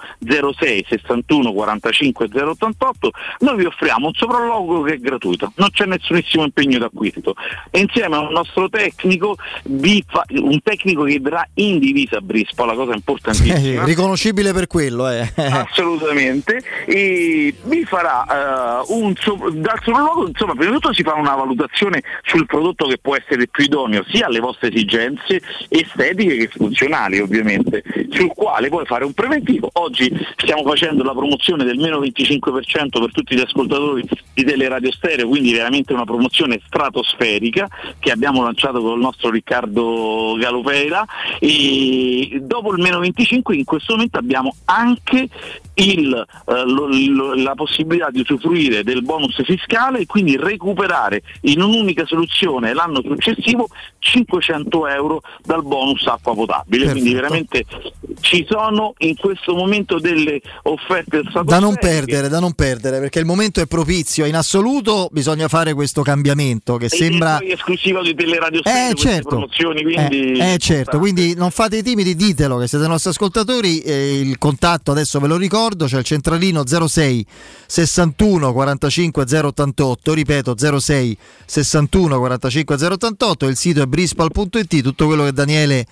06 0.58 0.86
61 0.88 1.52
45 1.52 2.28
088 2.32 3.10
noi 3.40 3.56
vi 3.56 3.64
offriamo 3.66 4.08
un 4.08 4.12
sopralluogo 4.14 4.82
che 4.82 4.94
è 4.94 4.98
gratuito 4.98 5.52
non 5.56 5.70
c'è 5.70 5.84
nessunissimo 5.86 6.42
impegno 6.42 6.78
d'acquisto. 6.78 7.34
E 7.70 7.78
insieme 7.80 8.16
a 8.16 8.20
un 8.20 8.32
nostro 8.32 8.68
tecnico 8.68 9.36
vi 9.64 10.02
fa- 10.06 10.24
un 10.30 10.60
tecnico 10.60 11.04
che 11.04 11.20
verrà 11.20 11.46
in 11.54 11.78
divisa 11.78 12.16
a 12.18 12.20
Brispa 12.20 12.64
la 12.64 12.74
cosa 12.74 12.92
Eh, 12.92 12.96
importantissima 12.96 13.84
riconoscibile 13.84 14.52
per 14.52 14.66
quello, 14.66 15.08
eh. 15.08 15.30
assolutamente. 15.36 16.62
E 16.86 17.54
vi 17.64 17.84
farà 17.84 18.24
eh, 18.80 18.84
un 18.88 19.14
so- 19.16 19.50
dal 19.52 19.78
sopralluogo 19.84 20.26
insomma 20.28 20.54
prima 20.54 20.70
di 20.70 20.80
tutto 20.80 20.92
si 20.92 21.02
fa 21.02 21.14
una 21.14 21.34
valutazione 21.36 22.02
sul 22.24 22.46
prodotto 22.46 22.86
che 22.88 22.98
può 22.98 23.14
essere 23.16 23.46
più 23.46 23.64
idoneo 23.64 24.04
sia 24.08 24.26
alle 24.26 24.40
vostre 24.40 24.68
esigenze 24.68 25.40
estetiche 25.68 26.36
che 26.36 26.48
funzionali 26.48 27.20
ovviamente 27.20 27.50
sul 28.10 28.32
quale 28.34 28.68
puoi 28.68 28.84
fare 28.86 29.04
un 29.04 29.12
preventivo. 29.12 29.70
Oggi 29.74 30.10
stiamo 30.36 30.62
facendo 30.62 31.02
la 31.02 31.12
promozione 31.12 31.64
del 31.64 31.78
meno 31.78 32.00
25% 32.00 32.88
per 32.90 33.12
tutti 33.12 33.34
gli 33.34 33.40
ascoltatori 33.40 34.04
di 34.34 34.44
Teleradio 34.44 34.92
Stereo 34.92 35.28
quindi 35.28 35.52
veramente 35.52 35.92
una 35.92 36.04
promozione 36.04 36.60
stratosferica 36.66 37.68
che 37.98 38.10
abbiamo 38.10 38.42
lanciato 38.42 38.80
con 38.80 38.92
il 38.94 39.00
nostro 39.00 39.30
Riccardo 39.30 40.36
Galopera. 40.38 41.04
E 41.38 42.40
dopo 42.42 42.72
il 42.74 42.82
meno 42.82 42.98
25 42.98 43.56
in 43.56 43.64
questo 43.64 43.94
momento 43.94 44.18
abbiamo 44.18 44.54
anche 44.66 45.28
il, 45.74 46.12
eh, 46.14 46.52
lo- 46.66 46.86
lo- 46.88 47.34
la 47.34 47.54
possibilità 47.54 48.10
di 48.10 48.20
usufruire 48.20 48.82
del 48.82 49.02
bonus 49.02 49.42
fiscale 49.44 50.00
e 50.00 50.06
quindi 50.06 50.36
recuperare 50.36 51.22
in 51.42 51.60
un'unica 51.62 52.04
soluzione 52.06 52.74
l'anno 52.74 53.00
successivo 53.02 53.68
500 53.98 54.86
euro 54.88 55.22
dal 55.44 55.62
bonus 55.62 56.06
acqua 56.06 56.34
potabile. 56.34 56.90
Quindi 56.90 57.14
veramente 57.14 57.64
ci 58.20 58.46
sono 58.48 58.94
in 58.98 59.16
questo 59.16 59.54
momento 59.54 59.98
delle 59.98 60.40
offerte 60.64 61.22
Da 61.44 61.58
non 61.58 61.76
perdere, 61.76 62.28
da 62.28 62.40
non 62.40 62.52
perdere, 62.54 63.00
perché 63.00 63.18
il 63.18 63.24
momento 63.24 63.60
è 63.60 63.66
propizio. 63.66 64.26
In 64.26 64.36
assoluto 64.36 65.08
bisogna 65.10 65.48
fare 65.48 65.72
questo 65.74 66.02
cambiamento 66.02 66.76
che 66.76 66.88
sembra. 66.88 67.38
poi 67.38 67.52
esclusiva 67.52 68.02
di 68.02 68.14
Teleradio 68.14 68.60
Stereo 68.60 68.90
Eh 68.90 68.90
queste 68.92 69.08
certo, 69.10 69.28
promozioni, 69.28 69.82
quindi 69.82 70.32
eh, 70.32 70.52
eh, 70.54 70.58
certo, 70.58 70.98
quindi 70.98 71.34
non 71.34 71.50
fate 71.50 71.78
i 71.78 71.82
timidi, 71.82 72.14
ditelo 72.14 72.58
che 72.58 72.66
siete 72.68 72.86
nostri 72.86 73.10
ascoltatori, 73.10 73.80
eh, 73.80 74.20
il 74.20 74.38
contatto 74.38 74.90
adesso 74.90 75.18
ve 75.20 75.28
lo 75.28 75.36
ricordo, 75.36 75.60
c'è 75.70 75.98
il 75.98 76.04
centralino 76.04 76.64
06 76.66 77.26
61 77.66 78.52
45 78.52 79.24
088, 79.24 80.14
ripeto 80.14 80.78
06 80.78 81.16
61 81.46 82.18
45 82.18 82.76
088, 82.76 83.46
il 83.46 83.56
sito 83.56 83.82
è 83.82 83.86
brispal.it, 83.86 84.82
tutto 84.82 85.06
quello 85.06 85.24
che 85.24 85.32
Daniele 85.32 85.86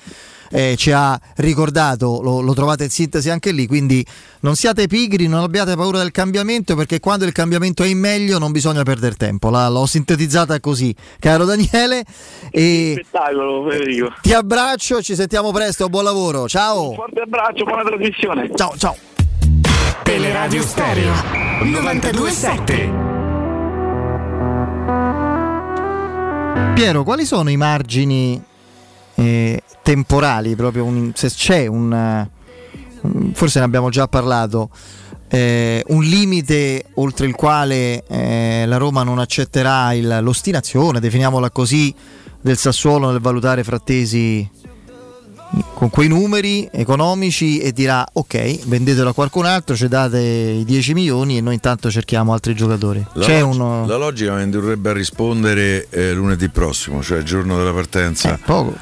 eh, 0.52 0.74
ci 0.76 0.90
ha 0.90 1.18
ricordato 1.36 2.20
lo, 2.22 2.40
lo 2.40 2.52
trovate 2.55 2.84
in 2.84 2.90
sintesi 2.90 3.30
anche 3.30 3.52
lì, 3.52 3.66
quindi 3.66 4.05
non 4.40 4.56
siate 4.56 4.86
pigri, 4.88 5.28
non 5.28 5.42
abbiate 5.42 5.76
paura 5.76 5.98
del 5.98 6.10
cambiamento 6.10 6.74
perché 6.74 6.98
quando 6.98 7.24
il 7.24 7.32
cambiamento 7.32 7.82
è 7.82 7.86
in 7.86 7.98
meglio 7.98 8.38
non 8.38 8.51
bisogna 8.52 8.82
perdere 8.82 9.14
tempo, 9.14 9.48
La- 9.51 9.68
l'ho 9.68 9.86
sintetizzata 9.86 10.59
così, 10.60 10.94
caro 11.18 11.44
Daniele. 11.44 12.05
E 12.51 12.94
spettacolo 13.01 13.68
Federico. 13.70 14.12
ti 14.20 14.32
abbraccio, 14.32 15.01
ci 15.02 15.14
sentiamo 15.14 15.52
presto, 15.52 15.88
buon 15.88 16.05
lavoro, 16.05 16.48
ciao. 16.48 16.94
Forte 16.94 17.20
abbraccio, 17.20 17.64
buona 17.64 17.84
trasmissione. 17.84 18.51
Ciao, 18.55 18.74
ciao. 18.76 19.19
Teleradio 20.03 20.62
Stereo 20.62 21.12
927 21.62 23.09
Piero, 26.75 27.05
quali 27.05 27.25
sono 27.27 27.51
i 27.51 27.57
margini 27.59 28.43
eh, 29.17 29.62
temporali, 29.83 30.57
proprio 30.57 30.85
un- 30.85 31.12
se 31.15 31.29
c'è 31.29 31.67
un, 31.67 31.93
eh, 31.93 32.31
forse 33.35 33.59
ne 33.59 33.65
abbiamo 33.67 33.91
già 33.91 34.09
parlato, 34.09 34.71
eh, 35.29 35.85
un 35.89 36.03
limite 36.03 36.87
oltre 36.95 37.27
il 37.27 37.35
quale 37.35 38.05
eh, 38.07 38.65
la 38.67 38.77
Roma 38.79 39.03
non 39.03 39.19
accetterà 39.19 39.93
il- 39.93 40.21
l'ostinazione, 40.23 41.01
definiamola 41.01 41.51
così, 41.51 41.95
del 42.41 42.57
Sassuolo 42.57 43.11
nel 43.11 43.21
valutare 43.21 43.62
Frattesi 43.62 44.49
con 45.74 45.90
quei 45.90 46.09
numeri 46.09 46.68
economici 46.70 47.59
e 47.59 47.72
dirà 47.72 48.06
ok, 48.12 48.66
vendetelo 48.66 49.10
a 49.10 49.14
qualcun 49.14 49.47
altro, 49.47 49.74
ci 49.74 49.89
date 49.89 50.18
i 50.20 50.64
10 50.64 50.94
milioni 50.94 51.39
e 51.39 51.40
noi 51.40 51.55
intanto 51.55 51.90
cerchiamo 51.90 52.32
altri 52.32 52.55
giocatori. 52.55 53.05
La, 53.14 53.24
C'è 53.24 53.40
log- 53.40 53.55
uno... 53.55 53.86
la 53.86 53.97
logica 53.97 54.35
mi 54.35 54.43
indurrebbe 54.44 54.90
a 54.90 54.93
rispondere 54.93 55.86
eh, 55.90 56.12
lunedì 56.12 56.48
prossimo, 56.51 57.02
cioè 57.02 57.18
il 57.18 57.24
giorno 57.24 57.56
della 57.56 57.72
partenza. 57.72 58.39
poco. 58.44 58.77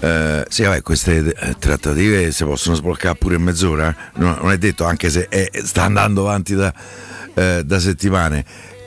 Eh, 0.00 0.44
sì, 0.48 0.62
vabbè, 0.62 0.82
queste 0.82 1.34
eh, 1.34 1.56
trattative 1.58 2.30
si 2.30 2.44
possono 2.44 2.76
sbloccare 2.76 3.16
pure 3.16 3.34
in 3.34 3.42
mezz'ora. 3.42 3.88
eh. 3.88 3.94
No, 4.20 4.38
non 4.40 4.52
è 4.52 4.58
detto, 4.58 4.84
anche 4.84 5.10
se 5.10 5.26
è- 5.28 5.50
sta 5.64 5.82
andando 5.82 6.20
avanti 6.20 6.54
da, 6.54 6.72
eh, 7.34 7.62
da 7.64 7.80
settimane. 7.80 8.44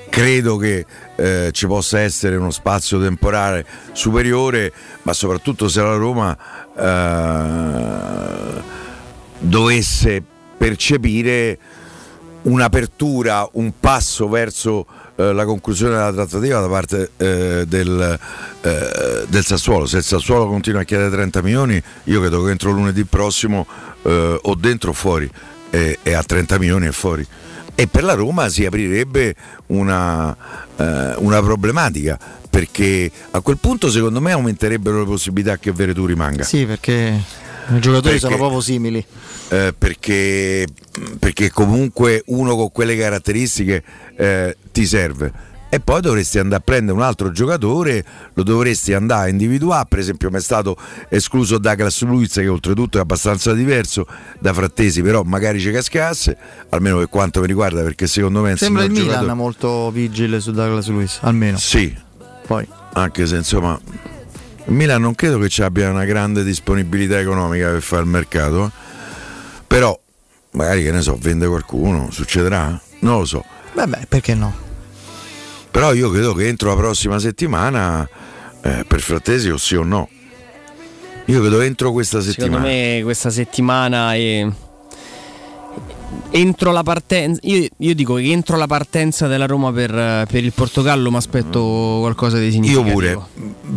Credo 0.10 0.58
che 0.58 0.86
eh, 1.16 1.50
ci 1.54 1.68
possa 1.68 2.00
essere 2.02 2.36
uno 2.36 2.52
spazio 2.52 3.00
temporale 3.02 3.66
superiore, 3.94 4.72
ma 5.04 5.14
soprattutto 5.14 5.70
se 5.70 5.82
la 5.82 5.96
Roma 5.96 6.38
eh, 6.78 8.62
dovesse 9.40 10.24
percepire 10.58 11.58
un'apertura, 12.44 13.48
un 13.54 13.74
passo 13.80 14.28
verso 14.28 14.86
eh, 15.16 15.34
la 15.34 15.46
conclusione 15.46 15.96
della 15.96 16.14
trattativa 16.14 16.60
da 16.60 16.68
parte 16.68 17.12
eh, 17.18 17.66
del, 17.68 18.20
eh, 18.62 19.26
del 19.28 19.46
Sassuolo. 19.46 19.86
Se 19.86 19.98
il 19.98 20.04
Sassuolo 20.04 20.48
continua 20.48 20.82
a 20.82 20.84
chiedere 20.84 21.10
30 21.12 21.42
milioni, 21.42 21.82
io 22.06 22.20
credo 22.20 22.44
che 22.44 22.52
entro 22.52 22.72
lunedì 22.72 23.04
prossimo 23.04 23.68
eh, 24.04 24.40
o 24.42 24.56
dentro 24.56 24.92
o 24.92 24.94
fuori 24.94 25.30
e, 25.70 26.00
e 26.02 26.14
a 26.14 26.24
30 26.24 26.58
milioni 26.58 26.88
è 26.88 26.92
fuori. 26.92 27.26
E 27.74 27.88
per 27.88 28.04
la 28.04 28.14
Roma 28.14 28.50
si 28.50 28.66
aprirebbe 28.66 29.36
una, 29.68 30.36
eh, 30.82 31.16
una 31.18 31.42
problematica 31.42 32.18
perché 32.50 33.10
a 33.32 33.40
quel 33.42 33.58
punto 33.58 33.90
secondo 33.90 34.20
me 34.20 34.32
aumenterebbero 34.32 35.00
le 35.00 35.06
possibilità 35.06 35.58
che 35.58 35.72
Veretù 35.72 36.06
rimanga. 36.06 36.44
Sì, 36.44 36.66
perché 36.66 37.22
i 37.70 37.80
giocatori 37.80 38.02
Perché- 38.02 38.20
sono 38.20 38.36
proprio 38.36 38.60
simili. 38.62 39.06
Eh, 39.50 39.74
perché, 39.78 40.66
perché 41.20 41.50
comunque 41.52 42.24
uno 42.28 42.56
con 42.56 42.72
quelle 42.72 42.98
caratteristiche 42.98 43.84
eh, 44.18 44.58
ti 44.72 44.86
serve. 44.86 45.50
E 45.74 45.80
poi 45.80 46.02
dovresti 46.02 46.38
andare 46.38 46.60
a 46.60 46.64
prendere 46.66 46.98
un 46.98 47.02
altro 47.02 47.32
giocatore, 47.32 48.04
lo 48.34 48.44
dovresti 48.44 48.92
andare 48.94 49.28
a 49.28 49.30
individuare, 49.30 49.86
per 49.88 50.00
esempio 50.00 50.30
mi 50.30 50.36
è 50.36 50.42
stato 50.42 50.76
escluso 51.08 51.60
Douglas 51.60 52.02
Luiz 52.02 52.34
che 52.34 52.48
oltretutto 52.50 52.98
è 52.98 53.00
abbastanza 53.00 53.54
diverso 53.54 54.06
da 54.38 54.52
Frattesi, 54.52 55.02
però 55.02 55.24
magari 55.24 55.62
ci 55.62 55.72
cascasse, 55.72 56.36
almeno 56.72 56.98
per 56.98 57.08
quanto 57.08 57.40
mi 57.40 57.48
riguarda, 57.48 57.84
perché 57.84 58.06
secondo 58.06 58.42
me... 58.42 58.58
Sembra 58.58 58.84
il 58.84 58.92
Milan 58.92 59.06
giocatore- 59.06 59.34
molto 59.34 59.92
vigile 59.92 60.42
su 60.42 60.52
Douglas 60.52 60.90
Luiz, 60.90 61.20
almeno. 61.22 61.58
Sì, 61.58 61.96
Poi. 62.46 62.68
anche 62.92 63.26
se 63.26 63.38
insomma 63.38 63.80
il 64.66 64.74
Milan 64.74 65.00
non 65.00 65.16
credo 65.16 65.40
che 65.40 65.48
ci 65.48 65.62
abbia 65.62 65.90
una 65.90 66.04
grande 66.04 66.44
disponibilità 66.44 67.18
economica 67.18 67.70
per 67.70 67.82
fare 67.82 68.02
il 68.02 68.10
mercato, 68.10 68.66
eh. 68.66 68.72
però 69.68 69.98
magari 70.52 70.84
che 70.84 70.92
ne 70.92 71.02
so, 71.02 71.18
vende 71.18 71.48
qualcuno, 71.48 72.10
succederà? 72.12 72.78
Non 73.00 73.20
lo 73.20 73.26
so. 73.26 73.46
Vabbè, 73.74 74.08
perché 74.10 74.36
no? 74.36 74.70
Però 75.72 75.94
io 75.94 76.10
credo 76.12 76.34
che 76.34 76.48
entro 76.48 76.70
la 76.70 76.76
prossima 76.76 77.18
settimana 77.18 78.08
eh, 78.62 78.84
per 78.86 79.00
Frattesi 79.00 79.50
o 79.50 79.58
sì 79.58 79.76
o 79.76 79.84
no. 79.84 80.10
Io 81.26 81.40
credo 81.40 81.62
entro 81.62 81.92
questa 81.94 82.20
Secondo 82.20 82.58
settimana. 82.58 82.66
me 82.66 83.00
questa 83.04 83.30
settimana 83.30 84.14
è... 84.16 84.46
Entro 86.34 86.72
la 86.72 86.84
partenza, 86.84 87.40
io, 87.44 87.68
io 87.78 87.94
dico 87.96 88.16
che 88.16 88.32
entro 88.32 88.56
la 88.58 88.68
partenza 88.68 89.28
della 89.28 89.46
Roma 89.46 89.72
per, 89.72 89.92
per 90.30 90.44
il 90.44 90.52
Portogallo 90.54 91.10
mi 91.10 91.18
aspetto 91.18 91.98
qualcosa 92.00 92.38
di 92.38 92.46
Io 92.46 92.52
significativo. 92.52 92.94
pure. 92.94 93.22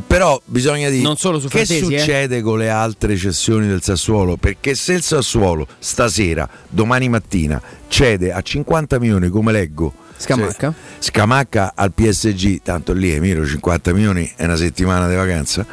Però 0.07 0.41
bisogna 0.45 0.89
dire 0.89 1.03
Non 1.03 1.17
solo 1.17 1.39
su 1.41 1.49
che 1.49 1.65
Frattesi, 1.65 1.93
eh. 1.95 1.99
succede 1.99 2.43
con 2.43 2.59
le 2.59 2.71
altre 2.71 3.17
cessioni 3.17 3.67
del 3.67 3.83
Sassuolo? 3.83 4.37
Perché 4.37 4.75
se 4.77 4.95
il 4.95 5.03
Sassuolo 5.03 5.67
stasera, 5.79 6.49
domani 6.69 7.09
mattina, 7.09 7.61
cede 7.89 8.33
a 8.33 8.41
50 8.41 8.99
milioni 9.01 9.29
come 9.29 9.51
leggo 9.53 9.93
Scamacca. 10.25 10.75
se- 10.99 11.11
Scamacca 11.11 11.73
al 11.75 11.93
PSG, 11.93 12.63
tanto 12.63 12.93
lì 12.93 13.11
Emilio 13.13 13.47
50 13.47 13.93
milioni 13.93 14.31
è 14.37 14.45
una 14.45 14.57
settimana 14.57 15.09
di 15.09 15.15
vacanza. 15.15 15.65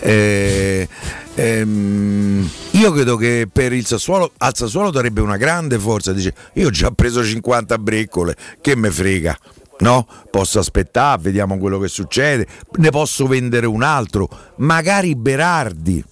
eh, 0.00 0.88
ehm, 1.34 2.48
io 2.72 2.92
credo 2.92 3.16
che 3.16 3.48
per 3.50 3.72
il 3.72 3.86
Sassuolo 3.86 4.32
al 4.38 4.56
Sassuolo 4.56 4.90
darebbe 4.90 5.20
una 5.20 5.36
grande 5.36 5.78
forza. 5.78 6.12
Dice: 6.12 6.34
Io 6.54 6.68
ho 6.68 6.70
già 6.70 6.90
preso 6.90 7.24
50 7.24 7.78
briccole, 7.78 8.36
che 8.60 8.74
me 8.76 8.90
frega. 8.90 9.36
No, 9.78 10.06
posso 10.30 10.58
aspettare, 10.60 11.20
vediamo 11.22 11.58
quello 11.58 11.78
che 11.78 11.88
succede. 11.88 12.46
Ne 12.76 12.90
posso 12.90 13.26
vendere 13.26 13.66
un 13.66 13.82
altro, 13.82 14.28
magari 14.56 15.16
Berardi, 15.16 16.04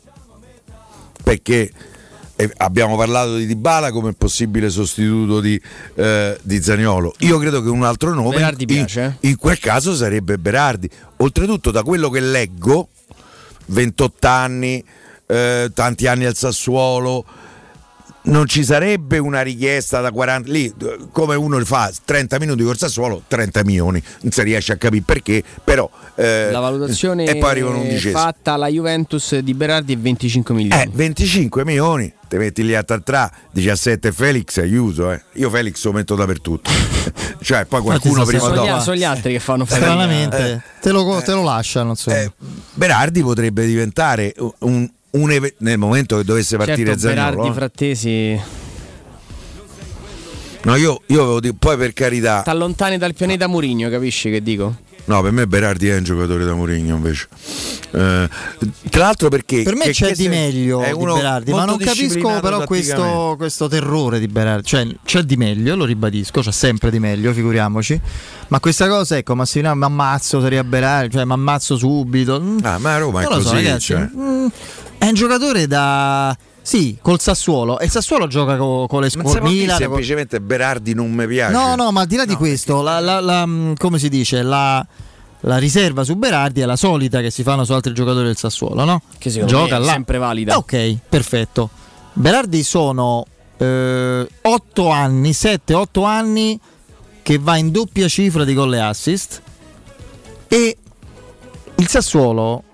perché 1.22 1.70
abbiamo 2.58 2.96
parlato 2.96 3.36
di 3.36 3.46
Dybala 3.46 3.90
come 3.90 4.12
possibile 4.12 4.70
sostituto 4.70 5.40
di, 5.40 5.60
eh, 5.94 6.38
di 6.42 6.62
Zaniolo. 6.62 7.14
Io 7.18 7.38
credo 7.38 7.62
che 7.62 7.68
un 7.68 7.82
altro 7.84 8.14
nome 8.14 8.36
Berardi 8.36 8.62
in, 8.62 8.68
piace, 8.68 9.16
eh? 9.20 9.28
in 9.28 9.36
quel 9.36 9.58
caso 9.58 9.94
sarebbe 9.94 10.38
Berardi. 10.38 10.88
Oltretutto, 11.18 11.70
da 11.70 11.82
quello 11.82 12.08
che 12.10 12.20
leggo, 12.20 12.88
28 13.66 14.26
anni, 14.26 14.84
eh, 15.26 15.70
tanti 15.74 16.06
anni 16.06 16.24
al 16.24 16.36
Sassuolo. 16.36 17.24
Non 18.22 18.46
ci 18.46 18.64
sarebbe 18.64 19.16
una 19.16 19.40
richiesta 19.40 20.00
da 20.00 20.10
40 20.10 20.50
lì, 20.50 20.66
eh, 20.66 20.98
come 21.10 21.36
uno 21.36 21.58
fa 21.64 21.90
30 22.04 22.38
minuti 22.38 22.62
col 22.62 22.76
Sassuolo, 22.76 23.22
30 23.26 23.64
milioni, 23.64 24.02
non 24.20 24.30
si 24.30 24.42
riesce 24.42 24.72
a 24.72 24.76
capire 24.76 25.02
perché, 25.06 25.42
però 25.64 25.88
eh, 26.16 26.50
La 26.50 26.60
valutazione 26.60 27.24
e 27.24 27.36
poi 27.36 27.50
arrivano 27.50 27.78
undicesimi. 27.78 28.12
fatta 28.12 28.52
alla 28.52 28.68
Juventus 28.68 29.38
di 29.38 29.54
Berardi 29.54 29.94
è 29.94 29.96
25 29.96 30.54
milioni. 30.54 30.82
Eh, 30.82 30.90
25 30.92 31.64
milioni, 31.64 32.12
te 32.28 32.36
metti 32.36 32.62
lì 32.62 32.74
a 32.74 32.82
Tartrà, 32.82 33.30
17 33.52 34.12
Felix 34.12 34.58
aiuto, 34.58 35.10
eh. 35.12 35.22
Io 35.34 35.48
Felix 35.48 35.82
lo 35.84 35.92
metto 35.92 36.14
dappertto. 36.14 36.60
cioè, 37.40 37.64
poi 37.64 37.80
qualcuno 37.80 38.24
prima 38.26 38.42
o 38.42 38.48
sono, 38.48 38.62
gli, 38.62 38.68
dopo. 38.68 38.80
sono 38.82 38.96
gli 38.96 39.04
altri 39.04 39.32
che 39.32 39.40
fanno 39.40 39.64
fatica. 39.64 39.86
Stranamente, 39.86 40.62
te, 40.82 40.90
lo, 40.90 41.22
te 41.24 41.32
lo 41.32 41.42
lasciano. 41.42 41.90
Insomma. 41.90 42.18
Eh, 42.18 42.30
Berardi 42.74 43.22
potrebbe 43.22 43.64
diventare 43.64 44.34
un, 44.58 44.86
un 45.12 45.50
nel 45.58 45.78
momento 45.78 46.16
che 46.16 46.24
dovesse 46.24 46.56
partire 46.56 46.96
certo, 46.96 47.00
Zaniolo. 47.00 47.30
Berardi 47.30 47.48
eh. 47.48 47.52
Frattesi 47.52 48.40
No, 50.62 50.76
io, 50.76 51.00
io 51.06 51.22
avevo 51.22 51.40
detto, 51.40 51.56
poi 51.58 51.76
per 51.78 51.94
carità, 51.94 52.42
t'allontani 52.42 52.98
dal 52.98 53.14
pianeta 53.14 53.46
Murigno, 53.48 53.88
capisci 53.88 54.30
che 54.30 54.42
dico? 54.42 54.76
no, 55.06 55.22
per 55.22 55.32
me 55.32 55.46
Berardi 55.46 55.88
è 55.88 55.96
un 55.96 56.04
giocatore 56.04 56.44
da 56.44 56.52
Mourinho 56.54 56.94
invece. 56.94 57.26
Eh, 57.92 58.28
tra 58.90 59.02
l'altro 59.02 59.28
perché 59.28 59.62
Per 59.62 59.74
me 59.74 59.86
che- 59.86 59.90
c'è 59.92 60.08
che 60.08 60.14
di 60.14 60.22
se- 60.24 60.28
meglio 60.28 60.82
è 60.82 60.88
di 60.88 60.92
uno 60.92 61.14
Berardi, 61.14 61.50
ma 61.50 61.64
non 61.64 61.78
capisco 61.78 62.38
però 62.40 62.62
questo, 62.64 63.34
questo 63.38 63.66
terrore 63.68 64.20
di 64.20 64.28
Berardi. 64.28 64.66
Cioè, 64.66 64.86
c'è 65.04 65.22
di 65.22 65.36
meglio, 65.36 65.74
lo 65.74 65.84
ribadisco, 65.86 66.42
c'è 66.42 66.52
sempre 66.52 66.90
di 66.92 67.00
meglio, 67.00 67.32
figuriamoci. 67.32 67.98
Ma 68.48 68.60
questa 68.60 68.86
cosa, 68.86 69.16
ecco, 69.16 69.34
Massimiliano 69.34 69.78
mi 69.78 69.84
ammazzo 69.86 70.40
seria 70.42 70.62
Berardi, 70.62 71.14
cioè 71.16 71.24
mi 71.24 71.32
ammazzo 71.32 71.76
subito. 71.76 72.38
Mm, 72.40 72.58
Ah, 72.62 72.78
ma 72.78 72.94
a 72.94 72.98
Roma 72.98 73.22
è 73.22 73.24
lo 73.24 73.40
so, 73.40 73.50
così, 73.50 73.54
ragazzi. 73.54 73.80
cioè. 73.86 74.08
Mm, 74.14 74.46
è 75.00 75.06
un 75.06 75.14
giocatore 75.14 75.66
da. 75.66 76.36
Sì, 76.62 76.98
col 77.00 77.18
Sassuolo. 77.18 77.78
E 77.78 77.86
il 77.86 77.90
Sassuolo 77.90 78.26
gioca 78.26 78.56
co- 78.56 78.86
con 78.86 79.00
le 79.00 79.10
non 79.14 79.38
Milan. 79.42 79.76
co- 79.76 79.82
semplicemente 79.82 80.40
Berardi 80.40 80.94
non 80.94 81.10
mi 81.10 81.26
piace. 81.26 81.52
No, 81.52 81.74
no, 81.74 81.90
ma 81.90 82.02
al 82.02 82.06
di 82.06 82.16
là 82.16 82.26
di 82.26 82.34
questo, 82.34 82.82
la, 82.82 83.00
la- 83.00 83.18
la- 83.20 83.46
mh, 83.46 83.74
come 83.78 83.98
si 83.98 84.08
dice, 84.10 84.42
la, 84.42 84.86
la 85.40 85.56
riserva 85.56 86.04
su 86.04 86.16
Berardi 86.16 86.60
è 86.60 86.66
la 86.66 86.76
solita 86.76 87.22
che 87.22 87.30
si 87.30 87.42
fanno 87.42 87.64
su 87.64 87.72
altri 87.72 87.94
giocatori 87.94 88.26
del 88.26 88.36
Sassuolo, 88.36 88.84
no? 88.84 89.00
Che 89.18 89.30
secondo 89.30 89.52
Gioca 89.54 89.78
me 89.78 89.82
è 89.82 89.86
là. 89.86 89.92
sempre 89.92 90.18
valida. 90.18 90.56
Ok, 90.58 90.98
perfetto. 91.08 91.70
Berardi 92.12 92.62
sono 92.62 93.24
8 93.56 94.88
anni, 94.90 95.30
7-8 95.30 96.04
anni 96.04 96.60
che 97.22 97.38
va 97.38 97.56
in 97.56 97.70
doppia 97.70 98.06
cifra 98.08 98.44
di 98.44 98.54
gol 98.54 98.74
e 98.74 98.78
assist 98.80 99.42
e 100.48 100.76
il 101.76 101.88
Sassuolo 101.88 102.64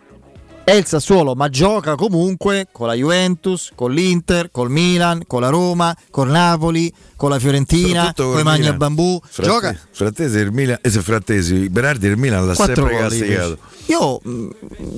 è 0.66 0.72
il 0.72 0.84
Sassuolo, 0.84 1.36
ma 1.36 1.48
gioca 1.48 1.94
comunque 1.94 2.66
con 2.72 2.88
la 2.88 2.94
Juventus, 2.94 3.70
con 3.76 3.92
l'Inter, 3.92 4.50
col 4.50 4.68
Milan, 4.68 5.22
con 5.24 5.40
la 5.40 5.48
Roma, 5.48 5.96
col 6.10 6.28
Napoli, 6.28 6.92
con 7.14 7.30
la 7.30 7.38
Fiorentina, 7.38 8.12
con 8.12 8.40
i 8.40 8.42
Magna. 8.42 8.72
Bambù. 8.72 9.20
Fratte- 9.22 9.48
Gioca 9.48 9.78
Frattesi 9.92 10.38
il 10.38 10.50
Milan, 10.50 10.78
eh, 10.82 10.90
se 10.90 11.02
Frattesi, 11.02 11.68
Berardi 11.68 12.08
il 12.08 12.16
Milan 12.16 12.48
l'ha 12.48 12.54
quattro 12.56 12.88
sempre 12.88 12.98
castigato. 12.98 13.58
Io, 13.86 14.18
mh, 14.20 14.48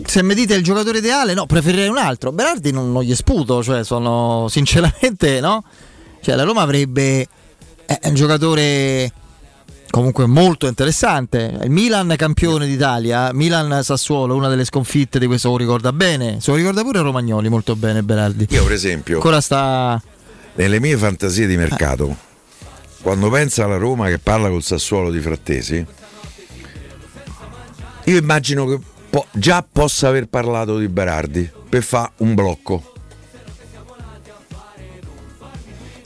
se 0.06 0.22
mi 0.22 0.32
dite 0.32 0.54
il 0.54 0.64
giocatore 0.64 0.98
ideale, 0.98 1.34
no, 1.34 1.44
preferirei 1.44 1.88
un 1.88 1.98
altro. 1.98 2.32
Berardi 2.32 2.72
non, 2.72 2.90
non 2.90 3.02
gli 3.02 3.14
sputo, 3.14 3.62
cioè 3.62 3.84
sono 3.84 4.46
sinceramente, 4.48 5.40
no? 5.40 5.62
Cioè 6.22 6.34
la 6.34 6.44
Roma 6.44 6.62
avrebbe 6.62 7.28
è 7.84 8.08
un 8.08 8.14
giocatore 8.14 9.12
comunque 9.90 10.26
molto 10.26 10.66
interessante. 10.66 11.58
Il 11.62 11.70
Milan 11.70 12.14
campione 12.16 12.66
d'Italia, 12.66 13.32
Milan 13.32 13.82
Sassuolo, 13.82 14.34
una 14.34 14.48
delle 14.48 14.64
sconfitte 14.64 15.18
di 15.18 15.26
questo 15.26 15.50
lo 15.50 15.56
ricorda 15.56 15.92
bene. 15.92 16.38
Se 16.40 16.50
lo 16.50 16.56
ricorda 16.56 16.82
pure 16.82 17.00
Romagnoli 17.00 17.48
molto 17.48 17.76
bene 17.76 18.02
Berardi. 18.02 18.46
Io 18.50 18.62
per 18.64 18.72
esempio, 18.72 19.16
Ancora 19.16 19.40
sta 19.40 20.00
nelle 20.54 20.80
mie 20.80 20.96
fantasie 20.96 21.46
di 21.46 21.56
mercato, 21.56 22.16
quando 23.00 23.30
pensa 23.30 23.64
alla 23.64 23.76
Roma 23.76 24.08
che 24.08 24.18
parla 24.18 24.48
col 24.48 24.62
Sassuolo 24.62 25.10
di 25.10 25.20
Frattesi, 25.20 25.86
io 28.04 28.16
immagino 28.16 28.66
che 28.66 28.78
po- 29.08 29.26
già 29.32 29.64
possa 29.70 30.08
aver 30.08 30.26
parlato 30.26 30.78
di 30.78 30.88
Berardi 30.88 31.48
per 31.68 31.82
fare 31.82 32.10
un 32.18 32.34
blocco. 32.34 32.94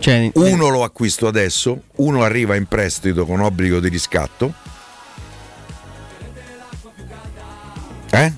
Cioè, 0.03 0.33
Uno 0.35 0.69
lo 0.69 0.83
acquisto 0.83 1.29
adesso, 1.29 1.83
uno 1.97 2.24
arriva 2.24 2.57
in 2.57 2.66
prestito 2.66 3.24
con 3.24 3.39
obbligo 3.39 3.79
di 3.79 3.89
riscatto. 3.89 4.53
Eh? 8.11 8.33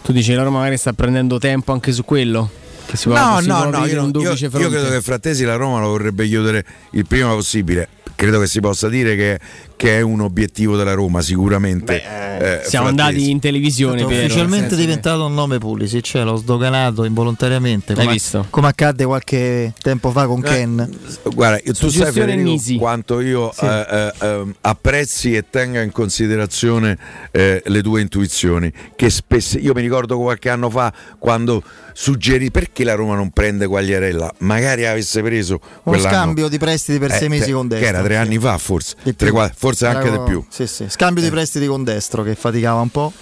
tu 0.00 0.12
dici 0.12 0.32
la 0.32 0.42
Roma 0.42 0.58
magari 0.60 0.78
sta 0.78 0.94
prendendo 0.94 1.38
tempo 1.38 1.72
anche 1.72 1.92
su 1.92 2.04
quello? 2.06 2.50
Che 2.86 2.96
si 2.96 3.08
No, 3.10 3.38
si 3.40 3.46
no, 3.48 3.68
no, 3.70 3.84
io, 3.84 4.02
un 4.02 4.12
io- 4.14 4.32
io 4.34 4.48
credo 4.48 4.88
che 4.88 5.02
Frattesi 5.02 5.44
la 5.44 5.56
Roma 5.56 5.78
lo 5.80 5.88
vorrebbe 5.88 6.26
chiudere 6.26 6.64
il 6.92 7.06
prima 7.06 7.28
possibile. 7.34 7.88
Credo 8.14 8.40
che 8.40 8.46
si 8.46 8.60
possa 8.60 8.88
dire 8.88 9.14
che, 9.14 9.40
che 9.76 9.98
è 9.98 10.00
un 10.00 10.20
obiettivo 10.20 10.76
della 10.76 10.94
Roma, 10.94 11.20
sicuramente. 11.20 11.96
eh, 11.96 12.60
Siamo 12.64 12.86
Frattesi. 12.86 12.86
andati 12.88 13.30
in 13.30 13.40
televisione 13.40 14.02
È 14.02 14.06
per 14.06 14.24
ufficialmente 14.24 14.76
diventato 14.76 15.24
un 15.26 15.34
nome 15.34 15.58
Pulisic, 15.58 16.02
cioè 16.04 16.24
l'ho 16.24 16.36
sdoganato 16.36 17.04
involontariamente, 17.04 17.92
Hai 17.92 17.98
come, 18.00 18.12
visto? 18.12 18.46
come 18.50 18.68
accadde 18.68 19.04
qualche 19.04 19.72
tempo 19.82 20.10
fa 20.10 20.26
con 20.26 20.40
Eh, 20.44 20.48
Ken. 20.48 20.98
Guarda, 21.32 21.60
tu 21.72 21.88
sai 21.88 22.12
Federico, 22.12 22.78
quanto 22.78 23.20
io 23.20 23.52
Sì. 23.52 23.64
eh, 23.64 23.86
eh, 23.90 24.12
ehm, 24.26 24.54
apprezzi 24.62 25.34
e 25.36 25.44
tenga 25.50 25.82
in 25.82 25.92
considerazione 25.92 26.96
eh, 27.30 27.62
le 27.64 27.82
tue 27.82 28.00
intuizioni. 28.00 28.72
Che 28.96 29.10
spesso 29.10 29.58
io 29.58 29.72
mi 29.74 29.80
ricordo 29.80 30.18
qualche 30.18 30.48
anno 30.50 30.70
fa 30.70 30.92
quando 31.18 31.62
suggerì 31.92 32.50
perché 32.50 32.82
la 32.84 32.94
Roma 32.94 33.14
non 33.14 33.30
prende 33.30 33.66
Quagliarella, 33.66 34.34
magari 34.38 34.84
avesse 34.86 35.22
preso 35.22 35.60
Uno 35.84 35.98
scambio 35.98 36.48
di 36.48 36.58
prestiti 36.58 36.98
per 36.98 37.12
Eh, 37.12 37.16
sei 37.16 37.28
mesi 37.28 37.46
te- 37.46 37.52
con 37.52 37.68
Che 37.68 37.74
destra. 37.76 37.88
era 37.90 38.02
tre 38.02 38.14
sì. 38.14 38.20
anni 38.20 38.38
fa, 38.38 38.58
forse, 38.58 38.94
Tre, 39.02 39.12
più. 39.14 39.32
Forse 39.64 39.86
anche 39.86 40.08
Era- 40.08 40.16
di 40.18 40.22
più. 40.24 40.44
Sì, 40.48 40.66
sì. 40.66 40.86
Scambio 40.88 41.22
di 41.22 41.30
prestiti 41.30 41.66
con 41.66 41.84
destro 41.84 42.22
che 42.22 42.34
faticava 42.34 42.80
un 42.80 42.88
po'. 42.90 43.12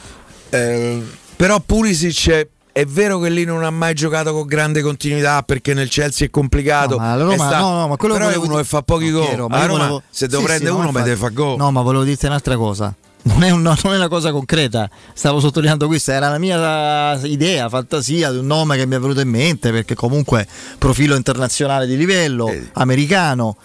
Eh, 0.50 1.02
però 1.36 1.60
Pulisic 1.60 2.48
è, 2.72 2.84
vero 2.86 3.18
che 3.18 3.28
lì 3.30 3.44
non 3.44 3.62
ha 3.64 3.70
mai 3.70 3.94
giocato 3.94 4.32
con 4.32 4.46
grande 4.46 4.82
continuità 4.82 5.42
perché 5.42 5.72
nel 5.74 5.88
Chelsea 5.88 6.26
è 6.26 6.30
complicato. 6.30 6.96
No, 6.96 7.02
ma 7.02 7.16
Roma- 7.16 7.34
sta- 7.46 7.58
no, 7.60 7.72
no, 7.74 7.88
ma 7.88 7.96
quello 7.96 8.14
però 8.14 8.28
è 8.28 8.36
uno 8.36 8.46
dire- 8.46 8.56
che 8.58 8.64
fa 8.64 8.82
pochi 8.82 9.10
gol. 9.10 9.24
Io 9.30 9.36
Roma, 9.36 9.66
volevo- 9.66 10.02
se 10.10 10.26
devo 10.26 10.40
Sì, 10.40 10.46
prendere 10.46 10.70
sì, 10.70 10.74
no, 10.76 10.80
uno, 10.80 10.88
infatti. 10.88 11.04
deve 11.08 11.20
fare 11.20 11.32
gol. 11.34 11.56
No, 11.56 11.70
ma 11.70 11.80
volevo 11.82 12.04
dirti 12.04 12.26
un'altra 12.26 12.56
cosa. 12.56 12.94
non 13.24 13.44
è, 13.44 13.50
una, 13.50 13.76
non 13.84 13.92
è 13.92 13.96
una 13.96 14.08
cosa 14.08 14.32
concreta. 14.32 14.90
Stavo 15.14 15.38
sottolineando 15.38 15.86
questa, 15.86 16.12
era 16.12 16.28
la 16.28 16.38
mia 16.38 17.16
idea, 17.22 17.68
fantasia 17.68 18.32
di 18.32 18.38
un 18.38 18.46
nome 18.46 18.76
che 18.76 18.84
mi 18.84 18.96
è 18.96 18.98
venuto 18.98 19.20
in 19.20 19.28
mente 19.28 19.70
perché 19.70 19.94
comunque 19.94 20.44
profilo 20.76 21.14
internazionale 21.14 21.86
di 21.86 21.96
livello, 21.96 22.52
americano. 22.72 23.56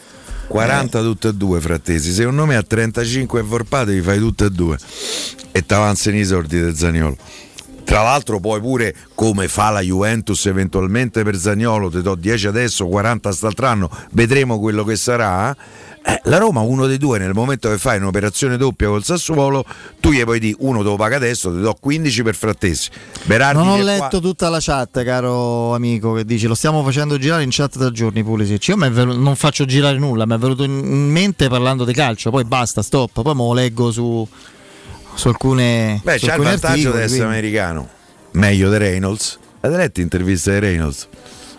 40 0.48 1.02
tutte 1.02 1.28
e 1.30 1.34
due 1.34 1.60
frattesi. 1.60 2.12
Secondo 2.12 2.46
me 2.46 2.56
a 2.56 2.64
35 2.64 3.44
forpate 3.44 3.94
vi 3.94 4.02
fai 4.02 4.20
tutte 4.20 4.46
e 4.46 4.50
due. 4.50 4.78
E 5.52 5.66
t'avanzano 5.66 6.18
i 6.18 6.26
sordi 6.26 6.60
del 6.60 6.76
Zaniolo. 6.76 7.18
Tra 7.88 8.02
l'altro 8.02 8.42
poi 8.42 8.60
pure 8.60 8.94
come 9.16 9.48
fa 9.48 9.70
la 9.70 9.80
Juventus 9.80 10.46
eventualmente 10.48 11.24
per 11.24 11.38
Zagnolo, 11.38 11.90
ti 11.90 12.02
do 12.02 12.16
10 12.16 12.48
adesso, 12.48 12.86
40 12.86 13.32
st'altro 13.32 13.66
anno, 13.66 13.90
vedremo 14.12 14.60
quello 14.60 14.84
che 14.84 14.98
sarà. 14.98 15.56
Eh, 16.10 16.22
la 16.24 16.38
Roma, 16.38 16.62
uno 16.62 16.88
dei 16.88 16.98
due, 16.98 17.20
nel 17.20 17.34
momento 17.34 17.70
che 17.70 17.78
fai 17.78 17.98
un'operazione 17.98 18.56
doppia 18.56 18.88
col 18.88 19.04
Sassuolo, 19.04 19.66
tu 20.00 20.12
gli 20.12 20.24
puoi 20.24 20.40
dire 20.40 20.56
uno 20.60 20.78
te 20.78 20.86
lo 20.86 20.96
paga 20.96 21.18
adesso, 21.18 21.52
ti 21.52 21.60
do 21.60 21.76
15 21.78 22.24
per 22.24 22.34
frattesi. 22.34 22.90
Berardi 23.26 23.58
non 23.62 23.68
ho 23.68 23.82
letto 23.82 24.08
qua- 24.08 24.20
tutta 24.22 24.48
la 24.48 24.60
chat, 24.62 25.04
caro 25.04 25.76
amico, 25.76 26.14
che 26.14 26.24
dice 26.24 26.48
lo 26.48 26.56
stiamo 26.56 26.82
facendo 26.82 27.18
girare 27.18 27.44
in 27.44 27.50
chat 27.52 27.76
da 27.78 27.92
giorni 27.92 28.24
Pulisic. 28.24 28.70
Io 28.70 28.78
mi 28.78 28.88
è 28.88 28.90
venu- 28.90 29.18
non 29.18 29.36
faccio 29.36 29.66
girare 29.66 29.98
nulla, 29.98 30.26
mi 30.26 30.36
è 30.36 30.38
venuto 30.38 30.64
in 30.64 30.72
mente 31.12 31.50
parlando 31.50 31.84
di 31.84 31.92
calcio, 31.92 32.30
poi 32.32 32.46
basta, 32.46 32.82
stop, 32.82 33.22
poi 33.22 33.36
me 33.36 33.44
lo 33.44 33.54
leggo 33.54 33.92
su, 33.92 34.26
su 35.14 35.28
alcune 35.28 36.00
Beh, 36.06 36.20
su 36.20 36.26
c'ha 36.28 36.36
il 36.36 36.42
vantaggio 36.42 36.92
di 36.94 37.02
essere 37.02 37.26
americano. 37.26 37.90
Meglio 38.32 38.70
di 38.72 38.78
Reynolds. 38.78 39.40
Avete 39.60 39.78
letto 39.82 40.00
interviste 40.00 40.54
di 40.54 40.60
Reynolds? 40.60 41.10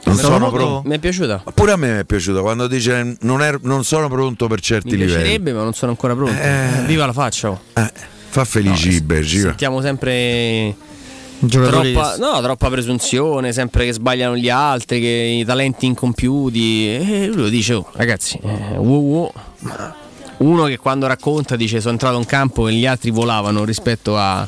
Non 0.09 0.17
Mi 0.17 0.23
è 0.23 0.25
sono 0.25 0.39
molto- 0.39 0.57
pronto. 0.57 0.89
Mi 0.89 0.95
è 0.95 0.99
piaciuta. 0.99 1.43
Pure 1.55 1.73
a 1.73 1.77
me 1.77 1.93
mi 1.93 1.99
è 2.01 2.05
piaciuto 2.05 2.41
quando 2.43 2.67
dice 2.67 3.17
non, 3.21 3.43
er- 3.43 3.61
non 3.63 3.85
sono 3.85 4.09
pronto 4.09 4.47
per 4.47 4.61
certi 4.61 4.91
Mi 4.91 4.97
livelli. 4.99 5.17
piacerebbe, 5.17 5.53
ma 5.53 5.63
non 5.63 5.73
sono 5.75 5.91
ancora 5.93 6.15
pronto. 6.15 6.41
Eh. 6.41 6.83
Viva 6.87 7.07
la 7.07 7.13
faccia. 7.13 7.51
oh. 7.51 7.61
Fa 8.31 8.45
felici 8.45 8.91
i 8.91 9.01
Bergi. 9.01 9.41
va. 9.41 9.49
Sentiamo 9.49 9.81
sempre 9.81 10.75
Giocatori 11.41 11.93
troppa, 11.93 12.17
no, 12.17 12.41
troppa 12.43 12.69
presunzione, 12.69 13.53
sempre 13.53 13.85
che 13.85 13.93
sbagliano 13.93 14.37
gli 14.37 14.49
altri, 14.51 15.01
che 15.01 15.37
i 15.41 15.45
talenti 15.45 15.87
incompiuti. 15.87 16.89
E 16.97 17.27
lui 17.29 17.43
lo 17.43 17.49
dice, 17.49 17.75
oh, 17.75 17.89
ragazzi, 17.93 18.39
eh, 18.43 18.77
wow, 18.77 19.01
wow. 19.01 19.33
Ma 19.61 19.95
uno 20.39 20.65
che 20.65 20.77
quando 20.79 21.07
racconta 21.07 21.57
dice 21.57 21.81
sono 21.81 21.93
entrato 21.93 22.19
in 22.19 22.27
campo 22.27 22.67
e 22.69 22.73
gli 22.73 22.87
altri 22.87 23.11
volavano 23.11 23.65
rispetto 23.65 24.17
a... 24.19 24.47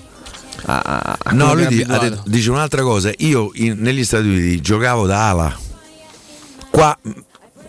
a- 0.65 0.81
a- 0.85 1.19
a 1.23 1.32
No, 1.32 1.55
lui 1.55 1.62
che 1.62 1.69
è 1.69 1.70
di- 1.70 1.74
ha 1.82 1.85
abituato. 1.97 2.09
detto- 2.09 2.23
dice 2.31 2.51
un'altra 2.51 2.82
cosa. 2.82 3.11
Io 3.19 3.51
in- 3.55 3.78
negli 3.78 4.05
Stati 4.05 4.27
Uniti 4.27 4.61
giocavo 4.61 5.07
da 5.07 5.28
ala. 5.31 5.59
Qua 6.70 6.97
mh, 7.01 7.11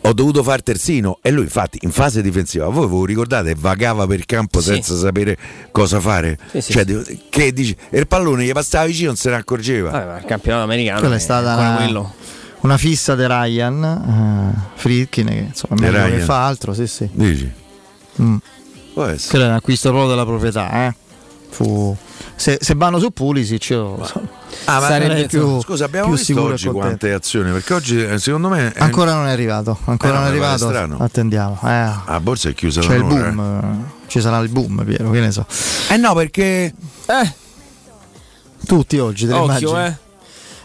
ho 0.03 0.13
dovuto 0.13 0.43
fare 0.43 0.61
terzino 0.61 1.19
e 1.22 1.31
lui 1.31 1.43
infatti 1.43 1.80
in 1.81 1.91
fase 1.91 2.22
difensiva, 2.22 2.68
voi 2.69 2.88
ve 2.88 2.93
lo 2.95 3.05
ricordate, 3.05 3.55
vagava 3.57 4.05
per 4.07 4.18
il 4.19 4.26
campo 4.26 4.59
Sì. 4.61 4.69
senza 4.73 4.95
sapere 4.95 5.38
cosa 5.72 5.99
fare? 5.99 6.38
Sì, 6.51 6.61
sì, 6.61 6.72
cioè, 6.73 6.85
che 7.30 7.53
dici, 7.53 7.76
e 7.89 7.99
il 7.99 8.07
pallone 8.07 8.43
gli 8.43 8.51
passava 8.51 8.85
vicino 8.85 9.07
non 9.07 9.15
se 9.15 9.30
ne 9.30 9.35
accorgeva. 9.35 9.89
Vabbè, 9.91 10.05
ma 10.05 10.18
il 10.19 10.26
campionato 10.26 10.63
americano 10.63 10.99
Quella 10.99 11.15
è 11.15 11.18
è 11.18 11.22
stata 11.22 11.49
ancora 11.51 11.68
una, 11.69 11.77
quello. 11.77 12.13
una 12.61 12.77
fissa 12.77 13.15
di 13.15 13.26
Ryan 13.27 14.53
eh, 14.55 14.69
Friedkin, 14.76 15.26
che 15.27 15.34
insomma 15.49 15.76
Di 15.76 15.81
meglio 15.81 15.97
che 16.03 16.09
Ryan. 16.09 16.26
fa 16.26 16.45
altro, 16.45 16.73
sì 16.73 16.88
sì. 16.88 17.09
Dici? 17.11 17.51
Mm. 18.22 18.35
Può 18.93 19.05
essere. 19.05 19.30
Quello 19.30 19.45
è 19.45 19.47
un 19.47 19.53
acquisto 19.55 19.89
proprio 19.89 20.09
della 20.09 20.26
proprietà, 20.26 20.88
eh. 20.88 20.95
Fu- 21.49 21.95
Se, 22.41 22.57
se 22.59 22.73
vanno 22.76 22.97
su 22.97 23.11
Pulisic 23.11 23.69
io 23.69 23.99
Ah, 24.65 24.80
sarei 24.81 25.27
più, 25.27 25.61
scusa, 25.61 25.85
abbiamo 25.85 26.07
più 26.07 26.18
visto 26.18 26.41
oggi 26.41 26.68
quante 26.69 27.13
azioni? 27.13 27.51
Perché 27.51 27.73
oggi 27.76 28.03
eh, 28.03 28.18
secondo 28.18 28.49
me 28.49 28.73
è- 28.73 28.80
Ancora 28.81 29.13
non 29.13 29.27
è 29.27 29.31
arrivato, 29.31 29.77
ancora 29.85 30.11
Eh, 30.11 30.15
no, 30.15 30.19
non 30.22 30.27
è 30.27 30.31
arrivato. 30.31 30.68
strano. 30.68 30.97
Attendiamo. 30.99 31.59
Eh. 31.61 31.68
la 31.68 32.03
Ah, 32.05 32.19
borsa 32.19 32.49
è 32.49 32.55
chiusa 32.55 32.81
C'è 32.81 32.95
il 32.95 33.03
boom, 33.03 33.39
eh. 33.39 34.07
ci 34.07 34.19
sarà 34.22 34.39
il 34.39 34.49
boom, 34.49 34.84
Piero, 34.84 35.11
che 35.11 35.19
ne 35.19 35.31
so. 35.31 35.45
Eh 35.89 35.97
no, 35.97 36.15
perché 36.15 36.73
Eh, 37.05 37.34
Tutti 38.65 38.97
oggi, 38.97 39.27
te 39.27 39.34
occhio, 39.34 39.77
eh. 39.80 39.95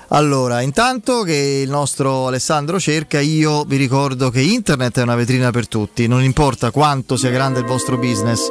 Allora, 0.09 0.61
intanto 0.63 1.23
che 1.23 1.61
il 1.63 1.69
nostro 1.69 2.29
Alessandro 2.29 2.79
cerca, 2.81 3.21
io 3.21 3.65
vi 3.65 3.77
ricordo 3.77 4.31
che 4.31 4.41
internet 4.41 4.99
è 4.99 5.03
una 5.03 5.15
vetrina 5.17 5.51
per 5.51 5.67
tutti, 5.69 6.07
non 6.07 6.23
importa 6.23 6.71
quanto 6.71 7.17
sia 7.17 7.31
grande 7.31 7.59
il 7.61 7.67
vostro 7.67 7.99
business, 7.99 8.49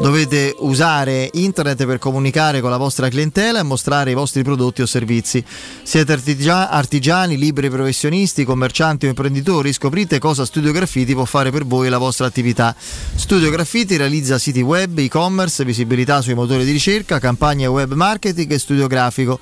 dovete 0.00 0.54
usare 0.60 1.28
internet 1.34 1.84
per 1.84 1.98
comunicare 1.98 2.60
con 2.62 2.70
la 2.70 2.78
vostra 2.78 3.08
clientela 3.10 3.58
e 3.58 3.62
mostrare 3.62 4.10
i 4.10 4.14
vostri 4.14 4.42
prodotti 4.42 4.80
o 4.80 4.86
servizi. 4.86 5.44
Siete 5.82 6.12
artigia- 6.12 6.70
artigiani, 6.70 7.36
liberi 7.36 7.68
professionisti, 7.68 8.44
commercianti 8.44 9.06
o 9.06 9.08
imprenditori, 9.10 9.72
scoprite 9.72 10.18
cosa 10.18 10.46
Studio 10.46 10.72
Graffiti 10.72 11.12
può 11.12 11.26
fare 11.26 11.50
per 11.50 11.66
voi 11.66 11.88
e 11.88 11.90
la 11.90 11.98
vostra 11.98 12.26
attività. 12.26 12.74
Studio 13.14 13.50
Graffiti 13.50 13.96
realizza 13.96 14.38
siti 14.38 14.62
web, 14.62 14.98
e-commerce, 14.98 15.64
visibilità 15.64 16.22
sui 16.22 16.34
motori 16.34 16.64
di 16.64 16.72
ricerca, 16.72 17.18
campagne 17.18 17.66
web 17.66 17.92
marketing 17.92 18.52
e 18.52 18.58
studio 18.58 18.86
grafico 18.86 19.38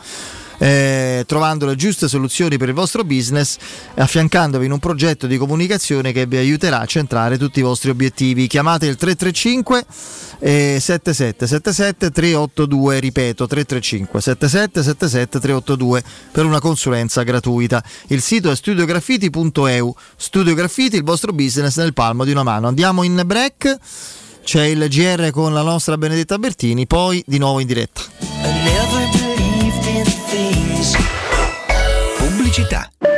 eh, 0.59 1.25
trovando 1.27 1.67
le 1.67 1.77
giuste 1.77 2.09
soluzioni 2.09 2.59
per 2.59 2.69
il 2.69 2.75
vostro 2.75 3.05
business 3.05 3.57
e 3.95 4.01
affiancandovi 4.01 4.67
in 4.67 4.73
un 4.73 4.79
progetto 4.79 5.27
di 5.27 5.37
comunicazione 5.37 6.13
che 6.13 6.27
vi 6.27 6.37
aiuterà 6.37 6.81
a 6.81 6.87
centrare 6.87 7.39
tutti 7.39 7.61
i 7.61 7.63
vostri 7.63 7.91
obiettivi. 7.91 8.47
Chiamate 8.47 8.87
il 8.87 8.97
335 8.97 9.85
eh, 10.41 10.79
7777 10.81 12.11
382, 12.11 13.01
ripeto 13.01 13.47
335 13.47 14.21
7777 14.21 15.41
382 15.41 16.03
per 16.33 16.45
una 16.45 16.61
consulenza 16.61 17.23
gratuita. 17.23 17.83
Il 18.09 18.21
sito 18.21 18.51
è 18.51 18.57
studiograffiti.eu. 18.57 19.95
Studio 20.17 20.55
Graffiti, 20.55 20.97
il 20.97 21.05
vostro 21.05 21.33
business 21.33 21.77
nel 21.79 21.95
palmo 21.95 22.25
di 22.25 22.31
una 22.31 22.43
mano. 22.43 22.69
Andiamo 22.69 23.03
in 23.03 23.23
break. 23.25 23.77
C'è 24.43 24.65
il 24.65 24.89
GR 24.89 25.31
con 25.31 25.53
la 25.53 25.61
nostra 25.61 25.99
Benedetta 25.99 26.39
Bertini, 26.39 26.87
poi 26.87 27.23
di 27.27 27.37
nuovo 27.37 27.61
in 27.61 27.67
diretta. 27.67 28.01
Pubblicità. 32.59 33.18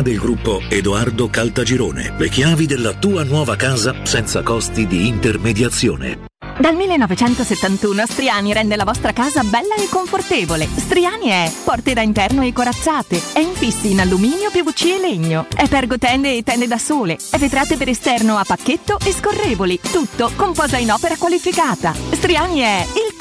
del 0.00 0.18
gruppo 0.18 0.62
Edoardo 0.68 1.28
Caltagirone. 1.28 2.14
Le 2.16 2.28
chiavi 2.30 2.64
della 2.64 2.94
tua 2.94 3.24
nuova 3.24 3.56
casa 3.56 3.94
senza 4.04 4.42
costi 4.42 4.86
di 4.86 5.08
intermediazione. 5.08 6.30
Dal 6.58 6.76
1971 6.76 8.06
Striani 8.06 8.52
rende 8.52 8.76
la 8.76 8.84
vostra 8.84 9.12
casa 9.12 9.42
bella 9.42 9.74
e 9.74 9.88
confortevole. 9.88 10.68
Striani 10.76 11.28
è 11.28 11.50
porte 11.64 11.94
da 11.94 12.02
interno 12.02 12.42
e 12.42 12.52
corazzate, 12.52 13.20
è 13.32 13.40
infissi 13.40 13.90
in 13.90 14.00
alluminio, 14.00 14.50
PVC 14.50 14.84
e 14.84 15.00
legno, 15.00 15.46
è 15.56 15.66
pergotende 15.66 16.36
e 16.36 16.42
tende 16.42 16.66
da 16.66 16.78
sole, 16.78 17.16
è 17.30 17.38
vetrate 17.38 17.76
per 17.76 17.88
esterno 17.88 18.36
a 18.36 18.44
pacchetto 18.44 18.98
e 19.04 19.12
scorrevoli, 19.12 19.80
tutto 19.80 20.30
con 20.36 20.52
posa 20.52 20.76
in 20.76 20.92
opera 20.92 21.16
qualificata. 21.16 21.94
Striani 22.12 22.60
è 22.60 22.86
il 22.94 23.14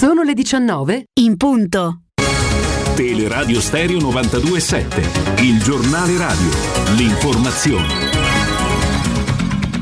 Sono 0.00 0.22
le 0.22 0.32
19 0.32 1.08
in 1.20 1.36
punto. 1.36 2.04
Teleradio 2.94 3.60
Stereo 3.60 4.00
927, 4.00 5.42
il 5.42 5.62
giornale 5.62 6.16
radio, 6.16 6.48
l'informazione. 6.96 8.09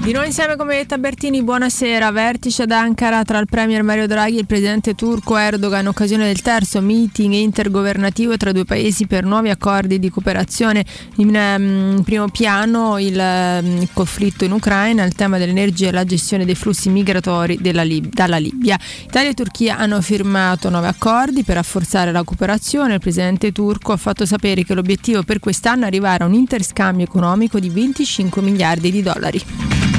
Di 0.08 0.14
noi 0.14 0.28
insieme 0.28 0.56
come 0.56 0.76
detta 0.76 0.96
Bertini, 0.96 1.42
buonasera. 1.42 2.10
Vertice 2.12 2.62
ad 2.62 2.70
Ankara 2.70 3.24
tra 3.24 3.36
il 3.40 3.46
Premier 3.46 3.82
Mario 3.82 4.06
Draghi 4.06 4.36
e 4.36 4.40
il 4.40 4.46
Presidente 4.46 4.94
turco 4.94 5.36
Erdogan 5.36 5.82
in 5.82 5.88
occasione 5.88 6.24
del 6.24 6.40
terzo 6.40 6.80
meeting 6.80 7.34
intergovernativo 7.34 8.34
tra 8.38 8.52
due 8.52 8.64
paesi 8.64 9.06
per 9.06 9.26
nuovi 9.26 9.50
accordi 9.50 9.98
di 9.98 10.08
cooperazione. 10.08 10.82
In 11.16 11.36
um, 11.36 12.02
primo 12.04 12.26
piano 12.30 12.98
il, 12.98 13.20
um, 13.62 13.86
conflitto 13.92 14.46
in 14.46 14.52
Ucraina, 14.52 15.04
il 15.04 15.12
tema 15.12 15.36
dell'energia 15.36 15.88
e 15.88 15.92
la 15.92 16.06
gestione 16.06 16.46
dei 16.46 16.54
flussi 16.54 16.88
migratori 16.88 17.58
Lib- 17.60 18.08
dalla 18.10 18.38
Libia. 18.38 18.78
Italia 19.04 19.28
e 19.28 19.34
Turchia 19.34 19.76
hanno 19.76 20.00
firmato 20.00 20.70
nuovi 20.70 20.86
accordi 20.86 21.42
per 21.42 21.56
rafforzare 21.56 22.12
la 22.12 22.22
cooperazione. 22.22 22.94
Il 22.94 23.00
Presidente 23.00 23.52
turco 23.52 23.92
ha 23.92 23.98
fatto 23.98 24.24
sapere 24.24 24.64
che 24.64 24.72
l'obiettivo 24.72 25.22
per 25.22 25.38
quest'anno 25.38 25.84
è 25.84 25.86
arrivare 25.88 26.24
a 26.24 26.26
un 26.26 26.32
interscambio 26.32 27.04
economico 27.04 27.58
di 27.58 27.68
25 27.68 28.40
miliardi 28.40 28.90
di 28.90 29.02
dollari. 29.02 29.97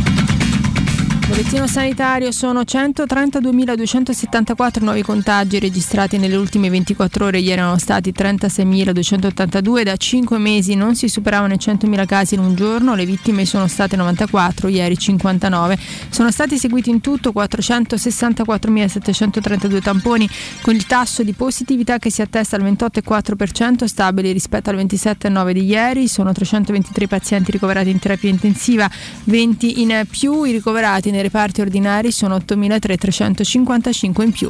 Bollettino 1.29 1.67
sanitario 1.67 2.31
sono 2.31 2.61
132.274 2.61 4.81
nuovi 4.81 5.03
contagi 5.03 5.59
registrati 5.59 6.17
nelle 6.17 6.35
ultime 6.35 6.71
24 6.71 7.25
ore, 7.25 7.37
ieri 7.37 7.61
erano 7.61 7.77
stati 7.77 8.11
36.282, 8.11 9.83
da 9.83 9.95
5 9.95 10.39
mesi 10.39 10.73
non 10.73 10.95
si 10.95 11.07
superavano 11.07 11.53
i 11.53 11.57
100.000 11.57 12.05
casi 12.07 12.33
in 12.33 12.39
un 12.39 12.55
giorno, 12.55 12.95
le 12.95 13.05
vittime 13.05 13.45
sono 13.45 13.67
state 13.67 13.95
94, 13.95 14.69
ieri 14.69 14.97
59, 14.97 15.77
sono 16.09 16.31
stati 16.31 16.55
eseguiti 16.55 16.89
in 16.89 16.99
tutto 16.99 17.29
464.732 17.29 19.83
tamponi 19.83 20.27
con 20.61 20.73
il 20.73 20.87
tasso 20.87 21.21
di 21.21 21.33
positività 21.33 21.99
che 21.99 22.09
si 22.09 22.23
attesta 22.23 22.55
al 22.55 22.63
28,4% 22.63 23.85
stabile 23.85 24.31
rispetto 24.31 24.71
al 24.71 24.77
27,9 24.77 25.51
di 25.51 25.63
ieri, 25.63 26.07
sono 26.07 26.33
323 26.33 27.07
pazienti 27.07 27.51
ricoverati 27.51 27.91
in 27.91 27.99
terapia 27.99 28.31
intensiva, 28.31 28.89
20 29.25 29.81
in 29.81 30.07
più, 30.09 30.43
i 30.43 30.51
ricoverati 30.51 31.17
nei 31.19 31.23
reparti 31.23 31.59
ordinari 31.61 32.11
sono 32.11 32.37
8.355 32.37 34.21
in 34.23 34.31
più. 34.31 34.49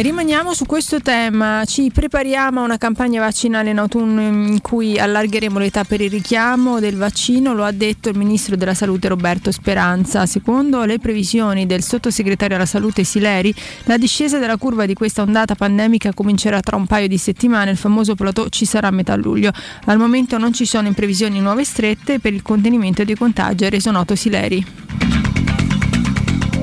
Rimaniamo 0.00 0.54
su 0.54 0.64
questo 0.64 1.02
tema, 1.02 1.62
ci 1.66 1.90
prepariamo 1.92 2.60
a 2.60 2.64
una 2.64 2.78
campagna 2.78 3.20
vaccinale 3.20 3.68
in 3.68 3.78
autunno 3.78 4.22
in 4.22 4.60
cui 4.62 4.98
allargheremo 4.98 5.58
l'età 5.58 5.84
per 5.84 6.00
il 6.00 6.08
richiamo 6.08 6.80
del 6.80 6.96
vaccino, 6.96 7.52
lo 7.52 7.64
ha 7.64 7.70
detto 7.70 8.08
il 8.08 8.16
ministro 8.16 8.56
della 8.56 8.72
salute 8.72 9.08
Roberto 9.08 9.52
Speranza. 9.52 10.24
Secondo 10.24 10.84
le 10.84 10.98
previsioni 10.98 11.66
del 11.66 11.82
sottosegretario 11.82 12.56
alla 12.56 12.64
salute 12.64 13.04
Sileri, 13.04 13.54
la 13.84 13.98
discesa 13.98 14.38
della 14.38 14.56
curva 14.56 14.86
di 14.86 14.94
questa 14.94 15.20
ondata 15.20 15.54
pandemica 15.54 16.14
comincerà 16.14 16.60
tra 16.60 16.76
un 16.76 16.86
paio 16.86 17.06
di 17.06 17.18
settimane, 17.18 17.70
il 17.70 17.76
famoso 17.76 18.14
plateau 18.14 18.48
ci 18.48 18.64
sarà 18.64 18.88
a 18.88 18.92
metà 18.92 19.14
luglio. 19.16 19.52
Al 19.84 19.98
momento 19.98 20.38
non 20.38 20.54
ci 20.54 20.64
sono 20.64 20.88
in 20.88 20.94
previsioni 20.94 21.40
nuove 21.40 21.62
strette 21.64 22.20
per 22.20 22.32
il 22.32 22.40
contenimento 22.40 23.04
dei 23.04 23.16
contagi, 23.16 23.66
ha 23.66 23.68
reso 23.68 23.90
noto 23.90 24.14
Sileri. 24.14 24.64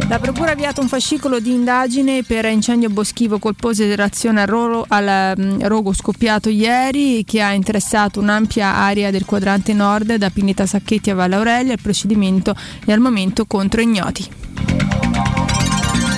La 0.09 0.19
Procura 0.19 0.51
ha 0.51 0.53
avviato 0.53 0.79
un 0.79 0.88
fascicolo 0.88 1.41
di 1.41 1.51
indagine 1.51 2.23
per 2.23 2.45
incendio 2.45 2.89
boschivo 2.89 3.39
colposo 3.39 3.84
in 3.84 3.89
relazione 3.89 4.39
al, 4.41 4.47
rolo, 4.47 4.85
al 4.88 5.34
um, 5.35 5.67
rogo 5.67 5.91
scoppiato 5.91 6.47
ieri 6.47 7.25
che 7.25 7.41
ha 7.41 7.51
interessato 7.51 8.21
un'ampia 8.21 8.73
area 8.75 9.11
del 9.11 9.25
quadrante 9.25 9.73
nord 9.73 10.15
da 10.15 10.29
Pineta 10.29 10.65
Sacchetti 10.65 11.09
a 11.09 11.15
Valle 11.15 11.35
Aurelia. 11.35 11.73
Il 11.73 11.81
procedimento 11.81 12.55
è 12.85 12.93
al 12.93 13.01
momento 13.01 13.45
contro 13.45 13.81
ignoti. 13.81 14.25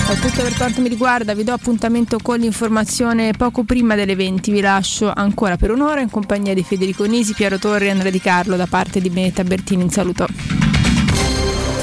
È 0.08 0.16
tutto 0.20 0.44
per 0.44 0.56
quanto 0.56 0.82
mi 0.82 0.88
riguarda, 0.88 1.34
vi 1.34 1.44
do 1.44 1.54
appuntamento 1.54 2.20
con 2.22 2.40
l'informazione 2.40 3.32
poco 3.32 3.64
prima 3.64 3.96
delle 3.96 4.16
20. 4.16 4.52
Vi 4.52 4.62
lascio 4.62 5.12
ancora 5.12 5.58
per 5.58 5.72
un'ora 5.72 6.02
in 6.02 6.12
compagnia 6.12 6.54
di 6.54 6.64
Federico 6.64 7.06
Nisi, 7.06 7.34
Piero 7.34 7.58
Torri 7.58 7.88
e 7.88 7.90
Andrea 7.90 8.12
Di 8.12 8.22
Carlo 8.22 8.56
da 8.56 8.68
parte 8.68 9.02
di 9.02 9.10
Benetta 9.10 9.44
Bertini. 9.44 9.82
In 9.82 9.90
saluto. 9.90 10.69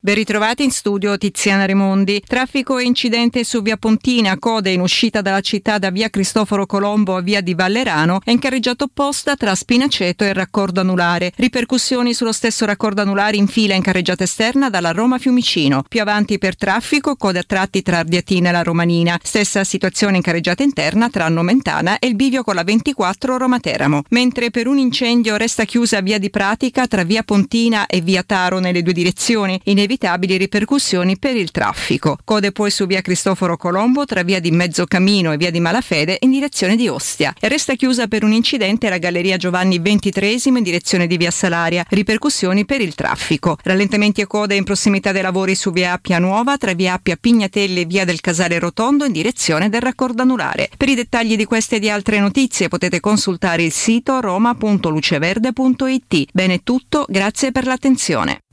Ben 0.00 0.14
ritrovati 0.14 0.62
in 0.62 0.70
studio 0.70 1.18
Tiziana 1.18 1.64
Remondi. 1.64 2.22
Traffico 2.24 2.78
e 2.78 2.84
incidente 2.84 3.42
su 3.42 3.62
via 3.62 3.76
Pontina, 3.76 4.38
code 4.38 4.70
in 4.70 4.80
uscita 4.80 5.22
dalla 5.22 5.40
città 5.40 5.78
da 5.78 5.90
via 5.90 6.08
Cristoforo 6.08 6.66
Colombo 6.66 7.16
a 7.16 7.20
via 7.20 7.40
di 7.40 7.52
Vallerano 7.52 8.20
e 8.24 8.30
in 8.30 8.38
carreggiata 8.38 8.84
opposta 8.84 9.34
tra 9.34 9.56
Spinaceto 9.56 10.22
e 10.22 10.28
il 10.28 10.34
raccordo 10.34 10.78
anulare. 10.78 11.32
Ripercussioni 11.34 12.14
sullo 12.14 12.30
stesso 12.30 12.64
raccordo 12.64 13.00
anulare 13.00 13.38
in 13.38 13.48
fila 13.48 13.74
in 13.74 13.82
carreggiata 13.82 14.22
esterna 14.22 14.70
dalla 14.70 14.92
Roma 14.92 15.18
Fiumicino. 15.18 15.82
Più 15.88 16.00
avanti 16.00 16.38
per 16.38 16.56
traffico, 16.56 17.16
code 17.16 17.40
a 17.40 17.44
tratti 17.44 17.82
tra 17.82 17.98
Ardiatina 17.98 18.50
e 18.50 18.52
la 18.52 18.62
Romanina. 18.62 19.18
Stessa 19.20 19.64
situazione 19.64 20.18
in 20.18 20.22
carreggiata 20.22 20.62
interna 20.62 21.10
tra 21.10 21.28
Nomentana 21.28 21.98
e 21.98 22.06
il 22.06 22.14
bivio 22.14 22.44
con 22.44 22.54
la 22.54 22.62
24 22.62 23.36
Roma 23.36 23.58
Teramo. 23.58 24.04
Mentre 24.10 24.52
per 24.52 24.68
un 24.68 24.78
incendio 24.78 25.36
resta 25.36 25.64
chiusa 25.64 26.00
via 26.02 26.20
di 26.20 26.30
pratica 26.30 26.86
tra 26.86 27.02
via 27.02 27.24
Pontina 27.24 27.86
e 27.86 28.00
via 28.00 28.22
Taro 28.22 28.60
nelle 28.60 28.82
due 28.82 28.92
direzioni. 28.92 29.60
Inevitabili 29.88 30.36
ripercussioni 30.36 31.16
per 31.16 31.34
il 31.34 31.50
traffico. 31.50 32.18
Code 32.22 32.52
poi 32.52 32.70
su 32.70 32.84
via 32.84 33.00
Cristoforo 33.00 33.56
Colombo 33.56 34.04
tra 34.04 34.22
via 34.22 34.38
di 34.38 34.50
Mezzocamino 34.50 35.32
e 35.32 35.38
via 35.38 35.50
di 35.50 35.60
Malafede 35.60 36.18
in 36.20 36.30
direzione 36.30 36.76
di 36.76 36.88
Ostia. 36.88 37.32
E 37.40 37.48
resta 37.48 37.74
chiusa 37.74 38.06
per 38.06 38.22
un 38.22 38.32
incidente 38.32 38.90
la 38.90 38.98
galleria 38.98 39.38
Giovanni 39.38 39.80
XXIII 39.80 40.58
in 40.58 40.62
direzione 40.62 41.06
di 41.06 41.16
via 41.16 41.30
Salaria. 41.30 41.86
Ripercussioni 41.88 42.66
per 42.66 42.82
il 42.82 42.94
traffico. 42.94 43.56
Rallentamenti 43.62 44.20
e 44.20 44.26
code 44.26 44.56
in 44.56 44.64
prossimità 44.64 45.10
dei 45.10 45.22
lavori 45.22 45.54
su 45.54 45.72
via 45.72 45.92
Appia 45.92 46.18
Nuova 46.18 46.58
tra 46.58 46.74
via 46.74 46.92
Appia 46.92 47.16
Pignatelli 47.16 47.80
e 47.80 47.86
via 47.86 48.04
del 48.04 48.20
Casale 48.20 48.58
Rotondo 48.58 49.06
in 49.06 49.12
direzione 49.12 49.70
del 49.70 49.80
raccordo 49.80 50.20
anulare. 50.20 50.68
Per 50.76 50.90
i 50.90 50.96
dettagli 50.96 51.34
di 51.34 51.46
queste 51.46 51.76
e 51.76 51.78
di 51.78 51.88
altre 51.88 52.20
notizie 52.20 52.68
potete 52.68 53.00
consultare 53.00 53.62
il 53.62 53.72
sito 53.72 54.20
roma.luceverde.it. 54.20 56.26
Bene 56.30 56.62
tutto, 56.62 57.06
grazie 57.08 57.52
per 57.52 57.64
l'attenzione. 57.64 58.40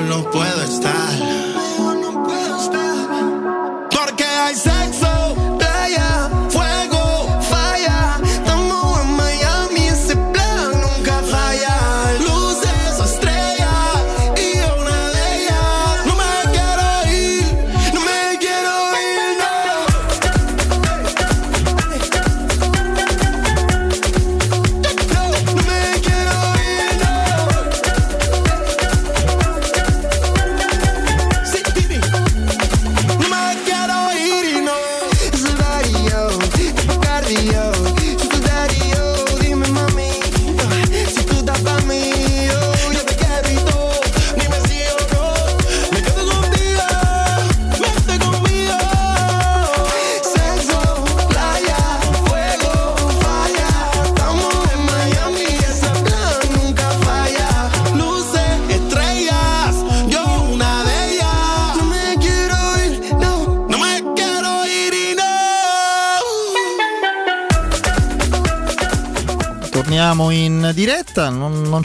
No 0.00 0.22
puedo 0.30 0.62
estar. 0.62 1.17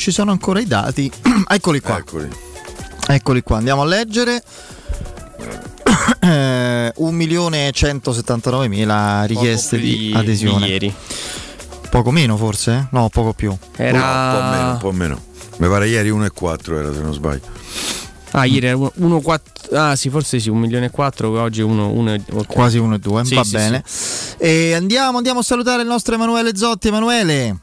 Ci 0.03 0.11
sono 0.11 0.31
ancora 0.31 0.59
i 0.59 0.65
dati. 0.67 1.09
Eccoli 1.47 1.80
qua. 1.80 2.03
Eccoli. 3.07 3.41
qua, 3.41 3.55
andiamo 3.57 3.84
a 3.84 3.85
leggere. 3.85 4.43
Eh, 6.19 6.91
1.179.000 6.97 9.25
richieste 9.25 9.77
Poco 9.77 9.88
più 9.88 9.97
di 9.97 10.05
di- 10.07 10.13
adesione. 10.13 10.65
di 10.65 10.71
ieri. 10.71 10.93
Poco 11.89 12.11
meno 12.11 12.35
forse? 12.38 12.71
eh? 12.73 12.85
No, 12.91 13.07
poco 13.09 13.34
più. 13.34 13.55
Era- 13.75 14.01
un 14.01 14.34
po' 14.34 14.41
meno, 14.57 14.71
un 14.71 14.77
po' 14.77 14.91
meno. 14.91 15.19
Mi 15.57 15.67
pare 15.69 15.88
ieri 15.88 16.09
1,4 16.09 16.77
era 16.77 16.93
se 16.93 17.01
non 17.01 17.13
sbaglio. 17.13 17.41
Ah, 18.31 18.45
ieri 18.45 18.65
era 18.67 18.77
1,4. 18.77 19.75
Ah, 19.75 19.95
sì, 19.95 20.09
forse 20.09 20.39
sì, 20.39 20.49
1 20.49 20.59
milione 20.59 20.85
e 20.88 20.89
4, 20.89 21.39
oggi 21.39 21.61
1 21.61 22.17
Quasi 22.47 22.80
1,2, 22.80 23.34
va 23.35 23.43
bene. 23.49 23.84
E 24.38 24.73
andiamo, 24.73 25.17
andiamo 25.17 25.39
a 25.39 25.43
salutare 25.43 25.81
il 25.84 25.88
nostro 25.88 26.15
Emanuele 26.15 26.53
Zotti. 26.55 26.88
Emanuele, 26.89 27.55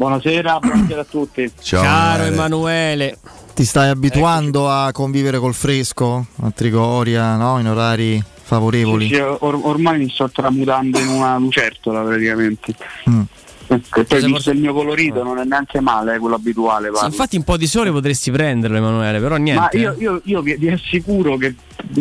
Buonasera, 0.00 0.60
buonasera 0.60 1.00
a 1.02 1.04
tutti. 1.04 1.52
Ciao, 1.60 1.82
Caro 1.82 2.22
Emanuele. 2.22 3.18
Ti 3.52 3.66
stai 3.66 3.90
abituando 3.90 4.66
a 4.66 4.92
convivere 4.92 5.38
col 5.38 5.52
fresco 5.52 6.24
a 6.40 6.50
Trigoria, 6.52 7.36
no? 7.36 7.58
in 7.58 7.66
orari 7.66 8.24
favorevoli? 8.24 9.08
Sì, 9.08 9.16
sì, 9.16 9.20
or- 9.20 9.60
ormai 9.62 9.98
mi 9.98 10.08
sto 10.08 10.30
tramutando 10.30 10.98
in 10.98 11.06
una 11.08 11.36
lucertola 11.36 12.00
praticamente. 12.00 12.74
Mm. 13.10 13.20
E 13.68 14.04
poi 14.04 14.24
visto 14.24 14.50
il 14.52 14.58
mio 14.60 14.72
colorito 14.72 15.22
non 15.22 15.36
è 15.36 15.44
neanche 15.44 15.80
male 15.80 16.14
eh, 16.14 16.18
quello 16.18 16.36
abituale. 16.36 16.90
Sì, 16.94 17.04
infatti 17.04 17.36
un 17.36 17.44
po' 17.44 17.58
di 17.58 17.66
sole 17.66 17.90
potresti 17.92 18.30
prenderlo, 18.30 18.78
Emanuele, 18.78 19.20
però 19.20 19.36
niente. 19.36 19.76
Ma 19.76 19.82
io, 19.82 19.94
io- 19.98 20.20
io 20.24 20.40
vi, 20.40 20.54
vi 20.56 20.70
assicuro 20.70 21.36
che 21.36 21.54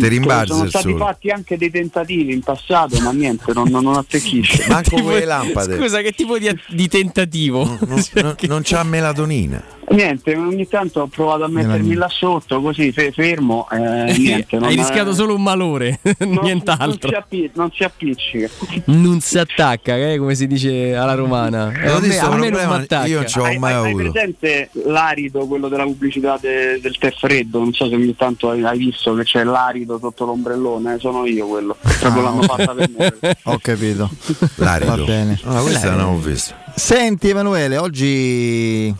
rimbalza 0.08 0.54
sono 0.54 0.70
stati 0.70 0.96
fatti 0.96 1.30
anche 1.30 1.58
dei 1.58 1.70
tentativi 1.72 2.34
in 2.34 2.42
passato, 2.42 3.00
ma 3.02 3.12
niente, 3.12 3.52
non, 3.54 3.70
non, 3.70 3.84
non 3.84 3.96
attecchisce. 3.98 4.66
Manco 4.70 4.90
Tipo- 4.96 5.02
con 5.04 5.14
le 5.14 5.26
lampade. 5.26 5.78
Scusa, 5.78 6.02
che 6.02 6.12
tipo 6.12 6.38
di, 6.38 6.50
di 6.70 6.88
tentativo? 6.88 7.64
Non, 7.88 8.36
non 8.48 8.62
c'ha 8.64 8.84
melatonina. 8.84 9.78
Niente, 9.92 10.36
ogni 10.36 10.68
tanto 10.68 11.00
ho 11.02 11.08
provato 11.08 11.46
a 11.46 11.48
mettermi 11.48 11.96
là 11.96 12.08
sotto 12.10 12.62
così 12.62 12.92
fe- 12.92 13.12
fermo. 13.12 13.68
Eh, 13.72 14.14
niente, 14.20 14.58
non 14.60 14.70
Hai 14.70 14.76
rischiato 14.76 15.14
solo 15.16 15.34
un 15.34 15.42
malore, 15.42 16.00
Non 16.20 16.34
si, 16.36 16.40
nient'altro. 16.44 17.18
appi- 17.18 17.50
non 17.56 17.72
si 17.74 17.84
appiccica. 17.84 18.48
Non 18.86 19.20
si 19.20 19.40
attacca, 19.40 19.98
eh, 19.98 20.20
come 20.20 20.36
si 20.36 20.46
dice 20.46 20.94
alla 20.96 21.16
romana. 21.16 21.72
Eh, 21.72 21.90
Ho 21.90 21.96
a 21.98 22.00
me, 22.02 22.18
a 22.20 22.30
me 22.30 22.36
non 22.38 22.40
problema, 22.50 22.78
mi 22.78 22.84
attacca. 22.84 23.04
hai, 23.44 23.58
hai- 23.58 23.74
hai 23.74 23.96
presente 23.96 24.70
l'arido, 24.86 25.48
quello 25.48 25.68
della 25.70 25.86
pubblicità 25.86 26.38
de- 26.40 26.80
del 26.80 26.96
tè 27.00 27.12
freddo? 27.12 27.58
Non 27.58 27.74
so 27.74 27.88
se 27.90 27.96
ogni 27.96 28.16
tanto 28.16 28.52
hai, 28.52 28.64
hai 28.64 28.78
visto 28.78 29.16
che 29.16 29.24
c'è 29.24 29.44
l'arido 29.44 29.68
l'arido 29.70 30.00
sotto 30.00 30.26
l'ombrellone, 30.26 30.96
eh, 30.96 31.00
sono 31.00 31.26
io 31.26 31.48
quello. 31.48 31.78
Proprio 32.00 32.24
l'hanno 32.24 32.42
fatta 32.42 32.74
per 32.74 32.90
me. 32.90 33.16
Ho 33.46 33.60
capito. 33.62 34.10
L'arido. 34.56 34.96
Va 34.96 35.04
bene. 35.04 35.40
Ah, 35.44 35.62
questa 35.62 35.90
non 35.90 35.98
l'avevo 35.98 36.18
vista. 36.20 36.56
Senti 36.76 37.30
Emanuele, 37.30 37.78
oggi 37.78 38.92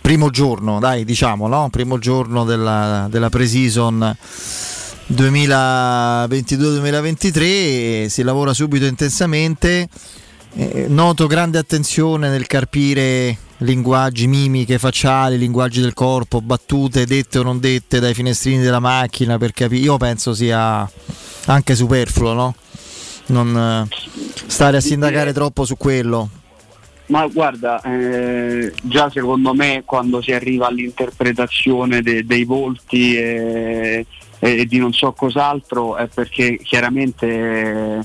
primo 0.00 0.30
giorno, 0.30 0.80
dai, 0.80 1.04
diciamo, 1.04 1.46
no? 1.48 1.68
Primo 1.70 1.98
giorno 1.98 2.44
della, 2.44 3.08
della 3.10 3.28
pre-season 3.28 4.16
2022-2023, 5.12 8.06
si 8.06 8.22
lavora 8.22 8.54
subito 8.54 8.86
intensamente. 8.86 9.86
Eh, 10.58 10.86
noto 10.88 11.26
grande 11.26 11.58
attenzione 11.58 12.30
nel 12.30 12.46
carpire 12.46 13.36
linguaggi, 13.58 14.26
mimiche, 14.26 14.78
facciali, 14.78 15.38
linguaggi 15.38 15.80
del 15.80 15.94
corpo, 15.94 16.40
battute 16.40 17.06
dette 17.06 17.38
o 17.38 17.42
non 17.42 17.60
dette 17.60 18.00
dai 18.00 18.14
finestrini 18.14 18.62
della 18.62 18.80
macchina 18.80 19.38
per 19.38 19.52
capire. 19.52 19.82
Io 19.82 19.96
penso 19.96 20.34
sia 20.34 20.88
anche 21.46 21.74
superfluo, 21.74 22.32
no? 22.32 22.54
Non 23.26 23.88
eh, 23.88 23.96
stare 24.46 24.76
a 24.76 24.80
sindacare 24.80 25.32
troppo 25.32 25.64
su 25.64 25.76
quello. 25.76 26.28
Ma 27.06 27.26
guarda, 27.28 27.80
eh, 27.82 28.72
già 28.82 29.08
secondo 29.10 29.54
me 29.54 29.82
quando 29.84 30.20
si 30.20 30.32
arriva 30.32 30.66
all'interpretazione 30.66 32.02
de- 32.02 32.26
dei 32.26 32.44
volti 32.44 33.16
e, 33.16 34.06
e 34.40 34.66
di 34.66 34.78
non 34.78 34.92
so 34.92 35.12
cos'altro 35.12 35.96
è 35.96 36.08
perché 36.08 36.58
chiaramente 36.60 37.26
eh, 37.28 38.00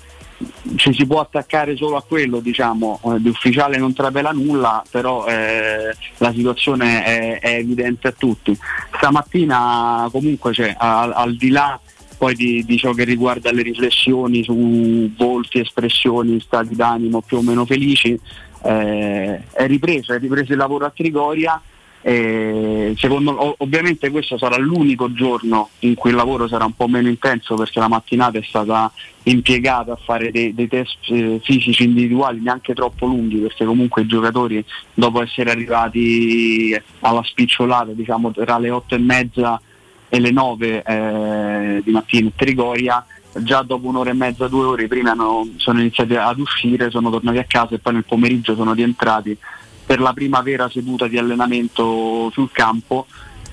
ci 0.76 0.94
si 0.94 1.06
può 1.06 1.20
attaccare 1.20 1.76
solo 1.76 1.98
a 1.98 2.04
quello, 2.04 2.40
diciamo, 2.40 3.00
eh, 3.04 3.22
di 3.22 3.30
ufficiale 3.30 3.78
non 3.78 3.94
trapela 3.94 4.32
nulla, 4.32 4.84
però 4.90 5.26
eh, 5.26 5.96
la 6.18 6.32
situazione 6.32 7.04
è, 7.04 7.40
è 7.40 7.56
evidente 7.56 8.08
a 8.08 8.14
tutti. 8.18 8.58
Stamattina 8.96 10.08
comunque 10.12 10.52
c'è, 10.52 10.76
al, 10.78 11.12
al 11.14 11.36
di 11.36 11.50
là 11.50 11.80
poi 12.18 12.36
di, 12.36 12.64
di, 12.66 12.78
ciò 12.78 12.94
che 12.94 13.04
riguarda 13.04 13.52
le 13.52 13.64
riflessioni 13.64 14.44
su 14.44 15.12
volti, 15.18 15.60
espressioni, 15.60 16.40
stati 16.40 16.76
d'animo 16.76 17.22
più 17.22 17.38
o 17.38 17.42
meno 17.42 17.66
felici, 17.66 18.20
eh, 18.64 19.42
è 19.52 19.66
ripreso, 19.66 20.14
è 20.14 20.20
ripreso 20.20 20.52
il 20.52 20.60
lavoro 20.60 20.86
a 20.86 20.92
Trigoria. 20.92 21.60
E 22.04 22.96
secondo, 22.98 23.56
ovviamente 23.60 24.10
questo 24.10 24.36
sarà 24.38 24.58
l'unico 24.58 25.14
giorno 25.14 25.70
in 25.80 25.94
cui 25.94 26.10
il 26.10 26.16
lavoro 26.16 26.48
sarà 26.48 26.66
un 26.66 26.74
po' 26.74 26.88
meno 26.88 27.08
intenso 27.08 27.54
perché 27.56 27.80
la 27.80 27.88
mattinata 27.88 28.40
è 28.40 28.44
stata 28.44 28.92
impiegata 29.24 29.92
a 29.92 30.00
fare 30.04 30.32
dei, 30.32 30.56
dei 30.56 30.68
test 30.68 30.98
eh, 31.10 31.40
fisici 31.44 31.84
individuali 31.84 32.42
neanche 32.42 32.74
troppo 32.74 33.06
lunghi 33.06 33.38
perché 33.38 33.66
comunque 33.66 34.02
i 34.02 34.08
giocatori 34.08 34.66
dopo 34.96 35.22
essere 35.22 35.52
arrivati 35.52 36.76
alla 37.02 37.22
spicciolata 37.24 37.92
diciamo 37.92 38.32
tra 38.32 38.58
le 38.58 38.72
otto 38.72 38.96
e 38.96 38.98
mezza 38.98 39.62
e 40.10 40.20
le 40.20 40.32
9 40.32 40.84
eh, 40.84 41.82
di 41.84 41.92
mattina 41.92 42.26
in 42.26 42.36
Trigoria 42.36 43.06
già 43.40 43.62
dopo 43.62 43.88
un'ora 43.88 44.10
e 44.10 44.14
mezza, 44.14 44.48
due 44.48 44.66
ore 44.66 44.88
prima 44.88 45.12
hanno, 45.12 45.48
sono 45.56 45.80
iniziati 45.80 46.16
ad 46.16 46.40
uscire, 46.40 46.90
sono 46.90 47.10
tornati 47.10 47.38
a 47.38 47.46
casa 47.46 47.76
e 47.76 47.80
poi 47.80 47.94
nel 47.94 48.06
pomeriggio 48.06 48.56
sono 48.56 48.74
rientrati 48.74 49.38
per 49.86 50.00
la 50.00 50.14
prima 50.14 50.42
vera 50.42 50.70
seduta 50.70 51.08
di 51.08 51.18
allenamento 51.18 52.30
sul 52.32 52.52
campo. 52.52 53.06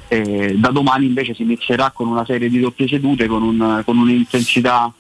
Eh, 0.09 0.55
da 0.57 0.71
domani 0.71 1.07
invece 1.07 1.35
si 1.35 1.43
inizierà 1.43 1.91
con 1.91 2.09
una 2.09 2.25
serie 2.25 2.49
di 2.49 2.61
doppie 2.61 2.89
sedute 2.89 3.27
con, 3.27 3.43
un, 3.43 3.83
con 3.85 3.99
un'intensità 3.99 4.93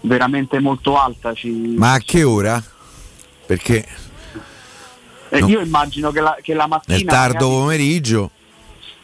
veramente 0.00 0.58
molto 0.60 0.98
alta. 0.98 1.32
Ci... 1.34 1.74
Ma 1.76 1.92
a 1.92 1.98
che 1.98 2.22
ora? 2.22 2.62
Perché 3.46 3.86
eh, 5.28 5.40
no. 5.40 5.48
io 5.48 5.60
immagino 5.60 6.10
che 6.10 6.20
la, 6.20 6.36
che 6.42 6.54
la 6.54 6.66
mattina... 6.66 6.96
nel 6.96 7.04
tardo 7.04 7.48
pomeriggio 7.48 8.30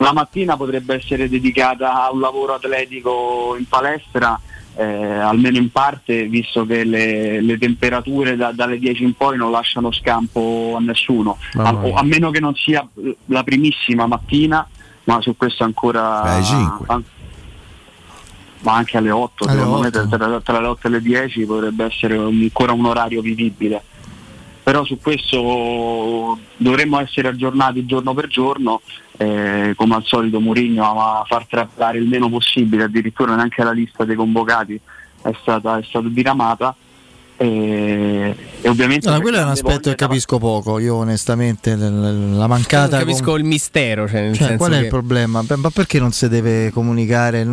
la 0.03 0.13
mattina 0.13 0.57
potrebbe 0.57 0.97
essere 0.97 1.29
dedicata 1.29 2.05
a 2.05 2.13
un 2.13 2.21
lavoro 2.21 2.55
atletico 2.55 3.55
in 3.57 3.67
palestra, 3.67 4.39
eh, 4.77 4.85
almeno 4.85 5.59
in 5.59 5.71
parte, 5.71 6.27
visto 6.27 6.65
che 6.65 6.85
le, 6.85 7.41
le 7.41 7.59
temperature 7.59 8.37
da, 8.37 8.53
dalle 8.53 8.79
10 8.79 9.03
in 9.03 9.15
poi 9.15 9.37
non 9.37 9.51
lasciano 9.51 9.93
scampo 9.93 10.75
a 10.77 10.81
nessuno, 10.81 11.39
a, 11.57 11.77
a, 11.95 12.03
meno 12.03 12.31
che 12.31 12.41
non 12.41 12.55
sia 12.55 12.87
la 13.27 13.43
primissima 13.43 14.07
mattina, 14.07 14.67
ma 15.05 15.21
su 15.21 15.37
questo 15.37 15.65
ancora... 15.65 16.23
An- 16.87 17.05
ma 18.63 18.75
anche 18.77 18.97
alle 18.97 19.11
8, 19.11 19.45
Alle 19.45 19.59
secondo 19.59 19.81
me 19.81 19.87
8. 19.89 20.09
tra, 20.09 20.41
tra 20.41 20.61
le 20.61 20.67
8 20.69 20.87
e 20.87 20.91
le 20.91 21.03
10 21.03 21.45
potrebbe 21.47 21.85
essere 21.85 22.17
ancora 22.17 22.73
un 22.73 22.87
orario 22.87 23.21
vivibile. 23.21 23.83
Però 24.63 24.85
su 24.85 24.99
questo 25.03 26.39
dovremmo 26.57 27.01
essere 27.01 27.29
aggiornati 27.29 27.85
giorno 27.85 28.15
per 28.15 28.29
giorno, 28.29 28.81
eh, 29.17 29.73
come 29.77 29.97
al 29.97 30.05
solito 30.05 30.39
Mourinho 30.41 30.89
ama 30.89 31.25
far 31.27 31.47
trattare 31.47 31.99
il 31.99 32.07
meno 32.07 32.29
possibile, 32.29 32.85
addirittura 32.85 33.35
neanche 33.35 33.63
la 33.65 33.73
lista 33.73 34.05
dei 34.05 34.15
convocati 34.15 34.79
è 35.23 35.31
stata, 35.41 35.79
è 35.79 35.83
stata 35.83 36.07
diramata. 36.09 36.75
E, 37.37 38.37
e 38.61 38.69
ovviamente 38.69 39.11
No, 39.11 39.21
quello 39.21 39.39
è 39.39 39.43
un 39.43 39.49
aspetto 39.49 39.91
che 39.91 39.97
capisco 39.97 40.39
poco. 40.39 40.79
Io, 40.79 40.95
onestamente, 40.95 41.75
la 41.75 42.47
mancata. 42.47 42.99
Non 42.99 43.07
capisco 43.07 43.35
il 43.37 43.43
mistero. 43.45 44.07
Cioè, 44.07 44.21
nel 44.21 44.35
Cioè, 44.37 44.47
senso 44.47 44.57
qual 44.59 44.73
è 44.73 44.79
che- 44.79 44.83
il 44.85 44.89
problema? 44.89 45.43
Beh, 45.43 45.57
Ma 45.57 45.71
perché 45.71 45.99
non 45.99 46.13
si 46.13 46.29
deve 46.29 46.71
comunicare? 46.71 47.45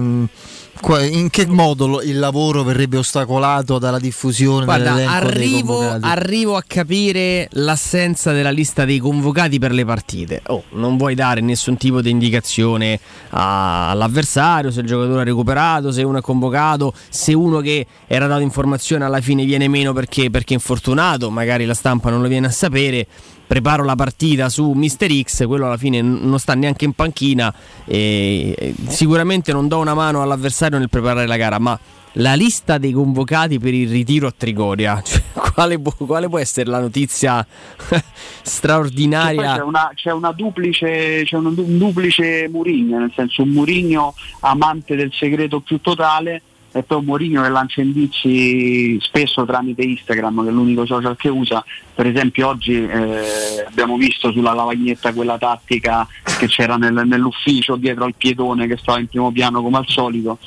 In 1.12 1.30
che 1.30 1.46
modo 1.46 2.02
il 2.02 2.18
lavoro 2.18 2.64
verrebbe 2.64 2.98
ostacolato 2.98 3.80
dalla 3.80 4.00
diffusione 4.00 4.64
Guarda, 4.64 5.12
arrivo, 5.12 5.82
arrivo 6.00 6.56
a 6.56 6.64
capire 6.66 7.48
l'assenza 7.52 8.32
della 8.32 8.50
lista 8.50 8.86
dei 8.86 8.98
convocati 8.98 9.60
per 9.60 9.72
le 9.72 9.84
partite. 9.84 10.42
Oh, 10.48 10.64
non 10.72 10.98
vuoi 10.98 11.16
dare 11.16 11.42
nessun 11.42 11.76
tipo 11.78 12.02
di 12.02 12.10
indicazione 12.10 13.00
a- 13.32 13.90
all'avversario, 13.90 14.72
se 14.72 14.80
il 14.80 14.88
giocatore 14.88 15.22
ha 15.22 15.26
recuperato, 15.26 15.92
se 15.92 16.02
uno 16.02 16.20
è 16.20 16.22
convocato, 16.22 16.94
se 17.10 17.34
uno 17.34 17.60
che 17.60 17.86
era 18.08 18.26
dato 18.28 18.42
informazione 18.42 19.04
alla 19.04 19.22
fine 19.22 19.44
viene 19.46 19.68
meno 19.68 19.92
perché, 19.94 20.30
perché 20.32 20.54
è 20.54 20.58
infortunato, 20.58 21.30
magari 21.30 21.66
la 21.66 21.74
stampa 21.74 22.10
non 22.10 22.22
lo 22.22 22.28
viene 22.30 22.48
a 22.48 22.52
sapere. 22.52 23.06
Preparo 23.50 23.84
la 23.84 23.96
partita 23.96 24.48
su 24.48 24.74
Mister 24.74 25.10
X, 25.12 25.48
quello 25.48 25.66
alla 25.66 25.76
fine 25.76 26.04
non 26.04 26.38
sta 26.38 26.54
neanche 26.54 26.86
in 26.86 26.94
panchina. 26.94 27.52
E 27.84 28.76
sicuramente 28.90 29.52
non 29.52 29.68
do 29.68 29.80
una 29.80 29.96
mano 29.96 30.22
all'avversario 30.22 30.78
nel 30.78 30.88
preparare 30.88 31.26
la 31.26 31.36
gara, 31.36 31.58
ma 31.58 31.80
la 32.14 32.36
lista 32.36 32.78
dei 32.78 32.92
convocati 32.92 33.58
per 33.58 33.74
il 33.74 33.90
ritiro 33.90 34.28
a 34.28 34.34
Trigoria, 34.38 35.02
cioè, 35.04 35.20
quale, 35.34 35.80
può, 35.80 35.94
quale 36.06 36.30
può 36.30 36.38
essere 36.38 36.70
la 36.70 36.80
notizia 36.80 37.44
straordinaria? 38.44 39.56
C'è 39.56 39.64
una, 39.64 39.92
c'è 39.96 40.12
una 40.12 40.32
duplice, 40.32 41.24
c'è 41.26 41.36
un, 41.36 41.48
un 41.48 41.78
duplice 41.80 42.48
Murigno, 42.50 43.00
nel 43.00 43.12
senso 43.16 43.42
un 43.42 43.50
Murigno 43.50 44.14
amante 44.42 44.96
del 44.96 45.12
segreto 45.12 45.60
più 45.60 45.82
totale 45.82 46.44
e 46.72 46.84
poi 46.84 47.00
un 47.00 47.06
Mourinho 47.06 47.42
che 47.42 47.50
lancia 47.50 47.82
indizi 47.82 48.98
spesso 49.02 49.46
tramite 49.46 49.82
Instagram, 49.82 50.44
che 50.44 50.50
è 50.50 50.52
l'unico 50.52 50.86
social 50.86 51.16
che 51.18 51.30
usa. 51.30 51.64
Per 51.96 52.06
esempio 52.06 52.48
oggi 52.48 52.74
eh, 52.74 53.66
abbiamo 53.68 53.98
visto 53.98 54.32
sulla 54.32 54.54
lavagnetta 54.54 55.14
quella 55.14 55.38
tattica 55.38 56.08
che 56.38 56.48
c'era 56.48 56.78
nel- 56.78 57.04
nell'ufficio 57.06 57.76
dietro 57.76 58.06
al 58.06 58.14
piedone 58.16 58.68
che 58.68 58.78
stava 58.78 59.00
in 59.00 59.08
primo 59.08 59.32
piano 59.32 59.62
come 59.62 59.78
al 59.78 59.88
solito. 59.88 60.38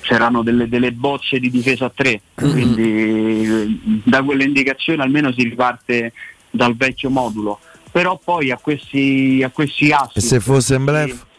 C'erano 0.00 0.42
delle, 0.42 0.68
delle 0.68 0.92
bozze 0.92 1.38
di 1.38 1.50
difesa 1.50 1.84
a 1.84 1.92
tre, 1.94 2.20
quindi 2.34 2.82
eh, 2.82 3.78
da 4.04 4.22
quelle 4.22 4.44
indicazioni 4.44 5.00
almeno 5.00 5.32
si 5.32 5.44
riparte 5.44 6.12
dal 6.50 6.74
vecchio 6.74 7.10
modulo. 7.10 7.60
Però 7.92 8.18
poi 8.22 8.50
a 8.50 8.58
questi, 8.60 9.40
a 9.44 9.50
questi 9.50 9.92
assi 9.92 10.18
E 10.18 10.20
se 10.20 10.40
fosse 10.40 10.74
un 10.74 10.84
bluff? 10.84 11.10
eh, 11.10 11.32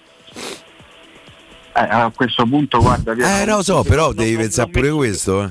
a 1.77 2.11
questo 2.15 2.45
punto 2.45 2.80
guarda 2.80 3.14
Eh, 3.14 3.45
lo 3.45 3.61
so, 3.61 3.84
però 3.84 4.14
devi 4.14 4.35
pensare 4.38 4.69
pure 4.69 4.89
questo. 4.91 5.43
eh. 5.43 5.49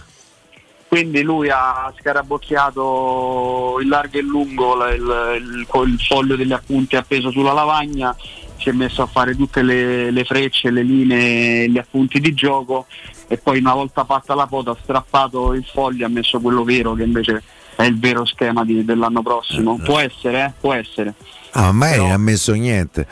quindi 0.89 1.23
lui 1.23 1.51
ha 1.51 1.93
scarabocchiato 2.01 3.79
in 3.83 3.89
largo 3.89 4.17
e 4.19 4.23
lungo 4.23 4.75
la- 4.77 4.93
il, 4.95 5.03
il- 5.39 5.67
il 5.89 6.01
foglio 6.01 6.37
degli 6.37 6.53
appunti 6.53 6.97
appeso 6.97 7.31
sulla 7.31 7.53
lavagna 7.53 8.15
si 8.59 8.69
è 8.69 8.73
messo 8.73 9.03
a 9.03 9.07
fare 9.07 9.35
tutte 9.37 9.63
le, 9.63 10.11
le 10.11 10.25
frecce, 10.25 10.71
le 10.71 10.83
linee, 10.83 11.69
gli 11.69 11.77
appunti 11.79 12.21
di 12.21 12.33
gioco 12.33 12.87
e 13.27 13.37
poi 13.37 13.59
una 13.59 13.75
volta 13.75 14.05
fatta 14.05 14.35
la 14.35 14.47
foto 14.47 14.71
ha 14.71 14.77
strappato 14.83 15.53
il 15.53 15.65
foglio 15.71 16.03
e 16.03 16.07
ha 16.07 16.09
messo 16.11 16.41
quello 16.41 16.63
vero 16.65 16.95
che 16.95 17.03
invece 17.03 17.43
è 17.77 17.83
il 17.83 17.99
vero 17.99 18.25
schema 18.25 18.65
di- 18.65 18.85
dell'anno 18.85 19.21
prossimo. 19.23 19.79
Può 19.83 19.99
essere, 19.99 20.45
eh? 20.45 20.53
Può 20.61 20.73
essere. 20.73 21.15
Ah, 21.51 21.73
ma 21.73 21.95
non 21.97 22.13
ha 22.13 22.17
messo 22.17 22.53
niente. 22.53 23.07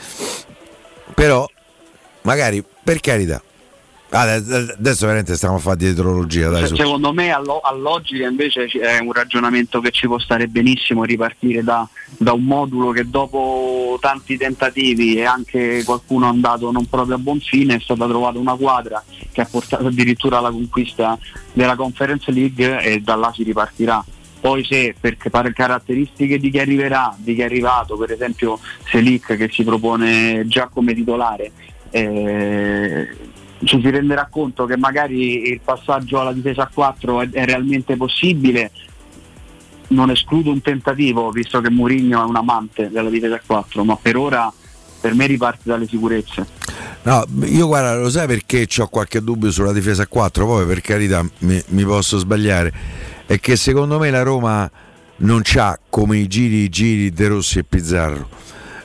Però, 1.15 1.47
magari, 2.23 2.65
per 2.83 3.01
carità. 3.01 3.43
Ah, 4.15 4.31
ade- 4.31 4.75
adesso 4.79 5.07
veramente 5.07 5.37
stiamo 5.37 5.55
a 5.55 5.59
fare 5.59 5.79
dietrologia, 5.79 6.51
dai, 6.51 6.67
su. 6.67 6.77
secondo 6.77 7.15
me 7.15 7.33
a, 7.33 7.39
lo- 7.39 7.61
a 7.61 7.73
logica 7.73 8.27
invece 8.29 8.67
è 8.67 8.99
un 8.99 9.11
ragionamento 9.11 9.81
che 9.81 9.91
ci 9.91 10.07
può 10.07 10.19
stare 10.19 10.49
benissimo 10.49 11.05
ripartire 11.05 11.63
da, 11.63 11.89
da 12.19 12.35
un 12.35 12.45
modulo 12.45 12.91
che 12.91 13.09
dopo 13.09 13.97
tanti 14.03 14.37
tentativi 14.37 15.15
e 15.17 15.25
anche 15.25 15.83
qualcuno 15.85 16.27
andato 16.27 16.71
non 16.71 16.85
proprio 16.91 17.15
a 17.15 17.19
buon 17.19 17.41
fine 17.41 17.77
è 17.77 17.81
stata 17.81 18.07
trovata 18.07 18.39
una 18.39 18.55
quadra 18.55 19.03
che 19.33 19.41
ha 19.41 19.47
portato 19.51 19.87
addirittura 19.87 20.37
alla 20.37 20.51
conquista 20.51 21.19
della 21.55 21.75
Conference 21.75 22.31
League 22.31 22.83
e 22.83 23.01
da 23.01 23.15
là 23.15 23.33
si 23.35 23.45
ripartirà. 23.45 24.05
Poi 24.43 24.63
se 24.65 24.95
per 25.01 25.17
caratteristiche 25.17 26.39
di 26.39 26.51
chi 26.51 26.59
arriverà, 26.59 27.15
di 27.17 27.35
chi 27.35 27.41
è 27.41 27.45
arrivato, 27.45 27.97
per 27.97 28.11
esempio 28.11 28.59
Selic 28.91 29.37
che 29.37 29.49
si 29.51 29.65
propone 29.65 30.45
già 30.49 30.67
come 30.67 30.93
titolare, 30.93 31.53
eh, 31.93 33.09
ci 33.65 33.81
si 33.81 33.91
renderà 33.91 34.27
conto 34.29 34.65
che 34.65 34.77
magari 34.77 35.49
il 35.49 35.61
passaggio 35.63 36.21
alla 36.21 36.33
difesa 36.33 36.63
a 36.63 36.71
4 36.73 37.21
è, 37.21 37.29
è 37.31 37.45
realmente 37.45 37.97
possibile, 37.97 38.73
non 39.89 40.11
escludo 40.11 40.51
un 40.51 40.61
tentativo, 40.61 41.31
visto 41.31 41.61
che 41.61 41.71
Mourinho 41.71 42.23
è 42.23 42.25
un 42.25 42.37
amante 42.37 42.91
della 42.91 43.11
difesa 43.11 43.37
a 43.37 43.43
4, 43.45 43.85
ma 43.85 43.97
per 44.01 44.17
ora 44.17 44.53
per 45.01 45.15
me 45.15 45.27
riparte 45.27 45.63
dalle 45.65 45.87
sicurezze. 45.87 46.47
No, 47.03 47.25
io 47.43 47.67
guarda, 47.67 47.97
lo 47.97 48.09
sai 48.09 48.27
perché 48.27 48.67
ho 48.79 48.89
qualche 48.89 49.23
dubbio 49.23 49.51
sulla 49.51 49.73
difesa 49.73 50.03
a 50.03 50.07
4, 50.07 50.47
poi 50.47 50.67
per 50.67 50.81
carità 50.81 51.25
mi, 51.39 51.63
mi 51.69 51.85
posso 51.85 52.19
sbagliare, 52.19 52.73
è 53.27 53.39
che 53.39 53.57
secondo 53.57 53.99
me 53.99 54.11
la 54.11 54.23
Roma 54.23 54.71
non 55.17 55.41
c'ha 55.43 55.79
come 55.89 56.19
i 56.19 56.27
giri 56.27 56.63
i 56.63 56.69
giri 56.69 57.11
De 57.11 57.29
Rossi 57.29 57.59
e 57.59 57.65
Pizzarro. 57.65 58.42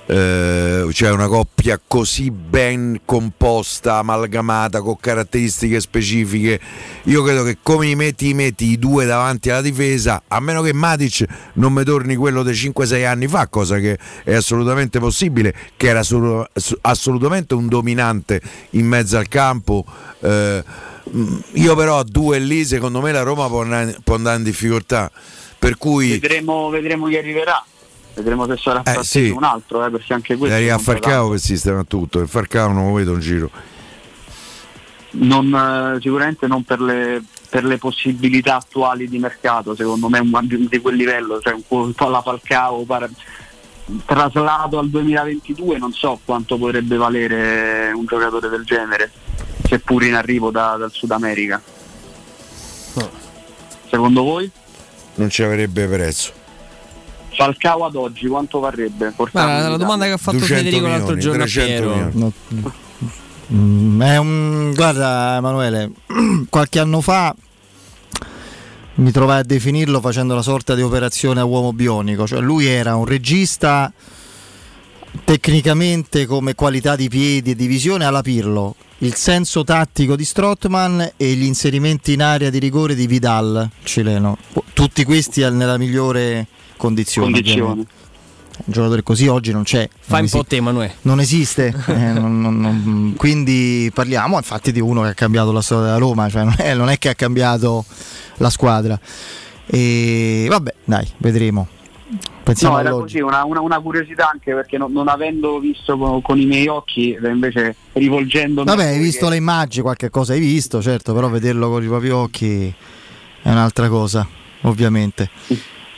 Eh, 0.09 0.87
cioè 0.93 1.11
una 1.11 1.27
coppia 1.27 1.79
così 1.85 2.31
ben 2.31 3.01
composta, 3.03 3.97
amalgamata, 3.97 4.81
con 4.81 4.97
caratteristiche 4.97 5.81
specifiche. 5.81 6.59
Io 7.03 7.21
credo 7.23 7.43
che 7.43 7.57
come 7.61 7.87
i 7.87 7.95
metti, 7.95 8.29
i 8.29 8.33
metti 8.33 8.65
i 8.65 8.79
due 8.79 9.05
davanti 9.05 9.49
alla 9.49 9.61
difesa, 9.61 10.23
a 10.27 10.39
meno 10.39 10.61
che 10.61 10.73
Matic 10.73 11.25
non 11.53 11.73
mi 11.73 11.83
torni 11.83 12.15
quello 12.15 12.41
dei 12.41 12.53
5-6 12.53 13.05
anni 13.05 13.27
fa, 13.27 13.47
cosa 13.47 13.79
che 13.79 13.97
è 14.23 14.33
assolutamente 14.33 14.99
possibile, 14.99 15.53
che 15.75 15.87
era 15.87 15.99
assolu- 15.99 16.49
assolutamente 16.81 17.53
un 17.53 17.67
dominante 17.67 18.41
in 18.71 18.87
mezzo 18.87 19.17
al 19.17 19.27
campo. 19.27 19.83
Eh, 20.21 20.63
io 21.53 21.75
però 21.75 21.99
a 21.99 22.03
due 22.03 22.39
lì, 22.39 22.65
secondo 22.65 23.01
me 23.01 23.11
la 23.11 23.21
Roma 23.23 23.47
può 23.47 23.61
andare 23.61 24.37
in 24.37 24.43
difficoltà. 24.43 25.11
Per 25.59 25.77
cui 25.77 26.19
Vedremo, 26.19 26.69
vedremo 26.69 27.07
chi 27.07 27.17
arriverà. 27.17 27.63
Vedremo 28.17 28.47
se 28.47 28.57
sarà 28.57 28.81
Eh, 28.83 29.03
sì. 29.03 29.29
un 29.29 29.43
altro, 29.43 29.85
eh, 29.85 29.91
perché 29.91 30.13
anche 30.13 30.35
questo. 30.37 30.55
arriva 30.57 30.73
a 30.73 30.79
Falcao 30.79 31.29
che 31.29 31.37
sistema 31.37 31.83
tutto. 31.83 32.19
Il 32.19 32.27
Falcao 32.27 32.71
non 32.71 32.87
lo 32.87 32.93
vedo 32.93 33.13
in 33.13 33.19
giro. 33.19 33.51
non, 35.11 35.53
eh, 35.95 36.01
sicuramente 36.01 36.47
non 36.47 36.63
per 36.63 36.79
le, 36.81 37.23
per 37.49 37.63
le 37.63 37.77
possibilità 37.77 38.55
attuali 38.55 39.07
di 39.07 39.19
mercato, 39.19 39.75
secondo 39.75 40.09
me 40.09 40.19
un 40.19 40.29
di, 40.43 40.67
di 40.67 40.79
quel 40.79 40.95
livello, 40.95 41.39
cioè 41.41 41.53
un 41.53 41.61
po' 41.67 41.77
un 41.77 41.93
po' 41.93 42.07
alla 42.07 42.21
Falcao 42.21 42.83
par- 42.83 43.09
traslato 44.05 44.77
al 44.79 44.89
2022 44.89 45.77
non 45.77 45.93
so 45.93 46.19
quanto 46.25 46.57
potrebbe 46.57 46.97
valere 46.97 47.91
un 47.95 48.05
giocatore 48.05 48.49
del 48.49 48.63
genere, 48.65 49.11
seppur 49.67 50.03
in 50.03 50.15
arrivo 50.15 50.51
da- 50.51 50.75
dal 50.77 50.91
Sud 50.91 51.11
America. 51.11 51.61
Secondo 53.89 54.23
voi? 54.23 54.49
Non 55.15 55.29
ci 55.29 55.41
avrebbe 55.43 55.87
prezzo. 55.87 56.33
Falcao 57.37 57.85
ad 57.85 57.95
oggi 57.95 58.27
quanto 58.27 58.59
varrebbe? 58.59 59.05
In 59.05 59.13
la 59.17 59.29
Italia? 59.29 59.77
domanda 59.77 60.05
che 60.05 60.11
ha 60.11 60.17
fatto 60.17 60.39
Federico 60.39 60.87
l'altro 60.87 61.15
giorno 61.17 61.43
a 61.43 61.45
Piero. 61.45 62.09
No. 62.13 62.31
Mm, 63.53 64.01
è 64.01 64.17
un- 64.17 64.73
guarda 64.75 65.35
Emanuele, 65.37 65.91
qualche 66.49 66.79
anno 66.79 66.99
fa 66.99 67.33
mi 68.95 69.11
trovai 69.11 69.39
a 69.41 69.43
definirlo 69.43 70.01
facendo 70.01 70.33
la 70.33 70.41
sorta 70.41 70.73
di 70.73 70.81
operazione 70.81 71.39
a 71.39 71.43
uomo 71.45 71.71
bionico, 71.73 72.25
cioè 72.25 72.39
lui 72.41 72.65
era 72.65 72.95
un 72.95 73.05
regista 73.05 73.93
tecnicamente 75.23 76.25
come 76.25 76.55
qualità 76.55 76.95
di 76.95 77.07
piedi 77.07 77.51
e 77.51 77.55
di 77.55 77.67
visione 77.67 78.05
alla 78.05 78.21
Pirlo, 78.23 78.75
il 78.99 79.13
senso 79.13 79.63
tattico 79.63 80.15
di 80.15 80.25
Strottman 80.25 81.11
e 81.15 81.33
gli 81.33 81.43
inserimenti 81.43 82.13
in 82.13 82.23
area 82.23 82.49
di 82.49 82.57
rigore 82.59 82.95
di 82.95 83.05
Vidal, 83.05 83.69
cileno. 83.83 84.37
Tutti 84.73 85.03
questi 85.03 85.41
nella 85.41 85.77
migliore 85.77 86.47
condizione. 86.77 87.31
Condizione. 87.31 87.85
Un 88.59 88.73
giocatore 88.73 89.03
così 89.03 89.27
oggi 89.27 89.51
non 89.51 89.63
c'è. 89.63 89.87
Fai 89.99 90.21
Non 90.21 90.21
un 90.23 90.29
po' 90.29 90.37
esi- 90.39 90.47
te, 90.47 90.55
Emanuele. 90.55 90.95
non 91.01 91.19
esiste, 91.19 91.67
eh, 91.87 91.93
non- 92.13 92.41
non- 92.41 92.59
non- 92.59 93.13
quindi 93.17 93.91
parliamo 93.93 94.37
infatti 94.37 94.71
di 94.71 94.79
uno 94.79 95.01
che 95.03 95.09
ha 95.09 95.13
cambiato 95.13 95.51
la 95.51 95.61
storia 95.61 95.85
della 95.85 95.97
Roma, 95.97 96.27
cioè 96.29 96.43
non 96.43 96.55
è, 96.57 96.73
non 96.73 96.89
è 96.89 96.97
che 96.97 97.09
ha 97.09 97.13
cambiato 97.15 97.85
la 98.37 98.49
squadra. 98.49 98.99
E 99.65 100.47
vabbè, 100.49 100.73
dai, 100.85 101.07
vedremo. 101.17 101.67
Pensiamo 102.41 102.75
no, 102.75 102.79
era 102.79 102.89
all'oggi. 102.89 103.19
così, 103.19 103.19
una, 103.21 103.43
una- 103.43 103.59
una 103.59 103.79
curiosità 103.81 104.29
anche 104.31 104.53
perché 104.53 104.77
non, 104.77 104.91
non 104.93 105.09
avendo 105.09 105.59
visto 105.59 105.97
con, 105.97 106.21
con 106.21 106.39
i 106.39 106.45
miei 106.45 106.67
occhi, 106.67 107.17
invece 107.21 107.75
rivolgendomi... 107.93 108.65
Vabbè, 108.65 108.85
hai 108.85 108.99
visto 108.99 109.25
che- 109.25 109.31
le 109.31 109.37
immagini, 109.37 109.83
qualche 109.83 110.09
cosa 110.09 110.31
hai 110.33 110.39
visto, 110.39 110.81
certo, 110.81 111.13
però 111.13 111.27
vederlo 111.29 111.69
con 111.69 111.83
i 111.83 111.87
propri 111.87 112.09
occhi 112.09 112.73
è 113.43 113.49
un'altra 113.51 113.89
cosa, 113.89 114.25
ovviamente. 114.61 115.29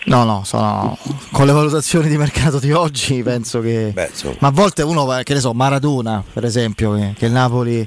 No, 0.06 0.24
no, 0.24 0.44
sono 0.46 0.98
con 1.32 1.46
le 1.46 1.52
valutazioni 1.52 2.08
di 2.10 2.18
mercato 2.18 2.58
di 2.60 2.72
oggi 2.72 3.22
penso 3.22 3.60
che... 3.62 3.94
Ma 4.40 4.48
a 4.48 4.52
volte 4.52 4.82
uno, 4.82 5.06
va- 5.06 5.24
che 5.24 5.34
ne 5.34 5.40
so, 5.40 5.54
Maradona, 5.54 6.24
per 6.34 6.46
esempio, 6.46 6.94
che, 6.96 7.14
che 7.18 7.26
il 7.28 7.32
Napoli... 7.32 7.80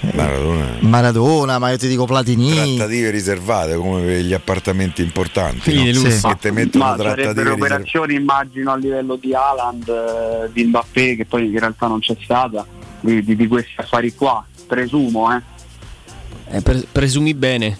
eh, 0.00 0.12
Maradona. 0.14 0.76
Maradona, 0.80 1.58
ma 1.58 1.70
io 1.70 1.76
ti 1.76 1.88
dico 1.88 2.04
Platini. 2.06 2.76
Trattative 2.76 3.10
riservate 3.10 3.74
come 3.76 4.02
per 4.02 4.20
gli 4.20 4.32
appartamenti 4.32 5.02
importanti. 5.02 5.60
Figli 5.60 5.78
no? 5.78 5.84
di 5.84 5.92
lusso. 5.94 6.28
Che 6.28 6.36
te 6.40 6.50
mettono 6.52 6.84
Ma 6.84 6.94
trattative 6.96 7.50
operazioni 7.50 8.14
immagino 8.14 8.72
a 8.72 8.76
livello 8.76 9.16
di 9.16 9.34
Haaland, 9.34 9.88
eh, 9.88 10.50
di 10.52 10.64
Mbappé 10.64 11.16
che 11.16 11.24
poi 11.26 11.46
in 11.46 11.58
realtà 11.58 11.88
non 11.88 11.98
c'è 11.98 12.16
stata, 12.22 12.64
di, 13.00 13.22
di- 13.24 13.36
di 13.36 13.46
questi 13.48 13.72
affari 13.76 14.14
qua, 14.14 14.44
presumo. 14.66 15.34
Eh. 15.34 15.42
Eh, 16.50 16.62
pre- 16.62 16.86
presumi 16.90 17.34
bene. 17.34 17.76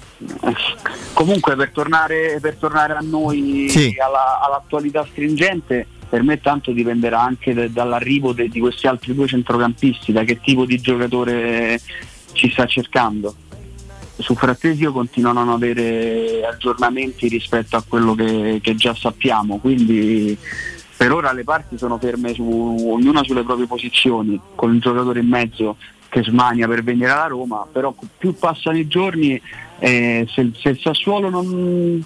Comunque 1.14 1.56
per 1.56 1.70
tornare, 1.70 2.38
per 2.40 2.56
tornare 2.56 2.92
a 2.94 3.00
noi 3.00 3.66
Sì. 3.68 3.94
alla- 3.98 4.40
all'attualità 4.42 5.06
stringente, 5.10 5.86
per 6.08 6.22
me 6.22 6.40
tanto 6.40 6.72
dipenderà 6.72 7.20
anche 7.20 7.54
de- 7.54 7.72
dall'arrivo 7.72 8.32
de- 8.32 8.48
di 8.48 8.60
questi 8.60 8.86
altri 8.86 9.14
due 9.14 9.26
centrocampisti, 9.26 10.12
da 10.12 10.24
che 10.24 10.40
tipo 10.40 10.64
di 10.64 10.78
giocatore 10.80 11.80
ci 12.32 12.50
sta 12.50 12.66
cercando. 12.66 13.34
Su 14.18 14.34
Frattesi 14.34 14.82
io 14.82 14.92
continuo 14.92 15.30
a 15.30 15.34
non 15.34 15.48
avere 15.48 16.44
aggiornamenti 16.44 17.28
rispetto 17.28 17.76
a 17.76 17.84
quello 17.86 18.14
che, 18.14 18.58
che 18.60 18.74
già 18.74 18.94
sappiamo, 18.94 19.58
quindi 19.58 20.36
per 20.96 21.12
ora 21.12 21.32
le 21.32 21.44
parti 21.44 21.78
sono 21.78 21.98
ferme 21.98 22.34
su, 22.34 22.42
ognuna 22.90 23.22
sulle 23.22 23.44
proprie 23.44 23.66
posizioni, 23.66 24.38
con 24.56 24.74
il 24.74 24.80
giocatore 24.80 25.20
in 25.20 25.28
mezzo 25.28 25.76
che 26.08 26.22
smania 26.22 26.66
per 26.66 26.82
venire 26.82 27.10
alla 27.10 27.26
Roma, 27.26 27.66
però 27.70 27.94
più 28.16 28.34
passano 28.34 28.78
i 28.78 28.86
giorni 28.86 29.40
eh, 29.78 30.26
se, 30.28 30.50
se 30.58 30.70
il 30.70 30.78
Sassuolo 30.80 31.28
non, 31.28 32.04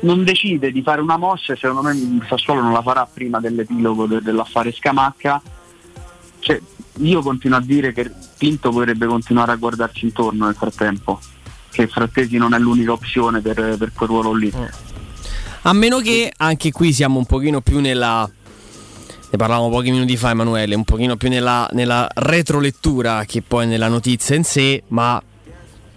non 0.00 0.24
decide 0.24 0.72
di 0.72 0.82
fare 0.82 1.00
una 1.00 1.16
mossa, 1.16 1.52
e 1.52 1.56
secondo 1.56 1.82
me 1.82 1.92
il 1.92 2.24
Sassuolo 2.28 2.62
non 2.62 2.72
la 2.72 2.82
farà 2.82 3.08
prima 3.12 3.40
dell'epilogo 3.40 4.06
de- 4.06 4.22
dell'affare 4.22 4.72
Scamacca, 4.72 5.40
cioè, 6.40 6.60
io 6.98 7.22
continuo 7.22 7.58
a 7.58 7.62
dire 7.62 7.92
che 7.92 8.10
Pinto 8.36 8.70
potrebbe 8.70 9.06
continuare 9.06 9.52
a 9.52 9.56
guardarci 9.56 10.06
intorno 10.06 10.46
nel 10.46 10.56
frattempo, 10.56 11.20
che 11.70 11.86
Frattesi 11.86 12.36
non 12.36 12.54
è 12.54 12.58
l'unica 12.58 12.92
opzione 12.92 13.40
per, 13.40 13.76
per 13.78 13.92
quel 13.92 14.08
ruolo 14.08 14.32
lì. 14.34 14.52
A 15.64 15.72
meno 15.72 16.00
che 16.00 16.32
anche 16.38 16.72
qui 16.72 16.92
siamo 16.92 17.18
un 17.18 17.26
pochino 17.26 17.60
più 17.60 17.78
nella. 17.78 18.28
Ne 19.32 19.38
parlavamo 19.38 19.70
pochi 19.70 19.90
minuti 19.90 20.14
fa, 20.18 20.28
Emanuele, 20.28 20.74
un 20.74 20.84
pochino 20.84 21.16
più 21.16 21.30
nella, 21.30 21.66
nella 21.72 22.06
retrolettura 22.16 23.24
che 23.24 23.40
poi 23.40 23.66
nella 23.66 23.88
notizia 23.88 24.36
in 24.36 24.44
sé, 24.44 24.82
ma 24.88 25.22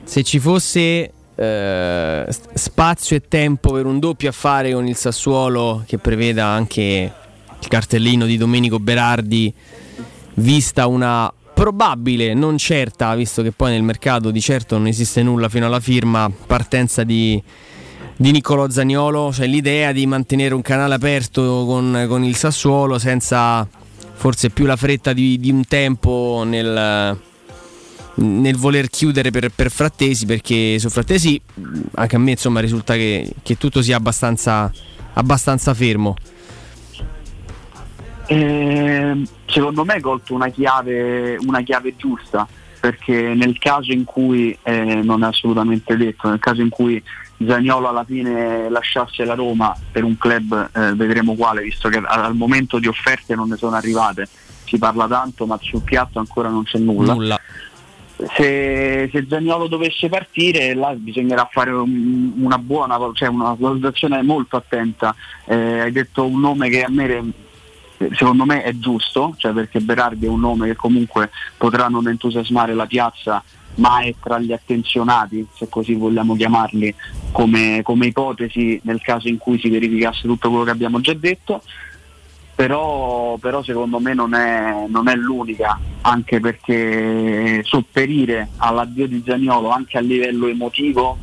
se 0.05 0.23
ci 0.23 0.39
fosse 0.39 1.11
eh, 1.35 2.27
spazio 2.53 3.17
e 3.17 3.27
tempo 3.27 3.73
per 3.73 3.87
un 3.87 3.99
doppio 3.99 4.29
affare 4.29 4.71
con 4.71 4.87
il 4.87 4.95
Sassuolo 4.95 5.83
che 5.85 5.97
preveda 5.97 6.45
anche 6.45 7.13
il 7.59 7.67
cartellino 7.67 8.25
di 8.25 8.37
Domenico 8.37 8.79
Berardi, 8.79 9.53
vista 10.35 10.87
una 10.87 11.29
probabile, 11.53 12.33
non 12.33 12.57
certa, 12.57 13.13
visto 13.15 13.41
che 13.41 13.51
poi 13.51 13.71
nel 13.71 13.83
mercato 13.83 14.31
di 14.31 14.39
certo 14.39 14.77
non 14.77 14.87
esiste 14.87 15.21
nulla 15.23 15.49
fino 15.49 15.65
alla 15.65 15.81
firma, 15.81 16.31
partenza 16.47 17.03
di, 17.03 17.43
di 18.17 18.31
Niccolò 18.31 18.69
Zaniolo, 18.69 19.31
cioè 19.33 19.47
l'idea 19.47 19.91
di 19.91 20.05
mantenere 20.07 20.53
un 20.53 20.61
canale 20.61 20.93
aperto 20.93 21.65
con, 21.65 22.05
con 22.07 22.23
il 22.23 22.35
Sassuolo 22.35 22.97
senza 22.97 23.67
forse 24.13 24.49
più 24.49 24.65
la 24.65 24.77
fretta 24.77 25.11
di, 25.11 25.37
di 25.37 25.51
un 25.51 25.65
tempo 25.65 26.43
nel, 26.45 27.19
nel 28.15 28.55
voler 28.55 28.89
chiudere 28.89 29.31
per, 29.31 29.49
per 29.49 29.69
Frattesi, 29.69 30.25
perché 30.25 30.79
su 30.79 30.89
Frattesi 30.89 31.39
anche 31.95 32.15
a 32.15 32.19
me 32.19 32.31
insomma 32.31 32.61
risulta 32.61 32.93
che, 32.95 33.33
che 33.43 33.57
tutto 33.57 33.81
sia 33.81 33.97
abbastanza, 33.97 34.71
abbastanza 35.13 35.73
fermo. 35.73 36.15
Eh, 38.27 39.21
secondo 39.45 39.85
me 39.85 39.93
hai 39.93 40.01
colto 40.01 40.33
una 40.33 40.47
chiave, 40.49 41.37
una 41.45 41.61
chiave 41.61 41.95
giusta 41.95 42.47
perché 42.79 43.33
nel 43.33 43.57
caso 43.57 43.91
in 43.91 44.03
cui 44.03 44.55
eh, 44.61 45.01
non 45.03 45.23
è 45.23 45.27
assolutamente 45.27 45.97
detto, 45.97 46.29
nel 46.29 46.37
caso 46.37 46.61
in 46.61 46.69
cui 46.69 47.01
Zaniolo 47.47 47.87
alla 47.87 48.03
fine 48.03 48.69
lasciasse 48.69 49.23
la 49.25 49.33
Roma 49.33 49.75
per 49.91 50.03
un 50.03 50.17
club, 50.17 50.69
eh, 50.73 50.93
vedremo 50.93 51.35
quale, 51.35 51.61
visto 51.61 51.89
che 51.89 51.97
al 51.97 52.35
momento 52.35 52.79
di 52.79 52.87
offerte 52.87 53.35
non 53.35 53.49
ne 53.49 53.57
sono 53.57 53.75
arrivate, 53.75 54.27
si 54.65 54.77
parla 54.77 55.07
tanto 55.07 55.45
ma 55.45 55.57
sul 55.61 55.81
piatto 55.81 56.19
ancora 56.19 56.49
non 56.49 56.63
c'è 56.63 56.79
nulla. 56.79 57.13
Nulla. 57.13 57.39
Se, 58.17 59.09
se 59.11 59.25
Zaniolo 59.27 59.67
dovesse 59.67 60.07
partire, 60.07 60.73
là 60.73 60.93
bisognerà 60.95 61.49
fare 61.51 61.71
un- 61.71 62.31
una 62.37 62.57
buona, 62.57 62.97
cioè 63.13 63.27
una 63.27 63.53
valutazione 63.57 64.21
molto 64.21 64.55
attenta. 64.55 65.13
Eh, 65.45 65.81
hai 65.81 65.91
detto 65.91 66.25
un 66.25 66.39
nome 66.39 66.69
che 66.69 66.83
a 66.83 66.89
me 66.89 67.33
secondo 68.13 68.45
me 68.45 68.63
è 68.63 68.73
giusto, 68.77 69.33
cioè 69.37 69.51
perché 69.51 69.79
Berardi 69.79 70.25
è 70.25 70.29
un 70.29 70.39
nome 70.39 70.67
che 70.67 70.75
comunque 70.75 71.29
potrà 71.57 71.87
non 71.87 72.07
entusiasmare 72.07 72.73
la 72.73 72.85
piazza, 72.85 73.43
ma 73.75 73.99
è 73.99 74.13
tra 74.21 74.39
gli 74.39 74.53
attenzionati, 74.53 75.45
se 75.53 75.67
così 75.69 75.93
vogliamo 75.93 76.35
chiamarli, 76.35 76.93
come, 77.31 77.81
come 77.83 78.07
ipotesi 78.07 78.79
nel 78.83 79.01
caso 79.01 79.27
in 79.27 79.37
cui 79.37 79.59
si 79.59 79.69
verificasse 79.69 80.21
tutto 80.27 80.49
quello 80.49 80.63
che 80.63 80.71
abbiamo 80.71 81.01
già 81.01 81.13
detto. 81.13 81.61
Però, 82.55 83.35
però 83.35 83.61
secondo 83.63 83.99
me 83.99 84.13
non 84.13 84.33
è, 84.33 84.85
non 84.87 85.09
è 85.09 85.15
l'unica, 85.15 85.77
anche 86.01 86.39
perché 86.39 87.61
sopperire 87.65 88.47
all'addio 88.57 89.07
di 89.07 89.21
Zaniolo 89.25 89.71
anche 89.71 89.97
a 89.97 90.01
livello 90.01 90.47
emotivo 90.47 91.17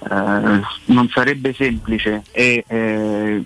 eh, 0.00 0.60
non 0.84 1.08
sarebbe 1.08 1.54
semplice 1.54 2.22
e 2.32 2.64
eh, 2.66 3.42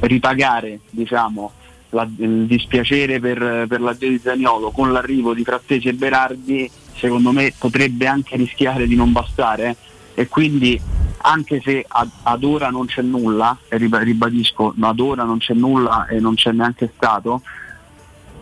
ripagare 0.00 0.80
diciamo, 0.90 1.52
la- 1.90 2.08
il 2.18 2.46
dispiacere 2.46 3.20
per, 3.20 3.66
per 3.68 3.80
l'addio 3.80 4.08
di 4.08 4.18
Zaniolo 4.18 4.70
con 4.70 4.92
l'arrivo 4.92 5.34
di 5.34 5.44
Frattesi 5.44 5.88
e 5.88 5.94
Berardi 5.94 6.70
secondo 7.00 7.32
me 7.32 7.52
potrebbe 7.56 8.06
anche 8.06 8.36
rischiare 8.36 8.86
di 8.86 8.94
non 8.94 9.10
bastare 9.10 9.74
e 10.14 10.28
quindi 10.28 10.80
anche 11.22 11.60
se 11.62 11.84
ad, 11.86 12.08
ad 12.22 12.44
ora 12.44 12.68
non 12.68 12.86
c'è 12.86 13.02
nulla, 13.02 13.56
e 13.68 13.78
riba- 13.78 14.00
ribadisco, 14.00 14.74
ad 14.78 15.00
ora 15.00 15.24
non 15.24 15.38
c'è 15.38 15.54
nulla 15.54 16.06
e 16.06 16.20
non 16.20 16.34
c'è 16.34 16.52
neanche 16.52 16.90
stato, 16.94 17.42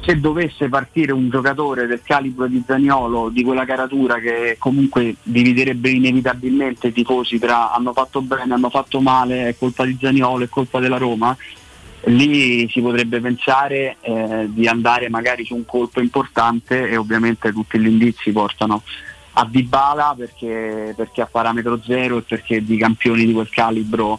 se 0.00 0.18
dovesse 0.20 0.68
partire 0.68 1.12
un 1.12 1.28
giocatore 1.28 1.86
del 1.86 2.02
calibro 2.02 2.46
di 2.46 2.62
Zaniolo, 2.64 3.30
di 3.30 3.42
quella 3.42 3.64
caratura 3.64 4.18
che 4.18 4.56
comunque 4.58 5.16
dividerebbe 5.22 5.90
inevitabilmente 5.90 6.88
i 6.88 6.92
tifosi 6.92 7.38
tra 7.38 7.72
hanno 7.72 7.92
fatto 7.92 8.22
bene, 8.22 8.54
hanno 8.54 8.70
fatto 8.70 9.00
male, 9.00 9.48
è 9.48 9.56
colpa 9.56 9.84
di 9.84 9.96
Zaniolo, 10.00 10.44
è 10.44 10.48
colpa 10.48 10.78
della 10.78 10.98
Roma, 10.98 11.36
lì 12.04 12.68
si 12.70 12.80
potrebbe 12.80 13.20
pensare 13.20 13.96
eh, 14.00 14.46
di 14.48 14.66
andare 14.66 15.08
magari 15.08 15.44
su 15.44 15.54
un 15.54 15.64
colpo 15.66 16.00
importante 16.00 16.88
e 16.88 16.96
ovviamente 16.96 17.52
tutti 17.52 17.78
gli 17.78 17.86
indizi 17.86 18.30
portano 18.30 18.82
a 19.32 19.46
Dybala 19.48 20.14
perché, 20.16 20.94
perché 20.96 21.22
a 21.22 21.26
parametro 21.26 21.80
zero 21.84 22.18
e 22.18 22.22
perché 22.22 22.64
di 22.64 22.76
campioni 22.76 23.24
di 23.24 23.32
quel 23.32 23.48
calibro 23.50 24.18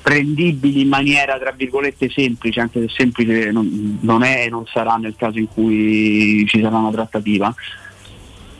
prendibili 0.00 0.82
in 0.82 0.88
maniera 0.88 1.38
tra 1.38 1.52
virgolette 1.52 2.08
semplice, 2.08 2.60
anche 2.60 2.80
se 2.80 2.88
semplice 2.88 3.50
non, 3.50 3.98
non 4.00 4.22
è 4.22 4.44
e 4.44 4.48
non 4.48 4.64
sarà 4.66 4.96
nel 4.96 5.14
caso 5.16 5.38
in 5.38 5.48
cui 5.48 6.44
ci 6.46 6.60
sarà 6.60 6.78
una 6.78 6.90
trattativa, 6.90 7.54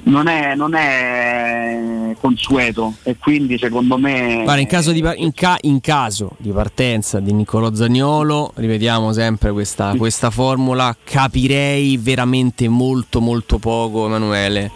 non 0.09 0.27
è, 0.27 0.55
non 0.55 0.75
è 0.75 2.15
consueto 2.21 2.95
e 3.03 3.17
quindi 3.19 3.59
secondo 3.59 3.97
me... 3.99 4.41
Guarda, 4.43 4.61
in 4.61 4.67
caso, 4.67 4.93
di, 4.93 5.05
in 5.17 5.33
ca- 5.33 5.59
in 5.63 5.81
caso 5.81 6.33
di 6.39 6.51
partenza 6.51 7.21
di 7.21 7.33
Niccolò 7.33 7.73
Zagnolo, 7.73 8.53
ripetiamo 8.55 9.13
sempre 9.13 9.53
questa, 9.53 9.95
questa 9.97 10.31
formula, 10.31 10.97
capirei 11.05 11.97
veramente 11.99 12.69
molto 12.69 13.21
molto 13.21 13.59
poco 13.59 14.07
Emanuele. 14.07 14.71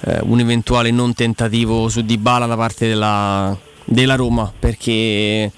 Eh, 0.00 0.20
un 0.22 0.38
eventuale 0.38 0.90
non 0.90 1.12
tentativo 1.12 1.88
su 1.88 2.02
Dybala 2.02 2.46
da 2.46 2.56
parte 2.56 2.86
della, 2.86 3.56
della 3.84 4.14
Roma 4.14 4.52
perché 4.56 5.50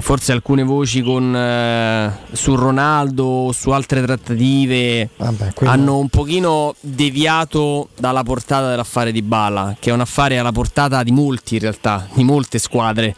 forse 0.00 0.32
alcune 0.32 0.62
voci 0.62 1.02
con, 1.02 1.34
eh, 1.34 2.12
su 2.32 2.54
Ronaldo 2.54 3.24
o 3.24 3.52
su 3.52 3.70
altre 3.70 4.02
trattative 4.02 5.08
quello- 5.54 5.72
hanno 5.72 5.98
un 5.98 6.08
pochino 6.08 6.74
deviato 6.80 7.88
dalla 7.98 8.22
portata 8.22 8.68
dell'affare 8.68 9.10
di 9.10 9.22
Bala, 9.22 9.76
che 9.78 9.90
è 9.90 9.92
un 9.92 10.00
affare 10.00 10.38
alla 10.38 10.52
portata 10.52 11.02
di 11.02 11.10
molti 11.10 11.54
in 11.54 11.60
realtà, 11.60 12.06
di 12.12 12.22
molte 12.22 12.58
squadre, 12.58 13.14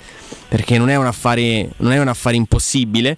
perché 0.49 0.79
non 0.79 0.91
è 0.91 0.97
un 0.97 1.07
affare, 1.07 1.71
non 1.79 1.93
è 1.93 1.99
un 1.99 2.09
affare 2.09 2.37
impossibile. 2.37 3.17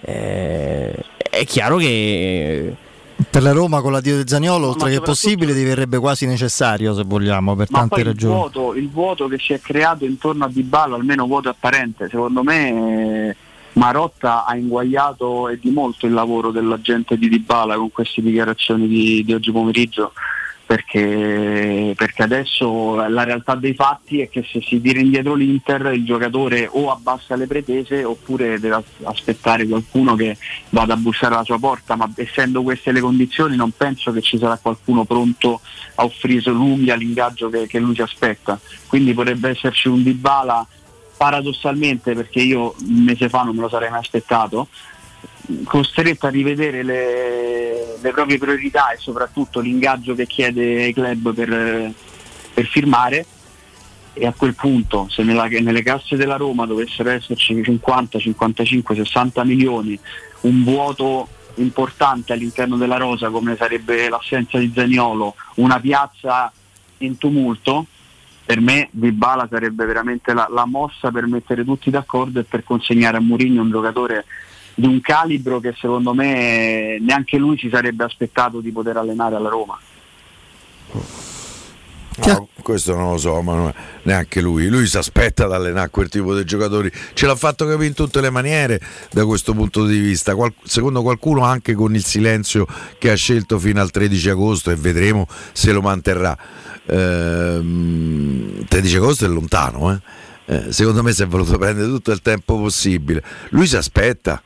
Eh, 0.00 0.94
è 1.30 1.44
chiaro 1.44 1.76
che 1.76 2.76
Per 3.30 3.42
la 3.42 3.50
Roma 3.50 3.80
con 3.80 3.90
l'addio 3.90 4.22
di 4.22 4.28
Zaniolo, 4.28 4.66
ma 4.66 4.72
oltre 4.72 4.90
che 4.90 5.00
possibile, 5.00 5.52
diverrebbe 5.52 5.98
quasi 5.98 6.24
necessario, 6.24 6.94
se 6.94 7.02
vogliamo, 7.04 7.56
per 7.56 7.68
tante 7.68 7.88
poi 7.88 8.00
il 8.00 8.04
ragioni. 8.06 8.34
vuoto, 8.34 8.74
il 8.74 8.88
vuoto 8.88 9.26
che 9.26 9.38
si 9.38 9.52
è 9.52 9.60
creato 9.60 10.04
intorno 10.04 10.44
a 10.44 10.48
Dybala, 10.48 10.94
almeno 10.94 11.26
vuoto 11.26 11.48
apparente, 11.48 12.08
secondo 12.08 12.44
me 12.44 13.28
eh, 13.30 13.36
Marotta 13.72 14.44
ha 14.44 14.56
inguagliato 14.56 15.48
e 15.48 15.58
di 15.58 15.70
molto 15.70 16.06
il 16.06 16.12
lavoro 16.12 16.52
dell'agente 16.52 17.18
di 17.18 17.28
Dybala 17.28 17.76
con 17.76 17.90
queste 17.90 18.22
dichiarazioni 18.22 18.86
di, 18.86 19.24
di 19.24 19.32
oggi 19.34 19.50
pomeriggio. 19.50 20.12
Perché, 20.68 21.94
perché 21.96 22.22
adesso 22.22 22.96
la 23.08 23.24
realtà 23.24 23.54
dei 23.54 23.72
fatti 23.72 24.20
è 24.20 24.28
che 24.28 24.44
se 24.46 24.60
si 24.60 24.78
tira 24.82 25.00
indietro 25.00 25.32
l'Inter 25.32 25.94
il 25.94 26.04
giocatore 26.04 26.68
o 26.70 26.90
abbassa 26.90 27.36
le 27.36 27.46
pretese 27.46 28.04
oppure 28.04 28.60
deve 28.60 28.74
as- 28.74 28.84
aspettare 29.04 29.66
qualcuno 29.66 30.14
che 30.14 30.36
vada 30.68 30.92
a 30.92 30.98
bussare 30.98 31.32
alla 31.32 31.44
sua 31.44 31.58
porta, 31.58 31.96
ma 31.96 32.12
essendo 32.16 32.62
queste 32.62 32.92
le 32.92 33.00
condizioni 33.00 33.56
non 33.56 33.72
penso 33.74 34.12
che 34.12 34.20
ci 34.20 34.36
sarà 34.36 34.58
qualcuno 34.58 35.04
pronto 35.06 35.62
a 35.94 36.04
offrire 36.04 36.50
l'unghia 36.50 36.96
l'ingaggio 36.96 37.48
che, 37.48 37.66
che 37.66 37.78
lui 37.78 37.94
si 37.94 38.02
aspetta. 38.02 38.60
Quindi 38.88 39.14
potrebbe 39.14 39.48
esserci 39.48 39.88
un 39.88 40.02
Dybala 40.02 40.66
paradossalmente, 41.16 42.12
perché 42.12 42.40
io 42.40 42.74
un 42.86 43.04
mese 43.04 43.30
fa 43.30 43.42
non 43.42 43.54
me 43.54 43.62
lo 43.62 43.70
sarei 43.70 43.88
mai 43.88 44.00
aspettato, 44.00 44.68
costretto 45.64 46.26
a 46.26 46.30
rivedere 46.30 46.82
le, 46.82 47.98
le 48.00 48.10
proprie 48.12 48.38
priorità 48.38 48.90
e 48.90 48.96
soprattutto 48.98 49.60
l'ingaggio 49.60 50.14
che 50.14 50.26
chiede 50.26 50.84
ai 50.84 50.92
club 50.92 51.32
per, 51.34 51.92
per 52.54 52.66
firmare. 52.66 53.26
E 54.14 54.26
a 54.26 54.34
quel 54.36 54.54
punto 54.54 55.06
se 55.08 55.22
nella- 55.22 55.46
nelle 55.46 55.82
casse 55.82 56.16
della 56.16 56.36
Roma 56.36 56.66
dovessero 56.66 57.10
esserci 57.10 57.62
50, 57.62 58.18
55, 58.18 58.94
60 58.96 59.44
milioni, 59.44 59.98
un 60.40 60.64
vuoto 60.64 61.28
importante 61.54 62.32
all'interno 62.32 62.76
della 62.76 62.96
rosa 62.96 63.30
come 63.30 63.56
sarebbe 63.56 64.08
l'assenza 64.08 64.58
di 64.58 64.72
Zaniolo, 64.74 65.34
una 65.56 65.78
piazza 65.80 66.50
in 66.98 67.16
tumulto, 67.16 67.86
per 68.44 68.60
me 68.60 68.88
Dybala 68.90 69.46
sarebbe 69.48 69.84
veramente 69.84 70.32
la, 70.32 70.48
la 70.50 70.64
mossa 70.64 71.10
per 71.10 71.26
mettere 71.26 71.64
tutti 71.64 71.90
d'accordo 71.90 72.40
e 72.40 72.44
per 72.44 72.64
consegnare 72.64 73.18
a 73.18 73.20
Mourinho 73.20 73.62
un 73.62 73.70
giocatore 73.70 74.24
di 74.78 74.86
un 74.86 75.00
calibro 75.00 75.58
che 75.58 75.74
secondo 75.76 76.14
me 76.14 76.98
neanche 77.00 77.36
lui 77.36 77.58
si 77.58 77.68
sarebbe 77.68 78.04
aspettato 78.04 78.60
di 78.60 78.70
poter 78.70 78.96
allenare 78.96 79.34
alla 79.34 79.48
Roma. 79.48 79.76
No, 82.24 82.48
questo 82.62 82.94
non 82.94 83.10
lo 83.10 83.16
so, 83.16 83.42
ma 83.42 83.74
neanche 84.02 84.40
lui. 84.40 84.68
Lui 84.68 84.86
si 84.86 84.96
aspetta 84.96 85.46
ad 85.46 85.52
allenare 85.52 85.90
quel 85.90 86.08
tipo 86.08 86.32
di 86.36 86.44
giocatori. 86.44 86.92
Ce 87.12 87.26
l'ha 87.26 87.34
fatto 87.34 87.66
capire 87.66 87.86
in 87.86 87.94
tutte 87.94 88.20
le 88.20 88.30
maniere 88.30 88.80
da 89.10 89.26
questo 89.26 89.52
punto 89.52 89.84
di 89.84 89.98
vista. 89.98 90.36
Qual- 90.36 90.54
secondo 90.62 91.02
qualcuno 91.02 91.42
anche 91.42 91.74
con 91.74 91.96
il 91.96 92.04
silenzio 92.04 92.64
che 92.98 93.10
ha 93.10 93.16
scelto 93.16 93.58
fino 93.58 93.80
al 93.80 93.90
13 93.90 94.30
agosto 94.30 94.70
e 94.70 94.76
vedremo 94.76 95.26
se 95.52 95.72
lo 95.72 95.80
manterrà. 95.80 96.38
Ehm, 96.86 98.64
13 98.64 98.96
agosto 98.96 99.24
è 99.24 99.28
lontano, 99.28 99.92
eh. 99.92 100.00
Eh, 100.44 100.72
secondo 100.72 101.02
me 101.02 101.12
si 101.12 101.22
è 101.22 101.26
voluto 101.26 101.58
prendere 101.58 101.88
tutto 101.88 102.12
il 102.12 102.22
tempo 102.22 102.58
possibile. 102.58 103.24
Lui 103.50 103.66
si 103.66 103.76
aspetta. 103.76 104.40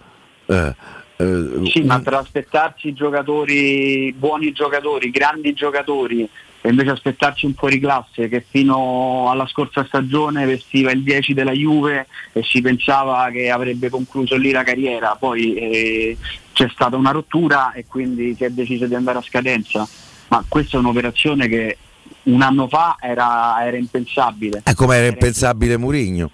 Eh, 0.46 0.74
eh, 1.16 1.60
Sì, 1.70 1.82
ma 1.82 2.00
per 2.00 2.14
aspettarsi 2.14 2.92
giocatori, 2.92 4.14
buoni 4.16 4.52
giocatori, 4.52 5.10
grandi 5.10 5.52
giocatori 5.52 6.28
e 6.64 6.68
invece 6.68 6.90
aspettarci 6.90 7.44
un 7.44 7.54
fuori 7.54 7.80
classe 7.80 8.28
che 8.28 8.44
fino 8.48 9.28
alla 9.30 9.48
scorsa 9.48 9.84
stagione 9.84 10.46
vestiva 10.46 10.92
il 10.92 11.02
10 11.02 11.34
della 11.34 11.50
Juve 11.50 12.06
e 12.32 12.42
si 12.44 12.60
pensava 12.60 13.28
che 13.30 13.50
avrebbe 13.50 13.90
concluso 13.90 14.36
lì 14.36 14.52
la 14.52 14.62
carriera, 14.62 15.16
poi 15.18 15.54
eh, 15.54 16.16
c'è 16.52 16.68
stata 16.72 16.96
una 16.96 17.10
rottura 17.10 17.72
e 17.72 17.84
quindi 17.86 18.34
si 18.36 18.44
è 18.44 18.50
deciso 18.50 18.86
di 18.86 18.94
andare 18.94 19.18
a 19.18 19.22
scadenza, 19.22 19.86
ma 20.28 20.44
questa 20.46 20.76
è 20.76 20.80
un'operazione 20.80 21.48
che 21.48 21.78
un 22.24 22.40
anno 22.42 22.68
fa 22.68 22.96
era, 23.00 23.56
era 23.66 23.76
impensabile. 23.76 24.60
È 24.62 24.74
come 24.74 24.96
era 24.96 25.06
impensabile 25.06 25.76
Murigno 25.76 26.30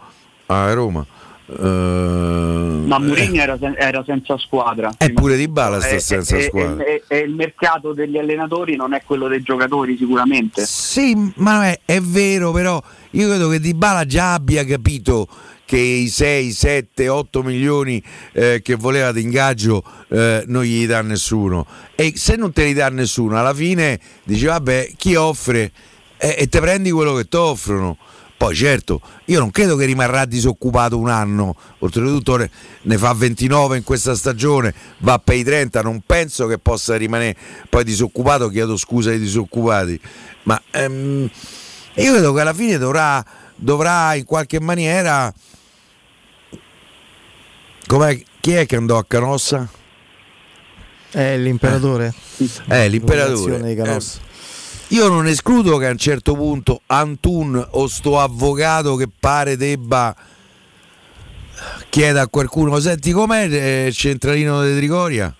a 0.46 0.72
Roma. 0.74 1.06
Eh, 1.50 2.82
Ma 2.86 2.98
Mourinho 2.98 3.40
era, 3.40 3.56
sen- 3.58 3.74
era 3.78 4.02
senza 4.06 4.36
squadra. 4.38 4.92
eh, 4.98 5.12
pure 5.12 5.36
Di 5.36 5.48
Bala 5.48 5.80
sta 5.80 5.94
E- 5.94 6.00
senza 6.00 6.36
e- 6.36 6.42
squadra. 6.42 6.84
E, 6.84 7.18
il 7.18 7.34
mercato 7.34 7.92
degli 7.92 8.18
allenatori 8.18 8.76
non 8.76 8.92
è 8.92 9.02
quello 9.04 9.28
dei 9.28 9.42
giocatori 9.42 9.96
sicuramente. 9.96 10.64
Sì, 10.66 11.16
ma 11.36 11.68
è, 11.70 11.80
è 11.84 12.00
vero, 12.00 12.52
però 12.52 12.82
io 13.10 13.28
credo 13.28 13.48
che 13.48 13.60
Di 13.60 13.74
Bala 13.74 14.04
già 14.04 14.34
abbia 14.34 14.64
capito 14.64 15.26
che 15.64 15.76
i 15.78 16.08
6, 16.08 16.50
7, 16.50 17.08
8 17.08 17.42
milioni 17.42 18.02
eh, 18.32 18.60
che 18.62 18.74
voleva 18.74 19.12
di 19.12 19.20
ingaggio 19.22 19.82
eh, 20.08 20.42
non 20.46 20.62
gli 20.64 20.86
dà 20.86 21.02
nessuno. 21.02 21.66
E 21.94 22.12
se 22.16 22.36
non 22.36 22.52
te 22.52 22.64
li 22.64 22.72
dà 22.72 22.88
nessuno, 22.88 23.38
alla 23.38 23.52
fine 23.54 23.98
dici 24.24 24.46
vabbè, 24.46 24.92
chi 24.96 25.14
offre 25.14 25.70
Eh, 26.20 26.34
e 26.38 26.46
te 26.48 26.58
prendi 26.60 26.90
quello 26.90 27.14
che 27.14 27.28
ti 27.28 27.36
offrono. 27.36 27.96
Poi 28.38 28.54
certo, 28.54 29.00
io 29.24 29.40
non 29.40 29.50
credo 29.50 29.74
che 29.74 29.84
rimarrà 29.84 30.24
disoccupato 30.24 30.96
un 30.96 31.08
anno, 31.08 31.56
oltretutto 31.80 32.36
ne- 32.36 32.96
fa 32.96 33.12
29 33.12 33.78
in 33.78 33.82
questa 33.82 34.14
stagione, 34.14 34.72
va 34.98 35.18
per 35.18 35.34
i 35.34 35.42
30, 35.42 35.82
non 35.82 36.02
penso 36.06 36.46
che 36.46 36.56
possa 36.56 36.96
rimanere 36.96 37.36
poi 37.68 37.82
disoccupato, 37.82 38.48
chiedo 38.48 38.76
scusa 38.76 39.10
ai 39.10 39.18
disoccupati, 39.18 40.00
ma 40.44 40.62
ehm, 40.70 41.28
io 41.94 42.12
credo 42.12 42.32
che 42.32 42.40
alla 42.40 42.54
fine 42.54 42.78
dovrà, 42.78 43.24
dovrà 43.56 44.14
in 44.14 44.24
qualche 44.24 44.60
maniera, 44.60 45.34
com'è, 47.88 48.22
chi 48.38 48.52
è 48.52 48.66
che 48.66 48.76
andò 48.76 48.98
a 48.98 49.04
Canossa? 49.04 49.68
È 51.10 51.36
l'imperatore. 51.36 52.14
Eh, 52.68 52.88
l'imperatore. 52.88 53.56
Eh, 53.68 54.27
io 54.88 55.08
non 55.08 55.26
escludo 55.26 55.76
che 55.76 55.86
a 55.86 55.90
un 55.90 55.98
certo 55.98 56.34
punto 56.34 56.80
Antun 56.86 57.66
o 57.72 57.86
sto 57.88 58.18
avvocato 58.20 58.96
che 58.96 59.08
pare 59.08 59.56
debba 59.56 60.14
chieda 61.88 62.22
a 62.22 62.28
qualcuno, 62.28 62.78
senti 62.80 63.12
com'è 63.12 63.86
il 63.86 63.94
centralino 63.94 64.64
di 64.64 64.76
Trigoria? 64.76 65.34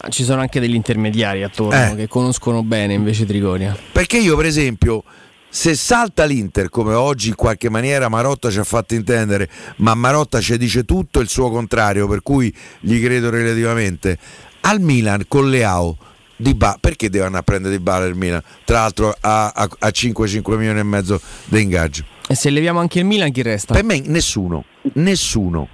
Ah, 0.00 0.08
Ci 0.08 0.24
sono 0.24 0.40
anche 0.40 0.60
degli 0.60 0.74
intermediari 0.74 1.42
attorno 1.42 1.92
Eh. 1.92 1.94
che 1.96 2.08
conoscono 2.08 2.62
bene 2.62 2.94
invece 2.94 3.26
Trigoria. 3.26 3.76
Perché 3.92 4.18
io, 4.18 4.36
per 4.36 4.46
esempio, 4.46 5.04
se 5.48 5.74
salta 5.74 6.24
l'Inter, 6.24 6.68
come 6.68 6.94
oggi 6.94 7.28
in 7.28 7.34
qualche 7.34 7.68
maniera 7.70 8.08
Marotta 8.08 8.50
ci 8.50 8.58
ha 8.58 8.64
fatto 8.64 8.94
intendere, 8.94 9.48
ma 9.76 9.94
Marotta 9.94 10.40
ci 10.40 10.56
dice 10.58 10.84
tutto 10.84 11.20
il 11.20 11.28
suo 11.28 11.50
contrario, 11.50 12.08
per 12.08 12.22
cui 12.22 12.52
gli 12.80 13.00
credo 13.02 13.30
relativamente, 13.30 14.18
al 14.62 14.80
Milan 14.80 15.24
con 15.28 15.48
Leao, 15.50 15.96
di 16.36 16.54
ba- 16.54 16.76
perché 16.80 17.08
deve 17.10 17.24
andare 17.26 17.42
a 17.42 17.44
prendere 17.44 17.76
di 17.76 17.82
bala 17.82 18.04
il 18.06 18.14
Milan? 18.14 18.42
Tra 18.64 18.80
l'altro 18.80 19.14
a, 19.20 19.48
a, 19.48 19.68
a 19.78 19.88
5-5 19.88 20.56
milioni 20.56 20.78
e 20.80 20.82
mezzo 20.82 21.20
di 21.46 21.60
ingaggio. 21.62 22.04
E 22.26 22.34
se 22.34 22.50
leviamo 22.50 22.80
anche 22.80 22.98
il 23.00 23.04
Milan, 23.04 23.30
chi 23.30 23.42
resta? 23.42 23.74
Per 23.74 23.84
me 23.84 24.00
nessuno, 24.04 24.64
nessuno, 24.94 25.68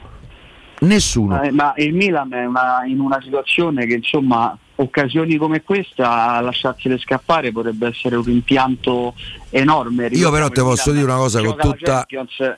nessuno. 0.81 1.43
Eh, 1.43 1.51
ma 1.51 1.73
il 1.77 1.95
Milan 1.95 2.33
è 2.33 2.45
una- 2.45 2.83
in 2.87 3.01
una 3.01 3.21
situazione 3.23 3.87
che 3.87 3.95
insomma 3.95 4.57
occasioni 4.77 5.37
come 5.37 5.63
questa 5.63 6.37
a 6.37 6.41
lasciarsele 6.41 6.99
scappare 6.99 7.53
potrebbe 7.53 7.89
essere 7.89 8.17
un 8.17 8.23
rimpianto 8.25 9.15
enorme. 9.51 10.07
Io 10.13 10.31
però 10.31 10.49
te 10.49 10.63
posso 10.63 10.91
dire 10.91 11.05
una 11.05 11.17
cosa 11.17 11.41
con 11.43 11.55
la 11.57 11.63
tutta 11.63 12.07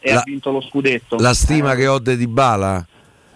e 0.01 0.13
la- 0.13 0.21
ha 0.21 0.23
vinto 0.25 0.51
lo 0.53 0.61
scudetto. 0.61 1.17
la 1.19 1.35
stima 1.35 1.73
Eh, 1.73 1.77
che 1.77 1.87
ho 1.89 1.99
di 1.99 2.27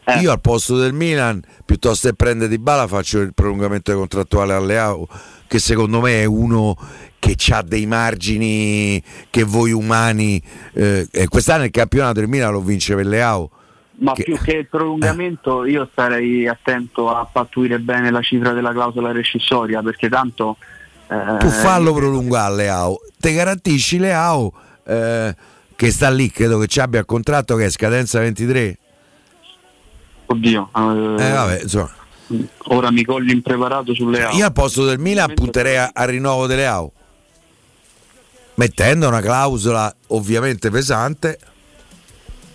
Dybala 0.06 0.20
io 0.20 0.30
al 0.30 0.40
posto 0.40 0.76
del 0.76 0.92
Milan 0.92 1.42
piuttosto 1.64 2.08
che 2.08 2.14
prendere 2.14 2.48
Dybala 2.48 2.86
faccio 2.86 3.18
il 3.20 3.34
prolungamento 3.34 3.92
contrattuale 3.96 4.52
a 4.54 4.60
Leao 4.60 5.08
che 5.48 5.58
secondo 5.58 6.00
me 6.00 6.22
è 6.22 6.24
uno 6.24 6.76
che 7.18 7.36
ha 7.50 7.62
dei 7.62 7.86
margini 7.86 9.02
che 9.30 9.42
voi 9.42 9.72
umani 9.72 10.40
eh, 10.74 11.08
quest'anno 11.28 11.64
il 11.64 11.70
campionato 11.70 12.20
del 12.20 12.28
Milan 12.28 12.52
lo 12.52 12.60
vince 12.60 12.94
per 12.94 13.06
Leao 13.06 13.50
Ma 13.98 14.12
che- 14.12 14.22
più 14.22 14.38
che 14.38 14.52
il 14.52 14.68
prolungamento 14.68 15.64
io 15.64 15.88
starei 15.90 16.46
attento 16.46 17.10
a 17.10 17.28
pattuire 17.30 17.80
bene 17.80 18.10
la 18.10 18.22
cifra 18.22 18.52
della 18.52 18.70
clausola 18.72 19.10
rescissoria 19.10 19.82
perché 19.82 20.08
tanto 20.08 20.56
eh, 21.08 21.38
tu 21.38 21.48
fallo 21.48 21.92
prolungare 21.92 22.54
Leao 22.54 23.00
te 23.18 23.32
garantisci 23.32 23.98
Leao 23.98 24.52
eh, 24.84 25.34
che 25.74 25.90
sta 25.90 26.10
lì 26.10 26.30
credo 26.30 26.58
che 26.58 26.68
ci 26.68 26.78
abbia 26.78 27.00
il 27.00 27.06
contratto 27.06 27.56
che 27.56 27.64
è 27.64 27.70
scadenza 27.70 28.20
23 28.20 28.78
Oddio, 30.26 30.70
eh, 30.74 31.22
eh 31.22 31.30
vabbè 31.30 31.60
insomma 31.62 31.90
ora 32.68 32.90
mi 32.90 33.04
cogli 33.04 33.30
impreparato 33.30 33.94
sulle 33.94 34.22
auto. 34.22 34.36
Io 34.36 34.46
al 34.46 34.52
posto 34.52 34.84
del 34.84 34.98
Milan 34.98 35.32
punterei 35.34 35.76
a- 35.76 35.90
al 35.92 36.08
rinnovo 36.08 36.46
delle 36.46 36.66
AU. 36.66 36.90
Mettendo 38.54 39.06
una 39.08 39.20
clausola 39.20 39.94
ovviamente 40.08 40.70
pesante. 40.70 41.38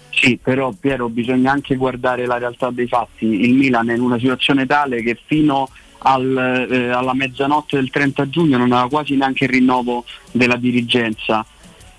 Sì, 0.10 0.38
però 0.42 0.72
Piero 0.78 1.08
bisogna 1.10 1.52
anche 1.52 1.76
guardare 1.76 2.26
la 2.26 2.38
realtà 2.38 2.70
dei 2.72 2.88
fatti. 2.88 3.26
Il 3.26 3.54
Milan 3.54 3.90
è 3.90 3.96
in 3.96 4.02
una 4.02 4.18
situazione 4.18 4.66
tale 4.66 5.02
che 5.04 5.18
fino 5.26 5.70
al, 6.00 6.68
eh, 6.70 6.90
alla 6.90 7.14
mezzanotte 7.14 7.78
del 7.78 7.90
30 7.90 8.30
giugno 8.30 8.58
non 8.58 8.72
aveva 8.72 8.90
quasi 8.90 9.16
neanche 9.16 9.46
il 9.46 9.52
rinnovo 9.52 10.04
della 10.32 10.58
dirigenza. 10.58 11.46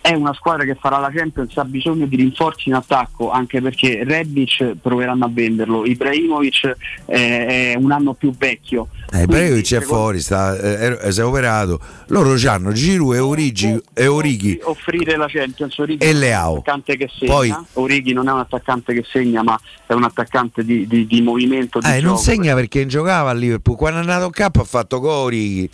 È 0.04 0.12
una 0.14 0.34
squadra 0.34 0.64
che 0.64 0.74
farà 0.74 0.98
la 0.98 1.12
Champions, 1.14 1.56
ha 1.58 1.64
bisogno 1.64 2.06
di 2.06 2.16
rinforzi 2.16 2.68
in 2.68 2.74
attacco, 2.74 3.30
anche 3.30 3.62
perché 3.62 4.02
Rebic 4.02 4.74
proveranno 4.82 5.26
a 5.26 5.30
venderlo, 5.32 5.86
Ibrahimovic 5.86 6.76
eh, 7.06 7.72
è 7.72 7.76
un 7.78 7.92
anno 7.92 8.12
più 8.12 8.34
vecchio. 8.36 8.88
Eh, 9.12 9.22
Ibrahimovic 9.22 9.62
è 9.62 9.66
secondo- 9.66 9.94
fuori, 9.94 10.18
sta, 10.20 10.56
eh, 10.58 11.12
si 11.12 11.20
è 11.20 11.24
operato. 11.24 11.78
Loro 12.08 12.34
hanno 12.48 12.72
Giroud 12.72 13.14
e 13.14 13.18
Origi 13.20 13.80
e 13.94 14.06
Orighi. 14.08 14.58
offrire 14.64 15.16
la 15.16 15.26
Champions 15.28 15.78
Origi 15.78 16.04
E 16.04 16.12
Leao. 16.12 16.54
attaccante 16.56 16.96
che 16.96 17.08
segna 17.16 17.32
Poi- 17.32 17.54
Origi 17.74 18.12
non 18.12 18.28
è 18.28 18.32
un 18.32 18.40
attaccante 18.40 18.92
che 18.94 19.04
segna 19.08 19.44
ma 19.44 19.56
è 19.86 19.92
un 19.92 20.02
attaccante 20.02 20.64
di, 20.64 20.84
di- 20.88 21.06
di 21.06 21.22
movimento 21.22 21.78
di 21.78 21.86
Eh, 21.86 22.00
non 22.00 22.14
gioco. 22.14 22.16
segna 22.16 22.54
perché 22.56 22.86
giocava 22.86 23.30
a 23.30 23.34
Liverpool. 23.34 23.76
Quando 23.76 23.98
è 23.98 24.00
andato 24.00 24.24
in 24.24 24.32
campo 24.32 24.62
ha 24.62 24.64
fatto 24.64 24.98
gol 24.98 25.26
Orighi. 25.26 25.70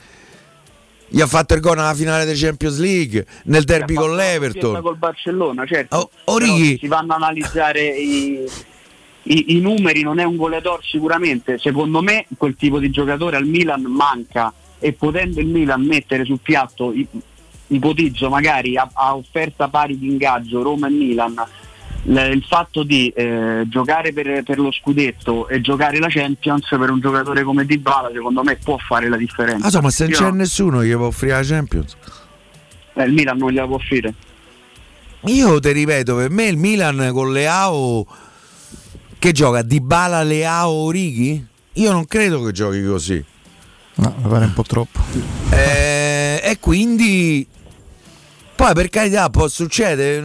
Gli 1.08 1.20
ha 1.20 1.26
fatto 1.26 1.54
il 1.54 1.60
gol 1.60 1.76
nella 1.76 1.94
finale 1.94 2.24
della 2.24 2.36
Champions 2.36 2.78
League, 2.78 3.26
nel 3.44 3.64
derby 3.64 3.94
con 3.94 4.14
l'Everton. 4.14 4.80
col 4.82 4.96
Barcellona 4.96 5.64
certo. 5.66 6.10
Orighi- 6.24 6.52
Però 6.52 6.64
se 6.72 6.78
si 6.78 6.86
vanno 6.88 7.12
a 7.12 7.16
analizzare 7.16 7.86
i, 7.88 8.44
i- 9.22 9.56
i 9.56 9.60
numeri 9.60 10.02
non 10.02 10.18
è 10.18 10.24
un 10.24 10.36
goleador 10.36 10.84
sicuramente. 10.84 11.58
Secondo 11.58 12.02
me 12.02 12.26
quel 12.36 12.54
tipo 12.56 12.78
di 12.78 12.90
giocatore 12.90 13.36
al 13.36 13.46
Milan 13.46 13.82
manca. 13.82 14.52
E 14.80 14.92
potendo 14.92 15.40
il 15.40 15.46
Milan 15.46 15.82
mettere 15.82 16.24
sul 16.24 16.38
piatto 16.40 16.92
ipotizzo 17.66 18.28
magari 18.28 18.76
a, 18.76 18.88
a 18.92 19.16
offerta 19.16 19.68
pari 19.68 19.98
di 19.98 20.06
ingaggio 20.06 20.62
Roma 20.62 20.86
e 20.86 20.90
Milan 20.90 21.34
l- 22.08 22.16
il 22.32 22.44
fatto 22.46 22.82
di 22.82 23.08
eh, 23.08 23.64
giocare 23.68 24.12
per, 24.12 24.42
per 24.42 24.58
lo 24.58 24.70
scudetto 24.72 25.48
e 25.48 25.60
giocare 25.60 25.98
la 25.98 26.08
Champions 26.08 26.66
per 26.68 26.90
un 26.90 27.00
giocatore 27.00 27.42
come 27.42 27.64
Dybala 27.64 28.10
secondo 28.12 28.42
me 28.42 28.56
può 28.56 28.76
fare 28.78 29.08
la 29.08 29.16
differenza 29.16 29.66
Ah, 29.66 29.70
so, 29.70 29.80
ma 29.80 29.90
se 29.90 30.06
non 30.06 30.12
c'è 30.12 30.30
nessuno 30.30 30.80
che 30.80 30.94
può 30.96 31.06
offrire 31.06 31.34
la 31.34 31.42
Champions. 31.42 31.96
eh, 32.94 33.04
il 33.04 33.12
Milan 33.12 33.36
non 33.38 33.50
gliela 33.50 33.66
può 33.66 33.76
offrire 33.76 34.14
Io 35.22 35.58
ti 35.60 35.72
ripeto, 35.72 36.14
per 36.16 36.30
me 36.30 36.44
il 36.46 36.56
Milan 36.56 37.10
con 37.12 37.32
Leao 37.32 38.06
che 39.18 39.32
gioca 39.32 39.62
Dybala, 39.62 40.22
Leao, 40.22 40.70
Orighi? 40.70 41.44
Io 41.74 41.90
non 41.92 42.06
credo 42.06 42.40
che 42.44 42.52
giochi 42.52 42.84
così. 42.84 43.24
No, 43.96 44.14
mi 44.22 44.28
pare 44.28 44.44
un 44.44 44.52
po' 44.52 44.62
troppo. 44.62 45.00
Eh, 45.50 46.40
e 46.42 46.56
quindi 46.60 47.44
poi 48.54 48.74
per 48.74 48.88
carità 48.90 49.28
può 49.28 49.48
succedere 49.48 50.20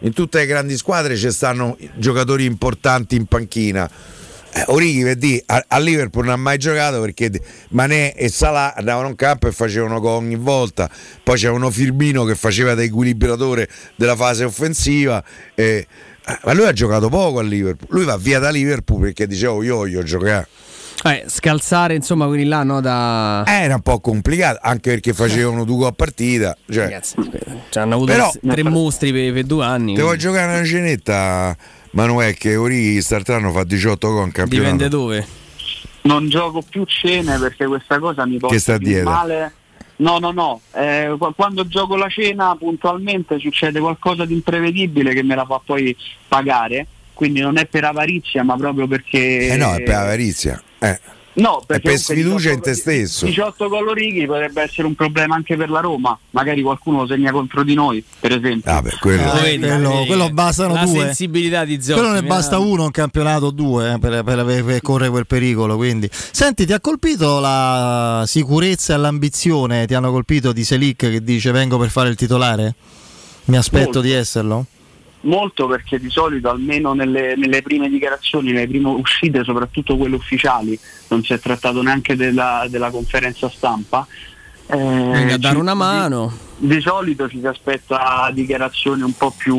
in 0.00 0.12
tutte 0.12 0.38
le 0.38 0.46
grandi 0.46 0.76
squadre 0.76 1.16
ci 1.16 1.30
stanno 1.30 1.76
giocatori 1.94 2.44
importanti 2.44 3.16
in 3.16 3.26
panchina. 3.26 3.90
Eh, 4.52 4.64
Orighi 4.66 5.02
per 5.02 5.16
dire, 5.16 5.42
a, 5.46 5.64
a 5.68 5.78
Liverpool 5.78 6.24
non 6.24 6.34
ha 6.34 6.36
mai 6.36 6.58
giocato 6.58 7.00
perché 7.00 7.30
Manè 7.70 8.14
e 8.16 8.28
Salah 8.28 8.74
andavano 8.74 9.08
in 9.08 9.14
campo 9.14 9.46
e 9.46 9.52
facevano 9.52 10.00
gol 10.00 10.16
ogni 10.16 10.36
volta. 10.36 10.90
Poi 11.22 11.38
c'era 11.38 11.52
uno 11.52 11.70
Firmino 11.70 12.24
che 12.24 12.34
faceva 12.34 12.74
da 12.74 12.82
equilibratore 12.82 13.68
della 13.94 14.16
fase 14.16 14.44
offensiva 14.44 15.22
eh, 15.54 15.86
ma 16.44 16.52
lui 16.52 16.66
ha 16.66 16.72
giocato 16.72 17.08
poco 17.08 17.38
a 17.38 17.42
Liverpool. 17.42 17.88
Lui 17.90 18.04
va 18.04 18.16
via 18.16 18.38
da 18.38 18.50
Liverpool 18.50 19.00
perché 19.00 19.26
diceva 19.26 19.62
io 19.64 19.76
voglio 19.76 20.02
giocare 20.02 20.48
Eh, 21.02 21.24
scalzare 21.28 21.94
insomma 21.94 22.26
quelli 22.26 22.44
là 22.44 22.62
no, 22.62 22.80
da... 22.82 23.42
era 23.46 23.76
un 23.76 23.80
po' 23.80 24.00
complicato 24.00 24.58
anche 24.62 24.90
perché 24.90 25.14
facevano 25.14 25.64
due 25.64 25.76
gol 25.76 25.86
a 25.86 25.92
partita 25.92 26.54
cioè, 26.70 26.84
Ragazzi, 26.84 27.14
hanno 27.74 27.94
avuto 27.94 28.12
Però- 28.12 28.30
tre 28.46 28.62
mostri 28.64 29.10
per, 29.10 29.32
per 29.32 29.44
due 29.44 29.64
anni. 29.64 29.94
Te 29.94 30.02
vuoi 30.02 30.18
quindi 30.18 30.34
giocare 30.34 30.52
una 30.58 30.64
cenetta, 30.66 31.56
Manuel, 31.92 32.34
che 32.36 32.56
Orighi 32.56 32.92
quest'altro 32.94 33.50
fa 33.50 33.64
18 33.64 34.10
gol 34.12 34.26
in 34.26 34.32
campionato? 34.32 34.72
Dipende 34.72 34.88
dove. 34.94 35.26
non 36.02 36.28
gioco 36.28 36.62
più 36.68 36.84
cene 36.84 37.38
perché 37.38 37.66
questa 37.66 37.98
cosa 37.98 38.26
mi 38.26 38.36
porta 38.36 38.54
Che 38.54 38.60
sta 38.60 38.76
più 38.76 38.86
dietro? 38.88 39.10
male. 39.10 39.52
No, 39.96 40.18
no, 40.18 40.30
no, 40.32 40.60
eh, 40.74 41.14
qu- 41.18 41.34
quando 41.34 41.66
gioco 41.66 41.96
la 41.96 42.08
cena 42.08 42.54
puntualmente 42.56 43.38
succede 43.38 43.80
qualcosa 43.80 44.24
di 44.24 44.32
imprevedibile 44.34 45.12
che 45.14 45.22
me 45.22 45.34
la 45.34 45.44
fa 45.46 45.60
poi 45.64 45.94
pagare, 46.28 46.86
quindi 47.14 47.40
non 47.40 47.58
è 47.58 47.66
per 47.66 47.84
avarizia 47.84 48.42
ma 48.42 48.56
proprio 48.56 48.86
perché... 48.86 49.48
Eh 49.48 49.56
no, 49.56 49.74
è 49.74 49.82
per 49.82 49.94
avarizia. 49.96 50.62
Eh. 50.80 51.00
No, 51.32 51.62
perché 51.64 51.90
per 51.90 51.98
sfiducia 51.98 52.50
18 52.50 52.54
in 52.54 52.60
te 52.60 52.74
stesso. 52.74 53.24
18 53.24 53.68
gol 53.68 53.88
Orighi 53.88 54.26
potrebbe 54.26 54.62
essere 54.62 54.88
un 54.88 54.94
problema 54.94 55.36
anche 55.36 55.56
per 55.56 55.70
la 55.70 55.78
Roma, 55.78 56.18
magari 56.30 56.60
qualcuno 56.60 57.02
lo 57.02 57.06
segna 57.06 57.30
contro 57.30 57.62
di 57.62 57.74
noi, 57.74 58.04
per 58.18 58.32
esempio. 58.32 58.70
Ah, 58.70 58.82
beh, 58.82 58.96
quello... 59.00 59.32
Eh, 59.44 59.58
quello, 59.58 60.04
quello 60.06 60.30
bastano 60.30 60.74
la 60.74 60.84
due. 60.84 61.04
sensibilità 61.04 61.64
di 61.64 61.80
Zotti. 61.80 62.00
Quello 62.00 62.14
ne 62.14 62.22
mi 62.22 62.26
basta 62.26 62.56
ha- 62.56 62.58
uno 62.58 62.84
in 62.84 62.90
campionato, 62.90 63.50
due 63.50 63.92
eh, 63.92 63.98
per, 64.00 64.24
per, 64.24 64.44
per- 64.44 64.64
per 64.64 64.80
correre 64.82 65.10
quel 65.10 65.26
pericolo. 65.26 65.76
Quindi. 65.76 66.10
Senti, 66.12 66.66
ti 66.66 66.72
ha 66.72 66.80
colpito 66.80 67.38
la 67.38 68.24
sicurezza 68.26 68.94
e 68.94 68.96
l'ambizione? 68.98 69.86
Ti 69.86 69.94
hanno 69.94 70.10
colpito 70.10 70.52
di 70.52 70.64
Selic 70.64 70.96
che 70.98 71.22
dice 71.22 71.52
vengo 71.52 71.78
per 71.78 71.90
fare 71.90 72.08
il 72.08 72.16
titolare? 72.16 72.74
Mi 73.44 73.56
aspetto 73.56 73.84
Molto. 73.84 74.00
di 74.00 74.10
esserlo? 74.10 74.66
Molto 75.22 75.66
perché 75.66 75.98
di 75.98 76.08
solito 76.10 76.48
almeno 76.48 76.94
nelle, 76.94 77.34
nelle 77.36 77.62
prime 77.62 77.88
dichiarazioni, 77.88 78.52
nelle 78.52 78.68
prime 78.68 78.88
uscite, 78.88 79.44
soprattutto 79.44 79.96
quelle 79.96 80.16
ufficiali, 80.16 80.78
non 81.08 81.22
si 81.22 81.32
è 81.32 81.38
trattato 81.38 81.82
neanche 81.82 82.16
della, 82.16 82.66
della 82.68 82.90
conferenza 82.90 83.48
stampa. 83.50 84.06
Eh, 84.66 84.76
Venga 84.76 85.34
a 85.34 85.38
dare 85.38 85.58
una 85.58 85.74
mano. 85.74 86.32
Di, 86.56 86.74
di 86.76 86.80
solito 86.80 87.28
ci 87.28 87.40
si 87.40 87.46
aspetta 87.46 88.30
dichiarazioni 88.32 89.02
un 89.02 89.12
po' 89.14 89.34
più 89.36 89.56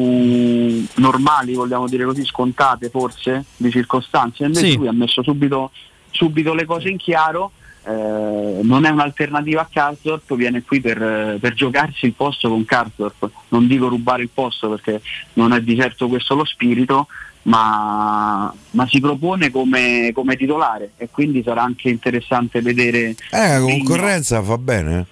normali, 0.95 1.53
vogliamo 1.53 1.87
dire 1.87 2.05
così, 2.05 2.23
scontate 2.25 2.89
forse, 2.89 3.45
di 3.57 3.69
circostanze. 3.69 4.45
Invece 4.45 4.71
Sì. 4.71 4.77
lui 4.77 4.87
ha 4.87 4.93
messo 4.93 5.21
subito, 5.21 5.71
subito 6.11 6.53
le 6.53 6.65
cose 6.65 6.89
in 6.89 6.97
chiaro. 6.97 7.51
Eh, 7.83 8.59
non 8.61 8.85
è 8.85 8.89
un'alternativa 8.89 9.61
a 9.61 9.69
Karsdorp, 9.71 10.35
viene 10.35 10.61
qui 10.63 10.79
per, 10.81 11.37
per 11.39 11.53
giocarsi 11.53 12.05
il 12.05 12.13
posto 12.13 12.49
con 12.49 12.65
Karsdorp. 12.65 13.29
Non 13.49 13.67
dico 13.67 13.87
rubare 13.87 14.23
il 14.23 14.29
posto 14.33 14.69
perché 14.69 15.01
non 15.33 15.53
è 15.53 15.61
di 15.61 15.75
certo 15.75 16.07
questo 16.07 16.35
lo 16.35 16.45
spirito, 16.45 17.07
ma, 17.43 18.53
ma 18.71 18.87
si 18.87 18.99
propone 18.99 19.49
come, 19.49 20.11
come 20.13 20.35
titolare 20.35 20.91
e 20.97 21.09
quindi 21.09 21.41
sarà 21.43 21.63
anche 21.63 21.89
interessante 21.89 22.61
vedere. 22.61 23.15
Eh, 23.31 23.47
la 23.47 23.59
concorrenza 23.59 24.41
fa 24.43 24.57
bene. 24.57 25.05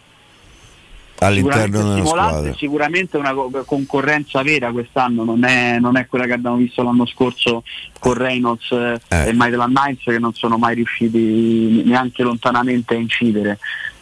Eh? 1.20 1.26
All'interno 1.26 1.80
sicuramente 1.80 1.94
della 1.94 2.06
squadra. 2.06 2.54
sicuramente 2.54 3.18
una 3.18 3.34
co- 3.34 3.64
concorrenza 3.66 4.42
vera 4.42 4.72
quest'anno, 4.72 5.24
non 5.24 5.44
è, 5.44 5.80
non 5.80 5.98
è 5.98 6.08
quella 6.08 6.26
che 6.26 6.34
abbiamo 6.34 6.58
visto 6.58 6.84
l'anno 6.84 7.06
scorso 7.06 7.64
con 8.00 8.14
Reynolds 8.14 8.72
eh, 8.72 9.00
e 9.10 9.34
Maitland 9.34 9.78
Niles 9.78 10.04
che 10.04 10.20
non 10.20 10.34
sono 10.34 10.58
mai 10.58 10.76
riusciti 10.76 11.84
neanche 11.86 12.24
lontanamente 12.24 12.96
a 12.96 12.98
incidere. 12.98 13.60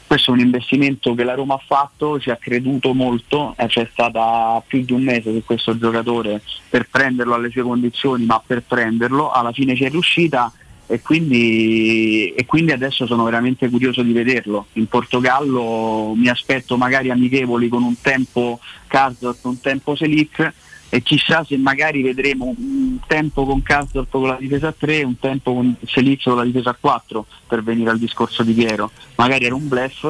Questo 0.07 0.31
è 0.31 0.33
un 0.35 0.39
investimento 0.39 1.13
che 1.15 1.25
la 1.25 1.33
Roma 1.33 1.55
ha 1.55 1.61
fatto, 1.65 2.17
ci 2.17 2.29
ha 2.29 2.37
creduto 2.37 2.93
molto, 2.93 3.53
eh, 3.57 3.67
c'è 3.67 3.89
stata 3.91 4.63
più 4.65 4.85
di 4.85 4.93
un 4.93 5.03
mese 5.03 5.33
su 5.33 5.43
questo 5.43 5.77
giocatore 5.77 6.41
per 6.69 6.87
prenderlo 6.89 7.33
alle 7.33 7.49
sue 7.49 7.63
condizioni, 7.63 8.23
ma 8.23 8.41
per 8.45 8.63
prenderlo 8.65 9.31
alla 9.31 9.51
fine 9.51 9.75
ci 9.75 9.83
è 9.83 9.89
riuscita 9.89 10.49
e 10.87 11.01
quindi, 11.01 12.33
e 12.33 12.45
quindi 12.45 12.71
adesso 12.71 13.05
sono 13.05 13.25
veramente 13.25 13.69
curioso 13.69 14.01
di 14.01 14.13
vederlo. 14.13 14.67
In 14.73 14.87
Portogallo 14.87 16.13
mi 16.15 16.29
aspetto 16.29 16.77
magari 16.77 17.09
amichevoli 17.09 17.67
con 17.67 17.83
un 17.83 17.99
tempo 17.99 18.59
Karsdorp, 18.87 19.43
un 19.45 19.59
tempo 19.59 19.95
Selic 19.95 20.53
e 20.89 21.01
chissà 21.01 21.43
se 21.43 21.57
magari 21.57 22.01
vedremo 22.01 22.55
un 22.57 22.99
tempo 23.05 23.45
con 23.45 23.61
Karsdorp 23.61 24.09
con 24.09 24.27
la 24.27 24.37
difesa 24.39 24.69
a 24.69 24.75
3 24.77 25.03
un 25.03 25.19
tempo 25.19 25.53
con 25.53 25.75
Selic 25.85 26.23
con 26.23 26.37
la 26.37 26.45
difesa 26.45 26.69
a 26.69 26.77
4 26.79 27.25
per 27.47 27.61
venire 27.63 27.89
al 27.89 27.99
discorso 27.99 28.43
di 28.43 28.53
Piero. 28.53 28.89
Magari 29.15 29.45
era 29.45 29.55
un 29.55 29.67
bluff 29.67 30.05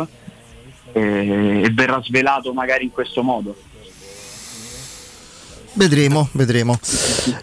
eh, 0.94 1.62
e 1.64 1.70
verrà 1.72 2.00
svelato 2.04 2.54
magari 2.54 2.84
in 2.84 2.92
questo 2.92 3.24
modo. 3.24 3.56
Vedremo, 5.78 6.28
vedremo. 6.32 6.80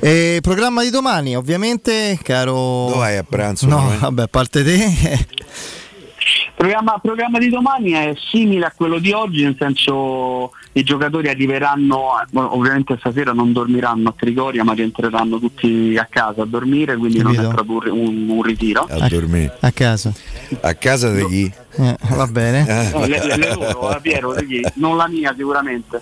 E 0.00 0.40
programma 0.42 0.82
di 0.82 0.90
domani, 0.90 1.36
ovviamente, 1.36 2.18
caro. 2.20 2.52
Dove 2.88 2.96
vai 2.98 3.16
a 3.16 3.22
pranzo? 3.22 3.66
No, 3.68 3.76
Manuel? 3.78 3.98
vabbè, 4.00 4.22
a 4.22 4.26
parte 4.26 4.64
te. 4.64 4.74
Il 4.74 6.52
programma, 6.56 6.98
programma 7.00 7.38
di 7.38 7.48
domani 7.48 7.90
è 7.92 8.12
simile 8.32 8.66
a 8.66 8.72
quello 8.74 8.98
di 8.98 9.12
oggi, 9.12 9.42
nel 9.42 9.54
senso 9.58 10.50
i 10.72 10.82
giocatori 10.82 11.28
arriveranno, 11.28 12.12
ovviamente 12.32 12.96
stasera 12.98 13.32
non 13.32 13.52
dormiranno 13.52 14.08
a 14.08 14.14
Trigoria, 14.16 14.64
ma 14.64 14.72
rientreranno 14.72 15.38
tutti 15.38 15.94
a 15.98 16.06
casa 16.10 16.42
a 16.42 16.46
dormire, 16.46 16.96
quindi 16.96 17.18
non 17.22 17.34
Capito. 17.34 17.50
è 17.50 17.54
proprio 17.54 17.94
un, 17.94 18.28
un- 18.28 18.42
ritiro. 18.42 18.86
A 18.90 19.08
dormire. 19.08 19.56
A 19.60 19.70
casa. 19.70 20.12
A 20.60 20.74
casa 20.74 21.10
di 21.12 21.24
chi? 21.26 21.52
Eh, 21.76 21.96
va 22.10 22.26
bene. 22.26 22.90
No, 22.92 23.06
le, 23.06 23.26
le- 23.26 23.36
le 23.36 23.54
loro, 23.54 23.88
la 23.90 24.00
Piero, 24.00 24.34
di 24.34 24.46
chi? 24.46 24.62
non 24.74 24.96
la 24.96 25.06
mia 25.08 25.34
sicuramente. 25.36 26.00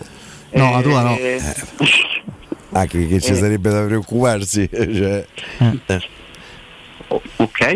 No, 0.52 0.70
la 0.72 0.82
tua 0.82 1.02
no. 1.02 1.16
Eh, 1.16 1.40
Anche 2.74 3.06
che 3.06 3.20
ci 3.20 3.32
Eh. 3.32 3.34
sarebbe 3.34 3.70
da 3.70 3.84
preoccuparsi. 3.84 4.68
cioè. 4.72 5.26
Eh. 5.86 6.00
Ok, 7.36 7.74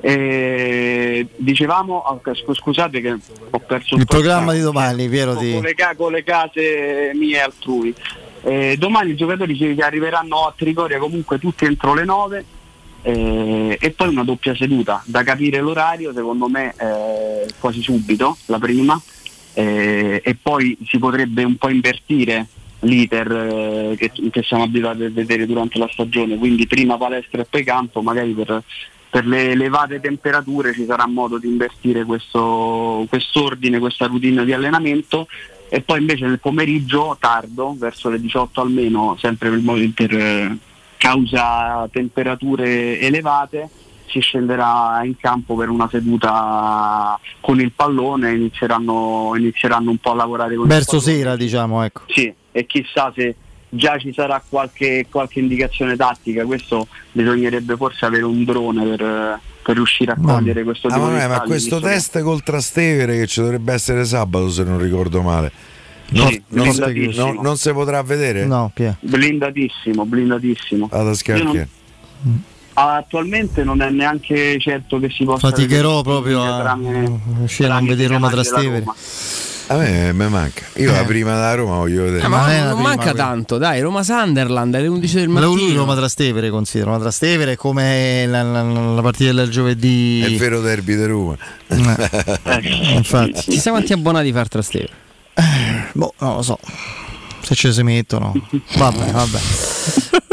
Eh, 0.00 1.24
dicevamo, 1.36 2.02
ah, 2.02 2.18
scu- 2.34 2.56
scusate 2.56 3.00
che 3.00 3.16
ho 3.50 3.58
perso 3.60 3.94
Il 3.94 4.06
programma 4.06 4.52
di 4.52 4.58
domani, 4.60 5.08
Piero 5.08 5.34
con, 5.34 5.42
di. 5.44 5.60
le, 5.60 5.74
ca- 5.74 5.94
con 5.96 6.10
le 6.10 6.24
case 6.24 7.12
mie 7.14 7.36
e 7.36 7.40
altrui. 7.40 7.94
Eh, 8.42 8.74
domani 8.76 9.12
i 9.12 9.16
giocatori 9.16 9.56
ci 9.56 9.72
ci 9.76 9.80
arriveranno 9.80 10.46
a 10.46 10.54
Trigoria 10.56 10.98
comunque 10.98 11.38
tutti 11.38 11.64
entro 11.64 11.94
le 11.94 12.04
9 12.04 12.44
eh, 13.02 13.78
e 13.80 13.90
poi 13.92 14.08
una 14.08 14.24
doppia 14.24 14.56
seduta. 14.56 15.00
Da 15.06 15.22
capire 15.22 15.60
l'orario, 15.60 16.12
secondo 16.12 16.48
me 16.48 16.74
eh, 16.76 17.46
quasi 17.60 17.80
subito, 17.82 18.36
la 18.46 18.58
prima, 18.58 19.00
eh, 19.54 20.20
e 20.24 20.34
poi 20.40 20.76
si 20.86 20.98
potrebbe 20.98 21.44
un 21.44 21.56
po' 21.56 21.68
invertire 21.68 22.46
l'iter 22.80 23.30
eh, 23.30 23.96
che, 23.96 24.10
che 24.30 24.42
siamo 24.42 24.64
abituati 24.64 25.04
a 25.04 25.10
vedere 25.10 25.46
durante 25.46 25.78
la 25.78 25.88
stagione, 25.90 26.36
quindi 26.38 26.66
prima 26.66 26.96
palestra 26.96 27.42
e 27.42 27.46
poi 27.48 27.64
campo, 27.64 28.02
magari 28.02 28.32
per, 28.32 28.62
per 29.10 29.26
le 29.26 29.50
elevate 29.50 30.00
temperature 30.00 30.72
ci 30.72 30.84
sarà 30.84 31.06
modo 31.06 31.38
di 31.38 31.46
invertire 31.46 32.04
questo 32.04 33.04
quest'ordine, 33.08 33.78
questa 33.78 34.06
routine 34.06 34.44
di 34.44 34.52
allenamento. 34.52 35.28
E 35.68 35.80
poi 35.80 36.00
invece 36.00 36.26
nel 36.26 36.38
pomeriggio 36.38 37.16
tardo, 37.18 37.74
verso 37.78 38.10
le 38.10 38.20
18 38.20 38.60
almeno, 38.60 39.16
sempre 39.18 39.48
per, 39.48 39.90
per 39.94 40.14
eh, 40.14 40.58
causa 40.98 41.88
temperature 41.90 43.00
elevate, 43.00 43.70
si 44.12 44.20
scenderà 44.20 45.00
in 45.04 45.16
campo 45.16 45.54
per 45.56 45.68
una 45.70 45.88
seduta 45.90 47.18
con 47.40 47.60
il 47.60 47.72
pallone, 47.72 48.32
inizieranno, 48.32 49.32
inizieranno 49.36 49.90
un 49.90 49.98
po' 49.98 50.12
a 50.12 50.14
lavorare 50.14 50.54
con 50.54 50.64
il 50.66 50.70
Verso 50.70 50.98
pallone. 50.98 51.12
sera, 51.18 51.36
diciamo, 51.36 51.82
ecco. 51.82 52.02
Sì, 52.08 52.32
e 52.52 52.66
chissà 52.66 53.10
se 53.16 53.34
già 53.70 53.96
ci 53.98 54.12
sarà 54.12 54.42
qualche, 54.46 55.06
qualche 55.10 55.40
indicazione 55.40 55.96
tattica, 55.96 56.44
questo 56.44 56.86
bisognerebbe 57.12 57.74
forse 57.76 58.04
avere 58.04 58.24
un 58.24 58.44
drone 58.44 58.84
per, 58.84 59.40
per 59.62 59.74
riuscire 59.76 60.12
a 60.12 60.16
cogliere 60.22 60.62
questo 60.62 60.88
Ah, 60.88 60.92
tipo 60.92 61.02
ma, 61.04 61.08
di 61.08 61.14
non 61.14 61.22
è, 61.22 61.26
ma 61.26 61.32
dettagli, 61.34 61.48
questo 61.48 61.78
che- 61.80 61.86
test 61.86 62.20
col 62.22 62.42
Trastevere 62.42 63.16
che 63.18 63.26
ci 63.26 63.40
dovrebbe 63.40 63.72
essere 63.72 64.04
sabato 64.04 64.50
se 64.50 64.62
non 64.64 64.78
ricordo 64.78 65.22
male. 65.22 65.50
Non, 66.10 66.26
Sì, 66.28 66.42
non- 66.48 66.64
blindatissimo. 66.68 67.24
non- 67.32 67.38
non 67.42 67.56
si 67.56 67.72
potrà 67.72 68.02
vedere? 68.02 68.44
No. 68.44 68.70
Blindatissimo, 69.00 70.04
blindatissimo. 70.04 70.88
Vado 70.90 71.08
a 71.08 71.16
Io 71.34 71.42
non- 71.44 71.68
Attualmente 72.74 73.64
non 73.64 73.82
è 73.82 73.90
neanche 73.90 74.58
certo 74.58 74.98
che 74.98 75.10
si 75.10 75.24
possa 75.24 75.48
Faticherò 75.48 76.02
proprio 76.02 76.42
a 76.42 76.60
tramite- 76.60 77.20
riuscire 77.38 77.68
a 77.68 77.74
non 77.74 77.86
vedere 77.86 78.14
Roma 78.14 78.30
Trastevere. 78.30 78.84
A 79.68 79.76
me 79.76 80.12
mi 80.12 80.28
manca. 80.28 80.64
Io 80.76 80.90
Eh. 80.90 80.92
la 80.94 81.04
prima 81.04 81.34
da 81.34 81.54
Roma 81.54 81.76
voglio 81.76 82.02
vedere. 82.04 82.24
Eh, 82.24 82.28
ma 82.28 82.40
non 82.40 82.50
è 82.50 82.58
non, 82.62 82.74
prima 82.74 82.88
manca 82.88 83.10
quella. 83.10 83.24
tanto, 83.26 83.58
dai, 83.58 83.80
Roma 83.80 84.02
Sunderland 84.02 84.74
alle 84.74 84.86
11 84.88 85.14
del 85.14 85.32
La 85.32 85.40
mattino. 85.48 85.74
Roma 85.78 85.94
Trastevere 85.94 86.50
considero. 86.50 86.90
Roma 86.90 87.02
Trastevere 87.02 87.52
è 87.52 87.56
come 87.56 88.26
la, 88.26 88.42
la- 88.42 88.62
la 88.62 89.02
partita 89.02 89.32
del 89.32 89.48
giovedì. 89.50 90.20
È 90.22 90.26
il 90.26 90.36
vero 90.38 90.60
derby 90.60 90.96
di 90.96 91.04
Roma. 91.06 91.36
Eh, 91.68 92.58
infatti. 92.96 93.32
Chissà 93.50 93.70
quanti 93.70 93.92
abbonati 93.92 94.32
fa 94.32 94.40
il 94.40 94.48
Trastevere. 94.48 94.92
Boh, 95.92 96.12
non 96.18 96.34
lo 96.36 96.42
so. 96.42 96.58
Se 97.52 97.54
ci 97.54 97.72
si 97.72 97.82
mettono. 97.82 98.32
Vabbè, 98.76 99.10
vabbè. 99.10 99.38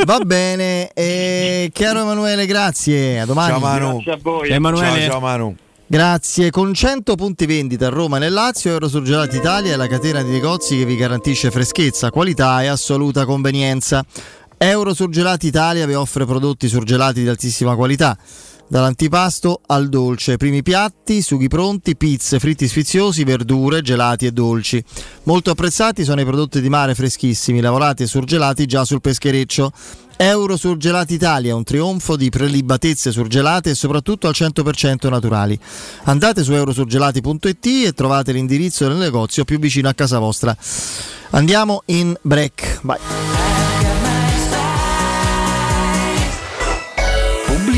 Va 0.05 0.19
bene. 0.19 0.89
E 0.93 1.69
chiaro 1.73 1.99
Emanuele, 1.99 2.45
grazie. 2.45 3.19
A 3.19 3.25
domani. 3.25 3.51
Ciao 3.51 3.59
Manu. 3.59 3.91
Grazie 3.95 4.11
a 4.11 4.19
voi. 4.21 4.49
Emanuele. 4.49 4.99
Ciao, 5.01 5.09
ciao 5.11 5.19
Manu. 5.19 5.55
Grazie. 5.85 6.49
Con 6.49 6.73
100 6.73 7.15
punti 7.15 7.45
vendita 7.45 7.87
a 7.87 7.89
Roma 7.89 8.15
e 8.17 8.19
nel 8.21 8.31
Lazio, 8.31 8.71
Eurosurgelati 8.71 9.35
Italia 9.35 9.73
è 9.73 9.75
la 9.75 9.87
catena 9.87 10.23
di 10.23 10.29
negozi 10.29 10.77
che 10.77 10.85
vi 10.85 10.95
garantisce 10.95 11.51
freschezza, 11.51 12.09
qualità 12.09 12.63
e 12.63 12.67
assoluta 12.67 13.25
convenienza. 13.25 14.05
Eurosurgelati 14.57 15.47
Italia 15.47 15.85
vi 15.85 15.95
offre 15.95 16.25
prodotti 16.25 16.69
surgelati 16.69 17.21
di 17.21 17.27
altissima 17.27 17.75
qualità. 17.75 18.17
Dall'antipasto 18.69 19.61
al 19.65 19.89
dolce, 19.89 20.37
primi 20.37 20.61
piatti, 20.61 21.23
sughi 21.23 21.47
pronti, 21.47 21.97
pizze, 21.97 22.37
fritti 22.37 22.67
sfiziosi, 22.67 23.23
verdure, 23.23 23.81
gelati 23.81 24.27
e 24.27 24.31
dolci. 24.31 24.81
Molto 25.23 25.49
apprezzati 25.49 26.03
sono 26.03 26.21
i 26.21 26.25
prodotti 26.25 26.61
di 26.61 26.69
mare 26.69 26.93
freschissimi, 26.93 27.61
lavorati 27.61 28.03
e 28.03 28.05
surgelati 28.05 28.67
già 28.67 28.85
sul 28.85 29.01
peschereccio. 29.01 29.71
Euro 30.17 30.55
Surgelati 30.55 31.15
Italia, 31.15 31.55
un 31.55 31.63
trionfo 31.63 32.15
di 32.15 32.29
prelibatezze 32.29 33.11
surgelate 33.11 33.71
e 33.71 33.73
soprattutto 33.73 34.27
al 34.27 34.35
100% 34.35 35.09
naturali. 35.09 35.57
Andate 36.03 36.43
su 36.43 36.53
eurosurgelati.it 36.53 37.65
e 37.87 37.93
trovate 37.93 38.33
l'indirizzo 38.33 38.87
del 38.87 38.97
negozio 38.97 39.45
più 39.45 39.57
vicino 39.57 39.89
a 39.89 39.93
casa 39.93 40.19
vostra. 40.19 40.55
Andiamo 41.31 41.81
in 41.85 42.15
break. 42.21 42.81
Vai. 42.83 43.48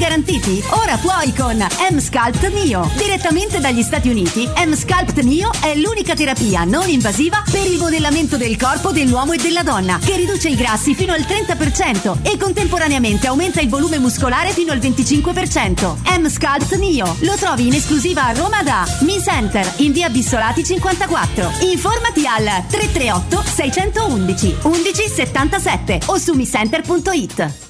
garantiti? 0.00 0.62
Ora 0.70 0.96
puoi 0.96 1.32
con 1.34 1.58
M-Sculpt 1.58 2.50
Neo. 2.50 2.90
Direttamente 2.96 3.60
dagli 3.60 3.82
Stati 3.82 4.08
Uniti, 4.08 4.48
M-Sculpt 4.66 5.20
Neo 5.20 5.50
è 5.60 5.76
l'unica 5.76 6.14
terapia 6.14 6.64
non 6.64 6.88
invasiva 6.88 7.44
per 7.48 7.66
il 7.66 7.76
modellamento 7.78 8.38
del 8.38 8.56
corpo 8.56 8.92
dell'uomo 8.92 9.32
e 9.32 9.36
della 9.36 9.62
donna, 9.62 9.98
che 10.02 10.16
riduce 10.16 10.48
i 10.48 10.56
grassi 10.56 10.94
fino 10.94 11.12
al 11.12 11.20
30% 11.20 12.22
e 12.22 12.38
contemporaneamente 12.38 13.26
aumenta 13.26 13.60
il 13.60 13.68
volume 13.68 13.98
muscolare 13.98 14.52
fino 14.52 14.72
al 14.72 14.78
25%. 14.78 16.18
M-Sculpt 16.18 16.74
Neo 16.76 17.16
lo 17.20 17.36
trovi 17.36 17.66
in 17.66 17.74
esclusiva 17.74 18.24
a 18.24 18.32
Roma 18.32 18.62
da 18.62 18.86
Mi 19.00 19.20
Center 19.20 19.70
in 19.76 19.92
via 19.92 20.08
Bissolati 20.08 20.64
54. 20.64 21.52
Informati 21.70 22.26
al 22.26 22.64
338 22.68 23.42
611 23.42 24.56
1177 24.62 26.00
o 26.06 26.16
su 26.16 26.32
micenter.it. 26.32 27.69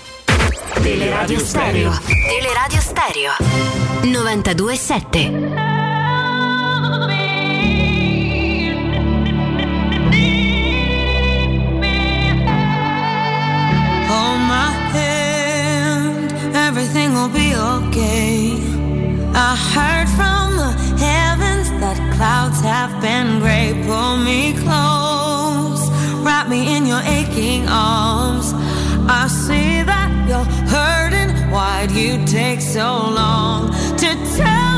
Teleradio 0.83 1.39
Stereo. 1.39 1.91
Teleradio 2.27 2.81
Stereo. 2.81 3.31
92.7. 4.01 5.31
Hold 14.09 14.41
my 14.49 14.71
hand, 14.91 16.33
everything 16.55 17.13
will 17.13 17.29
be 17.29 17.55
okay. 17.55 18.57
I 19.33 19.55
heard 19.73 20.09
from 20.17 20.57
the 20.57 20.71
heavens 20.97 21.69
that 21.79 21.97
clouds 22.17 22.59
have 22.61 22.91
been 23.01 23.39
gray. 23.39 23.73
Pull 23.85 24.17
me 24.17 24.53
close, 24.53 25.89
wrap 26.25 26.49
me 26.49 26.75
in 26.75 26.85
your 26.87 27.01
aching 27.01 27.67
arms. 27.69 28.53
I 29.07 29.27
see 29.27 29.65
that 29.65 29.70
you're 30.31 30.45
hurting. 30.75 31.29
Why'd 31.51 31.91
you 31.91 32.25
take 32.25 32.61
so 32.61 32.87
long? 33.19 33.71
to 33.97 34.15
tell 34.37 34.70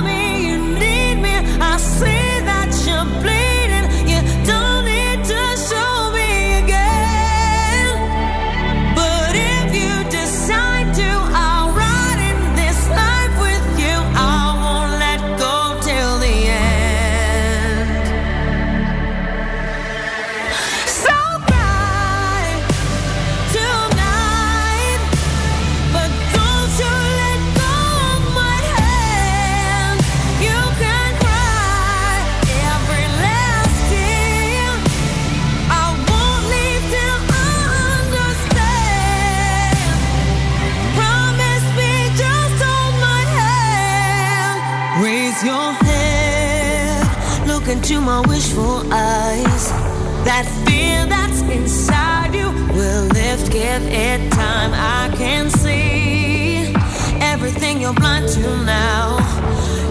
give 53.73 53.89
it 53.91 54.29
time. 54.31 54.71
I 54.73 55.09
can 55.17 55.49
see 55.49 56.71
everything 57.19 57.81
you're 57.81 57.93
blind 57.93 58.27
to 58.33 58.63
now. 58.63 59.17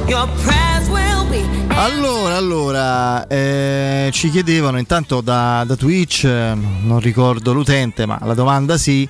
Your 0.07 0.29
prayers 0.45 0.89
will 0.89 1.29
be. 1.29 1.43
Allora, 1.75 2.37
allora, 2.37 3.27
eh, 3.27 4.11
ci 4.13 4.31
chiedevano 4.31 4.79
intanto 4.79 5.21
da, 5.21 5.65
da 5.67 5.75
Twitch, 5.75 6.25
eh, 6.25 6.55
non 6.55 7.01
ricordo 7.01 7.53
l'utente, 7.53 8.07
ma 8.07 8.19
la 8.23 8.35
domanda 8.35 8.77
sì, 8.77 9.09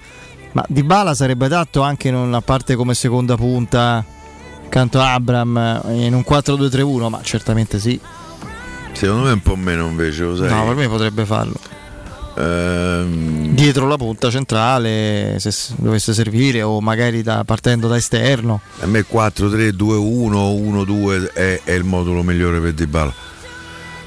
ma 0.52 0.64
Di 0.68 0.82
Bala 0.82 1.14
sarebbe 1.14 1.46
adatto 1.46 1.82
anche 1.82 2.08
in 2.08 2.14
una 2.14 2.40
parte 2.40 2.74
come 2.76 2.94
seconda 2.94 3.36
punta, 3.36 4.02
accanto 4.64 5.00
a 5.00 5.12
Abram, 5.14 5.82
eh, 5.86 6.06
in 6.06 6.14
un 6.14 6.24
4-2-3-1, 6.26 7.08
ma 7.08 7.20
certamente 7.22 7.78
sì. 7.78 8.00
Secondo 8.92 9.24
me 9.24 9.32
un 9.32 9.42
po' 9.42 9.56
meno 9.56 9.86
invece, 9.86 10.22
lo 10.22 10.36
sai. 10.36 10.48
No, 10.48 10.64
per 10.64 10.76
me 10.76 10.88
potrebbe 10.88 11.24
farlo. 11.26 11.80
Ehm, 12.36 13.54
Dietro 13.54 13.86
la 13.86 13.96
punta 13.96 14.30
centrale, 14.30 15.36
se 15.38 15.52
dovesse 15.76 16.14
servire, 16.14 16.62
o 16.62 16.80
magari 16.80 17.22
da- 17.22 17.44
partendo 17.44 17.88
da 17.88 17.96
esterno. 17.96 18.60
a 18.80 18.86
me 18.86 19.04
4-3-2-1 19.06 20.52
1-2 20.56 21.32
è, 21.32 21.60
è 21.64 21.72
il 21.72 21.84
modulo 21.84 22.22
migliore 22.22 22.60
per 22.60 22.72
Dybala. 22.72 23.12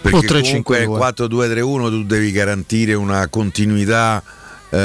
Perché 0.02 0.18
O 0.18 0.22
3-5-2. 0.22 0.62
comunque 0.64 0.86
4-2-3-1 0.86 1.90
tu 1.90 2.04
devi 2.04 2.32
garantire 2.32 2.94
una 2.94 3.28
continuità 3.28 4.22
eh, 4.70 4.78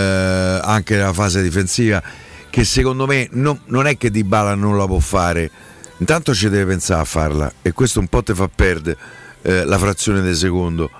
anche 0.62 0.96
nella 0.96 1.12
fase 1.12 1.42
difensiva 1.42 2.02
che 2.48 2.64
secondo 2.64 3.06
me 3.06 3.28
non, 3.32 3.60
non 3.66 3.86
è 3.86 3.96
che 3.96 4.10
Dybala 4.10 4.54
non 4.54 4.76
la 4.76 4.86
può 4.86 4.98
fare. 4.98 5.50
Intanto 5.98 6.34
ci 6.34 6.48
deve 6.48 6.64
pensare 6.72 7.00
a 7.02 7.04
farla 7.04 7.52
e 7.62 7.72
questo 7.72 8.00
un 8.00 8.06
po' 8.08 8.22
ti 8.22 8.32
fa 8.34 8.48
perdere 8.54 8.96
eh, 9.42 9.64
la 9.64 9.78
frazione 9.78 10.20
del 10.22 10.36
secondo. 10.36 10.90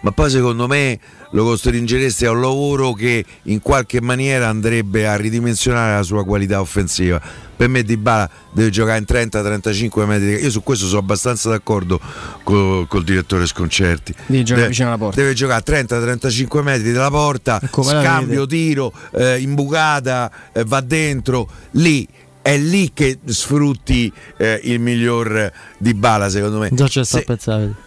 Ma 0.00 0.12
poi 0.12 0.30
secondo 0.30 0.66
me 0.68 0.98
lo 1.32 1.44
costringeresti 1.44 2.24
a 2.24 2.30
un 2.30 2.40
lavoro 2.40 2.92
che 2.92 3.24
in 3.44 3.60
qualche 3.60 4.00
maniera 4.00 4.48
andrebbe 4.48 5.08
a 5.08 5.16
ridimensionare 5.16 5.96
la 5.96 6.02
sua 6.02 6.24
qualità 6.24 6.60
offensiva. 6.60 7.20
Per 7.56 7.68
me 7.68 7.82
Dybala 7.82 8.30
deve 8.52 8.70
giocare 8.70 8.98
in 8.98 9.04
30-35 9.08 10.06
metri. 10.06 10.26
Io 10.34 10.50
su 10.50 10.62
questo 10.62 10.86
sono 10.86 11.00
abbastanza 11.00 11.48
d'accordo 11.48 12.00
col, 12.44 12.86
col 12.86 13.02
direttore 13.02 13.46
Sconcerti. 13.46 14.14
Devi 14.26 14.44
giocare 14.44 14.68
vicino 14.68 14.88
alla 14.88 14.98
porta. 14.98 15.20
Deve 15.20 15.34
giocare 15.34 15.64
a 15.66 15.82
30-35 15.82 16.62
metri 16.62 16.92
dalla 16.92 17.10
porta, 17.10 17.60
scambio, 17.68 18.46
tiro, 18.46 18.92
eh, 19.12 19.40
imbucata, 19.40 20.30
eh, 20.52 20.64
va 20.64 20.80
dentro, 20.80 21.48
lì. 21.72 22.06
È 22.40 22.56
lì 22.56 22.92
che 22.94 23.18
sfrutti 23.26 24.10
eh, 24.38 24.60
il 24.62 24.78
miglior 24.80 25.52
Dybala 25.76 26.30
secondo 26.30 26.58
me. 26.60 26.70
Già 26.72 26.86
c'è 26.86 27.04
sta 27.04 27.16
Se- 27.16 27.22
a 27.22 27.26
pensare. 27.26 27.86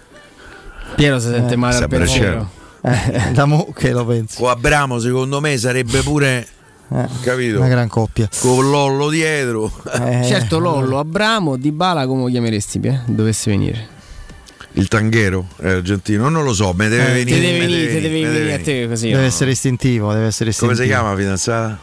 Piero 0.95 1.20
si 1.20 1.28
sente 1.30 1.53
Eh, 1.53 1.58
male 1.58 1.74
al 1.76 1.80
Sembra 1.82 1.98
pensiero. 2.00 2.50
Eh, 2.82 3.32
da 3.34 3.45
mo 3.45 3.68
che 3.76 3.92
lo 3.92 4.06
pensi. 4.06 4.38
Con 4.38 4.50
Abramo 4.50 5.00
secondo 5.00 5.40
me 5.40 5.58
sarebbe 5.58 6.02
pure 6.02 6.48
Eh, 6.94 7.08
capito? 7.22 7.58
Una 7.60 7.68
gran 7.70 7.88
coppia. 7.88 8.28
Con 8.40 8.70
Lollo 8.70 9.10
dietro. 9.10 9.72
Eh, 9.94 10.24
Certo, 10.26 10.60
Lollo, 10.60 11.00
Abramo, 11.00 11.56
Di 11.58 11.72
Bala, 11.72 12.06
come 12.06 12.24
lo 12.24 12.28
chiameresti? 12.28 12.80
Pie? 12.80 13.03
Dovesse 13.06 13.50
venire. 13.52 13.88
Il 14.74 14.88
tanghero 14.88 15.48
è 15.58 15.70
argentino, 15.70 16.30
non 16.30 16.44
lo 16.45 16.53
so, 16.53 16.74
me 16.74 16.88
deve 16.90 17.10
Eh, 17.10 17.14
venire. 17.24 17.40
Te 17.40 17.45
deve 17.45 17.60
venire, 17.60 17.88
te 17.88 17.94
venire, 17.94 18.10
deve 18.10 18.22
me 18.24 18.34
venire 18.40 18.53
a 18.53 18.60
te 18.60 18.88
così. 18.88 19.08
Deve 19.10 19.22
no? 19.22 19.28
essere 19.28 19.52
istintivo, 19.52 20.14
deve 20.14 20.28
essere 20.28 20.53
Come 20.58 20.72
istintivo. 20.74 20.82
si 20.82 20.88
chiama 20.88 21.16
fidanzata? 21.18 21.80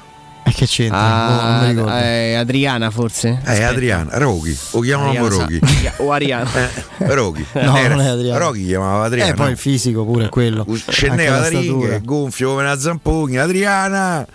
E 0.48 0.52
che 0.52 0.66
c'entra? 0.66 0.98
Boh, 0.98 1.42
non 1.42 1.58
mi 1.58 1.64
Ah, 1.64 1.68
ricordo. 1.68 1.92
eh, 1.92 2.34
Adriana 2.34 2.90
forse? 2.90 3.40
Eh. 3.44 3.62
Adriana, 3.62 4.16
Roghi, 4.18 4.56
o 4.72 4.80
chiamano 4.80 5.10
Ariana 5.10 5.28
Roghi. 5.28 5.60
Sa- 5.64 5.92
o 6.02 6.12
Ariana. 6.12 6.50
Eh, 6.98 7.14
Roghi. 7.14 7.46
No, 7.54 7.76
Era- 7.76 7.94
non 7.94 8.04
è 8.04 8.08
Adriana. 8.08 8.38
Roghi 8.38 8.64
chiamava 8.66 9.04
Adriana. 9.04 9.30
Eh, 9.32 9.34
poi 9.34 9.50
il 9.50 9.56
fisico 9.58 10.04
pure 10.04 10.26
è 10.26 10.28
quello. 10.28 10.66
Scendeva 10.88 11.38
da 11.38 11.44
statura. 11.46 11.98
gonfio 11.98 12.50
come 12.50 12.62
una 12.62 12.78
zampogna. 12.78 13.42
Adriana. 13.42 14.26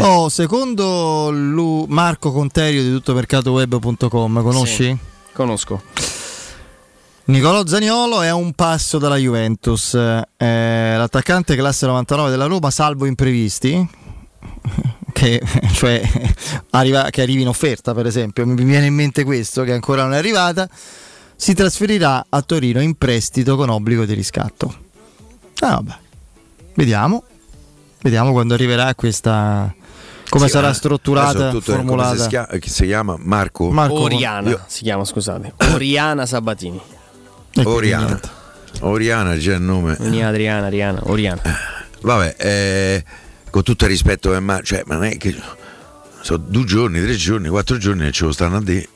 Oh, 0.00 0.28
secondo 0.28 1.30
Lu- 1.30 1.86
Marco 1.88 2.32
Conterio 2.32 2.82
di 2.82 2.90
tuttomercatoweb.com, 2.90 4.42
conosci? 4.42 4.96
Conosco. 5.32 5.82
Nicolò 7.28 7.66
Zaniolo 7.66 8.22
è 8.22 8.28
a 8.28 8.34
un 8.34 8.52
passo 8.52 8.98
dalla 8.98 9.16
Juventus. 9.16 9.94
Eh, 9.94 10.94
l'attaccante 10.96 11.56
classe 11.56 11.86
99 11.86 12.30
della 12.30 12.46
Roma, 12.46 12.70
salvo 12.70 13.06
imprevisti. 13.06 13.88
Che, 15.16 15.40
cioè, 15.72 16.02
arriva, 16.72 17.08
che 17.08 17.22
arrivi 17.22 17.40
in 17.40 17.48
offerta, 17.48 17.94
per 17.94 18.04
esempio, 18.04 18.46
mi 18.46 18.62
viene 18.64 18.84
in 18.84 18.94
mente 18.94 19.24
questo 19.24 19.62
che 19.62 19.72
ancora 19.72 20.02
non 20.02 20.12
è 20.12 20.18
arrivata. 20.18 20.68
Si 21.34 21.54
trasferirà 21.54 22.26
a 22.28 22.42
Torino 22.42 22.82
in 22.82 22.96
prestito 22.96 23.56
con 23.56 23.70
obbligo 23.70 24.04
di 24.04 24.12
riscatto. 24.12 24.74
Ah, 25.60 25.70
vabbè. 25.76 25.94
Vediamo. 26.74 27.24
Vediamo 28.02 28.32
quando 28.32 28.52
arriverà 28.52 28.94
questa. 28.94 29.74
Come 30.28 30.46
Sì, 30.46 30.50
sarà 30.50 30.66
ma 30.68 30.72
strutturata, 30.74 31.50
tutto 31.50 31.72
come 31.72 31.76
formulata. 31.78 32.16
si, 32.16 32.22
schia- 32.24 32.48
chi 32.60 32.68
si 32.68 32.84
chiama 32.84 33.16
Marco? 33.18 33.70
Marco- 33.70 34.00
Oriana 34.00 34.50
Io- 34.50 34.64
si 34.66 34.82
chiama, 34.82 35.04
scusate. 35.04 35.54
Oriana 35.72 36.26
Sabatini. 36.26 36.76
E 36.76 36.82
quindi 37.52 37.70
Oriana. 37.70 38.20
Oriana 38.80 39.34
c'è 39.36 39.54
il 39.54 39.62
nome. 39.62 39.96
Oriana, 39.98 40.28
Adriana, 40.28 40.66
Ariana, 40.66 41.00
Oriana. 41.04 41.40
Vabbè, 42.02 42.34
eh, 42.38 43.04
con 43.56 43.64
tutto 43.64 43.84
il 43.84 43.90
rispetto 43.90 44.28
per 44.28 44.40
Mar- 44.40 44.62
cioè, 44.62 44.82
ma 44.84 44.96
non 44.96 45.04
è 45.04 45.16
che 45.16 45.34
sono 46.20 46.44
due 46.46 46.64
giorni, 46.64 47.00
tre 47.00 47.16
giorni, 47.16 47.48
quattro 47.48 47.78
giorni 47.78 48.04
che 48.04 48.12
ce 48.12 48.24
lo 48.26 48.32
stanno 48.32 48.58
a 48.58 48.62
dire. 48.62 48.86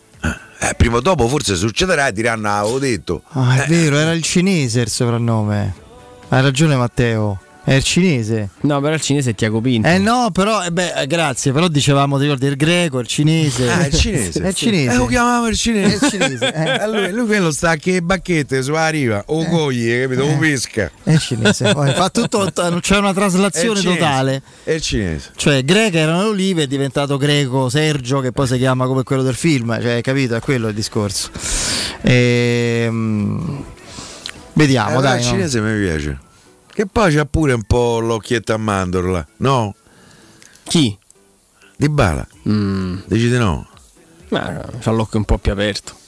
Eh, 0.63 0.75
prima 0.77 0.99
o 0.99 1.01
dopo 1.01 1.27
forse 1.29 1.55
succederà 1.57 2.09
e 2.09 2.13
diranno, 2.13 2.47
ah, 2.49 2.59
avevo 2.59 2.79
detto. 2.79 3.23
Ah, 3.31 3.65
è 3.65 3.67
vero, 3.67 3.97
era 3.97 4.13
il 4.13 4.23
cinese 4.23 4.83
il 4.83 4.91
soprannome. 4.91 5.75
Hai 6.29 6.43
ragione, 6.43 6.77
Matteo. 6.77 7.41
È 7.71 7.75
il 7.75 7.85
cinese. 7.85 8.49
No, 8.63 8.81
però 8.81 8.95
il 8.95 9.01
cinese 9.01 9.31
è 9.31 9.35
Tiago 9.37 9.61
Pinto. 9.61 9.87
Eh 9.87 9.99
no, 9.99 10.31
però, 10.33 10.65
eh 10.65 10.73
beh, 10.73 11.03
eh, 11.03 11.07
grazie, 11.07 11.53
però 11.53 11.69
dicevamo, 11.69 12.17
ti 12.17 12.25
ricordi, 12.25 12.47
il 12.47 12.57
greco, 12.57 12.99
il 12.99 13.07
cinese. 13.07 13.71
Ah, 13.71 13.87
il 13.87 13.95
cinese. 13.95 14.43
È 14.43 14.49
il 14.49 14.55
cinese. 14.57 14.93
Eh, 14.93 14.97
lo 14.97 15.07
chiamavamo 15.07 15.47
il 15.47 15.57
cinese. 15.57 15.93
È 15.93 16.05
il 16.05 16.11
cinese, 16.11 16.53
eh. 16.53 16.83
Eh, 16.83 16.89
lui, 16.89 17.13
lui 17.13 17.27
quello 17.27 17.53
sta 17.53 17.77
che 17.77 18.03
bacchette 18.03 18.61
sulla 18.65 18.89
riva, 18.89 19.23
o 19.25 19.45
coglie, 19.45 20.01
capito? 20.03 20.25
O 20.25 20.37
pesca. 20.37 20.91
È 21.05 21.13
il 21.13 21.21
cinese. 21.21 21.69
Oh, 21.81 21.87
fa 21.93 22.09
tutto, 22.11 22.51
c'è 22.81 22.97
una 22.97 23.07
È 23.07 23.11
il 23.11 23.15
traslazione 23.15 23.79
cinese. 23.81 23.99
totale. 23.99 24.43
È 24.65 24.73
il 24.73 24.81
cinese. 24.81 25.31
Cioè, 25.37 25.63
greca 25.65 25.99
erano 26.01 26.23
le 26.23 26.29
olive, 26.31 26.63
è 26.65 26.67
diventato 26.67 27.17
greco 27.19 27.69
Sergio, 27.69 28.19
che 28.19 28.33
poi 28.33 28.49
si 28.49 28.57
chiama 28.59 28.87
come 28.87 29.05
quello 29.05 29.23
del 29.23 29.37
film. 29.37 29.81
Cioè, 29.81 30.01
capito? 30.01 30.35
È 30.35 30.41
quello 30.41 30.67
il 30.67 30.75
discorso. 30.75 31.31
Ehm, 32.03 33.65
Vediamo, 34.55 34.99
Eh, 34.99 35.03
dai. 35.03 35.21
il 35.21 35.25
no? 35.25 35.31
cinese 35.31 35.61
mi 35.61 35.81
piace. 35.81 36.19
Che 36.73 36.87
poi 36.87 37.15
c'ha 37.15 37.25
pure 37.25 37.53
un 37.53 37.63
po' 37.63 37.99
l'occhietto 38.01 38.53
a 38.53 38.57
mandorla, 38.57 39.27
no? 39.39 39.75
Chi? 40.63 40.97
Di 41.77 41.89
bala. 41.89 42.27
Mm. 42.49 42.99
Dici 43.07 43.29
di 43.29 43.39
no? 43.39 43.69
Ma 44.29 44.65
c'ha 44.81 44.91
l'occhio 44.91 45.19
un 45.19 45.25
po' 45.25 45.39
più 45.39 45.53
aperto. 45.53 45.99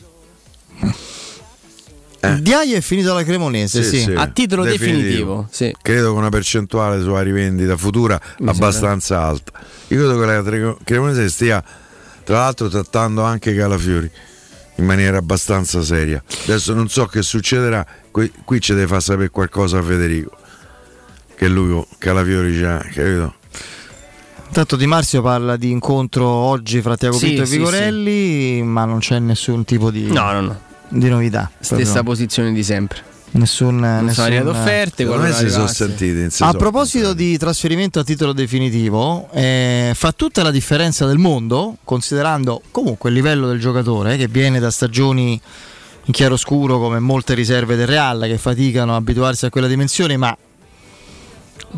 Diaia 2.40 2.76
è 2.76 2.80
finito 2.80 3.10
alla 3.10 3.24
Cremonese, 3.24 3.82
sì. 3.82 4.12
A 4.12 4.28
titolo 4.28 4.62
definitivo, 4.62 5.48
sì. 5.50 5.74
Credo 5.82 6.10
con 6.10 6.18
una 6.18 6.28
percentuale 6.28 7.00
sulla 7.02 7.20
rivendita 7.20 7.76
futura 7.76 8.20
Mi 8.38 8.48
abbastanza 8.48 9.20
alta. 9.20 9.52
Io 9.88 9.98
credo 9.98 10.18
che 10.18 10.26
la 10.26 10.42
Tre- 10.42 10.76
Cremonese 10.84 11.28
stia 11.28 11.62
tra 12.22 12.38
l'altro 12.38 12.68
trattando 12.68 13.22
anche 13.22 13.54
Calafiori 13.54 14.08
in 14.76 14.84
maniera 14.84 15.18
abbastanza 15.18 15.82
seria. 15.82 16.22
Adesso 16.44 16.72
non 16.74 16.88
so 16.88 17.06
che 17.06 17.22
succederà, 17.22 17.84
qui, 18.12 18.32
qui 18.44 18.60
ci 18.60 18.72
deve 18.72 18.86
far 18.86 19.02
sapere 19.02 19.28
qualcosa 19.28 19.78
a 19.78 19.82
Federico. 19.82 20.36
Che 21.42 21.48
lui 21.48 21.84
Calafiori 21.98 22.56
già, 22.56 22.78
capito? 22.78 23.34
Tanto 24.52 24.76
Di 24.76 24.86
Marzio 24.86 25.22
parla 25.22 25.56
di 25.56 25.72
incontro 25.72 26.24
oggi 26.28 26.80
fra 26.80 26.96
Tiago 26.96 27.16
Sì, 27.16 27.26
Pinto 27.26 27.42
e 27.42 27.46
sì, 27.46 27.56
Vigorelli, 27.56 28.62
ma 28.62 28.84
non 28.84 29.00
c'è 29.00 29.18
nessun 29.18 29.64
tipo 29.64 29.90
di, 29.90 30.04
No, 30.12 30.30
no, 30.30 30.40
no. 30.40 30.60
di 30.86 31.08
novità. 31.08 31.50
Stessa 31.58 31.82
Proprio 31.94 32.02
posizione 32.04 32.52
di 32.52 32.62
sempre. 32.62 33.02
Nessun, 33.32 33.76
Non 33.76 34.04
nessun- 34.04 34.12
sono 34.12 34.26
arrivate 34.28 34.48
offerte. 34.56 35.02
Secondo 35.02 35.22
me 35.22 35.30
qualora 35.30 35.66
si 35.66 35.74
sono 35.74 35.92
in 35.98 36.28
A 36.38 36.52
proposito 36.52 37.12
di 37.12 37.36
trasferimento 37.36 37.98
a 37.98 38.04
titolo 38.04 38.32
definitivo, 38.32 39.28
eh, 39.32 39.90
fa 39.96 40.12
tutta 40.12 40.44
la 40.44 40.52
differenza 40.52 41.06
del 41.06 41.18
mondo, 41.18 41.78
considerando 41.82 42.62
comunque 42.70 43.10
il 43.10 43.16
livello 43.16 43.48
del 43.48 43.58
giocatore 43.58 44.16
che 44.16 44.28
viene 44.28 44.60
da 44.60 44.70
stagioni 44.70 45.40
in 46.04 46.12
chiaroscuro 46.12 46.78
come 46.78 47.00
molte 47.00 47.34
riserve 47.34 47.74
del 47.74 47.88
Real 47.88 48.20
che 48.28 48.38
faticano 48.38 48.92
a 48.92 48.96
abituarsi 48.96 49.44
a 49.46 49.50
quella 49.50 49.66
dimensione, 49.66 50.16
ma 50.16 50.36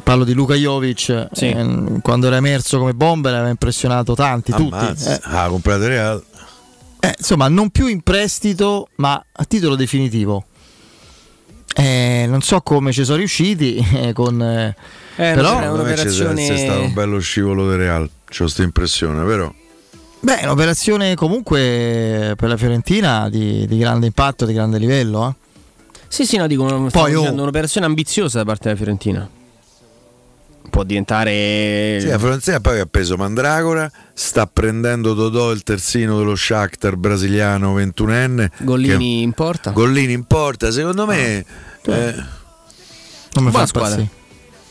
parlo 0.02 0.24
di 0.24 0.32
Luka 0.32 0.54
Jovic, 0.54 1.28
Sì. 1.32 1.48
eh, 1.50 1.98
quando 2.02 2.26
era 2.26 2.36
emerso 2.36 2.78
come 2.78 2.94
bomber 2.94 3.32
aveva 3.34 3.48
impressionato 3.50 4.14
tanti, 4.14 4.52
tutti. 4.52 4.74
Ammazza. 4.74 5.14
Eh, 5.16 5.20
Ah, 5.24 5.48
comprato 5.48 5.86
Real. 5.86 6.22
eh, 7.00 7.14
insomma, 7.18 7.48
non 7.48 7.70
più 7.70 7.86
in 7.86 8.00
prestito, 8.02 8.88
ma 8.96 9.22
a 9.32 9.44
titolo 9.44 9.76
definitivo. 9.76 10.44
Eh, 11.76 12.26
non 12.28 12.40
so 12.40 12.60
come 12.60 12.92
ci 12.92 13.04
sono 13.04 13.18
riusciti 13.18 13.76
eh, 13.94 14.12
con... 14.12 14.40
eh, 14.40 14.76
Eh, 15.16 15.32
però 15.34 15.52
È 15.52 15.54
me 15.56 15.60
c'è, 15.62 15.68
un'operazione- 15.70 16.46
c'è 16.46 16.56
stato 16.58 16.80
un 16.82 16.92
bello 16.92 17.18
scivolo 17.18 17.68
del 17.68 17.78
Real. 17.78 18.08
C'ho 18.26 18.44
questa 18.44 18.62
impressione, 18.62 19.24
però. 19.24 19.52
Beh, 20.20 20.38
è 20.38 20.44
un'operazione 20.44 21.14
comunque 21.14 22.34
per 22.36 22.48
la 22.48 22.56
Fiorentina 22.56 23.28
di, 23.28 23.66
di 23.66 23.76
grande 23.78 24.06
impatto, 24.06 24.46
di 24.46 24.52
grande 24.54 24.78
livello. 24.78 25.28
eh. 25.28 25.42
Sì, 26.08 26.24
sì, 26.26 26.36
no, 26.36 26.46
dico, 26.46 26.64
Poi, 26.92 27.14
oh. 27.14 27.30
un'operazione 27.32 27.86
ambiziosa 27.86 28.38
da 28.38 28.44
parte 28.44 28.64
della 28.64 28.76
Fiorentina. 28.76 29.28
Può 30.74 30.82
diventare. 30.82 31.98
Sì, 32.00 32.08
la 32.08 32.18
Fiorentina 32.18 32.58
poi 32.58 32.80
ha 32.80 32.86
preso 32.86 33.16
Mandragora, 33.16 33.88
sta 34.12 34.48
prendendo 34.48 35.14
Dodò 35.14 35.52
il 35.52 35.62
terzino 35.62 36.18
dello 36.18 36.34
Shakhtar 36.34 36.96
brasiliano 36.96 37.78
21enne. 37.78 38.48
Gollini 38.58 39.22
in 39.22 39.30
porta. 39.34 39.70
Gollini 39.70 40.14
in 40.14 40.24
porta, 40.24 40.72
secondo 40.72 41.06
me... 41.06 41.44
Ah. 41.86 41.92
eh, 41.94 42.14
Non 43.34 43.44
mi 43.44 43.50
fa 43.52 43.66
squadra. 43.66 44.04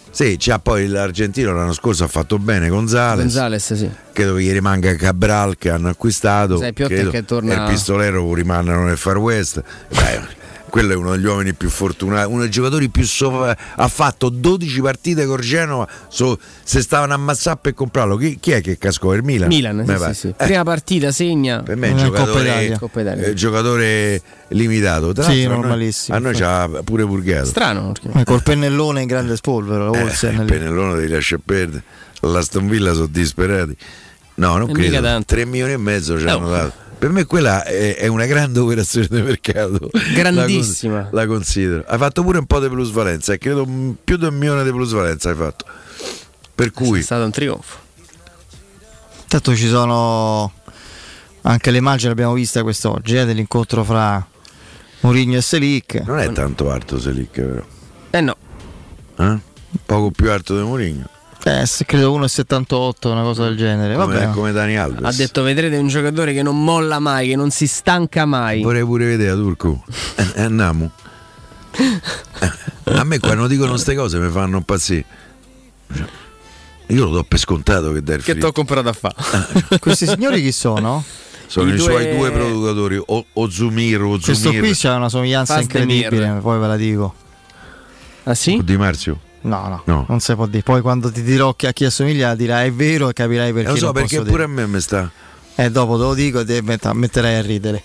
sì, 0.10 0.36
c'ha 0.38 0.60
poi 0.60 0.88
l'argentino 0.88 1.54
l'anno 1.54 1.72
scorso 1.72 2.04
ha 2.04 2.10
fatto 2.10 2.38
bene, 2.38 2.68
Gonzales. 2.68 3.24
Gonzales, 3.24 3.74
sì. 3.74 3.90
Credo 4.12 4.36
che 4.36 4.42
gli 4.42 4.52
rimanga 4.52 4.94
Cabral 4.96 5.56
che 5.58 5.70
hanno 5.70 5.88
acquistato. 5.88 6.58
Sai, 6.58 6.74
Piotta 6.74 6.94
credo, 6.96 7.12
che 7.12 7.24
torna- 7.24 7.54
e 7.54 7.64
il 7.66 7.72
pistolero 7.72 8.34
rimanere 8.34 8.84
nel 8.84 8.98
Far 8.98 9.20
West. 9.20 9.64
Beh, 9.88 10.42
quello 10.74 10.94
è 10.94 10.96
uno 10.96 11.12
degli 11.12 11.26
uomini 11.26 11.54
più 11.54 11.70
fortunati, 11.70 12.28
uno 12.32 12.42
dei 12.42 12.50
giocatori 12.50 12.90
più 12.90 13.04
sopra. 13.06 13.56
Ha 13.76 13.88
fatto 13.88 14.30
12 14.30 14.82
partite 14.82 15.28
con 15.28 15.40
Genova. 15.40 15.88
so- 16.08 16.40
se 16.64 16.82
stavano 16.82 17.12
a 17.12 17.16
ammazzare 17.16 17.60
per 17.62 17.76
comprarlo, 17.76 18.16
chi, 18.18 18.40
chi 18.40 18.50
è 18.54 18.62
che 18.62 18.80
cascò? 18.80 19.14
Il 19.14 19.22
Milan? 19.22 19.50
Milan, 19.50 19.86
sì, 19.86 19.96
sì, 20.08 20.14
sì. 20.16 20.28
Eh, 20.30 20.46
Prima 20.46 20.64
partita 20.64 21.12
segna. 21.12 21.62
per 21.62 21.76
me 21.76 21.90
è 21.90 21.92
un 21.92 21.98
giocatore, 22.00 22.42
Italia. 22.50 22.80
Coppa 22.80 23.02
Italia. 23.02 23.24
eh, 23.28 23.34
giocatore 23.36 24.22
limitato. 24.48 25.14
Tra 25.14 25.24
Sì, 25.26 25.30
l'altro 25.30 25.46
a 25.46 25.52
noi- 25.52 25.62
normalissimo, 25.62 26.18
A 26.18 26.20
noi, 26.20 26.34
c'ha 26.34 26.70
pure 26.84 27.06
purgato. 27.06 27.46
Strano. 27.46 27.92
perché- 27.92 28.20
Eh, 28.20 28.24
col 28.24 28.42
pennellone 28.42 29.02
in 29.02 29.08
grande 29.08 29.36
spolvero, 29.36 29.94
Eh, 29.94 30.02
Olsen 30.02 30.34
il 30.34 30.40
lì. 30.40 30.46
pennellone 30.46 31.06
ti 31.06 31.08
lascia 31.08 31.38
perdere. 31.46 31.84
L'Aston 32.22 32.68
Villa 32.68 32.94
sono 32.94 33.06
disperati. 33.12 33.78
No, 34.36 34.58
non 34.58 34.72
E 34.72 34.74
credo. 34.74 35.02
tanto. 35.02 35.36
3 35.36 35.46
milioni 35.46 35.74
e 35.74 35.78
mezzo 35.78 36.18
ci 36.18 36.26
Eh, 36.26 36.30
hanno 36.32 36.48
oh. 36.48 36.50
dato. 36.50 36.74
Per 37.04 37.12
me 37.12 37.26
quella 37.26 37.66
è, 37.66 37.98
è 37.98 38.08
una 38.08 38.26
grande 38.26 38.60
operazione 38.60 39.08
di 39.10 39.22
mercato. 39.22 39.90
Grandissima. 40.14 41.10
La, 41.12 41.24
la 41.24 41.28
considero. 41.28 41.84
Hai 41.86 41.98
fatto 41.98 42.24
pure 42.24 42.38
un 42.38 42.46
po' 42.46 42.62
di 42.62 42.70
plusvalenza, 42.70 43.34
e 43.34 43.38
credo 43.38 43.68
più 44.02 44.16
di 44.16 44.24
un 44.24 44.34
milione 44.36 44.64
di 44.64 44.70
plusvalenza 44.70 45.30
hai 45.30 45.36
fatto. 45.36 45.66
Per 46.56 46.68
È 46.68 46.72
cui 46.72 47.02
stato 47.02 47.26
un 47.26 47.32
trionfo. 47.32 47.78
Tanto 49.28 49.54
ci 49.54 49.68
sono 49.68 50.54
anche 51.42 51.72
le 51.72 51.78
immagini, 51.80 52.08
l'abbiamo 52.08 52.32
vista 52.36 52.64
quest'oggi, 52.64 53.18
eh, 53.18 53.26
dell'incontro 53.26 53.84
fra 53.84 54.26
Mourinho 55.02 55.36
e 55.36 55.42
Selic. 55.42 56.04
non 56.06 56.20
è 56.20 56.32
tanto 56.32 56.72
alto 56.72 56.98
Selic, 56.98 57.42
però. 57.42 57.66
Eh 58.12 58.22
no. 58.22 58.38
Eh? 59.18 59.40
Poco 59.86 60.10
più 60.12 60.32
alto 60.32 60.56
di 60.56 60.64
Mourinho. 60.64 61.10
Eh, 61.46 61.66
credo 61.86 62.18
1,78, 62.20 63.08
una 63.10 63.22
cosa 63.24 63.44
del 63.44 63.58
genere. 63.58 63.96
Come, 63.96 64.14
Vabbè. 64.18 64.30
come 64.32 64.52
Dani 64.54 64.78
Alves. 64.78 65.04
Ha 65.04 65.12
detto 65.18 65.44
vedrete 65.44 65.76
un 65.78 65.88
giocatore 65.88 66.34
che 66.34 66.42
non 66.42 66.64
molla 66.64 67.00
mai, 67.00 67.28
che 67.28 67.36
non 67.36 67.52
si 67.52 67.68
stanca 67.68 68.26
mai. 68.26 68.62
Vorrei 68.62 68.84
pure 68.86 69.06
vedere 69.06 69.34
Turco. 69.36 69.84
Eh, 70.16 70.26
eh, 70.36 70.42
andiamo. 70.44 70.92
Eh, 71.72 72.92
A 72.96 73.04
me 73.04 73.20
quando 73.20 73.48
dicono 73.48 73.72
queste 73.72 73.94
cose 73.96 74.20
mi 74.20 74.30
fanno 74.30 74.58
impazzire. 74.58 75.04
Cioè, 75.94 76.06
Io 76.88 77.06
lo 77.06 77.12
do 77.12 77.24
per 77.24 77.40
scontato 77.40 77.92
che 77.92 77.98
il 78.06 78.24
Che 78.24 78.38
ti 78.38 78.46
ho 78.46 78.52
comprato 78.52 78.88
a 78.90 78.94
fa. 78.94 79.14
Questi 79.80 80.06
signori 80.06 80.42
chi 80.42 80.52
sono? 80.52 81.04
Sono 81.48 81.70
i, 81.70 81.74
i 81.74 81.76
due- 81.76 81.86
suoi 81.86 82.16
due 82.16 82.32
produttori, 82.32 83.02
o, 83.06 83.26
Ozumir 83.34 84.02
o 84.02 84.18
Questo 84.18 84.50
qui 84.52 84.74
c'ha 84.74 84.96
una 84.96 85.10
somiglianza 85.10 85.56
Fazdemir. 85.56 85.96
incredibile, 86.04 86.40
poi 86.42 86.60
ve 86.60 86.68
la 86.68 86.76
dico. 86.78 87.14
Ah 88.24 88.34
sì? 88.34 88.60
Di 88.64 88.78
Marzio. 88.78 89.20
No, 89.44 89.68
no, 89.68 89.82
No. 89.86 90.06
non 90.08 90.20
si 90.20 90.34
può 90.36 90.46
dire. 90.48 90.64
Poi 90.64 90.82
quando 90.82 91.12
ti 91.12 91.22
dirò 91.22 91.54
che 91.54 91.68
a 91.68 91.74
chi 91.74 91.86
assomiglia 91.86 92.34
dirai 92.36 92.68
è 92.70 92.72
vero 92.74 93.10
e 93.10 93.14
capirai 93.14 93.50
Eh, 93.50 93.54
perché. 93.54 93.70
lo 93.72 93.76
so 93.76 93.84
non 93.86 93.94
perché 93.94 94.18
posso 94.18 94.30
pure 94.30 94.44
a 94.44 94.48
dire. 94.48 94.62
me 94.62 94.68
mi 94.68 94.80
sta. 94.82 95.12
Eh, 95.56 95.70
dopo 95.70 95.98
te 95.98 96.04
lo 96.04 96.14
dico 96.14 96.40
e 96.40 96.62
metterai 96.94 97.36
a 97.36 97.42
ridere. 97.42 97.84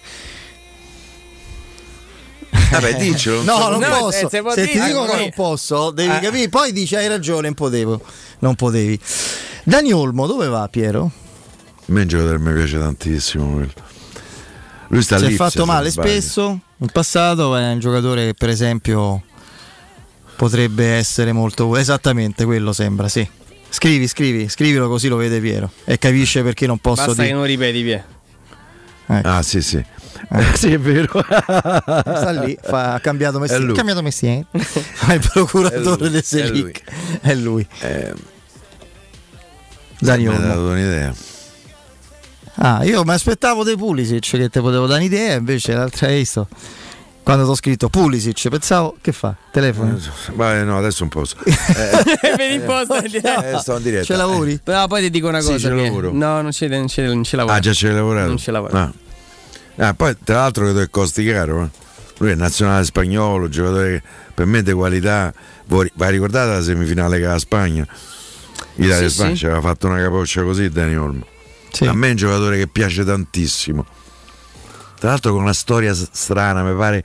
Vabbè, 2.70 2.94
diccelo. 2.98 3.42
No, 3.42 3.56
so- 3.56 3.68
non 3.70 3.80
No, 3.80 3.98
posso. 3.98 4.26
eh, 4.26 4.28
se 4.30 4.40
può 4.40 4.52
Se 4.52 4.66
ti 4.68 4.80
dico 4.80 5.04
che 5.04 5.16
non 5.16 5.30
posso, 5.34 5.90
devi 5.90 6.14
Eh. 6.14 6.20
capire. 6.20 6.48
Poi 6.48 6.72
dici 6.72 6.96
hai 6.96 7.08
ragione, 7.08 7.42
non 7.42 7.54
potevo. 7.54 8.00
Non 8.40 8.54
potevi. 8.54 8.98
Dani 9.64 9.92
Olmo, 9.92 10.26
dove 10.26 10.46
va 10.48 10.66
Piero? 10.68 11.10
A 11.80 11.92
me 11.92 12.02
un 12.02 12.08
giocatore 12.08 12.38
mi 12.38 12.52
piace 12.54 12.78
tantissimo. 12.78 13.66
Lui 14.90 15.02
sta 15.02 15.18
si 15.18 15.26
lì. 15.26 15.32
è 15.34 15.36
fatto 15.36 15.66
male 15.66 15.90
spesso 15.90 16.58
in 16.78 16.88
passato, 16.92 17.54
è 17.56 17.72
un 17.72 17.78
giocatore 17.78 18.26
che 18.26 18.34
per 18.34 18.48
esempio 18.48 19.22
potrebbe 20.38 20.86
essere 20.94 21.32
molto 21.32 21.76
esattamente 21.76 22.44
quello 22.44 22.72
sembra, 22.72 23.08
sì. 23.08 23.28
Scrivi, 23.70 24.06
scrivi, 24.06 24.48
scrivilo 24.48 24.88
così 24.88 25.08
lo 25.08 25.16
vede 25.16 25.40
Piero 25.40 25.70
e 25.84 25.98
capisce 25.98 26.42
perché 26.44 26.66
non 26.66 26.78
posso 26.78 27.06
Basta 27.06 27.22
che 27.22 27.22
dire. 27.28 27.34
non 27.34 27.44
ripeti, 27.44 27.82
via. 27.82 28.06
Ah, 29.06 29.42
sì, 29.42 29.60
sì. 29.60 29.76
Eh. 29.76 30.44
sì, 30.54 30.72
è 30.72 30.78
vero. 30.78 31.20
Sta 31.20 32.30
lì, 32.30 32.56
fa- 32.62 32.94
ha 32.94 33.00
cambiato 33.00 33.38
È 33.38 33.40
mestiere. 33.40 33.64
lui. 33.64 33.72
Ha 33.72 33.76
cambiato 33.76 34.02
mestiere. 34.02 34.46
Fa 34.52 35.14
il 35.14 35.28
procuratore 35.32 35.96
È 35.96 35.98
lui, 35.98 36.10
del 36.10 36.24
Selic. 36.24 36.82
È 37.20 37.34
lui. 37.34 37.66
Eh, 37.80 38.14
Dani 39.98 40.28
mi 40.28 40.34
ha 40.34 40.38
dato 40.38 40.60
un'idea. 40.68 41.12
Ah, 42.60 42.84
io 42.84 43.04
mi 43.04 43.12
aspettavo 43.12 43.64
dei 43.64 43.76
Pulisic 43.76 44.30
che 44.30 44.48
te 44.48 44.60
potevo 44.60 44.86
dare 44.86 45.00
un'idea, 45.00 45.34
invece 45.34 45.74
l'altra 45.74 46.06
hai 46.06 46.18
visto. 46.18 46.48
Quando 47.28 47.44
ti 47.44 47.50
ho 47.50 47.56
scritto 47.56 47.90
Pulisic, 47.90 48.48
pensavo 48.48 48.96
che 49.02 49.12
fa? 49.12 49.36
Telefono. 49.52 50.00
Vabbè, 50.32 50.64
no, 50.64 50.78
adesso 50.78 51.00
non 51.00 51.10
posso. 51.10 51.36
Eh, 51.44 52.34
Vedi 52.38 52.56
un 52.56 52.64
po' 52.64 52.80
sta 52.84 53.04
in 53.04 53.10
diretta. 53.10 53.50
eh, 53.50 53.58
sto 53.58 53.76
in 53.76 53.82
diretta. 53.82 54.04
Ce 54.06 54.16
lavori? 54.16 54.58
No, 54.64 54.86
poi 54.86 55.02
ti 55.02 55.10
dico 55.10 55.28
una 55.28 55.40
Sì, 55.42 55.48
cosa. 55.52 55.68
ce 55.68 55.74
che- 55.74 55.82
lavoro. 55.82 56.10
No, 56.10 56.40
non 56.40 56.52
ci, 56.52 56.66
non 56.68 56.88
ci, 56.88 57.02
non 57.02 57.22
ci 57.24 57.36
lavoro. 57.36 57.54
Ah, 57.54 57.58
già 57.60 57.74
ci 57.74 57.86
hai 57.86 57.92
lavorato? 57.92 58.28
Non 58.28 58.38
ci 58.38 58.50
lavoro. 58.50 58.74
Ah. 58.78 58.92
Ah, 59.76 59.92
poi, 59.92 60.16
tra 60.24 60.36
l'altro, 60.36 60.64
credo 60.64 60.78
che 60.80 60.88
costi 60.88 61.22
caro. 61.26 61.64
eh. 61.64 61.68
Lui 62.16 62.30
è 62.30 62.34
nazionale 62.34 62.82
spagnolo, 62.86 63.50
giocatore 63.50 63.90
che 64.00 64.02
per 64.32 64.46
me 64.46 64.62
di 64.62 64.72
qualità. 64.72 65.30
Voi 65.66 65.92
vi 65.94 66.06
ricordate 66.08 66.48
la 66.50 66.62
semifinale 66.62 67.20
con 67.20 67.28
la 67.28 67.38
Spagna? 67.38 67.86
Italia 68.76 69.06
Sì, 69.06 69.14
Spagna 69.14 69.30
sì. 69.32 69.36
ci 69.36 69.44
aveva 69.44 69.60
fatto 69.60 69.86
una 69.86 70.00
capoccia 70.00 70.42
così, 70.44 70.70
Dani 70.70 70.96
Olmo. 70.96 71.26
Sì. 71.72 71.84
A 71.84 71.92
me 71.92 72.06
è 72.06 72.10
un 72.12 72.16
giocatore 72.16 72.56
che 72.56 72.68
piace 72.68 73.04
tantissimo. 73.04 73.84
Tra 74.98 75.10
l'altro 75.10 75.32
con 75.32 75.42
una 75.42 75.52
storia 75.52 75.94
strana, 75.94 76.62
mi 76.62 76.76
pare 76.76 77.04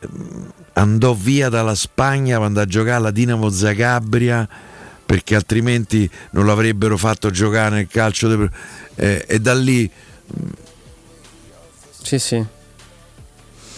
ehm, 0.00 0.52
andò 0.74 1.12
via 1.14 1.48
dalla 1.48 1.74
Spagna 1.74 2.38
quando 2.38 2.60
a 2.60 2.64
giocare 2.66 2.96
alla 2.96 3.10
Dinamo 3.10 3.48
Zagabria 3.50 4.48
perché 5.06 5.34
altrimenti 5.34 6.08
non 6.30 6.46
l'avrebbero 6.46 6.96
fatto 6.96 7.30
giocare 7.30 7.74
nel 7.76 7.86
calcio 7.88 8.28
de- 8.34 8.50
eh, 8.96 9.24
e 9.28 9.38
da 9.40 9.54
lì 9.54 9.88
Sì, 12.02 12.18
sì. 12.18 12.44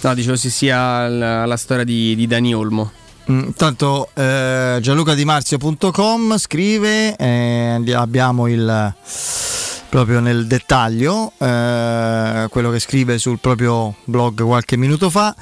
No, 0.01 0.15
dicevo 0.15 0.37
sì 0.37 0.51
sia 0.51 1.09
la, 1.09 1.45
la 1.45 1.57
storia 1.57 1.85
di, 1.85 2.15
di 2.15 2.27
Dani 2.27 2.55
Olmo. 2.55 2.93
Mm, 3.31 3.49
Tanto 3.57 4.09
eh, 4.15 4.79
gianlucadimarzio.com 4.81 6.39
scrive, 6.39 7.17
eh, 7.17 7.83
abbiamo 7.95 8.47
il 8.49 8.95
proprio 9.89 10.21
nel 10.21 10.47
dettaglio 10.47 11.33
eh, 11.39 12.47
quello 12.51 12.71
che 12.71 12.79
scrive 12.79 13.19
sul 13.19 13.39
proprio 13.39 13.95
blog 14.05 14.43
qualche 14.43 14.77
minuto 14.77 15.11
fa. 15.11 15.35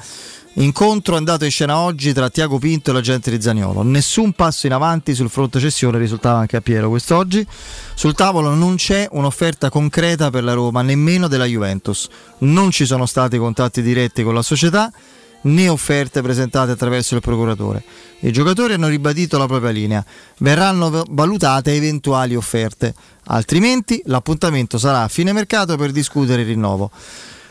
Incontro 0.59 1.15
andato 1.15 1.45
in 1.45 1.51
scena 1.51 1.77
oggi 1.77 2.13
tra 2.13 2.31
Tiago 2.31 2.57
Pinto 2.57 2.89
e 2.89 2.93
l'agente 2.93 3.29
di 3.29 3.39
Zaniolo. 3.39 3.83
Nessun 3.83 4.33
passo 4.33 4.65
in 4.65 4.73
avanti 4.73 5.13
sul 5.13 5.29
fronte 5.29 5.59
cessione, 5.59 5.99
risultava 5.99 6.39
anche 6.39 6.57
a 6.57 6.61
Piero 6.61 6.89
quest'oggi. 6.89 7.45
Sul 7.93 8.15
tavolo 8.15 8.55
non 8.55 8.75
c'è 8.75 9.07
un'offerta 9.11 9.69
concreta 9.69 10.31
per 10.31 10.43
la 10.43 10.53
Roma, 10.53 10.81
nemmeno 10.81 11.27
della 11.27 11.45
Juventus. 11.45 12.07
Non 12.39 12.71
ci 12.71 12.87
sono 12.87 13.05
stati 13.05 13.37
contatti 13.37 13.83
diretti 13.83 14.23
con 14.23 14.33
la 14.33 14.41
società 14.41 14.91
né 15.41 15.69
offerte 15.69 16.21
presentate 16.21 16.71
attraverso 16.71 17.15
il 17.15 17.21
procuratore. 17.21 17.83
I 18.19 18.31
giocatori 18.31 18.73
hanno 18.73 18.87
ribadito 18.87 19.37
la 19.37 19.45
propria 19.45 19.71
linea, 19.71 20.03
verranno 20.39 21.03
valutate 21.09 21.73
eventuali 21.73 22.35
offerte, 22.35 22.93
altrimenti 23.25 24.01
l'appuntamento 24.05 24.77
sarà 24.77 25.03
a 25.03 25.07
fine 25.07 25.33
mercato 25.33 25.77
per 25.77 25.91
discutere 25.91 26.41
il 26.41 26.47
rinnovo. 26.47 26.91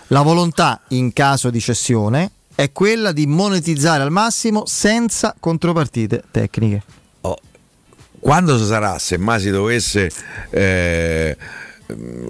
La 0.08 0.22
volontà 0.22 0.82
in 0.88 1.12
caso 1.12 1.50
di 1.50 1.60
cessione 1.60 2.30
è 2.54 2.72
quella 2.72 3.12
di 3.12 3.26
monetizzare 3.26 4.02
al 4.02 4.10
massimo 4.10 4.64
senza 4.66 5.34
contropartite 5.38 6.24
tecniche. 6.30 6.82
quando 8.18 8.58
sarà, 8.58 8.98
se 8.98 9.18
mai 9.18 9.40
si 9.40 9.50
dovesse 9.50 10.10
eh, 10.50 11.36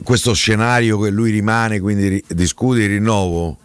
questo 0.02 0.34
scenario 0.34 0.98
che 0.98 1.10
lui 1.10 1.30
rimane, 1.30 1.80
quindi 1.80 2.22
discute 2.28 2.82
il 2.82 2.88
rinnovo, 2.88 3.58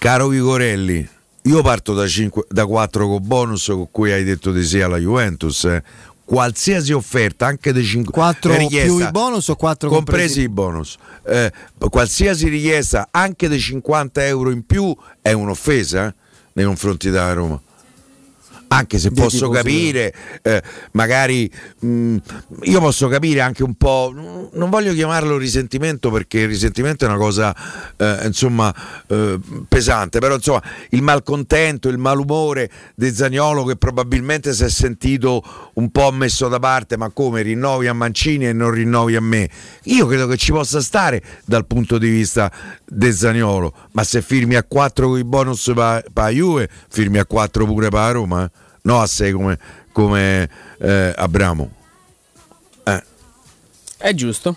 caro 0.00 0.28
Vigorelli, 0.28 1.06
io 1.42 1.60
parto 1.60 1.92
da, 1.92 2.06
5, 2.06 2.46
da 2.48 2.64
4 2.64 3.06
con 3.06 3.20
bonus 3.20 3.66
con 3.66 3.90
cui 3.90 4.10
hai 4.10 4.24
detto 4.24 4.50
di 4.50 4.64
sì 4.64 4.80
alla 4.80 4.96
Juventus. 4.96 5.64
eh. 5.64 5.82
Qualsiasi 6.24 6.92
offerta, 6.92 7.46
anche 7.46 7.70
dei 7.72 7.84
5 7.84 8.10
4 8.12 8.56
più 8.68 8.98
i 8.98 9.10
bonus 9.10 9.48
o 9.48 9.56
4 9.56 9.90
compresi 9.90 10.40
i 10.42 10.48
bonus, 10.48 10.96
eh, 11.26 11.52
qualsiasi 11.90 12.48
richiesta, 12.48 13.08
anche 13.10 13.46
dei 13.48 13.58
50 13.58 14.24
euro 14.26 14.50
in 14.50 14.64
più, 14.64 14.96
è 15.20 15.32
un'offesa 15.32 16.06
eh, 16.06 16.14
nei 16.54 16.64
confronti 16.64 17.10
della 17.10 17.32
Roma 17.34 17.60
anche 18.72 18.98
se 18.98 19.10
posso 19.10 19.48
capire, 19.48 20.14
eh, 20.42 20.62
magari 20.92 21.50
mh, 21.80 22.16
io 22.62 22.80
posso 22.80 23.08
capire 23.08 23.40
anche 23.40 23.64
un 23.64 23.74
po', 23.74 24.12
non 24.52 24.70
voglio 24.70 24.92
chiamarlo 24.92 25.36
risentimento 25.36 26.10
perché 26.10 26.40
il 26.40 26.48
risentimento 26.48 27.04
è 27.04 27.08
una 27.08 27.16
cosa 27.16 27.54
eh, 27.96 28.26
insomma 28.26 28.72
eh, 29.08 29.40
pesante, 29.68 30.20
però 30.20 30.36
insomma 30.36 30.62
il 30.90 31.02
malcontento, 31.02 31.88
il 31.88 31.98
malumore 31.98 32.70
di 32.94 33.12
Zagnolo 33.12 33.64
che 33.64 33.74
probabilmente 33.74 34.52
si 34.52 34.62
è 34.62 34.70
sentito 34.70 35.42
un 35.80 35.90
po' 35.90 36.12
messo 36.12 36.48
da 36.48 36.58
parte, 36.58 36.96
ma 36.98 37.08
come 37.10 37.40
rinnovi 37.40 37.86
a 37.86 37.94
Mancini 37.94 38.46
e 38.46 38.52
non 38.52 38.70
rinnovi 38.70 39.16
a 39.16 39.20
me? 39.20 39.48
Io 39.84 40.06
credo 40.06 40.26
che 40.26 40.36
ci 40.36 40.52
possa 40.52 40.80
stare 40.82 41.22
dal 41.44 41.66
punto 41.66 41.96
di 41.96 42.10
vista 42.10 42.52
di 42.84 43.10
Zagnolo, 43.10 43.74
ma 43.92 44.04
se 44.04 44.20
firmi 44.20 44.56
a 44.56 44.62
4 44.62 45.08
con 45.08 45.18
i 45.18 45.24
bonus 45.24 45.64
per 45.74 46.04
la 46.12 46.28
Juve, 46.28 46.68
firmi 46.88 47.18
a 47.18 47.24
4 47.24 47.64
pure 47.64 47.88
per 47.88 47.98
la 47.98 48.10
Roma, 48.10 48.44
eh? 48.44 48.50
no 48.82 49.00
a 49.00 49.06
6 49.06 49.32
come, 49.32 49.58
come 49.92 50.50
eh, 50.78 51.14
Abramo. 51.16 51.70
Eh. 52.84 53.02
È 53.96 54.14
giusto. 54.14 54.54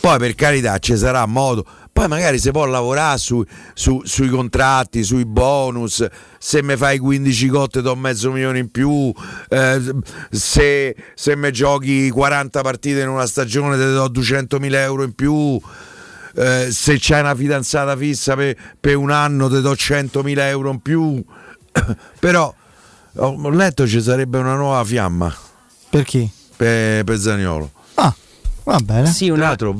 Poi 0.00 0.18
per 0.18 0.34
carità 0.36 0.78
ci 0.78 0.96
sarà 0.96 1.26
modo, 1.26 1.66
poi 1.96 2.08
magari 2.08 2.38
si 2.38 2.50
può 2.50 2.66
lavorare 2.66 3.16
su- 3.16 3.42
su- 3.72 4.02
sui 4.04 4.28
contratti, 4.28 5.02
sui 5.02 5.24
bonus, 5.24 6.06
se 6.38 6.62
mi 6.62 6.76
fai 6.76 6.98
15 6.98 7.48
cotte 7.48 7.80
do 7.80 7.96
mezzo 7.96 8.30
milione 8.30 8.58
in 8.58 8.70
più, 8.70 9.10
eh, 9.48 9.80
se, 10.30 10.94
se 11.14 11.36
mi 11.36 11.50
giochi 11.52 12.10
40 12.10 12.60
partite 12.60 13.00
in 13.00 13.08
una 13.08 13.24
stagione 13.24 13.78
te 13.78 13.90
do 13.90 14.10
200.000 14.10 14.74
euro 14.74 15.04
in 15.04 15.14
più, 15.14 15.58
eh, 16.34 16.68
se 16.70 16.98
c'hai 17.00 17.20
una 17.20 17.34
fidanzata 17.34 17.96
fissa 17.96 18.36
per, 18.36 18.54
per 18.78 18.96
un 18.96 19.10
anno 19.10 19.48
te 19.48 19.62
do 19.62 19.72
100.000 19.72 20.38
euro 20.40 20.70
in 20.72 20.80
più, 20.80 21.24
però 22.20 22.54
ho 23.14 23.48
letto 23.48 23.86
ci 23.86 24.02
sarebbe 24.02 24.36
una 24.36 24.54
nuova 24.54 24.84
fiamma 24.84 25.34
Per 25.88 26.02
chi? 26.04 26.30
per, 26.54 27.04
per 27.04 27.18
Zaniolo. 27.18 27.70
Va 28.64 28.80
bene. 28.80 29.06
Sì, 29.06 29.28
una 29.28 29.38
Tra 29.38 29.46
l'altro, 29.46 29.68
ho 29.70 29.74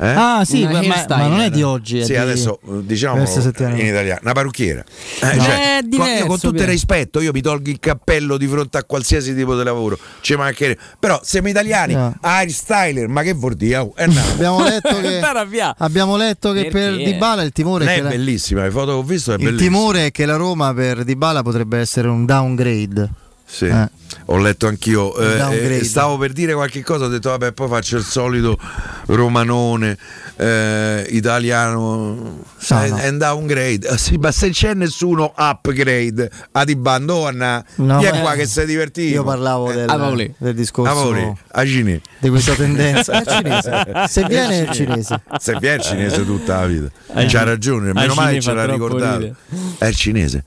Eh? 0.00 0.06
Ah, 0.08 0.44
sì, 0.44 0.64
ma, 0.64 0.80
ma- 0.82 1.26
non 1.26 1.40
è 1.40 1.50
di 1.50 1.62
oggi. 1.62 1.98
È 1.98 2.02
Sì, 2.04 2.12
di 2.12 2.16
adesso 2.18 2.60
eh, 2.64 2.84
diciamo 2.84 3.20
in 3.20 3.86
italiano, 3.86 4.20
una 4.22 4.32
parrucchiera. 4.32 4.84
Eh, 5.20 5.34
No. 5.36 5.42
cioè, 5.42 5.76
È 5.78 5.80
con- 5.80 5.88
diverso, 5.90 6.18
io 6.22 6.26
con 6.26 6.38
tutto 6.38 6.62
il 6.62 6.68
rispetto, 6.68 7.20
io 7.20 7.32
mi 7.32 7.40
tolgo 7.40 7.68
il 7.70 7.78
cappello 7.80 8.36
di 8.36 8.46
fronte 8.46 8.78
a 8.78 8.84
qualsiasi 8.84 9.34
tipo 9.34 9.56
di 9.56 9.64
lavoro. 9.64 9.98
Ci 10.20 10.36
mancherebbe. 10.36 10.80
Però 11.00 11.20
siamo 11.24 11.48
italiani, 11.48 11.94
No. 11.94 12.14
hairstyler, 12.20 13.08
ma 13.08 13.22
che 13.22 13.32
vuol 13.32 13.54
dire? 13.54 13.76
Oh, 13.78 13.92
eh, 13.96 14.06
no. 14.08 14.20
Abbiamo 14.20 14.62
letto 14.62 15.00
che, 15.00 15.20
abbiamo 15.78 16.16
letto 16.16 16.52
che 16.52 16.68
per? 16.70 16.94
Dybala 16.96 17.42
il 17.42 17.52
timore 17.52 17.84
è 17.86 17.88
è 17.90 17.94
che 17.96 18.02
la- 18.02 18.08
bellissima, 18.10 18.62
le 18.62 18.70
foto 18.70 18.86
che 18.86 18.92
ho 18.92 19.02
visto 19.02 19.32
è 19.32 19.34
il 19.34 19.42
bellissima. 19.42 19.68
timore 19.70 20.06
è 20.06 20.10
che 20.12 20.26
la 20.26 20.36
Roma 20.36 20.72
per 20.74 21.02
Dybala 21.04 21.42
potrebbe 21.42 21.78
essere 21.78 22.08
un 22.08 22.24
downgrade. 22.24 23.10
Sì, 23.50 23.64
Eh. 23.64 23.88
ho 24.26 24.36
letto 24.36 24.66
anch'io. 24.66 25.16
Eh, 25.16 25.78
eh, 25.78 25.84
stavo 25.84 26.18
per 26.18 26.32
dire 26.32 26.52
qualche 26.52 26.82
cosa, 26.84 27.06
ho 27.06 27.08
detto 27.08 27.30
vabbè, 27.30 27.52
poi 27.52 27.66
faccio 27.68 27.96
il 27.96 28.04
solito 28.04 28.58
romanone 29.06 29.96
eh, 30.36 31.06
italiano. 31.10 32.44
Sai, 32.58 32.90
no. 32.90 32.96
È 32.96 33.08
un 33.08 33.16
downgrade. 33.18 33.88
Eh, 33.88 33.96
Sì, 33.98 34.16
ma 34.18 34.30
se 34.32 34.50
c'è 34.50 34.74
nessuno 34.74 35.32
upgrade 35.36 36.30
a 36.52 36.64
di 36.64 36.76
bandona, 36.76 37.64
No, 37.76 37.98
vieni 37.98 38.18
ma- 38.18 38.22
qua 38.24 38.34
che 38.34 38.46
sei 38.46 38.66
divertito. 38.66 39.14
Io 39.14 39.24
parlavo 39.24 39.72
del, 39.72 39.86
Paoli. 39.86 40.34
del 40.36 40.54
discorso 40.54 40.92
Paoli, 40.92 41.32
a 41.52 41.64
cinese. 41.64 42.02
di 42.18 42.28
questa 42.28 42.52
tendenza. 42.54 43.12
È 43.22 43.24
cinese. 43.24 43.86
Se 44.08 44.24
viene 44.24 44.58
è 44.58 44.68
il 44.68 44.74
cinese. 44.74 45.20
Se 45.38 45.56
viene 45.58 45.76
è 45.76 45.78
il 45.78 45.84
cinese 45.84 46.24
tutta 46.26 46.60
la 46.60 46.66
vita. 46.66 46.90
Eh, 47.14 47.24
C'ha 47.26 47.44
ragione, 47.44 47.92
meno 47.94 48.12
male 48.14 48.40
ce 48.40 48.52
l'ha 48.52 48.66
ricordato. 48.66 49.34
È 49.78 49.86
il 49.86 49.96
cinese. 49.96 50.44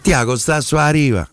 Tiago 0.00 0.36
sta 0.36 0.60
sulla 0.60 0.90
riva. 0.90 1.28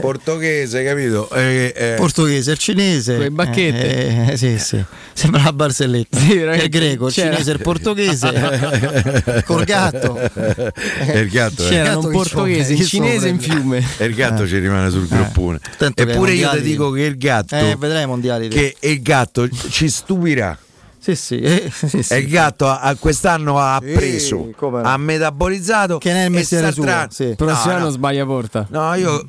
Portoghese, 0.00 0.82
capito? 0.82 1.30
Eh, 1.30 1.72
eh. 1.74 1.94
Portoghese, 1.96 2.52
il 2.52 2.58
cinese. 2.58 3.16
Quei 3.16 3.30
bacchette. 3.30 4.26
Eh, 4.26 4.32
eh, 4.32 4.36
sì, 4.36 4.58
sì. 4.58 4.84
Sembra 5.12 5.44
la 5.44 5.52
barzelletta. 5.52 6.18
Sì, 6.18 6.32
il 6.32 6.68
greco, 6.68 7.06
il 7.06 7.12
c'era- 7.12 7.30
cinese, 7.32 7.52
il 7.52 7.60
portoghese. 7.60 9.42
Col 9.46 9.64
gatto. 9.64 10.18
E 10.18 11.18
il 11.20 11.28
gatto, 11.28 11.64
eh. 11.64 11.68
C'era 11.68 11.96
un 11.98 12.10
portoghese, 12.10 12.72
in 12.72 12.84
cinese 12.84 13.28
in 13.28 13.38
fiume. 13.38 13.86
E 13.96 14.06
il 14.06 14.14
gatto 14.14 14.46
ci 14.46 14.58
rimane 14.58 14.90
sul 14.90 15.06
groppone. 15.06 15.60
Eppure 15.94 16.32
io 16.32 16.50
ti 16.50 16.60
dico 16.60 16.90
che 16.90 17.02
il 17.02 17.16
gatto. 17.16 17.56
Eh, 17.56 17.76
vedrai 17.78 18.02
ai 18.02 18.08
mondiali. 18.08 18.48
che 18.48 18.76
il 18.80 19.02
gatto 19.02 19.48
ci 19.48 19.88
stupirà. 19.88 20.56
Sì, 21.00 21.14
sì. 21.14 21.38
eh, 21.40 21.70
sì, 21.72 22.02
sì. 22.02 22.12
E 22.12 22.18
il 22.18 22.28
gatto 22.28 22.66
a- 22.68 22.94
quest'anno 22.98 23.58
ha 23.58 23.80
Sì, 23.82 23.92
preso, 23.92 24.50
come 24.56 24.82
no. 24.82 24.88
ha 24.88 24.96
metabolizzato. 24.96 25.98
Che 25.98 26.10
non 26.12 26.20
è 26.20 26.24
il 26.24 26.30
mestiere 26.30 26.72
suo, 26.72 26.82
tra- 26.82 27.08
sì. 27.10 27.34
Prossimo 27.36 27.70
No, 27.72 27.76
anno 27.76 27.84
no. 27.86 27.90
sbaglia 27.90 28.24
porta. 28.26 28.66
No, 28.70 28.94
io, 28.94 29.24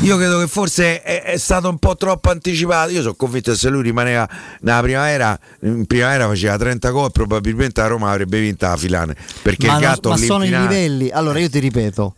io 0.00 0.16
credo 0.16 0.38
che 0.40 0.46
forse 0.46 1.02
è, 1.02 1.22
è 1.22 1.36
stato 1.38 1.68
un 1.68 1.78
po' 1.78 1.96
troppo 1.96 2.30
anticipato. 2.30 2.90
Io 2.90 3.00
sono 3.02 3.14
convinto 3.14 3.50
che 3.52 3.56
se 3.56 3.68
lui 3.70 3.82
rimaneva 3.82 4.28
nella 4.60 4.80
primavera, 4.82 5.38
in 5.62 5.86
primavera 5.86 6.26
faceva 6.26 6.56
30 6.58 6.90
gol, 6.90 7.10
probabilmente 7.12 7.80
la 7.80 7.86
Roma 7.86 8.10
avrebbe 8.10 8.38
vinto 8.40 8.66
la 8.66 8.76
filane. 8.76 9.16
Perché 9.42 9.66
ma, 9.66 9.74
il 9.76 9.80
no- 9.82 9.86
gatto 9.86 10.08
ma 10.10 10.14
lì 10.16 10.20
in 10.22 10.26
sono 10.26 10.44
i 10.44 10.46
finale- 10.48 10.68
livelli. 10.68 11.10
Allora 11.10 11.38
io 11.38 11.48
ti 11.48 11.58
ripeto, 11.58 12.14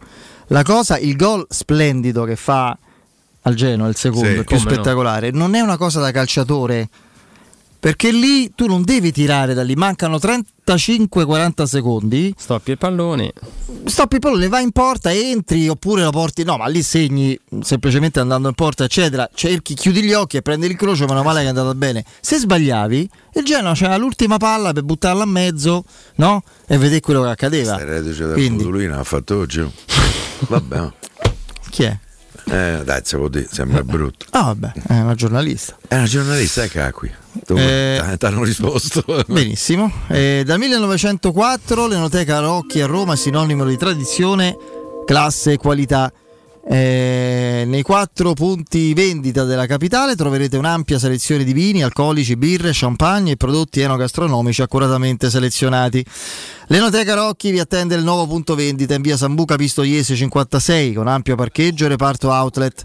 la 0.48 0.62
cosa, 0.64 0.98
il 0.98 1.14
gol 1.16 1.46
splendido 1.48 2.24
che 2.24 2.36
fa 2.36 2.76
al 3.42 3.54
Genoa, 3.54 3.88
il 3.88 3.96
secondo, 3.96 4.26
Sì, 4.26 4.32
il 4.34 4.44
più 4.44 4.56
come 4.56 4.62
no. 4.64 4.70
spettacolare, 4.70 5.30
non 5.30 5.54
è 5.54 5.60
una 5.60 5.76
cosa 5.76 6.00
da 6.00 6.10
calciatore. 6.10 6.88
Perché 7.88 8.12
lì 8.12 8.52
tu 8.54 8.66
non 8.66 8.82
devi 8.82 9.10
tirare 9.12 9.54
da 9.54 9.62
lì, 9.62 9.74
mancano 9.74 10.18
35-40 10.18 11.62
secondi. 11.62 12.34
Stoppi 12.36 12.72
il 12.72 12.76
pallone. 12.76 13.32
Stoppi 13.86 14.16
il 14.16 14.20
pallone, 14.20 14.48
vai 14.48 14.64
in 14.64 14.72
porta, 14.72 15.10
entri 15.10 15.66
oppure 15.68 16.02
lo 16.02 16.10
porti. 16.10 16.44
No, 16.44 16.58
ma 16.58 16.66
lì 16.66 16.82
segni 16.82 17.40
semplicemente 17.62 18.20
andando 18.20 18.48
in 18.48 18.54
porta, 18.54 18.84
eccetera. 18.84 19.26
Cerchi, 19.32 19.72
chiudi 19.72 20.02
gli 20.02 20.12
occhi 20.12 20.36
e 20.36 20.42
prendi 20.42 20.68
l'incrocio, 20.68 21.06
meno 21.06 21.22
male 21.22 21.38
che 21.40 21.46
è 21.46 21.48
andata 21.48 21.74
bene. 21.74 22.04
Se 22.20 22.36
sbagliavi, 22.36 23.08
il 23.36 23.44
Genoa 23.46 23.72
c'era 23.72 23.96
l'ultima 23.96 24.36
palla 24.36 24.74
per 24.74 24.82
buttarla 24.82 25.22
a 25.22 25.26
mezzo, 25.26 25.82
no? 26.16 26.42
E 26.66 26.76
vedere 26.76 27.00
quello 27.00 27.22
che 27.22 27.28
accadeva. 27.30 27.76
Quindi- 28.34 28.64
Codolino 28.64 28.98
ha 29.00 29.04
fatto 29.04 29.38
oggi. 29.38 29.66
Vabbè. 30.46 30.92
Chi 31.70 31.84
è? 31.84 31.98
Eh, 32.50 32.82
dai, 32.84 33.00
se 33.04 33.16
vuol 33.16 33.30
dire, 33.30 33.46
sembra 33.50 33.82
brutto. 33.82 34.26
Ah, 34.30 34.42
vabbè, 34.44 34.72
è 34.88 35.00
una 35.00 35.14
giornalista. 35.14 35.76
È 35.86 35.96
una 35.96 36.06
giornalista 36.06 36.66
che 36.66 36.80
ha 36.80 36.92
qui. 36.92 37.10
Eh, 37.48 38.16
ti 38.18 38.24
hanno 38.24 38.42
risposto. 38.42 39.04
Benissimo. 39.28 39.90
Eh, 40.08 40.42
dal 40.44 40.58
1904 40.58 41.86
l'Enoteca 41.86 42.38
Rocchi 42.38 42.80
a 42.80 42.86
Roma 42.86 43.14
è 43.14 43.16
sinonimo 43.16 43.64
di 43.64 43.76
tradizione, 43.76 44.56
classe 45.04 45.52
e 45.52 45.56
qualità. 45.56 46.10
Eh, 46.70 47.64
nei 47.66 47.80
quattro 47.80 48.34
punti 48.34 48.92
vendita 48.92 49.44
della 49.44 49.64
capitale 49.64 50.14
troverete 50.14 50.58
un'ampia 50.58 50.98
selezione 50.98 51.42
di 51.42 51.54
vini, 51.54 51.82
alcolici, 51.82 52.36
birre, 52.36 52.72
champagne 52.74 53.32
e 53.32 53.36
prodotti 53.36 53.80
enogastronomici 53.80 54.60
accuratamente 54.60 55.30
selezionati. 55.30 56.04
L'Enoteca 56.66 57.14
Rocchi 57.14 57.50
vi 57.52 57.58
attende 57.58 57.94
il 57.94 58.04
nuovo 58.04 58.26
punto 58.26 58.54
vendita 58.54 58.92
in 58.92 59.00
via 59.00 59.16
Sambuca 59.16 59.56
Pistoiese 59.56 60.14
56 60.14 60.92
con 60.92 61.08
ampio 61.08 61.36
parcheggio 61.36 61.86
e 61.86 61.88
reparto 61.88 62.28
outlet. 62.28 62.84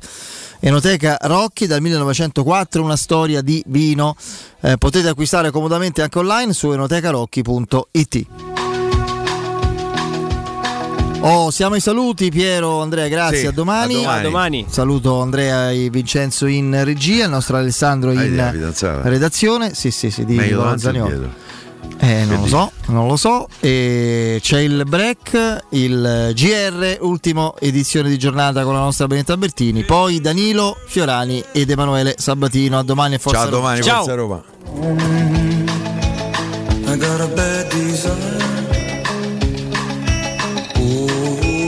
Enoteca 0.61 1.17
Rocchi 1.19 1.67
dal 1.67 1.81
1904 1.81 2.81
una 2.81 2.95
storia 2.95 3.41
di 3.41 3.61
vino. 3.67 4.15
Eh, 4.61 4.77
potete 4.77 5.09
acquistare 5.09 5.51
comodamente 5.51 6.01
anche 6.01 6.19
online 6.19 6.53
su 6.53 6.71
enotecarocchi.it. 6.71 8.52
Oh, 11.25 11.51
siamo 11.51 11.75
ai 11.75 11.79
saluti 11.79 12.29
Piero, 12.29 12.81
Andrea, 12.81 13.07
grazie, 13.07 13.37
Sì, 13.39 13.45
a, 13.45 13.51
domani. 13.51 13.93
a 13.95 13.97
domani. 13.99 14.19
A 14.19 14.21
domani. 14.23 14.65
Saluto 14.69 15.21
Andrea 15.21 15.71
e 15.71 15.89
Vincenzo 15.89 16.47
in 16.47 16.81
regia, 16.83 17.23
il 17.23 17.29
nostro 17.29 17.55
Alessandro 17.55 18.09
Hai 18.09 18.27
in 18.27 18.35
redazione. 19.03 19.73
Sì, 19.73 19.89
sì, 19.89 20.11
sì, 20.11 20.25
di 20.25 20.35
Meglio 20.35 20.57
Nicola 20.57 20.75
davanti 20.75 20.85
o 20.85 20.89
Zaniolo. 20.89 21.07
dietro? 21.09 21.41
Eh, 21.99 22.25
non 22.25 22.41
lo 22.41 22.47
so, 22.47 22.71
non 22.87 23.07
lo 23.07 23.15
so. 23.15 23.47
E 23.61 24.39
c'è 24.41 24.59
il 24.59 24.83
break, 24.85 25.59
il 25.69 26.31
GR, 26.35 26.97
ultima 27.01 27.53
edizione 27.59 28.09
di 28.09 28.17
giornata 28.17 28.63
con 28.65 28.73
la 28.73 28.79
nostra 28.79 29.07
Benetta 29.07 29.37
Bertini. 29.37 29.85
Poi 29.85 30.19
Danilo 30.19 30.75
Fiorani 30.87 31.41
ed 31.53 31.69
Emanuele 31.69 32.15
Sabatino. 32.17 32.77
A 32.79 32.83
domani 32.83 33.15
e 33.15 33.19
forza 33.19 33.39
Ciao, 33.43 33.49
Roma. 33.49 33.61
domani, 33.61 33.81
Ciao. 33.81 34.03
Forza 34.03 34.15
Roma. 34.15 34.43